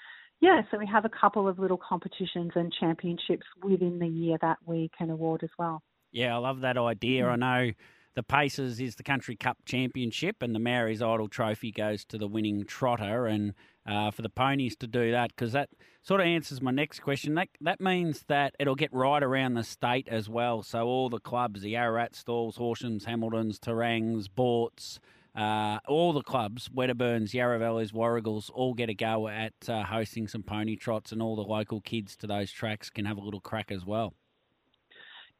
yeah, 0.46 0.62
so 0.70 0.78
we 0.78 0.86
have 0.86 1.06
a 1.06 1.10
couple 1.10 1.48
of 1.48 1.58
little 1.58 1.78
competitions 1.78 2.52
and 2.54 2.72
championships 2.80 3.48
within 3.64 3.98
the 3.98 4.08
year 4.08 4.38
that 4.42 4.58
we 4.64 4.92
can 4.96 5.10
award 5.10 5.42
as 5.42 5.50
well. 5.58 5.82
Yeah, 6.12 6.36
I 6.36 6.38
love 6.38 6.62
that 6.62 6.78
idea. 6.78 7.26
I 7.26 7.36
know 7.36 7.72
the 8.14 8.22
Pacers 8.22 8.80
is 8.80 8.96
the 8.96 9.02
Country 9.02 9.36
Cup 9.36 9.58
Championship, 9.66 10.44
and 10.44 10.54
the 10.54 10.60
Maori's 10.60 11.02
Idol 11.02 11.30
Trophy 11.30 11.72
goes 11.72 12.06
to 12.06 12.20
the 12.20 12.28
winning 12.28 12.64
trotter. 12.64 13.26
And 13.26 13.56
uh, 13.88 14.12
for 14.12 14.22
the 14.22 14.30
ponies 14.30 14.76
to 14.78 14.88
do 14.88 15.10
that, 15.12 15.36
because 15.36 15.52
that 15.54 15.70
sort 16.04 16.22
of 16.22 16.28
answers 16.28 16.62
my 16.62 16.70
next 16.70 17.00
question. 17.00 17.34
That 17.34 17.48
that 17.62 17.82
means 17.82 18.24
that 18.28 18.54
it'll 18.60 18.76
get 18.76 18.94
right 18.94 19.24
around 19.24 19.56
the 19.56 19.64
state 19.64 20.08
as 20.10 20.30
well. 20.30 20.62
So 20.62 20.84
all 20.84 21.10
the 21.10 21.20
clubs, 21.20 21.62
the 21.62 21.76
Ararat 21.76 22.14
Stawells, 22.14 22.60
Horshams, 22.60 23.06
Hamiltons, 23.06 23.58
Terangs, 23.58 24.28
Boorts. 24.28 25.00
Uh, 25.36 25.80
all 25.88 26.14
the 26.14 26.22
clubs, 26.22 26.70
Wedderburns, 26.70 27.32
Yarravellas, 27.32 27.92
Warraguls, 27.92 28.50
all 28.54 28.74
get 28.74 28.90
a 28.90 28.94
go 28.94 29.28
at 29.28 29.54
uh, 29.68 29.84
hosting 29.84 30.28
some 30.28 30.44
pony 30.44 30.78
trots, 30.78 31.12
and 31.12 31.22
all 31.22 31.36
the 31.36 31.42
local 31.42 31.82
kids 31.82 32.16
to 32.18 32.28
those 32.28 32.52
tracks 32.52 32.90
can 32.90 33.06
have 33.06 33.18
a 33.18 33.22
little 33.22 33.42
crack 33.42 33.72
as 33.72 33.86
well. 33.86 34.14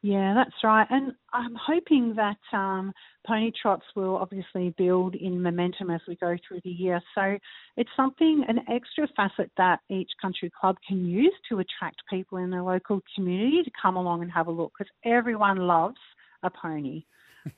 Yeah, 0.02 0.34
that's 0.34 0.54
right. 0.62 0.86
And 0.90 1.12
I'm 1.32 1.56
hoping 1.60 2.14
that 2.16 2.36
um, 2.56 2.92
pony 3.26 3.50
trots 3.60 3.84
will 3.96 4.16
obviously 4.16 4.74
build 4.76 5.14
in 5.14 5.42
momentum 5.42 5.90
as 5.90 6.00
we 6.06 6.14
go 6.16 6.36
through 6.46 6.60
the 6.62 6.70
year. 6.70 7.00
So 7.14 7.38
it's 7.76 7.90
something, 7.96 8.44
an 8.46 8.60
extra 8.70 9.08
facet 9.16 9.50
that 9.56 9.80
each 9.88 10.10
country 10.20 10.52
club 10.60 10.76
can 10.86 11.06
use 11.06 11.32
to 11.48 11.58
attract 11.58 12.02
people 12.08 12.38
in 12.38 12.50
the 12.50 12.62
local 12.62 13.00
community 13.14 13.62
to 13.64 13.70
come 13.80 13.96
along 13.96 14.22
and 14.22 14.30
have 14.30 14.46
a 14.46 14.52
look 14.52 14.72
because 14.78 14.92
everyone 15.04 15.56
loves 15.56 15.96
a 16.42 16.50
pony. 16.50 17.04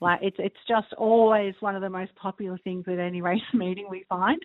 Like 0.00 0.20
it's 0.22 0.36
it's 0.38 0.56
just 0.66 0.92
always 0.96 1.54
one 1.60 1.74
of 1.74 1.82
the 1.82 1.90
most 1.90 2.14
popular 2.16 2.58
things 2.64 2.84
at 2.86 2.98
any 2.98 3.20
race 3.20 3.40
meeting 3.54 3.86
we 3.90 4.04
find. 4.08 4.40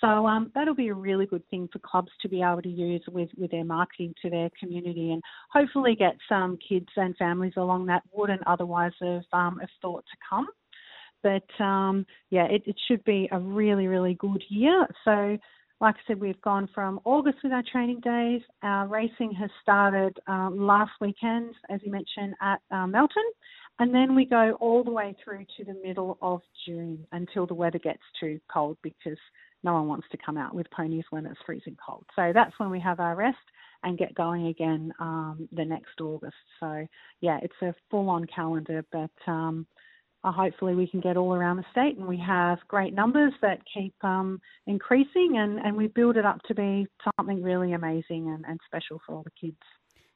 So 0.00 0.26
um, 0.26 0.50
that'll 0.54 0.74
be 0.74 0.88
a 0.88 0.94
really 0.94 1.26
good 1.26 1.48
thing 1.50 1.68
for 1.72 1.78
clubs 1.78 2.10
to 2.22 2.28
be 2.28 2.42
able 2.42 2.62
to 2.62 2.68
use 2.68 3.02
with, 3.10 3.30
with 3.36 3.50
their 3.50 3.64
marketing 3.64 4.14
to 4.22 4.30
their 4.30 4.50
community 4.58 5.12
and 5.12 5.22
hopefully 5.50 5.94
get 5.96 6.16
some 6.28 6.58
kids 6.68 6.88
and 6.96 7.16
families 7.16 7.54
along 7.56 7.86
that 7.86 8.02
wouldn't 8.12 8.46
otherwise 8.46 8.92
have, 9.00 9.22
um, 9.32 9.58
have 9.60 9.70
thought 9.80 10.04
to 10.10 10.16
come. 10.28 10.46
But 11.22 11.64
um, 11.64 12.04
yeah, 12.28 12.44
it, 12.44 12.62
it 12.66 12.76
should 12.86 13.02
be 13.04 13.28
a 13.32 13.38
really, 13.38 13.86
really 13.86 14.14
good 14.14 14.42
year. 14.50 14.86
So 15.04 15.38
like 15.80 15.96
I 15.96 15.98
said, 16.06 16.20
we've 16.20 16.40
gone 16.40 16.68
from 16.74 17.00
August 17.04 17.38
with 17.42 17.52
our 17.52 17.64
training 17.70 18.00
days. 18.00 18.42
Our 18.62 18.86
racing 18.86 19.32
has 19.32 19.50
started 19.62 20.16
um, 20.26 20.56
last 20.58 20.92
weekend, 21.00 21.54
as 21.68 21.80
you 21.84 21.90
mentioned, 21.90 22.34
at 22.40 22.60
uh, 22.70 22.86
Melton. 22.86 23.24
And 23.78 23.92
then 23.92 24.14
we 24.14 24.24
go 24.24 24.56
all 24.60 24.84
the 24.84 24.90
way 24.90 25.16
through 25.22 25.44
to 25.56 25.64
the 25.64 25.74
middle 25.84 26.16
of 26.22 26.40
June 26.66 27.06
until 27.12 27.46
the 27.46 27.54
weather 27.54 27.78
gets 27.78 28.02
too 28.20 28.40
cold 28.52 28.76
because 28.82 29.18
no 29.64 29.74
one 29.74 29.88
wants 29.88 30.06
to 30.12 30.18
come 30.24 30.36
out 30.36 30.54
with 30.54 30.70
ponies 30.70 31.04
when 31.10 31.26
it's 31.26 31.40
freezing 31.44 31.76
cold. 31.84 32.04
So 32.14 32.30
that's 32.32 32.52
when 32.58 32.70
we 32.70 32.78
have 32.80 33.00
our 33.00 33.16
rest 33.16 33.38
and 33.82 33.98
get 33.98 34.14
going 34.14 34.46
again 34.46 34.92
um, 35.00 35.48
the 35.52 35.64
next 35.64 36.00
August. 36.00 36.36
So 36.60 36.86
yeah, 37.20 37.40
it's 37.42 37.54
a 37.62 37.74
full 37.90 38.08
on 38.10 38.26
calendar, 38.26 38.84
but 38.92 39.10
um, 39.26 39.66
uh, 40.22 40.30
hopefully 40.30 40.74
we 40.74 40.86
can 40.86 41.00
get 41.00 41.16
all 41.16 41.34
around 41.34 41.56
the 41.56 41.64
state 41.72 41.98
and 41.98 42.06
we 42.06 42.18
have 42.18 42.58
great 42.68 42.94
numbers 42.94 43.32
that 43.42 43.58
keep 43.72 43.94
um, 44.04 44.40
increasing 44.66 45.38
and, 45.38 45.58
and 45.58 45.76
we 45.76 45.88
build 45.88 46.16
it 46.16 46.24
up 46.24 46.40
to 46.46 46.54
be 46.54 46.86
something 47.18 47.42
really 47.42 47.72
amazing 47.72 48.28
and, 48.28 48.44
and 48.46 48.60
special 48.66 49.00
for 49.04 49.16
all 49.16 49.22
the 49.24 49.30
kids 49.38 49.58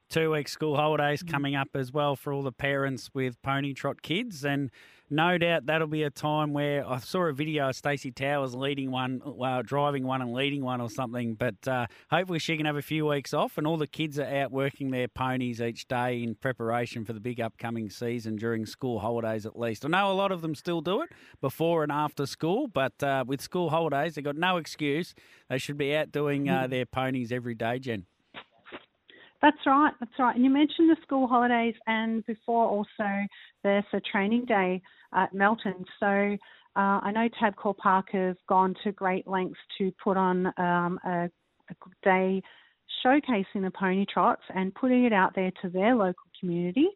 two 0.09 0.31
week 0.31 0.49
school 0.49 0.77
holidays 0.77 1.23
coming 1.23 1.55
up 1.55 1.69
as 1.75 1.93
well 1.93 2.17
for 2.17 2.33
all 2.33 2.43
the 2.43 2.53
parents 2.53 3.11
with 3.13 3.41
pony 3.43 3.75
trot 3.75 4.03
kids 4.03 4.45
and 4.45 4.71
no 5.11 5.39
doubt 5.39 5.67
that'll 5.67 5.87
be 5.87 6.03
a 6.03 6.11
time 6.11 6.53
where 6.53 6.87
I 6.87 6.99
saw 6.99 7.23
a 7.23 7.33
video 7.33 7.71
of 7.71 7.77
Stacey 7.77 8.11
Towers 8.11 8.55
leading 8.55 8.91
one, 8.91 9.23
well, 9.25 9.63
driving 9.63 10.05
one 10.05 10.21
and 10.21 10.35
leading 10.35 10.63
one 10.63 10.81
or 10.81 10.91
something. 10.91 11.35
But 11.35 11.67
uh, 11.67 11.87
hopefully 12.11 12.39
she 12.39 12.57
can 12.57 12.67
have 12.67 12.77
a 12.77 12.83
few 12.83 13.07
weeks 13.07 13.33
off, 13.33 13.57
and 13.57 13.67
all 13.67 13.79
the 13.79 13.87
kids 13.87 14.19
are 14.19 14.27
out 14.27 14.53
working 14.53 14.91
their 14.91 15.09
ponies 15.09 15.63
each 15.63 15.89
day 15.89 16.23
in 16.23 16.35
preparation 16.35 17.05
for 17.05 17.15
the 17.15 17.21
big 17.21 17.41
upcoming 17.41 17.89
season 17.89 18.37
during 18.37 18.67
school 18.67 19.01
holidays 19.01 19.47
at 19.47 19.59
least. 19.59 19.85
I 19.85 19.89
know 19.89 20.11
a 20.11 20.13
lot 20.13 20.31
of 20.31 20.43
them 20.43 20.55
still 20.55 20.81
do 20.81 21.01
it 21.01 21.09
before 21.41 21.83
and 21.83 21.93
after 21.93 22.27
school, 22.27 22.69
but 22.69 23.03
uh, 23.03 23.25
with 23.27 23.41
school 23.41 23.71
holidays, 23.71 24.15
they've 24.15 24.25
got 24.25 24.37
no 24.37 24.59
excuse. 24.59 25.15
They 25.49 25.59
should 25.59 25.79
be 25.79 25.97
out 25.97 26.13
doing 26.13 26.51
uh, 26.51 26.67
their 26.67 26.85
ponies 26.85 27.33
every 27.33 27.55
day, 27.55 27.79
Jen. 27.79 28.05
That's 29.41 29.59
right, 29.67 29.93
that's 30.01 30.13
right. 30.19 30.35
And 30.35 30.45
you 30.45 30.51
mentioned 30.51 30.91
the 30.91 30.97
school 31.03 31.27
holidays 31.29 31.75
and 31.87 32.27
before 32.27 32.67
also 32.67 33.27
there's 33.63 33.85
a 33.93 34.01
training 34.01 34.47
day 34.47 34.83
at 35.15 35.33
Melton. 35.33 35.85
So 36.01 36.37
uh, 36.77 37.01
I 37.03 37.13
know 37.13 37.29
Tabcorp 37.41 37.77
Park 37.77 38.07
have 38.13 38.37
gone 38.49 38.75
to 38.85 38.93
great 38.93 39.27
lengths 39.27 39.61
to 39.79 39.93
put 40.03 40.17
on 40.17 40.47
um, 40.59 40.99
a, 41.05 41.31
a 41.71 41.75
day 42.03 42.43
showcasing 43.05 43.63
the 43.63 43.71
pony 43.79 44.07
trots 44.13 44.43
and 44.55 44.75
putting 44.75 45.05
it 45.05 45.13
out 45.13 45.35
there 45.35 45.53
to 45.63 45.69
their 45.69 45.95
local 45.95 46.25
community. 46.41 46.89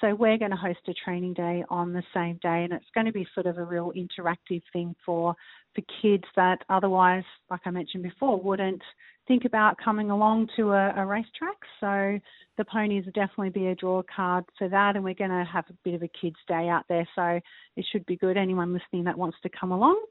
So 0.00 0.14
we're 0.14 0.38
going 0.38 0.52
to 0.52 0.56
host 0.56 0.78
a 0.86 0.94
training 0.94 1.34
day 1.34 1.64
on 1.68 1.92
the 1.92 2.04
same 2.14 2.38
day, 2.40 2.62
and 2.62 2.72
it's 2.72 2.84
going 2.94 3.06
to 3.06 3.12
be 3.12 3.26
sort 3.34 3.46
of 3.46 3.58
a 3.58 3.64
real 3.64 3.92
interactive 3.96 4.62
thing 4.72 4.94
for 5.04 5.34
for 5.74 5.82
kids 6.00 6.24
that 6.36 6.58
otherwise, 6.68 7.24
like 7.50 7.60
I 7.64 7.70
mentioned 7.70 8.04
before, 8.04 8.40
wouldn't 8.40 8.82
think 9.28 9.44
about 9.44 9.76
coming 9.82 10.10
along 10.10 10.48
to 10.56 10.72
a, 10.72 10.94
a 10.96 11.06
racetrack. 11.06 11.56
So 11.78 12.18
the 12.56 12.64
ponies 12.64 13.04
will 13.04 13.12
definitely 13.12 13.50
be 13.50 13.66
a 13.68 13.74
draw 13.74 14.02
card 14.14 14.44
for 14.58 14.68
that, 14.68 14.96
and 14.96 15.04
we're 15.04 15.14
going 15.14 15.30
to 15.30 15.44
have 15.44 15.64
a 15.70 15.74
bit 15.84 15.94
of 15.94 16.02
a 16.02 16.08
kids' 16.08 16.36
day 16.48 16.68
out 16.68 16.84
there. 16.88 17.06
So 17.14 17.38
it 17.76 17.86
should 17.92 18.04
be 18.06 18.16
good. 18.16 18.36
Anyone 18.36 18.72
listening 18.72 19.04
that 19.04 19.16
wants 19.16 19.36
to 19.44 19.48
come 19.50 19.70
along, 19.70 20.02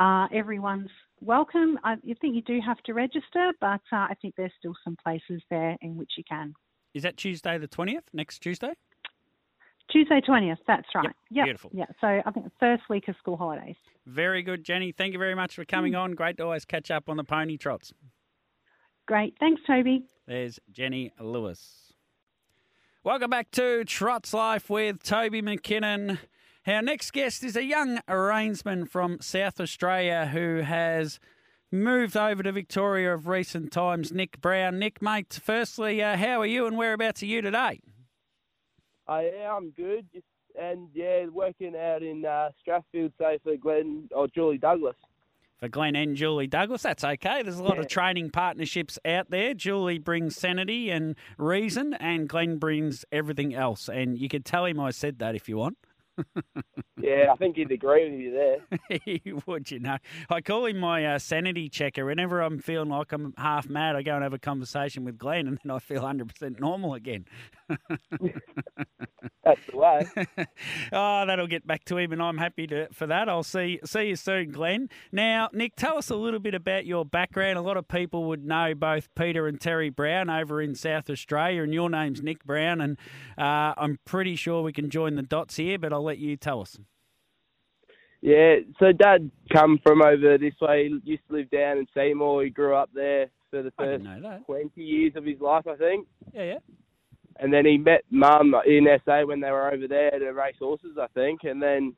uh, 0.00 0.26
everyone's 0.34 0.90
welcome. 1.20 1.78
I 1.84 1.96
think 2.20 2.34
you 2.34 2.42
do 2.42 2.58
have 2.66 2.78
to 2.84 2.94
register, 2.94 3.52
but 3.60 3.80
uh, 3.92 4.08
I 4.10 4.14
think 4.20 4.34
there's 4.36 4.52
still 4.58 4.74
some 4.82 4.96
places 5.02 5.42
there 5.50 5.76
in 5.82 5.96
which 5.96 6.12
you 6.16 6.24
can. 6.28 6.54
Is 6.94 7.04
that 7.04 7.16
Tuesday 7.16 7.58
the 7.58 7.68
twentieth? 7.68 8.04
Next 8.12 8.40
Tuesday? 8.40 8.72
Tuesday 9.90 10.22
20th, 10.26 10.56
that's 10.66 10.86
right. 10.94 11.04
Yep, 11.04 11.14
yep. 11.30 11.44
Beautiful. 11.44 11.70
Yeah, 11.74 11.84
so 12.00 12.06
I 12.24 12.30
think 12.30 12.46
the 12.46 12.52
first 12.58 12.84
week 12.88 13.08
of 13.08 13.16
school 13.18 13.36
holidays. 13.36 13.74
Very 14.06 14.42
good, 14.42 14.64
Jenny. 14.64 14.90
Thank 14.90 15.12
you 15.12 15.18
very 15.18 15.34
much 15.34 15.54
for 15.54 15.66
coming 15.66 15.92
Mm. 15.92 16.00
on. 16.00 16.12
Great 16.12 16.38
to 16.38 16.44
always 16.44 16.64
catch 16.64 16.90
up 16.90 17.10
on 17.10 17.18
the 17.18 17.24
pony 17.24 17.58
trots. 17.58 17.92
Great. 19.06 19.34
Thanks, 19.40 19.60
Toby. 19.66 20.04
There's 20.26 20.58
Jenny 20.70 21.12
Lewis. 21.18 21.92
Welcome 23.04 23.30
back 23.30 23.50
to 23.52 23.84
Trots 23.84 24.32
Life 24.32 24.70
with 24.70 25.02
Toby 25.02 25.42
McKinnon. 25.42 26.18
Our 26.66 26.82
next 26.82 27.12
guest 27.12 27.42
is 27.42 27.56
a 27.56 27.64
young 27.64 27.98
reinsman 28.08 28.88
from 28.88 29.20
South 29.20 29.60
Australia 29.60 30.26
who 30.32 30.58
has 30.58 31.18
moved 31.72 32.16
over 32.16 32.44
to 32.44 32.52
Victoria 32.52 33.12
of 33.12 33.26
recent 33.26 33.72
times, 33.72 34.12
Nick 34.12 34.40
Brown. 34.40 34.78
Nick, 34.78 35.02
mate, 35.02 35.40
firstly, 35.42 36.00
uh, 36.00 36.16
how 36.16 36.40
are 36.40 36.46
you 36.46 36.66
and 36.66 36.78
whereabouts 36.78 37.22
are 37.22 37.26
you 37.26 37.42
today? 37.42 37.80
I 39.08 39.22
am 39.44 39.72
good, 39.76 40.06
just 40.14 40.26
and 40.60 40.88
yeah, 40.94 41.26
working 41.26 41.74
out 41.76 42.02
in 42.02 42.24
uh, 42.24 42.50
Strathfieldsaye 42.66 43.42
for 43.42 43.56
Glenn 43.56 44.08
or 44.14 44.28
Julie 44.28 44.58
Douglas. 44.58 44.96
For 45.62 45.68
Glenn 45.68 45.94
and 45.94 46.16
Julie 46.16 46.48
Douglas, 46.48 46.82
that's 46.82 47.04
okay. 47.04 47.44
There's 47.44 47.60
a 47.60 47.62
lot 47.62 47.76
Yeah. 47.76 47.82
of 47.82 47.86
training 47.86 48.30
partnerships 48.30 48.98
out 49.04 49.30
there. 49.30 49.54
Julie 49.54 50.00
brings 50.00 50.34
sanity 50.34 50.90
and 50.90 51.14
reason, 51.38 51.94
and 51.94 52.28
Glenn 52.28 52.58
brings 52.58 53.04
everything 53.12 53.54
else. 53.54 53.88
And 53.88 54.18
you 54.18 54.28
could 54.28 54.44
tell 54.44 54.64
him 54.64 54.80
I 54.80 54.90
said 54.90 55.20
that 55.20 55.36
if 55.36 55.48
you 55.48 55.58
want. 55.58 55.78
Yeah, 57.02 57.32
I 57.32 57.36
think 57.36 57.56
he'd 57.56 57.72
agree 57.72 58.08
with 58.08 58.20
you 58.20 58.30
there. 58.30 59.42
would, 59.46 59.70
you 59.72 59.80
know. 59.80 59.96
I 60.30 60.40
call 60.40 60.66
him 60.66 60.78
my 60.78 61.04
uh, 61.04 61.18
sanity 61.18 61.68
checker. 61.68 62.04
Whenever 62.04 62.40
I'm 62.40 62.60
feeling 62.60 62.90
like 62.90 63.10
I'm 63.12 63.34
half 63.36 63.68
mad, 63.68 63.96
I 63.96 64.02
go 64.02 64.14
and 64.14 64.22
have 64.22 64.32
a 64.32 64.38
conversation 64.38 65.04
with 65.04 65.18
Glenn, 65.18 65.48
and 65.48 65.58
then 65.64 65.72
I 65.74 65.80
feel 65.80 66.02
100% 66.02 66.60
normal 66.60 66.94
again. 66.94 67.24
That's 69.44 69.60
the 69.68 69.76
way. 69.76 70.06
oh, 70.92 71.26
that'll 71.26 71.48
get 71.48 71.66
back 71.66 71.84
to 71.86 71.98
him, 71.98 72.12
and 72.12 72.22
I'm 72.22 72.38
happy 72.38 72.68
to, 72.68 72.86
for 72.92 73.08
that. 73.08 73.28
I'll 73.28 73.42
see 73.42 73.80
see 73.84 74.10
you 74.10 74.16
soon, 74.16 74.52
Glenn. 74.52 74.88
Now, 75.10 75.48
Nick, 75.52 75.74
tell 75.74 75.98
us 75.98 76.10
a 76.10 76.14
little 76.14 76.38
bit 76.38 76.54
about 76.54 76.86
your 76.86 77.04
background. 77.04 77.58
A 77.58 77.62
lot 77.62 77.76
of 77.76 77.88
people 77.88 78.24
would 78.24 78.44
know 78.44 78.74
both 78.74 79.12
Peter 79.16 79.48
and 79.48 79.60
Terry 79.60 79.90
Brown 79.90 80.30
over 80.30 80.62
in 80.62 80.76
South 80.76 81.10
Australia, 81.10 81.64
and 81.64 81.74
your 81.74 81.90
name's 81.90 82.22
Nick 82.22 82.44
Brown, 82.44 82.80
and 82.80 82.96
uh, 83.36 83.74
I'm 83.76 83.98
pretty 84.04 84.36
sure 84.36 84.62
we 84.62 84.72
can 84.72 84.90
join 84.90 85.16
the 85.16 85.22
dots 85.22 85.56
here, 85.56 85.78
but 85.78 85.92
I'll 85.92 86.01
let 86.02 86.18
you 86.18 86.36
tell 86.36 86.60
us. 86.60 86.78
Yeah, 88.20 88.56
so 88.78 88.92
Dad 88.92 89.30
come 89.52 89.80
from 89.84 90.00
over 90.00 90.38
this 90.38 90.54
way. 90.60 90.88
He 90.88 91.10
used 91.10 91.26
to 91.28 91.36
live 91.36 91.50
down 91.50 91.78
in 91.78 91.86
Seymour. 91.92 92.44
He 92.44 92.50
grew 92.50 92.74
up 92.74 92.90
there 92.94 93.28
for 93.50 93.62
the 93.62 93.72
first 93.72 94.02
didn't 94.02 94.22
know 94.22 94.30
that. 94.30 94.46
twenty 94.46 94.82
years 94.82 95.12
of 95.16 95.24
his 95.24 95.40
life, 95.40 95.66
I 95.66 95.74
think. 95.74 96.06
Yeah, 96.32 96.44
yeah. 96.44 96.58
And 97.40 97.52
then 97.52 97.66
he 97.66 97.78
met 97.78 98.04
Mum 98.10 98.54
in 98.66 98.86
SA 99.04 99.22
when 99.24 99.40
they 99.40 99.50
were 99.50 99.72
over 99.72 99.88
there 99.88 100.10
to 100.10 100.30
race 100.30 100.54
horses, 100.58 100.96
I 101.00 101.06
think. 101.14 101.40
And 101.44 101.60
then 101.60 101.94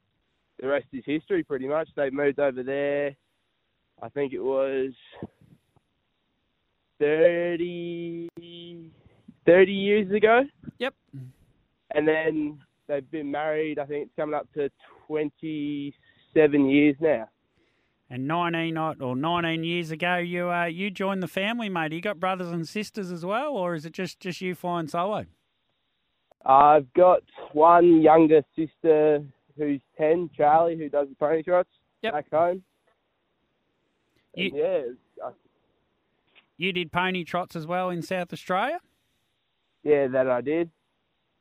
the 0.60 0.68
rest 0.68 0.86
is 0.93 1.02
history, 1.05 1.43
pretty 1.43 1.66
much. 1.66 1.89
They 1.97 2.09
moved 2.09 2.39
over 2.39 2.62
there. 2.62 3.14
I 4.02 4.09
think 4.09 4.32
it 4.32 4.40
was 4.40 4.93
30, 7.01 8.28
30 9.47 9.72
years 9.72 10.10
ago. 10.12 10.43
Yep. 10.78 10.94
And 11.94 12.09
then 12.09 12.59
they've 12.86 13.11
been 13.11 13.31
married. 13.31 13.78
I 13.78 13.86
think 13.86 14.05
it's 14.06 14.16
coming 14.16 14.35
up 14.35 14.47
to 14.55 14.70
twenty-seven 15.06 16.69
years 16.69 16.97
now. 17.01 17.28
And 18.11 18.28
19 18.28 18.77
or 18.77 19.16
19 19.16 19.65
years 19.65 19.90
ago, 19.90 20.16
you 20.16 20.51
uh, 20.51 20.66
you 20.66 20.90
joined 20.90 21.23
the 21.23 21.28
family, 21.28 21.69
mate. 21.69 21.93
You 21.93 22.01
got 22.01 22.20
brothers 22.20 22.51
and 22.51 22.69
sisters 22.69 23.11
as 23.11 23.24
well, 23.24 23.55
or 23.55 23.74
is 23.74 23.86
it 23.86 23.93
just, 23.93 24.20
just 24.20 24.40
you 24.40 24.55
flying 24.55 24.89
solo? 24.89 25.24
I've 26.44 26.93
got 26.93 27.23
one 27.52 28.02
younger 28.02 28.43
sister 28.55 29.24
who's 29.56 29.81
ten, 29.97 30.28
Charlie, 30.36 30.77
who 30.77 30.89
does 30.90 31.09
the 31.09 31.15
pony 31.15 31.43
trots 31.43 31.70
back 32.02 32.31
home. 32.31 32.62
You- 34.35 34.51
yeah, 34.55 34.82
I- 35.24 35.31
You 36.59 36.73
did 36.73 36.93
pony 36.93 37.24
trots 37.24 37.56
as 37.56 37.66
well 37.66 37.89
in 37.89 38.02
South 38.02 38.32
Australia? 38.32 38.81
yeah, 39.82 40.06
that 40.09 40.28
I 40.28 40.40
did 40.43 40.70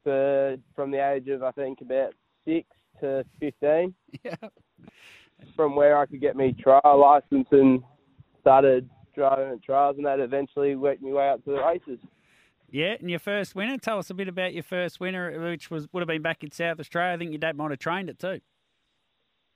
for 0.04 0.58
from 0.76 0.92
the 0.92 0.98
age 0.98 1.28
of 1.28 1.44
I 1.44 1.52
think 1.52 1.82
about 1.82 2.14
six 2.46 2.68
to 3.02 3.26
fifteen. 3.40 3.94
Yeah. 4.24 4.36
From 5.56 5.76
where 5.76 5.98
I 5.98 6.06
could 6.06 6.22
get 6.22 6.38
me 6.38 6.54
trial 6.54 6.82
license 6.98 7.48
and 7.52 7.84
started 8.40 8.90
driving 9.16 9.54
at 9.54 9.64
trials, 9.64 9.98
and 9.98 10.06
that 10.06 10.20
eventually 10.20 10.76
worked 10.76 11.02
me 11.02 11.12
way 11.12 11.30
up 11.30 11.44
to 11.46 11.52
the 11.52 11.64
races. 11.64 12.00
Yeah, 12.70 12.96
and 13.00 13.10
your 13.10 13.20
first 13.20 13.56
winner. 13.56 13.78
Tell 13.78 14.00
us 14.00 14.10
a 14.10 14.14
bit 14.14 14.28
about 14.28 14.54
your 14.54 14.64
first 14.64 15.00
winner, 15.00 15.50
which 15.50 15.70
was 15.70 15.88
would 15.92 16.02
have 16.02 16.08
been 16.08 16.22
back 16.22 16.44
in 16.44 16.52
South 16.52 16.80
Australia. 16.80 17.14
I 17.14 17.18
think 17.18 17.32
your 17.32 17.40
dad 17.40 17.58
might 17.58 17.72
have 17.72 17.80
trained 17.80 18.10
it 18.10 18.20
too. 18.20 18.40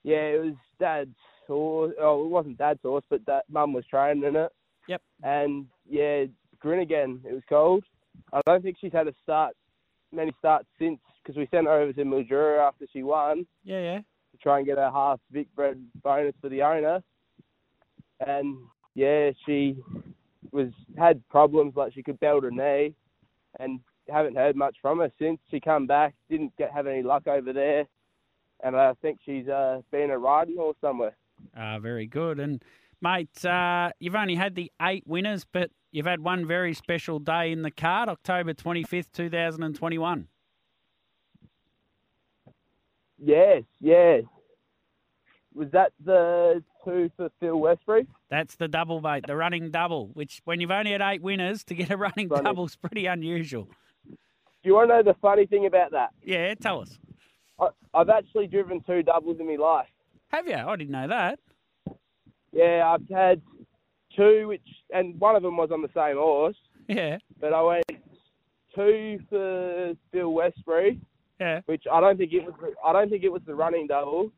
Yeah, 0.04 0.18
it 0.18 0.46
was 0.46 0.54
Dad's 0.80 1.16
horse. 1.48 1.94
Oh, 2.00 2.26
it 2.26 2.30
wasn't 2.30 2.58
Dad's 2.58 2.82
horse, 2.84 3.04
but 3.10 3.26
Dad, 3.26 3.42
Mum 3.50 3.74
was 3.74 3.86
training 3.86 4.36
it. 4.36 4.52
Yep. 4.88 5.02
And 5.24 5.66
yeah, 5.90 6.26
Grin 6.60 6.80
again. 6.80 7.22
It 7.28 7.34
was 7.34 7.44
called. 7.50 7.84
I 8.34 8.42
don't 8.46 8.62
think 8.62 8.78
she's 8.80 8.94
had 8.94 9.08
a 9.08 9.14
start, 9.24 9.56
many 10.12 10.32
starts 10.40 10.68
since 10.80 11.00
because 11.24 11.38
we 11.38 11.48
sent 11.52 11.68
her 11.68 11.74
over 11.82 11.94
to 11.94 12.04
Mildura 12.04 12.60
after 12.66 12.86
she 12.92 13.04
won 13.04 13.46
Yeah, 13.64 13.80
yeah. 13.82 13.98
to 13.98 14.38
try 14.42 14.58
and 14.58 14.66
get 14.66 14.78
her 14.78 14.90
half 14.92 15.20
Vic 15.32 15.48
bred 15.56 15.84
bonus 16.04 16.34
for 16.42 16.50
the 16.50 16.62
owner. 16.62 17.04
And 18.26 18.58
yeah, 18.96 19.32
she 19.46 19.78
was 20.52 20.70
had 20.98 21.22
problems 21.30 21.74
like 21.76 21.94
she 21.94 22.02
could 22.04 22.20
belt 22.20 22.44
her 22.44 22.52
knee, 22.52 22.96
and 23.60 23.80
haven't 24.10 24.36
heard 24.38 24.56
much 24.56 24.78
from 24.82 25.00
her 25.00 25.12
since 25.20 25.40
she 25.52 25.60
come 25.60 25.86
back. 25.86 26.16
Didn't 26.30 26.56
get 26.58 26.72
have 26.72 26.88
any 26.88 27.04
luck 27.04 27.28
over 27.28 27.54
there, 27.54 27.86
and 28.64 28.76
I 28.76 28.94
think 29.02 29.20
she's 29.26 29.48
uh, 29.48 29.82
been 29.92 30.10
a 30.12 30.18
riding 30.18 30.56
horse 30.58 30.78
somewhere. 30.82 31.16
Ah, 31.56 31.78
very 31.80 32.08
good. 32.08 32.40
And 32.40 32.64
mate, 33.02 33.46
uh, 33.46 33.92
you've 34.00 34.16
only 34.16 34.36
had 34.36 34.56
the 34.56 34.72
eight 34.82 35.06
winners, 35.06 35.46
but 35.52 35.70
you've 35.98 36.06
had 36.06 36.22
one 36.22 36.46
very 36.46 36.74
special 36.74 37.20
day 37.20 37.52
in 37.52 37.64
the 37.64 37.72
card, 37.72 38.08
October 38.08 38.54
twenty 38.54 38.84
fifth, 38.84 39.12
two 39.12 39.30
thousand 39.30 39.64
and 39.64 39.76
twenty 39.76 39.98
one. 39.98 40.28
Yes, 43.18 43.64
yes. 43.82 44.24
Was 45.56 45.72
that 45.72 45.92
the 46.06 46.64
two 46.86 47.10
for 47.18 47.30
Phil 47.40 47.60
Westbury? 47.60 48.06
That's 48.30 48.56
the 48.58 48.68
double, 48.68 49.02
mate, 49.02 49.26
the 49.26 49.36
running 49.36 49.72
double. 49.72 50.12
Which, 50.14 50.40
when 50.46 50.62
you've 50.62 50.70
only 50.70 50.92
had 50.92 51.02
eight 51.02 51.24
winners, 51.24 51.64
to 51.64 51.74
get 51.74 51.90
a 51.90 51.98
running 51.98 52.28
Running. 52.30 52.44
double 52.46 52.66
is 52.66 52.76
pretty 52.76 53.08
unusual. 53.08 53.68
Do 54.08 54.16
you 54.64 54.76
want 54.76 54.90
to 54.92 54.98
know 54.98 55.04
the 55.04 55.16
funny 55.20 55.48
thing 55.48 55.66
about 55.66 55.92
that? 55.92 56.12
Yeah, 56.24 56.54
tell 56.54 56.82
us. 56.82 57.00
I, 57.60 57.70
I've 57.96 58.10
actually 58.10 58.46
driven 58.46 58.82
two 58.82 59.02
doubles 59.02 59.40
in 59.40 59.48
my 59.48 59.56
life. 59.56 59.88
Have 60.28 60.48
you? 60.48 60.56
I 60.56 60.76
didn't 60.76 60.92
know 60.92 61.08
that. 61.08 61.40
Yeah, 62.52 62.84
I've 62.86 63.10
had 63.10 63.42
two, 64.18 64.48
which 64.48 64.68
and 64.92 65.18
one 65.20 65.36
of 65.38 65.44
them 65.44 65.56
was 65.56 65.70
on 65.72 65.82
the 65.82 65.90
same 65.96 66.18
horse. 66.18 66.58
Yeah. 66.90 67.18
But 67.40 67.54
I 67.54 67.62
went 67.62 67.86
two 68.76 69.20
for 69.30 69.94
Phil 70.12 70.34
Westbury. 70.34 71.00
Yeah. 71.40 71.62
Which 71.68 71.84
I 71.92 72.02
don't 72.02 72.18
think 72.18 72.34
it 72.34 72.44
was. 72.44 72.54
I 72.86 72.92
don't 72.92 73.10
think 73.10 73.24
it 73.24 73.32
was 73.32 73.44
the 73.46 73.56
running 73.56 73.88
double, 73.88 74.32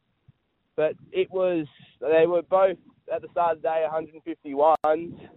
but 0.76 0.94
it 1.12 1.32
was. 1.32 1.66
They 2.02 2.28
were 2.28 2.42
both 2.42 2.78
at 3.14 3.22
the 3.22 3.30
start 3.32 3.58
of 3.58 3.62
the 3.62 3.68
day 3.70 3.86
151s, 3.90 5.30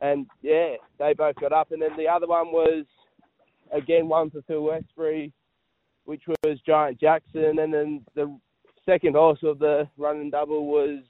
and 0.00 0.26
yeah, 0.42 0.76
they 0.98 1.12
both 1.12 1.34
got 1.36 1.52
up. 1.52 1.72
And 1.72 1.82
then 1.82 1.96
the 1.96 2.08
other 2.08 2.26
one 2.28 2.48
was 2.48 2.84
again 3.72 4.08
one 4.08 4.30
for 4.30 4.42
Phil 4.42 4.62
Westbury, 4.62 5.32
which 6.04 6.22
was 6.44 6.58
Giant 6.64 7.00
Jackson, 7.00 7.58
and 7.58 7.74
then 7.74 8.04
the 8.14 8.38
second 8.86 9.16
horse 9.16 9.40
of 9.42 9.58
the 9.58 9.88
running 9.98 10.30
double 10.30 10.66
was 10.66 11.00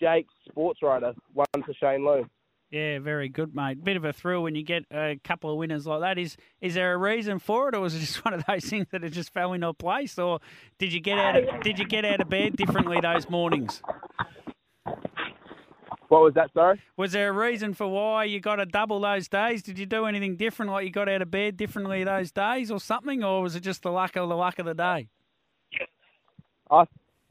Jake 0.00 0.26
Sports 0.48 0.80
writer, 0.82 1.14
one 1.32 1.46
for 1.64 1.74
Shane 1.74 2.04
Lowe. 2.04 2.24
Yeah, 2.70 3.00
very 3.00 3.28
good, 3.28 3.52
mate. 3.52 3.82
Bit 3.82 3.96
of 3.96 4.04
a 4.04 4.12
thrill 4.12 4.44
when 4.44 4.54
you 4.54 4.62
get 4.62 4.84
a 4.92 5.18
couple 5.24 5.50
of 5.50 5.56
winners 5.56 5.86
like 5.86 6.00
that. 6.00 6.18
Is 6.18 6.36
is 6.60 6.74
there 6.74 6.94
a 6.94 6.96
reason 6.96 7.40
for 7.40 7.68
it, 7.68 7.74
or 7.74 7.80
was 7.80 7.96
it 7.96 8.00
just 8.00 8.24
one 8.24 8.32
of 8.32 8.44
those 8.46 8.64
things 8.64 8.86
that 8.92 9.02
it 9.02 9.10
just 9.10 9.32
fell 9.32 9.52
into 9.52 9.72
place, 9.74 10.18
or 10.18 10.38
did 10.78 10.92
you 10.92 11.00
get 11.00 11.18
out 11.18 11.36
of 11.36 11.62
did 11.62 11.78
you 11.78 11.86
get 11.86 12.04
out 12.04 12.20
of 12.20 12.28
bed 12.28 12.56
differently 12.56 13.00
those 13.00 13.28
mornings? 13.28 13.82
What 16.08 16.22
was 16.22 16.34
that, 16.34 16.50
sorry? 16.54 16.80
Was 16.96 17.12
there 17.12 17.28
a 17.28 17.32
reason 17.32 17.72
for 17.72 17.86
why 17.86 18.24
you 18.24 18.40
got 18.40 18.58
a 18.58 18.66
double 18.66 18.98
those 18.98 19.28
days? 19.28 19.62
Did 19.62 19.78
you 19.78 19.86
do 19.86 20.06
anything 20.06 20.36
different, 20.36 20.72
like 20.72 20.84
you 20.84 20.90
got 20.90 21.08
out 21.08 21.22
of 21.22 21.30
bed 21.30 21.56
differently 21.56 22.02
those 22.02 22.32
days, 22.32 22.70
or 22.70 22.80
something, 22.80 23.22
or 23.22 23.42
was 23.42 23.54
it 23.54 23.60
just 23.60 23.82
the 23.82 23.92
luck 23.92 24.16
of 24.16 24.28
the 24.28 24.36
luck 24.36 24.58
of 24.58 24.66
the 24.66 24.74
day? 24.74 25.08
I 26.70 26.84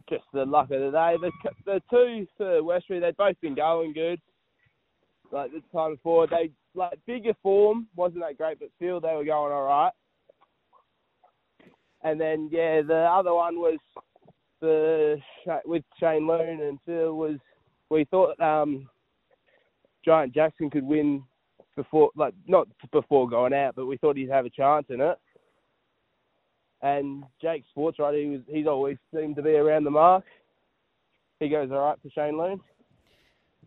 just 0.09 0.23
the 0.33 0.45
luck 0.45 0.71
of 0.71 0.81
the 0.81 0.91
day. 0.91 1.15
The 1.21 1.31
the 1.65 1.81
two 1.89 2.27
for 2.37 2.63
Westbury, 2.63 2.99
they've 2.99 3.15
both 3.15 3.39
been 3.41 3.55
going 3.55 3.93
good. 3.93 4.19
Like 5.31 5.51
the 5.51 5.61
time 5.71 5.95
before, 5.95 6.27
they 6.27 6.51
like 6.73 6.99
bigger 7.05 7.33
form 7.43 7.87
wasn't 7.95 8.21
that 8.21 8.37
great, 8.37 8.59
but 8.59 8.69
still 8.75 8.99
they 8.99 9.13
were 9.13 9.25
going 9.25 9.53
all 9.53 9.65
right. 9.65 9.91
And 12.03 12.19
then 12.19 12.49
yeah, 12.51 12.81
the 12.81 13.07
other 13.11 13.33
one 13.33 13.57
was 13.57 13.77
the 14.61 15.17
with 15.65 15.83
Shane 15.99 16.27
Loon 16.27 16.61
and 16.61 16.79
Phil 16.85 17.15
was 17.15 17.37
we 17.89 18.05
thought 18.05 18.39
um, 18.39 18.89
Giant 20.03 20.33
Jackson 20.33 20.69
could 20.69 20.83
win 20.83 21.23
before 21.75 22.09
like 22.15 22.33
not 22.47 22.67
before 22.91 23.29
going 23.29 23.53
out, 23.53 23.75
but 23.75 23.85
we 23.85 23.97
thought 23.97 24.17
he'd 24.17 24.29
have 24.29 24.45
a 24.45 24.49
chance 24.49 24.85
in 24.89 25.01
it. 25.01 25.17
And 26.81 27.23
Jake 27.41 27.63
Sports 27.71 27.99
right, 27.99 28.15
he 28.15 28.25
was 28.27 28.41
he's 28.47 28.67
always 28.67 28.97
seemed 29.13 29.35
to 29.35 29.41
be 29.41 29.51
around 29.51 29.83
the 29.83 29.91
mark. 29.91 30.23
He 31.39 31.49
goes 31.49 31.69
all 31.71 31.79
right 31.79 31.97
for 32.01 32.09
Shane 32.09 32.37
Loon. 32.37 32.61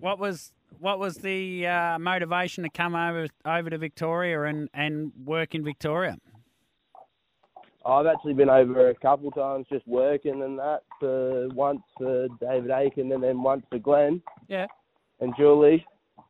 What 0.01 0.19
was 0.19 0.53
what 0.79 0.99
was 0.99 1.17
the 1.19 1.67
uh, 1.67 1.99
motivation 1.99 2.65
to 2.65 2.71
come 2.71 2.95
over 2.95 3.29
over 3.45 3.71
to 3.71 3.79
Victoria 3.79 4.43
and, 4.45 4.69
and 4.73 5.13
work 5.25 5.55
in 5.55 5.63
Victoria? 5.65 6.17
I've 7.85 8.07
actually 8.07 8.35
been 8.35 8.49
over 8.49 8.91
a 8.91 8.95
couple 8.95 9.29
of 9.29 9.35
times 9.35 9.67
just 9.71 9.87
working 9.89 10.43
and 10.43 10.59
that. 10.59 10.81
For 11.01 11.49
once 11.49 11.83
for 11.99 12.29
David 12.41 12.71
Aiken 12.71 13.11
and 13.13 13.23
then 13.23 13.43
once 13.43 13.65
for 13.69 13.79
Glenn 13.79 14.23
Yeah. 14.49 14.67
and 15.21 15.35
Julie. 15.37 15.85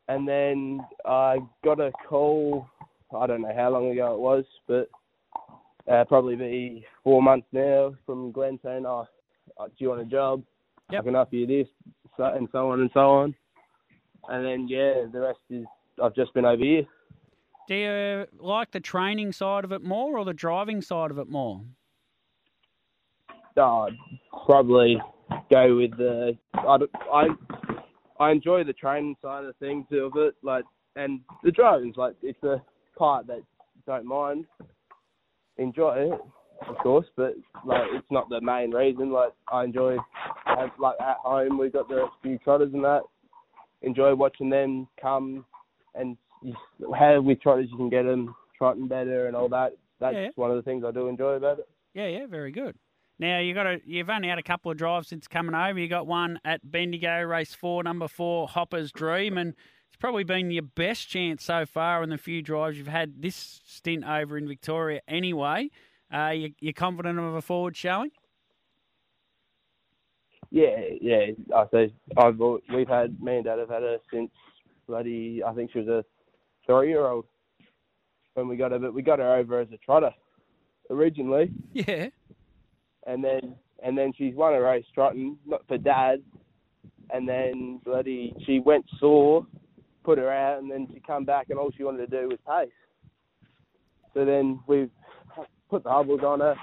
And 0.07 0.27
then 0.27 0.81
I 1.05 1.37
got 1.63 1.79
a 1.79 1.91
call. 2.09 2.67
I 3.15 3.27
don't 3.27 3.41
know 3.43 3.53
how 3.55 3.69
long 3.69 3.91
ago 3.91 4.15
it 4.15 4.19
was, 4.19 4.45
but 4.67 4.89
uh, 5.91 6.05
probably 6.05 6.35
be 6.35 6.85
four 7.03 7.21
months 7.21 7.47
now 7.51 7.93
from 8.05 8.31
Glenn 8.31 8.59
saying, 8.63 8.85
"Oh, 8.85 9.07
uh, 9.57 9.65
do 9.67 9.73
you 9.77 9.89
want 9.89 10.01
a 10.01 10.05
job? 10.05 10.43
I 10.89 11.01
can 11.01 11.15
offer 11.15 11.35
you 11.35 11.47
this," 11.47 11.67
so, 12.17 12.25
and 12.25 12.47
so 12.51 12.69
on 12.71 12.81
and 12.81 12.89
so 12.93 12.99
on. 12.99 13.35
And 14.29 14.45
then 14.45 14.67
yeah, 14.67 15.05
the 15.11 15.19
rest 15.19 15.39
is 15.49 15.65
I've 16.01 16.15
just 16.15 16.33
been 16.33 16.45
over 16.45 16.63
here. 16.63 16.85
Do 17.67 17.75
you 17.75 18.25
like 18.39 18.71
the 18.71 18.79
training 18.79 19.31
side 19.31 19.63
of 19.63 19.71
it 19.71 19.81
more 19.81 20.17
or 20.17 20.25
the 20.25 20.33
driving 20.33 20.81
side 20.81 21.11
of 21.11 21.17
it 21.17 21.29
more? 21.29 21.61
Oh, 23.55 23.87
I'd 23.87 23.93
probably 24.45 25.01
go 25.51 25.75
with 25.75 25.97
the. 25.97 26.37
I, 26.53 26.77
I 27.11 27.27
I 28.19 28.31
enjoy 28.31 28.63
the 28.63 28.73
training 28.73 29.15
side 29.21 29.45
of 29.45 29.55
things 29.57 29.85
of 29.91 30.13
it, 30.15 30.35
like, 30.43 30.65
and 30.95 31.21
the 31.43 31.51
driving's 31.51 31.97
like 31.97 32.15
it's 32.21 32.41
a 32.43 32.61
part 32.97 33.27
that 33.27 33.41
don't 33.85 34.05
mind. 34.05 34.45
Enjoy 35.57 36.11
it, 36.13 36.19
of 36.67 36.77
course, 36.77 37.05
but 37.15 37.33
like 37.65 37.83
it's 37.93 38.11
not 38.11 38.27
the 38.29 38.41
main 38.41 38.71
reason. 38.71 39.11
Like 39.11 39.33
I 39.51 39.63
enjoy, 39.63 39.97
like 40.79 40.95
at 40.99 41.17
home 41.23 41.57
we've 41.57 41.73
got 41.73 41.87
the 41.87 42.07
few 42.21 42.37
trotters 42.39 42.73
and 42.73 42.83
that. 42.83 43.01
Enjoy 43.81 44.15
watching 44.15 44.49
them 44.49 44.87
come 44.99 45.45
and 45.93 46.17
you, 46.41 46.55
how 46.97 47.21
with 47.21 47.41
trotters 47.41 47.67
you 47.69 47.77
can 47.77 47.89
get 47.89 48.03
them 48.03 48.33
trotting 48.57 48.87
better 48.87 49.27
and 49.27 49.35
all 49.35 49.49
that. 49.49 49.73
That's 49.99 50.15
Yeah. 50.15 50.29
one 50.35 50.49
of 50.49 50.55
the 50.55 50.63
things 50.63 50.83
I 50.85 50.91
do 50.91 51.07
enjoy 51.07 51.33
about 51.33 51.59
it. 51.59 51.69
Yeah, 51.93 52.07
yeah, 52.07 52.25
very 52.27 52.51
good. 52.51 52.75
Now 53.19 53.39
you 53.39 53.53
got 53.53 53.67
a, 53.67 53.79
you've 53.85 54.09
only 54.09 54.27
had 54.29 54.39
a 54.39 54.43
couple 54.43 54.71
of 54.71 54.77
drives 54.77 55.07
since 55.09 55.27
coming 55.27 55.53
over. 55.53 55.77
You 55.77 55.87
got 55.87 56.07
one 56.07 56.39
at 56.43 56.59
Bendigo, 56.69 57.21
race 57.21 57.53
four, 57.53 57.83
number 57.83 58.07
four, 58.07 58.47
Hopper's 58.47 58.91
Dream, 58.91 59.37
and 59.37 59.53
it's 59.93 59.99
probably 59.99 60.23
been 60.23 60.49
your 60.49 60.63
best 60.63 61.07
chance 61.07 61.43
so 61.43 61.67
far 61.67 62.01
in 62.01 62.09
the 62.09 62.17
few 62.17 62.41
drives 62.41 62.79
you've 62.79 62.87
had 62.87 63.21
this 63.21 63.61
stint 63.63 64.03
over 64.03 64.39
in 64.39 64.47
Victoria. 64.47 65.01
Anyway, 65.07 65.69
uh, 66.11 66.29
you, 66.29 66.51
you're 66.59 66.73
confident 66.73 67.19
of 67.19 67.35
a 67.35 67.43
forward 67.43 67.77
showing? 67.77 68.09
Yeah, 70.49 70.79
yeah. 70.99 71.25
I 71.55 71.65
say 71.71 71.93
I've 72.17 72.39
we've 72.73 72.87
had 72.87 73.21
me 73.21 73.35
and 73.35 73.45
Dad 73.45 73.59
have 73.59 73.69
had 73.69 73.83
her 73.83 73.99
since 74.11 74.31
bloody 74.87 75.43
I 75.45 75.53
think 75.53 75.71
she 75.71 75.79
was 75.79 75.87
a 75.87 76.03
three 76.65 76.89
year 76.89 77.05
old 77.05 77.25
when 78.33 78.47
we 78.47 78.57
got 78.57 78.71
her, 78.71 78.79
but 78.79 78.95
we 78.95 79.03
got 79.03 79.19
her 79.19 79.35
over 79.35 79.59
as 79.59 79.67
a 79.71 79.77
trotter 79.77 80.11
originally, 80.89 81.51
Yeah. 81.71 82.09
and 83.05 83.23
then 83.23 83.55
and 83.83 83.95
then 83.95 84.11
she's 84.17 84.33
won 84.33 84.55
a 84.55 84.59
race 84.59 84.85
trotting, 84.95 85.37
not 85.45 85.67
for 85.67 85.77
Dad, 85.77 86.23
and 87.11 87.29
then 87.29 87.79
bloody 87.85 88.33
she 88.43 88.57
went 88.59 88.85
sore, 88.99 89.45
put 90.03 90.17
her 90.17 90.31
out, 90.31 90.61
and 90.61 90.69
then 90.69 90.87
she 90.93 90.99
come 90.99 91.25
back, 91.25 91.49
and 91.49 91.57
all 91.57 91.71
she 91.75 91.83
wanted 91.83 92.09
to 92.09 92.21
do 92.21 92.27
was 92.29 92.39
pace. 92.47 92.71
So 94.13 94.25
then 94.25 94.59
we 94.67 94.89
put 95.69 95.83
the 95.83 95.89
hobbles 95.89 96.21
on 96.21 96.39
her. 96.41 96.55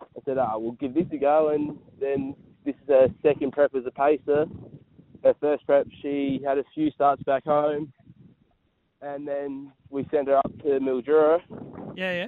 I 0.00 0.20
said, 0.24 0.38
"Ah, 0.38 0.58
we'll 0.58 0.72
give 0.72 0.94
this 0.94 1.06
a 1.12 1.16
go," 1.16 1.50
and 1.50 1.78
then 2.00 2.34
this 2.64 2.74
is 2.82 2.88
her 2.88 3.08
second 3.22 3.52
prep 3.52 3.74
as 3.74 3.86
a 3.86 3.90
pacer. 3.90 4.46
Her 5.22 5.34
first 5.40 5.66
prep, 5.66 5.86
she 6.02 6.40
had 6.44 6.58
a 6.58 6.64
few 6.74 6.90
starts 6.90 7.22
back 7.22 7.44
home, 7.44 7.92
and 9.00 9.26
then 9.26 9.72
we 9.90 10.06
sent 10.10 10.28
her 10.28 10.36
up 10.36 10.58
to 10.62 10.80
Mildura. 10.80 11.40
Yeah, 11.96 12.12
yeah. 12.12 12.26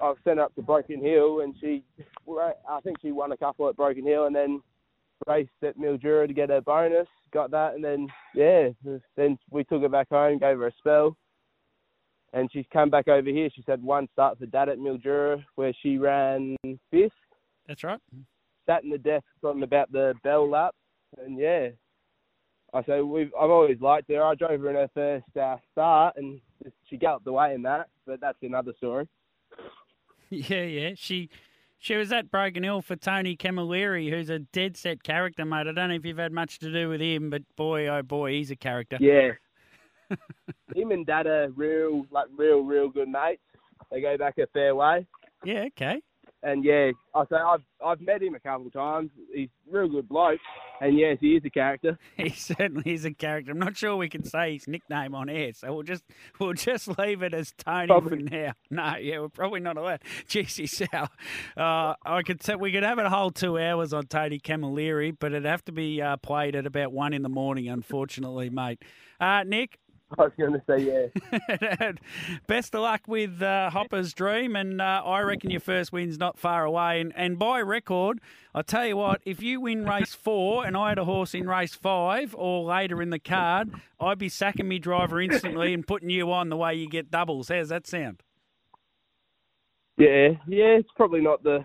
I've 0.00 0.16
sent 0.24 0.38
her 0.38 0.44
up 0.44 0.54
to 0.56 0.62
Broken 0.62 1.00
Hill, 1.00 1.40
and 1.40 1.54
she, 1.60 1.84
I 2.28 2.80
think 2.82 2.98
she 3.00 3.12
won 3.12 3.32
a 3.32 3.36
couple 3.36 3.68
at 3.68 3.76
Broken 3.76 4.04
Hill, 4.04 4.26
and 4.26 4.34
then 4.34 4.62
raced 5.26 5.50
at 5.62 5.78
Mildura 5.78 6.26
to 6.26 6.34
get 6.34 6.50
her 6.50 6.60
bonus. 6.60 7.08
Got 7.32 7.50
that, 7.50 7.74
and 7.74 7.84
then 7.84 8.08
yeah, 8.34 8.68
then 9.16 9.38
we 9.50 9.64
took 9.64 9.82
her 9.82 9.88
back 9.88 10.08
home, 10.10 10.38
gave 10.38 10.58
her 10.58 10.68
a 10.68 10.72
spell, 10.78 11.16
and 12.32 12.50
she's 12.52 12.66
come 12.72 12.90
back 12.90 13.08
over 13.08 13.28
here. 13.28 13.48
She's 13.54 13.64
had 13.66 13.82
one 13.82 14.08
start 14.12 14.38
for 14.38 14.46
Dad 14.46 14.68
at 14.68 14.78
Mildura, 14.78 15.42
where 15.56 15.72
she 15.82 15.98
ran 15.98 16.56
fifth. 16.90 17.12
That's 17.66 17.82
right. 17.82 18.00
Sat 18.66 18.84
in 18.84 18.90
the 18.90 18.98
death 18.98 19.24
on 19.42 19.62
about 19.62 19.90
the 19.90 20.14
bell 20.22 20.48
lap, 20.48 20.74
and 21.18 21.38
yeah, 21.38 21.68
I 22.72 22.82
say 22.84 23.00
we've 23.00 23.32
I've 23.40 23.50
always 23.50 23.80
liked 23.80 24.10
her. 24.10 24.22
I 24.22 24.34
drove 24.34 24.60
her 24.60 24.70
in 24.70 24.76
her 24.76 24.90
first 24.94 25.36
uh, 25.36 25.56
start, 25.72 26.16
and 26.16 26.40
she 26.88 26.96
galloped 26.96 27.26
away 27.26 27.54
in 27.54 27.62
that, 27.62 27.88
but 28.06 28.20
that's 28.20 28.38
another 28.42 28.72
story. 28.76 29.08
Yeah, 30.30 30.62
yeah. 30.62 30.90
She 30.96 31.28
she 31.78 31.96
was 31.96 32.12
at 32.12 32.30
Broken 32.30 32.62
Hill 32.62 32.82
for 32.82 32.96
Tony 32.96 33.36
Camilleri, 33.36 34.10
who's 34.10 34.30
a 34.30 34.38
dead 34.38 34.76
set 34.76 35.02
character, 35.02 35.44
mate. 35.44 35.66
I 35.66 35.72
don't 35.72 35.88
know 35.88 35.94
if 35.94 36.04
you've 36.04 36.18
had 36.18 36.32
much 36.32 36.58
to 36.60 36.72
do 36.72 36.88
with 36.88 37.00
him, 37.00 37.30
but 37.30 37.42
boy, 37.56 37.88
oh 37.88 38.02
boy, 38.02 38.32
he's 38.32 38.50
a 38.50 38.56
character. 38.56 38.98
Yeah. 39.00 39.32
Him 40.74 40.90
and 40.90 41.06
Dad 41.06 41.26
are 41.26 41.50
real, 41.50 42.06
like 42.10 42.26
real, 42.36 42.60
real 42.60 42.88
good 42.88 43.08
mates. 43.08 43.40
They 43.90 44.00
go 44.00 44.16
back 44.16 44.38
a 44.38 44.46
fair 44.48 44.74
way. 44.74 45.06
Yeah, 45.44 45.64
okay. 45.68 46.00
And 46.44 46.62
yeah, 46.62 46.90
I 47.14 47.24
say 47.24 47.36
I've 47.36 47.62
I've 47.84 48.00
met 48.02 48.22
him 48.22 48.34
a 48.34 48.40
couple 48.40 48.66
of 48.66 48.72
times. 48.74 49.10
He's 49.34 49.48
a 49.66 49.74
real 49.74 49.88
good 49.88 50.06
bloke, 50.08 50.40
and 50.82 50.98
yes, 50.98 51.16
he 51.18 51.36
is 51.36 51.42
a 51.46 51.50
character. 51.50 51.98
He 52.18 52.28
certainly 52.28 52.92
is 52.92 53.06
a 53.06 53.12
character. 53.14 53.50
I'm 53.50 53.58
not 53.58 53.78
sure 53.78 53.96
we 53.96 54.10
can 54.10 54.24
say 54.24 54.52
his 54.52 54.68
nickname 54.68 55.14
on 55.14 55.30
air, 55.30 55.54
so 55.54 55.72
we'll 55.72 55.84
just 55.84 56.04
we'll 56.38 56.52
just 56.52 56.98
leave 56.98 57.22
it 57.22 57.32
as 57.32 57.54
Tony 57.56 57.86
Probably. 57.86 58.18
for 58.24 58.30
now. 58.30 58.52
No, 58.70 58.96
yeah, 58.96 59.20
we're 59.20 59.28
probably 59.30 59.60
not 59.60 59.78
allowed. 59.78 60.02
Jeez, 60.28 60.68
Sal. 60.68 61.08
Uh, 61.56 61.94
I 62.04 62.22
could 62.22 62.42
say 62.42 62.56
we 62.56 62.72
could 62.72 62.82
have 62.82 62.98
a 62.98 63.08
whole 63.08 63.30
two 63.30 63.58
hours 63.58 63.94
on 63.94 64.06
Tony 64.06 64.38
Camilleri, 64.38 65.16
but 65.18 65.32
it'd 65.32 65.46
have 65.46 65.64
to 65.64 65.72
be 65.72 66.02
uh, 66.02 66.18
played 66.18 66.56
at 66.56 66.66
about 66.66 66.92
one 66.92 67.14
in 67.14 67.22
the 67.22 67.28
morning, 67.30 67.68
unfortunately, 67.68 68.50
mate. 68.50 68.82
Uh, 69.20 69.44
Nick, 69.44 69.78
I 70.18 70.22
was 70.22 70.32
going 70.38 70.52
to 70.52 70.62
say 70.66 71.10
yeah. 71.58 71.92
Best 72.46 72.74
of 72.74 72.82
luck 72.82 73.02
with 73.06 73.42
uh, 73.42 73.70
Hopper's 73.70 74.12
Dream, 74.12 74.54
and 74.56 74.80
uh, 74.80 75.02
I 75.04 75.20
reckon 75.20 75.50
your 75.50 75.60
first 75.60 75.92
win's 75.92 76.18
not 76.18 76.38
far 76.38 76.64
away. 76.64 77.00
And, 77.00 77.12
and 77.16 77.38
by 77.38 77.60
record, 77.60 78.20
I 78.54 78.62
tell 78.62 78.86
you 78.86 78.96
what, 78.96 79.20
if 79.24 79.42
you 79.42 79.60
win 79.60 79.84
race 79.84 80.14
four 80.14 80.64
and 80.64 80.76
I 80.76 80.90
had 80.90 80.98
a 80.98 81.04
horse 81.04 81.34
in 81.34 81.48
race 81.48 81.74
five 81.74 82.34
or 82.38 82.64
later 82.64 83.02
in 83.02 83.10
the 83.10 83.18
card, 83.18 83.70
I'd 83.98 84.18
be 84.18 84.28
sacking 84.28 84.68
me 84.68 84.78
driver 84.78 85.20
instantly 85.20 85.74
and 85.74 85.86
putting 85.86 86.10
you 86.10 86.30
on 86.32 86.48
the 86.48 86.56
way 86.56 86.74
you 86.74 86.88
get 86.88 87.10
doubles. 87.10 87.48
How's 87.48 87.70
that 87.70 87.86
sound? 87.86 88.22
Yeah, 89.96 90.30
yeah, 90.48 90.76
it's 90.78 90.90
probably 90.96 91.20
not 91.20 91.42
the 91.42 91.64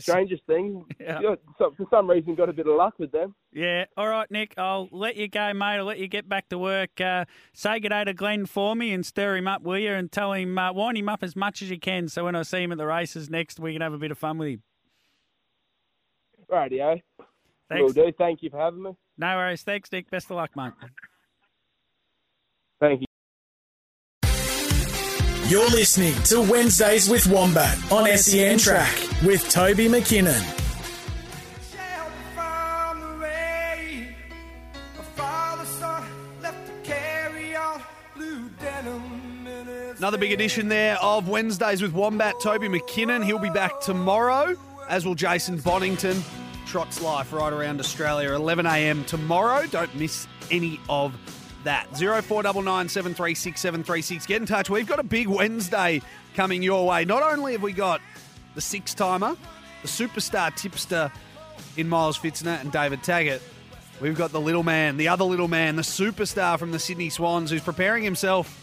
strangest 0.12 0.44
thing. 0.46 0.84
Yeah. 0.98 1.20
So 1.58 1.74
for 1.76 1.86
some 1.90 2.08
reason, 2.08 2.34
got 2.34 2.48
a 2.48 2.52
bit 2.52 2.66
of 2.66 2.76
luck 2.76 2.94
with 2.98 3.12
them. 3.12 3.34
Yeah. 3.52 3.84
All 3.96 4.08
right, 4.08 4.30
Nick. 4.30 4.54
I'll 4.58 4.88
let 4.92 5.16
you 5.16 5.28
go, 5.28 5.52
mate. 5.52 5.76
I'll 5.78 5.84
let 5.84 5.98
you 5.98 6.08
get 6.08 6.28
back 6.28 6.48
to 6.50 6.58
work. 6.58 7.00
Uh, 7.00 7.24
say 7.52 7.80
good 7.80 7.90
day 7.90 8.04
to 8.04 8.14
Glenn 8.14 8.46
for 8.46 8.74
me 8.76 8.92
and 8.92 9.04
stir 9.04 9.36
him 9.36 9.48
up, 9.48 9.62
will 9.62 9.78
you? 9.78 9.92
And 9.92 10.10
tell 10.10 10.32
him, 10.32 10.58
uh, 10.58 10.72
wind 10.72 10.98
him 10.98 11.08
up 11.08 11.22
as 11.22 11.36
much 11.36 11.62
as 11.62 11.70
you 11.70 11.78
can 11.78 12.08
so 12.08 12.24
when 12.24 12.34
I 12.34 12.42
see 12.42 12.62
him 12.62 12.72
at 12.72 12.78
the 12.78 12.86
races 12.86 13.30
next, 13.30 13.60
we 13.60 13.72
can 13.72 13.82
have 13.82 13.92
a 13.92 13.98
bit 13.98 14.10
of 14.10 14.18
fun 14.18 14.38
with 14.38 14.48
him. 14.48 14.62
Rightio. 16.50 17.00
Thanks. 17.68 17.82
Will 17.82 18.04
do. 18.04 18.12
Thank 18.16 18.42
you 18.42 18.50
for 18.50 18.58
having 18.58 18.82
me. 18.82 18.90
No 19.16 19.36
worries. 19.36 19.62
Thanks, 19.62 19.92
Nick. 19.92 20.10
Best 20.10 20.30
of 20.30 20.36
luck, 20.36 20.50
mate. 20.56 20.72
Thank 22.80 23.02
you. 23.02 23.06
You're 25.50 25.68
listening 25.70 26.14
to 26.26 26.40
Wednesdays 26.42 27.08
with 27.08 27.26
Wombat 27.26 27.76
on 27.90 28.06
SEN 28.16 28.56
Track 28.56 28.96
with 29.24 29.48
Toby 29.48 29.88
McKinnon. 29.88 30.40
Another 39.98 40.18
big 40.18 40.30
edition 40.30 40.68
there 40.68 40.96
of 41.02 41.28
Wednesdays 41.28 41.82
with 41.82 41.94
Wombat. 41.94 42.36
Toby 42.40 42.68
McKinnon. 42.68 43.24
He'll 43.24 43.40
be 43.40 43.50
back 43.50 43.80
tomorrow, 43.80 44.56
as 44.88 45.04
will 45.04 45.16
Jason 45.16 45.58
Bonington. 45.58 46.22
Trots 46.64 47.02
Life 47.02 47.32
right 47.32 47.52
around 47.52 47.80
Australia, 47.80 48.34
11 48.34 48.66
a.m. 48.66 49.04
tomorrow. 49.04 49.66
Don't 49.66 49.92
miss 49.96 50.28
any 50.52 50.78
of 50.88 51.12
that. 51.64 51.86
0499 51.96 52.88
736 52.88 53.60
736. 53.60 54.26
Get 54.26 54.40
in 54.40 54.46
touch. 54.46 54.70
We've 54.70 54.86
got 54.86 54.98
a 54.98 55.04
big 55.04 55.28
Wednesday 55.28 56.02
coming 56.34 56.62
your 56.62 56.86
way. 56.86 57.04
Not 57.04 57.22
only 57.22 57.52
have 57.52 57.62
we 57.62 57.72
got 57.72 58.00
the 58.54 58.60
six 58.60 58.94
timer, 58.94 59.36
the 59.82 59.88
superstar 59.88 60.54
tipster 60.54 61.10
in 61.76 61.88
Miles 61.88 62.18
Fitzner 62.18 62.60
and 62.60 62.72
David 62.72 63.02
Taggart, 63.02 63.42
we've 64.00 64.16
got 64.16 64.32
the 64.32 64.40
little 64.40 64.62
man, 64.62 64.96
the 64.96 65.08
other 65.08 65.24
little 65.24 65.48
man, 65.48 65.76
the 65.76 65.82
superstar 65.82 66.58
from 66.58 66.72
the 66.72 66.78
Sydney 66.78 67.10
Swans, 67.10 67.50
who's 67.50 67.62
preparing 67.62 68.02
himself 68.02 68.56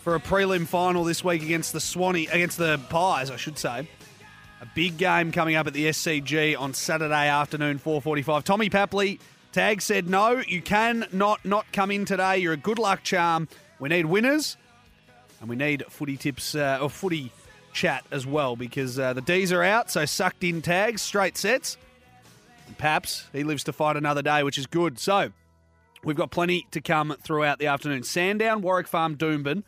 for 0.00 0.14
a 0.14 0.20
prelim 0.20 0.66
final 0.66 1.04
this 1.04 1.24
week 1.24 1.42
against 1.42 1.72
the 1.72 1.80
Swanee, 1.80 2.28
against 2.28 2.58
the 2.58 2.78
Pies, 2.88 3.30
I 3.30 3.36
should 3.36 3.58
say. 3.58 3.88
A 4.60 4.66
big 4.74 4.96
game 4.96 5.32
coming 5.32 5.56
up 5.56 5.66
at 5.66 5.74
the 5.74 5.86
SCG 5.86 6.58
on 6.58 6.72
Saturday 6.72 7.28
afternoon, 7.28 7.78
4:45. 7.78 8.44
Tommy 8.44 8.70
Papley, 8.70 9.18
Tag 9.56 9.80
said 9.80 10.06
no, 10.06 10.42
you 10.46 10.60
can 10.60 11.06
not 11.12 11.42
not 11.42 11.64
come 11.72 11.90
in 11.90 12.04
today. 12.04 12.36
You're 12.36 12.52
a 12.52 12.58
good 12.58 12.78
luck 12.78 13.02
charm. 13.02 13.48
We 13.78 13.88
need 13.88 14.04
winners, 14.04 14.58
and 15.40 15.48
we 15.48 15.56
need 15.56 15.82
footy 15.88 16.18
tips 16.18 16.54
uh, 16.54 16.78
or 16.82 16.90
footy 16.90 17.32
chat 17.72 18.04
as 18.10 18.26
well 18.26 18.54
because 18.54 18.98
uh, 18.98 19.14
the 19.14 19.22
D's 19.22 19.52
are 19.52 19.62
out. 19.62 19.90
So 19.90 20.04
sucked 20.04 20.44
in 20.44 20.60
tags, 20.60 21.00
straight 21.00 21.38
sets. 21.38 21.78
And 22.66 22.76
Paps, 22.76 23.28
he 23.32 23.44
lives 23.44 23.64
to 23.64 23.72
fight 23.72 23.96
another 23.96 24.20
day, 24.20 24.42
which 24.42 24.58
is 24.58 24.66
good. 24.66 24.98
So 24.98 25.32
we've 26.04 26.16
got 26.16 26.30
plenty 26.30 26.66
to 26.72 26.82
come 26.82 27.16
throughout 27.22 27.58
the 27.58 27.68
afternoon. 27.68 28.02
Sandown, 28.02 28.60
Warwick 28.60 28.88
Farm, 28.88 29.16
Doomben, 29.16 29.62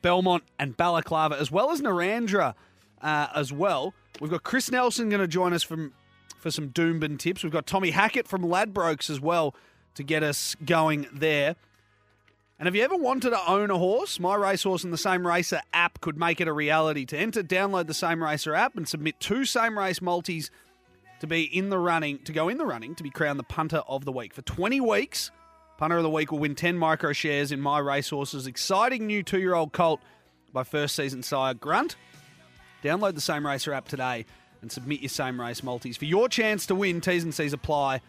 Belmont, 0.00 0.44
and 0.58 0.74
Balaclava, 0.74 1.38
as 1.38 1.50
well 1.50 1.70
as 1.70 1.82
Narrandera 1.82 2.54
uh, 3.02 3.26
as 3.34 3.52
well. 3.52 3.92
We've 4.22 4.30
got 4.30 4.42
Chris 4.42 4.70
Nelson 4.70 5.10
going 5.10 5.20
to 5.20 5.28
join 5.28 5.52
us 5.52 5.62
from 5.62 5.92
for 6.44 6.50
some 6.50 6.68
Doomben 6.68 7.18
tips. 7.18 7.42
We've 7.42 7.50
got 7.50 7.66
Tommy 7.66 7.90
Hackett 7.90 8.28
from 8.28 8.42
Ladbrokes 8.42 9.08
as 9.08 9.18
well 9.18 9.54
to 9.94 10.02
get 10.02 10.22
us 10.22 10.54
going 10.62 11.06
there. 11.10 11.56
And 12.58 12.66
have 12.66 12.76
you 12.76 12.82
ever 12.82 12.96
wanted 12.96 13.30
to 13.30 13.50
own 13.50 13.70
a 13.70 13.78
horse? 13.78 14.20
My 14.20 14.34
Racehorse 14.34 14.84
and 14.84 14.92
the 14.92 14.98
Same 14.98 15.26
Racer 15.26 15.62
app 15.72 16.02
could 16.02 16.18
make 16.18 16.42
it 16.42 16.46
a 16.46 16.52
reality. 16.52 17.06
To 17.06 17.16
enter, 17.16 17.42
download 17.42 17.86
the 17.86 17.94
Same 17.94 18.22
Racer 18.22 18.54
app 18.54 18.76
and 18.76 18.86
submit 18.86 19.18
two 19.20 19.46
Same 19.46 19.78
Race 19.78 20.02
multis 20.02 20.50
to 21.20 21.26
be 21.26 21.44
in 21.44 21.70
the 21.70 21.78
running, 21.78 22.18
to 22.24 22.32
go 22.32 22.50
in 22.50 22.58
the 22.58 22.66
running 22.66 22.94
to 22.96 23.02
be 23.02 23.08
crowned 23.08 23.38
the 23.38 23.44
punter 23.44 23.82
of 23.88 24.04
the 24.04 24.12
week. 24.12 24.34
For 24.34 24.42
20 24.42 24.82
weeks, 24.82 25.30
punter 25.78 25.96
of 25.96 26.02
the 26.02 26.10
week 26.10 26.30
will 26.30 26.40
win 26.40 26.54
10 26.54 26.76
micro 26.76 27.14
shares 27.14 27.52
in 27.52 27.60
My 27.62 27.78
Racehorse's 27.78 28.46
exciting 28.46 29.06
new 29.06 29.22
two 29.22 29.40
year 29.40 29.54
old 29.54 29.72
colt 29.72 30.02
by 30.52 30.62
first 30.62 30.94
season 30.94 31.22
sire 31.22 31.54
Grunt. 31.54 31.96
Download 32.82 33.14
the 33.14 33.22
Same 33.22 33.46
Racer 33.46 33.72
app 33.72 33.88
today 33.88 34.26
and 34.64 34.72
submit 34.72 35.02
your 35.02 35.10
Same 35.10 35.38
Race 35.38 35.62
multis. 35.62 35.98
For 35.98 36.06
your 36.06 36.26
chance 36.26 36.64
to 36.66 36.74
win, 36.74 37.02
T's 37.02 37.22
and 37.22 37.34
C's 37.34 37.52
apply. 37.52 38.00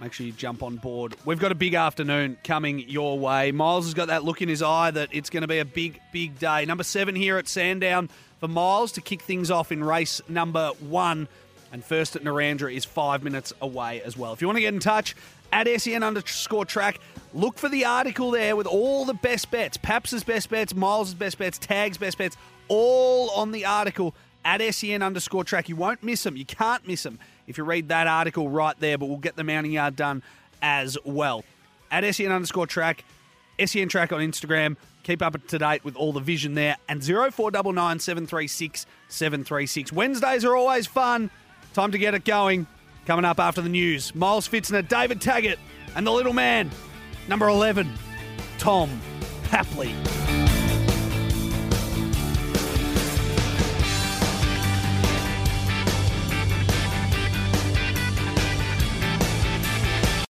Make 0.00 0.12
sure 0.12 0.24
you 0.24 0.30
jump 0.32 0.62
on 0.62 0.76
board. 0.76 1.16
We've 1.24 1.40
got 1.40 1.50
a 1.50 1.56
big 1.56 1.74
afternoon 1.74 2.38
coming 2.44 2.88
your 2.88 3.18
way. 3.18 3.50
Miles 3.50 3.86
has 3.86 3.94
got 3.94 4.06
that 4.06 4.22
look 4.22 4.40
in 4.40 4.48
his 4.48 4.62
eye 4.62 4.92
that 4.92 5.08
it's 5.10 5.30
going 5.30 5.40
to 5.40 5.48
be 5.48 5.58
a 5.58 5.64
big, 5.64 6.00
big 6.12 6.38
day. 6.38 6.64
Number 6.64 6.84
seven 6.84 7.16
here 7.16 7.38
at 7.38 7.48
Sandown 7.48 8.08
for 8.38 8.46
Miles 8.46 8.92
to 8.92 9.00
kick 9.00 9.22
things 9.22 9.50
off 9.50 9.72
in 9.72 9.82
race 9.82 10.22
number 10.28 10.68
one. 10.78 11.26
And 11.72 11.84
first 11.84 12.14
at 12.14 12.22
Narrandera 12.22 12.72
is 12.72 12.84
five 12.84 13.24
minutes 13.24 13.52
away 13.60 14.00
as 14.02 14.16
well. 14.16 14.32
If 14.32 14.40
you 14.40 14.46
want 14.46 14.58
to 14.58 14.62
get 14.62 14.72
in 14.72 14.78
touch, 14.78 15.16
at 15.52 15.66
SEN 15.80 16.04
underscore 16.04 16.66
track, 16.66 17.00
look 17.34 17.58
for 17.58 17.68
the 17.68 17.84
article 17.84 18.30
there 18.30 18.54
with 18.54 18.68
all 18.68 19.04
the 19.04 19.14
best 19.14 19.50
bets. 19.50 19.76
Paps' 19.76 20.22
best 20.22 20.50
bets, 20.50 20.72
Miles' 20.72 21.14
best 21.14 21.36
bets, 21.36 21.58
Tag's 21.58 21.98
best 21.98 22.16
bets, 22.16 22.36
all 22.68 23.30
on 23.30 23.50
the 23.50 23.64
article 23.64 24.14
at 24.44 24.60
SEN 24.74 25.02
underscore 25.02 25.44
track. 25.44 25.68
You 25.68 25.76
won't 25.76 26.02
miss 26.02 26.22
them. 26.22 26.36
You 26.36 26.44
can't 26.44 26.86
miss 26.86 27.02
them 27.02 27.18
if 27.46 27.58
you 27.58 27.64
read 27.64 27.88
that 27.88 28.06
article 28.06 28.48
right 28.48 28.78
there, 28.80 28.98
but 28.98 29.06
we'll 29.06 29.18
get 29.18 29.36
the 29.36 29.44
mounting 29.44 29.72
yard 29.72 29.96
done 29.96 30.22
as 30.62 30.96
well. 31.04 31.44
At 31.90 32.08
SEN 32.14 32.30
underscore 32.30 32.66
track, 32.66 33.04
SEN 33.64 33.88
track 33.88 34.12
on 34.12 34.20
Instagram. 34.20 34.76
Keep 35.02 35.22
up 35.22 35.46
to 35.46 35.58
date 35.58 35.84
with 35.84 35.96
all 35.96 36.12
the 36.12 36.20
vision 36.20 36.54
there. 36.54 36.76
And 36.88 37.02
0499 37.02 37.98
736 37.98 38.86
736. 39.08 39.92
Wednesdays 39.92 40.44
are 40.44 40.54
always 40.54 40.86
fun. 40.86 41.30
Time 41.72 41.90
to 41.92 41.98
get 41.98 42.14
it 42.14 42.24
going. 42.24 42.66
Coming 43.06 43.24
up 43.24 43.40
after 43.40 43.60
the 43.62 43.68
news, 43.68 44.14
Miles 44.14 44.46
Fitzner, 44.46 44.86
David 44.86 45.20
Taggart, 45.20 45.58
and 45.96 46.06
the 46.06 46.12
little 46.12 46.34
man, 46.34 46.70
number 47.28 47.48
11, 47.48 47.90
Tom 48.58 49.00
Papley. 49.44 50.49